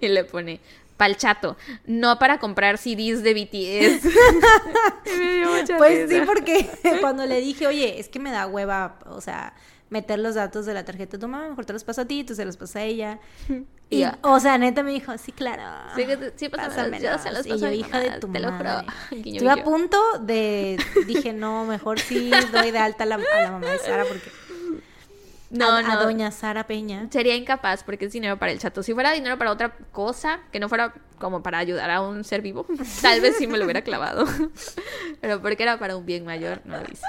y 0.00 0.08
le 0.08 0.24
pone 0.24 0.60
pa'l 0.96 1.16
chato, 1.16 1.56
no 1.86 2.18
para 2.18 2.38
comprar 2.38 2.76
CDs 2.76 3.22
de 3.22 3.34
BTS. 3.34 4.04
Y 5.06 5.18
me 5.18 5.32
dio 5.36 5.50
mucha 5.50 5.76
Pues 5.78 6.10
sí, 6.10 6.20
porque 6.26 6.68
cuando 7.00 7.24
le 7.24 7.40
dije, 7.40 7.66
oye, 7.66 7.98
es 7.98 8.08
que 8.08 8.18
me 8.18 8.30
da 8.30 8.46
hueva, 8.46 8.98
o 9.06 9.20
sea, 9.20 9.54
meter 9.90 10.18
los 10.18 10.34
datos 10.34 10.66
de 10.66 10.74
la 10.74 10.84
tarjeta 10.84 11.12
de 11.16 11.20
tu 11.20 11.28
mamá, 11.28 11.48
mejor 11.48 11.64
te 11.64 11.72
los 11.72 11.84
paso 11.84 12.02
a 12.02 12.04
ti, 12.04 12.24
tú 12.24 12.34
se 12.34 12.44
los 12.44 12.56
pasas 12.56 12.76
a 12.76 12.82
ella. 12.82 13.18
Y, 13.90 14.04
o 14.20 14.38
sea, 14.38 14.58
neta 14.58 14.82
me 14.82 14.90
dijo, 14.92 15.16
sí, 15.16 15.32
claro. 15.32 15.62
Sí, 15.96 16.04
sí, 16.36 16.50
yo 17.00 17.18
se 17.18 17.32
los 17.32 17.46
Y 17.46 17.48
paso 17.48 17.60
yo, 17.62 17.66
a 17.68 17.70
mi 17.70 17.76
hija 17.78 17.98
mamá, 17.98 18.00
de 18.00 18.20
tu 18.20 18.28
te 18.30 18.38
lo 18.38 18.50
madre. 18.52 18.86
Estuve 19.24 19.50
a 19.50 19.64
punto 19.64 19.98
de, 20.20 20.78
dije, 21.06 21.32
no, 21.32 21.64
mejor 21.64 21.98
sí 21.98 22.30
doy 22.52 22.70
de 22.70 22.78
alta 22.78 23.04
a 23.04 23.06
la, 23.06 23.14
a 23.14 23.40
la 23.44 23.50
mamá 23.52 23.66
de 23.66 23.78
Sara, 23.78 24.04
porque 24.04 24.30
No, 25.48 25.70
a, 25.70 25.78
a 25.78 25.82
no. 25.82 26.02
doña 26.02 26.30
Sara 26.32 26.66
Peña. 26.66 27.08
Sería 27.10 27.34
incapaz 27.34 27.82
porque 27.82 28.04
es 28.04 28.12
dinero 28.12 28.38
para 28.38 28.52
el 28.52 28.58
chato. 28.58 28.82
Si 28.82 28.92
fuera 28.92 29.12
dinero 29.12 29.38
para 29.38 29.50
otra 29.52 29.74
cosa, 29.90 30.40
que 30.52 30.60
no 30.60 30.68
fuera 30.68 30.92
como 31.18 31.42
para 31.42 31.56
ayudar 31.56 31.90
a 31.90 32.02
un 32.02 32.24
ser 32.24 32.42
vivo, 32.42 32.66
tal 33.00 33.22
vez 33.22 33.36
sí 33.38 33.46
me 33.46 33.56
lo 33.56 33.64
hubiera 33.64 33.80
clavado. 33.80 34.26
Pero 35.22 35.40
porque 35.40 35.62
era 35.62 35.78
para 35.78 35.96
un 35.96 36.04
bien 36.04 36.26
mayor, 36.26 36.60
no 36.66 36.76
lo 36.76 36.84
hice. 36.92 37.06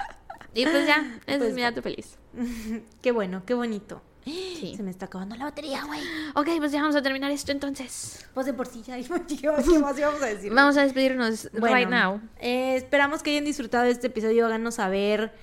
Y 0.54 0.64
pues 0.66 0.88
ya, 0.88 1.06
ese 1.28 1.38
Pues 1.40 1.50
es 1.50 1.56
mi 1.56 1.62
dato 1.62 1.82
feliz. 1.82 2.19
Qué 3.02 3.12
bueno, 3.12 3.44
qué 3.46 3.54
bonito. 3.54 4.02
Sí. 4.26 4.74
Se 4.76 4.84
me 4.84 4.92
está 4.92 5.06
acabando 5.06 5.36
la 5.38 5.46
batería, 5.46 5.84
güey. 5.86 6.02
Ok, 6.36 6.60
pues 6.60 6.72
ya 6.72 6.82
vamos 6.82 6.96
a 6.96 7.02
terminar 7.02 7.32
esto 7.32 7.52
entonces. 7.52 8.28
Pues 8.36 8.46
de 8.46 8.54
por 8.54 8.68
sí 8.68 8.84
ya, 8.84 8.96
¿qué 9.02 9.80
más, 9.80 9.98
íbamos 9.98 10.22
a 10.22 10.26
decir? 10.28 10.54
Vamos 10.54 10.78
a 10.78 10.84
despedirnos 10.84 11.50
Bueno, 11.58 11.76
right 11.76 11.90
now. 11.90 12.22
eh, 12.40 12.76
esperamos 12.76 13.24
que 13.24 13.32
hayan 13.32 13.46
disfrutado 13.46 13.86
de 13.86 13.92
este 13.92 14.08
episodio. 14.08 14.46
Háganos 14.46 14.76
saber 14.76 15.34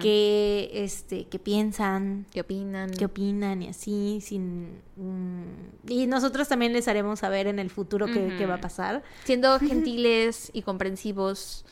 qué, 0.00 0.70
este, 0.72 1.28
qué 1.28 1.38
piensan, 1.38 2.26
¿Qué 2.32 2.40
opinan? 2.40 2.90
qué 2.90 3.04
opinan 3.04 3.62
y 3.62 3.68
así. 3.68 4.20
Sin, 4.20 4.80
mm, 4.96 5.44
y 5.88 6.06
nosotros 6.08 6.48
también 6.48 6.72
les 6.72 6.88
haremos 6.88 7.20
saber 7.20 7.46
en 7.46 7.60
el 7.60 7.70
futuro 7.70 8.06
qué 8.06 8.46
va 8.46 8.54
a 8.54 8.60
pasar. 8.60 9.04
Siendo 9.24 9.58
gentiles 9.60 10.50
y 10.52 10.62
comprensivos, 10.62 11.64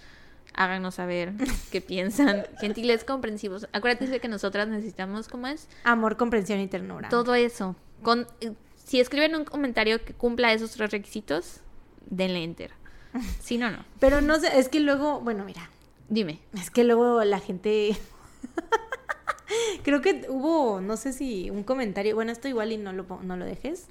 háganos 0.55 0.97
saber 0.97 1.33
qué 1.71 1.81
piensan. 1.81 2.45
Gentiles, 2.61 3.05
comprensivos. 3.05 3.69
Acuérdate 3.73 4.21
que 4.21 4.29
nosotras 4.29 4.69
necesitamos, 4.69 5.29
¿cómo 5.29 5.47
es? 5.47 5.69
Amor, 5.85 6.17
comprensión 6.17 6.61
y 6.61 6.67
ternura. 6.67 7.09
Todo 7.09 7.35
eso. 7.35 7.77
Con, 8.03 8.27
eh, 8.41 8.53
si 8.85 9.01
escriben 9.01 9.35
un 9.35 9.45
comentario 9.45 10.05
que 10.05 10.15
cumpla 10.15 10.53
esos 10.53 10.73
tres 10.73 10.91
requisitos, 10.91 11.61
denle 12.07 12.45
enter. 12.45 12.71
Si 13.41 13.59
no, 13.59 13.71
no. 13.71 13.85
Pero 14.01 14.21
no 14.21 14.39
sé, 14.41 14.59
es 14.59 14.69
que 14.69 14.81
luego, 14.81 15.21
bueno, 15.21 15.45
mira, 15.45 15.69
Dime. 16.09 16.41
es 16.55 16.71
que 16.71 16.85
luego 16.85 17.23
la 17.25 17.41
gente... 17.41 17.97
creo 19.83 20.01
que 20.01 20.27
hubo, 20.29 20.81
no 20.81 20.97
sé 20.97 21.13
si 21.13 21.51
un 21.51 21.63
comentario, 21.63 22.15
bueno, 22.15 22.33
esto 22.33 22.49
igual 22.49 22.73
y 22.73 22.79
no 22.79 22.93
lo, 22.93 23.05
no 23.23 23.37
lo 23.37 23.45
dejes, 23.45 23.87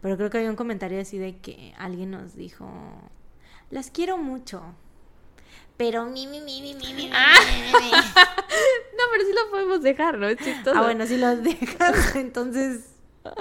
pero 0.00 0.16
creo 0.16 0.30
que 0.30 0.38
había 0.38 0.50
un 0.50 0.56
comentario 0.56 1.00
así 1.00 1.18
de 1.18 1.36
que 1.36 1.72
alguien 1.78 2.10
nos 2.10 2.34
dijo, 2.34 2.68
las 3.70 3.90
quiero 3.90 4.18
mucho, 4.18 4.62
pero 5.76 6.04
mi, 6.06 6.26
mi, 6.26 6.40
mi, 6.40 6.60
mi, 6.62 6.74
mi, 6.74 6.92
mi, 6.94 6.94
mi, 6.94 7.10
Ah. 7.12 7.34
mi, 7.44 7.84
mi". 7.84 7.90
No, 7.90 9.02
pero 9.12 9.24
sí 9.24 9.32
lo 9.34 9.50
podemos 9.50 9.82
dejar, 9.82 10.18
¿no? 10.18 10.28
Es 10.28 10.38
chistoso. 10.38 10.78
Ah, 10.78 10.82
bueno, 10.82 11.06
si 11.06 11.16
los 11.18 11.42
dejas, 11.42 12.14
entonces, 12.16 12.80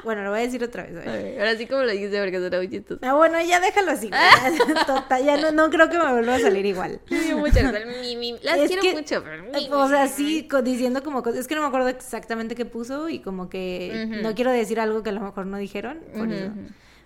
bueno, 0.04 0.24
lo 0.24 0.30
voy 0.32 0.40
a 0.40 0.42
decir 0.44 0.64
otra 0.64 0.84
vez. 0.84 0.96
a 0.96 1.10
A 1.10 1.14
ver. 1.14 1.24
ver, 1.24 1.40
ahora 1.40 1.58
sí 1.58 1.68
como 1.68 1.84
lo 1.84 1.92
dijiste 1.92 2.20
porque 2.20 2.40
suena 2.40 2.58
muy 2.58 2.70
chistoso. 2.70 3.00
Ah, 3.04 3.14
bueno, 3.14 3.40
ya 3.42 3.60
déjalo 3.60 3.92
así. 3.92 4.10
ya, 4.10 4.86
total, 4.86 5.24
ya 5.24 5.38
no, 5.38 5.52
no 5.52 5.70
creo 5.70 5.90
que 5.90 5.98
me 6.00 6.12
vuelva 6.12 6.36
a 6.36 6.40
salir 6.40 6.66
igual. 6.66 7.00
Me 7.10 7.20
dio 7.20 7.38
mucha 7.38 7.60
risa 7.62 7.78
el 7.78 8.02
mi, 8.02 8.16
mi. 8.16 8.32
Las 8.42 8.58
Es 8.60 8.68
quiero 8.68 8.82
que, 8.82 8.94
mucho, 8.94 9.24
pero 9.24 9.78
O 9.78 9.88
sea, 9.90 10.08
sí, 10.08 10.48
diciendo 10.64 11.04
como 11.04 11.22
cosas. 11.22 11.42
Es 11.42 11.48
que 11.48 11.56
no 11.56 11.62
me 11.62 11.68
acuerdo 11.68 11.90
exactamente 11.90 12.56
qué 12.56 12.66
puso 12.66 13.10
y 13.10 13.20
como 13.20 13.50
que 13.50 14.08
no 14.24 14.34
quiero 14.36 14.52
decir 14.52 14.80
algo 14.80 15.04
que 15.04 15.10
a 15.10 15.14
lo 15.14 15.22
mejor 15.22 15.46
no 15.46 15.58
dijeron. 15.58 16.00
Por 16.18 16.32
eso. 16.32 16.52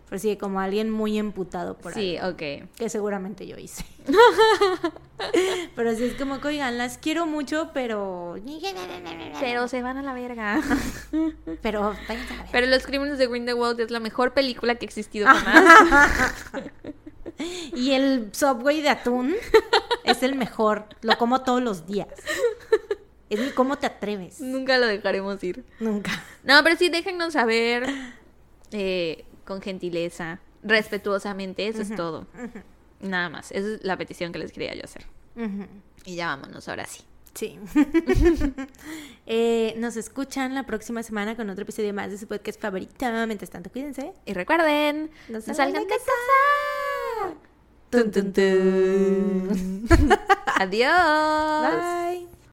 Pero 0.10 0.20
sí, 0.20 0.38
como 0.38 0.60
alguien 0.62 0.90
muy 0.90 1.18
emputado 1.18 1.78
por 1.78 1.94
Sí, 1.94 2.16
algo. 2.18 2.34
ok. 2.36 2.70
Que 2.76 2.90
seguramente 2.90 3.46
yo 3.46 3.58
hice. 3.58 3.84
pero 5.76 5.94
sí 5.96 6.06
es 6.06 6.14
como 6.14 6.40
que, 6.40 6.48
oigan, 6.50 6.78
las 6.78 6.98
quiero 6.98 7.26
mucho, 7.26 7.72
pero. 7.74 8.36
Pero 9.40 9.68
se 9.68 9.82
van 9.82 9.98
a 9.98 10.02
la 10.04 10.14
verga. 10.14 10.62
Pero. 11.62 11.94
váyanse 12.08 12.34
a 12.34 12.38
la 12.38 12.44
verga. 12.44 12.50
Pero 12.52 12.68
Los 12.68 12.86
Crímenes 12.86 13.18
de 13.18 13.28
Grindelwald 13.28 13.80
es 13.82 13.92
la 13.92 14.00
mejor 14.00 14.34
película 14.34 14.76
que 14.76 14.86
ha 14.86 14.88
existido 14.88 15.28
jamás. 15.28 16.34
Y 17.76 17.92
el 17.92 18.30
Subway 18.32 18.82
de 18.82 18.90
atún 18.90 19.36
es 20.04 20.24
el 20.24 20.34
mejor. 20.36 20.86
Lo 21.02 21.16
como 21.20 21.44
todos 21.44 21.62
los 21.62 21.86
días. 21.86 22.08
Es 23.30 23.40
mi 23.40 23.52
cómo 23.52 23.78
te 23.78 23.86
atreves. 23.86 24.42
Nunca 24.42 24.80
lo 24.80 24.88
dejaremos 24.88 25.44
ir. 25.44 25.64
Nunca. 25.80 26.10
No, 26.44 26.64
pero 26.64 26.76
sí, 26.78 26.90
déjennos 26.90 27.34
saber 27.34 27.86
eh, 28.72 29.26
con 29.48 29.62
gentileza, 29.62 30.40
respetuosamente, 30.62 31.68
eso 31.68 31.82
es 31.82 31.96
todo. 31.96 32.28
Nada 33.00 33.30
más, 33.30 33.52
esa 33.52 33.76
es 33.76 33.84
la 33.84 33.98
petición 33.98 34.32
que 34.32 34.40
les 34.40 34.52
quería 34.52 34.76
yo 34.76 34.84
hacer. 34.84 35.06
Y 36.06 36.16
ya 36.16 36.28
vámonos, 36.28 36.68
ahora 36.68 36.86
sí. 36.86 37.02
Sí. 37.34 37.60
Eh, 39.30 39.74
nos 39.78 39.98
escuchan 39.98 40.56
la 40.56 40.66
próxima 40.66 41.04
semana 41.04 41.36
con 41.36 41.50
otro 41.50 41.64
episodio 41.64 41.94
más 41.94 42.10
de 42.10 42.18
su 42.18 42.28
podcast 42.28 42.62
favorito. 42.62 42.94
Mientras 43.28 43.50
tanto, 43.50 43.70
cuídense. 43.70 44.14
Y 44.26 44.34
recuerden, 44.34 45.12
No 45.28 45.42
salgan 45.42 45.84
de 45.84 45.88
casa. 45.88 46.06
casa. 47.20 47.36
Tun, 47.90 48.12
tun, 48.12 48.32
tun. 48.32 49.86
Adiós. 50.60 50.92
Bye. 51.62 52.37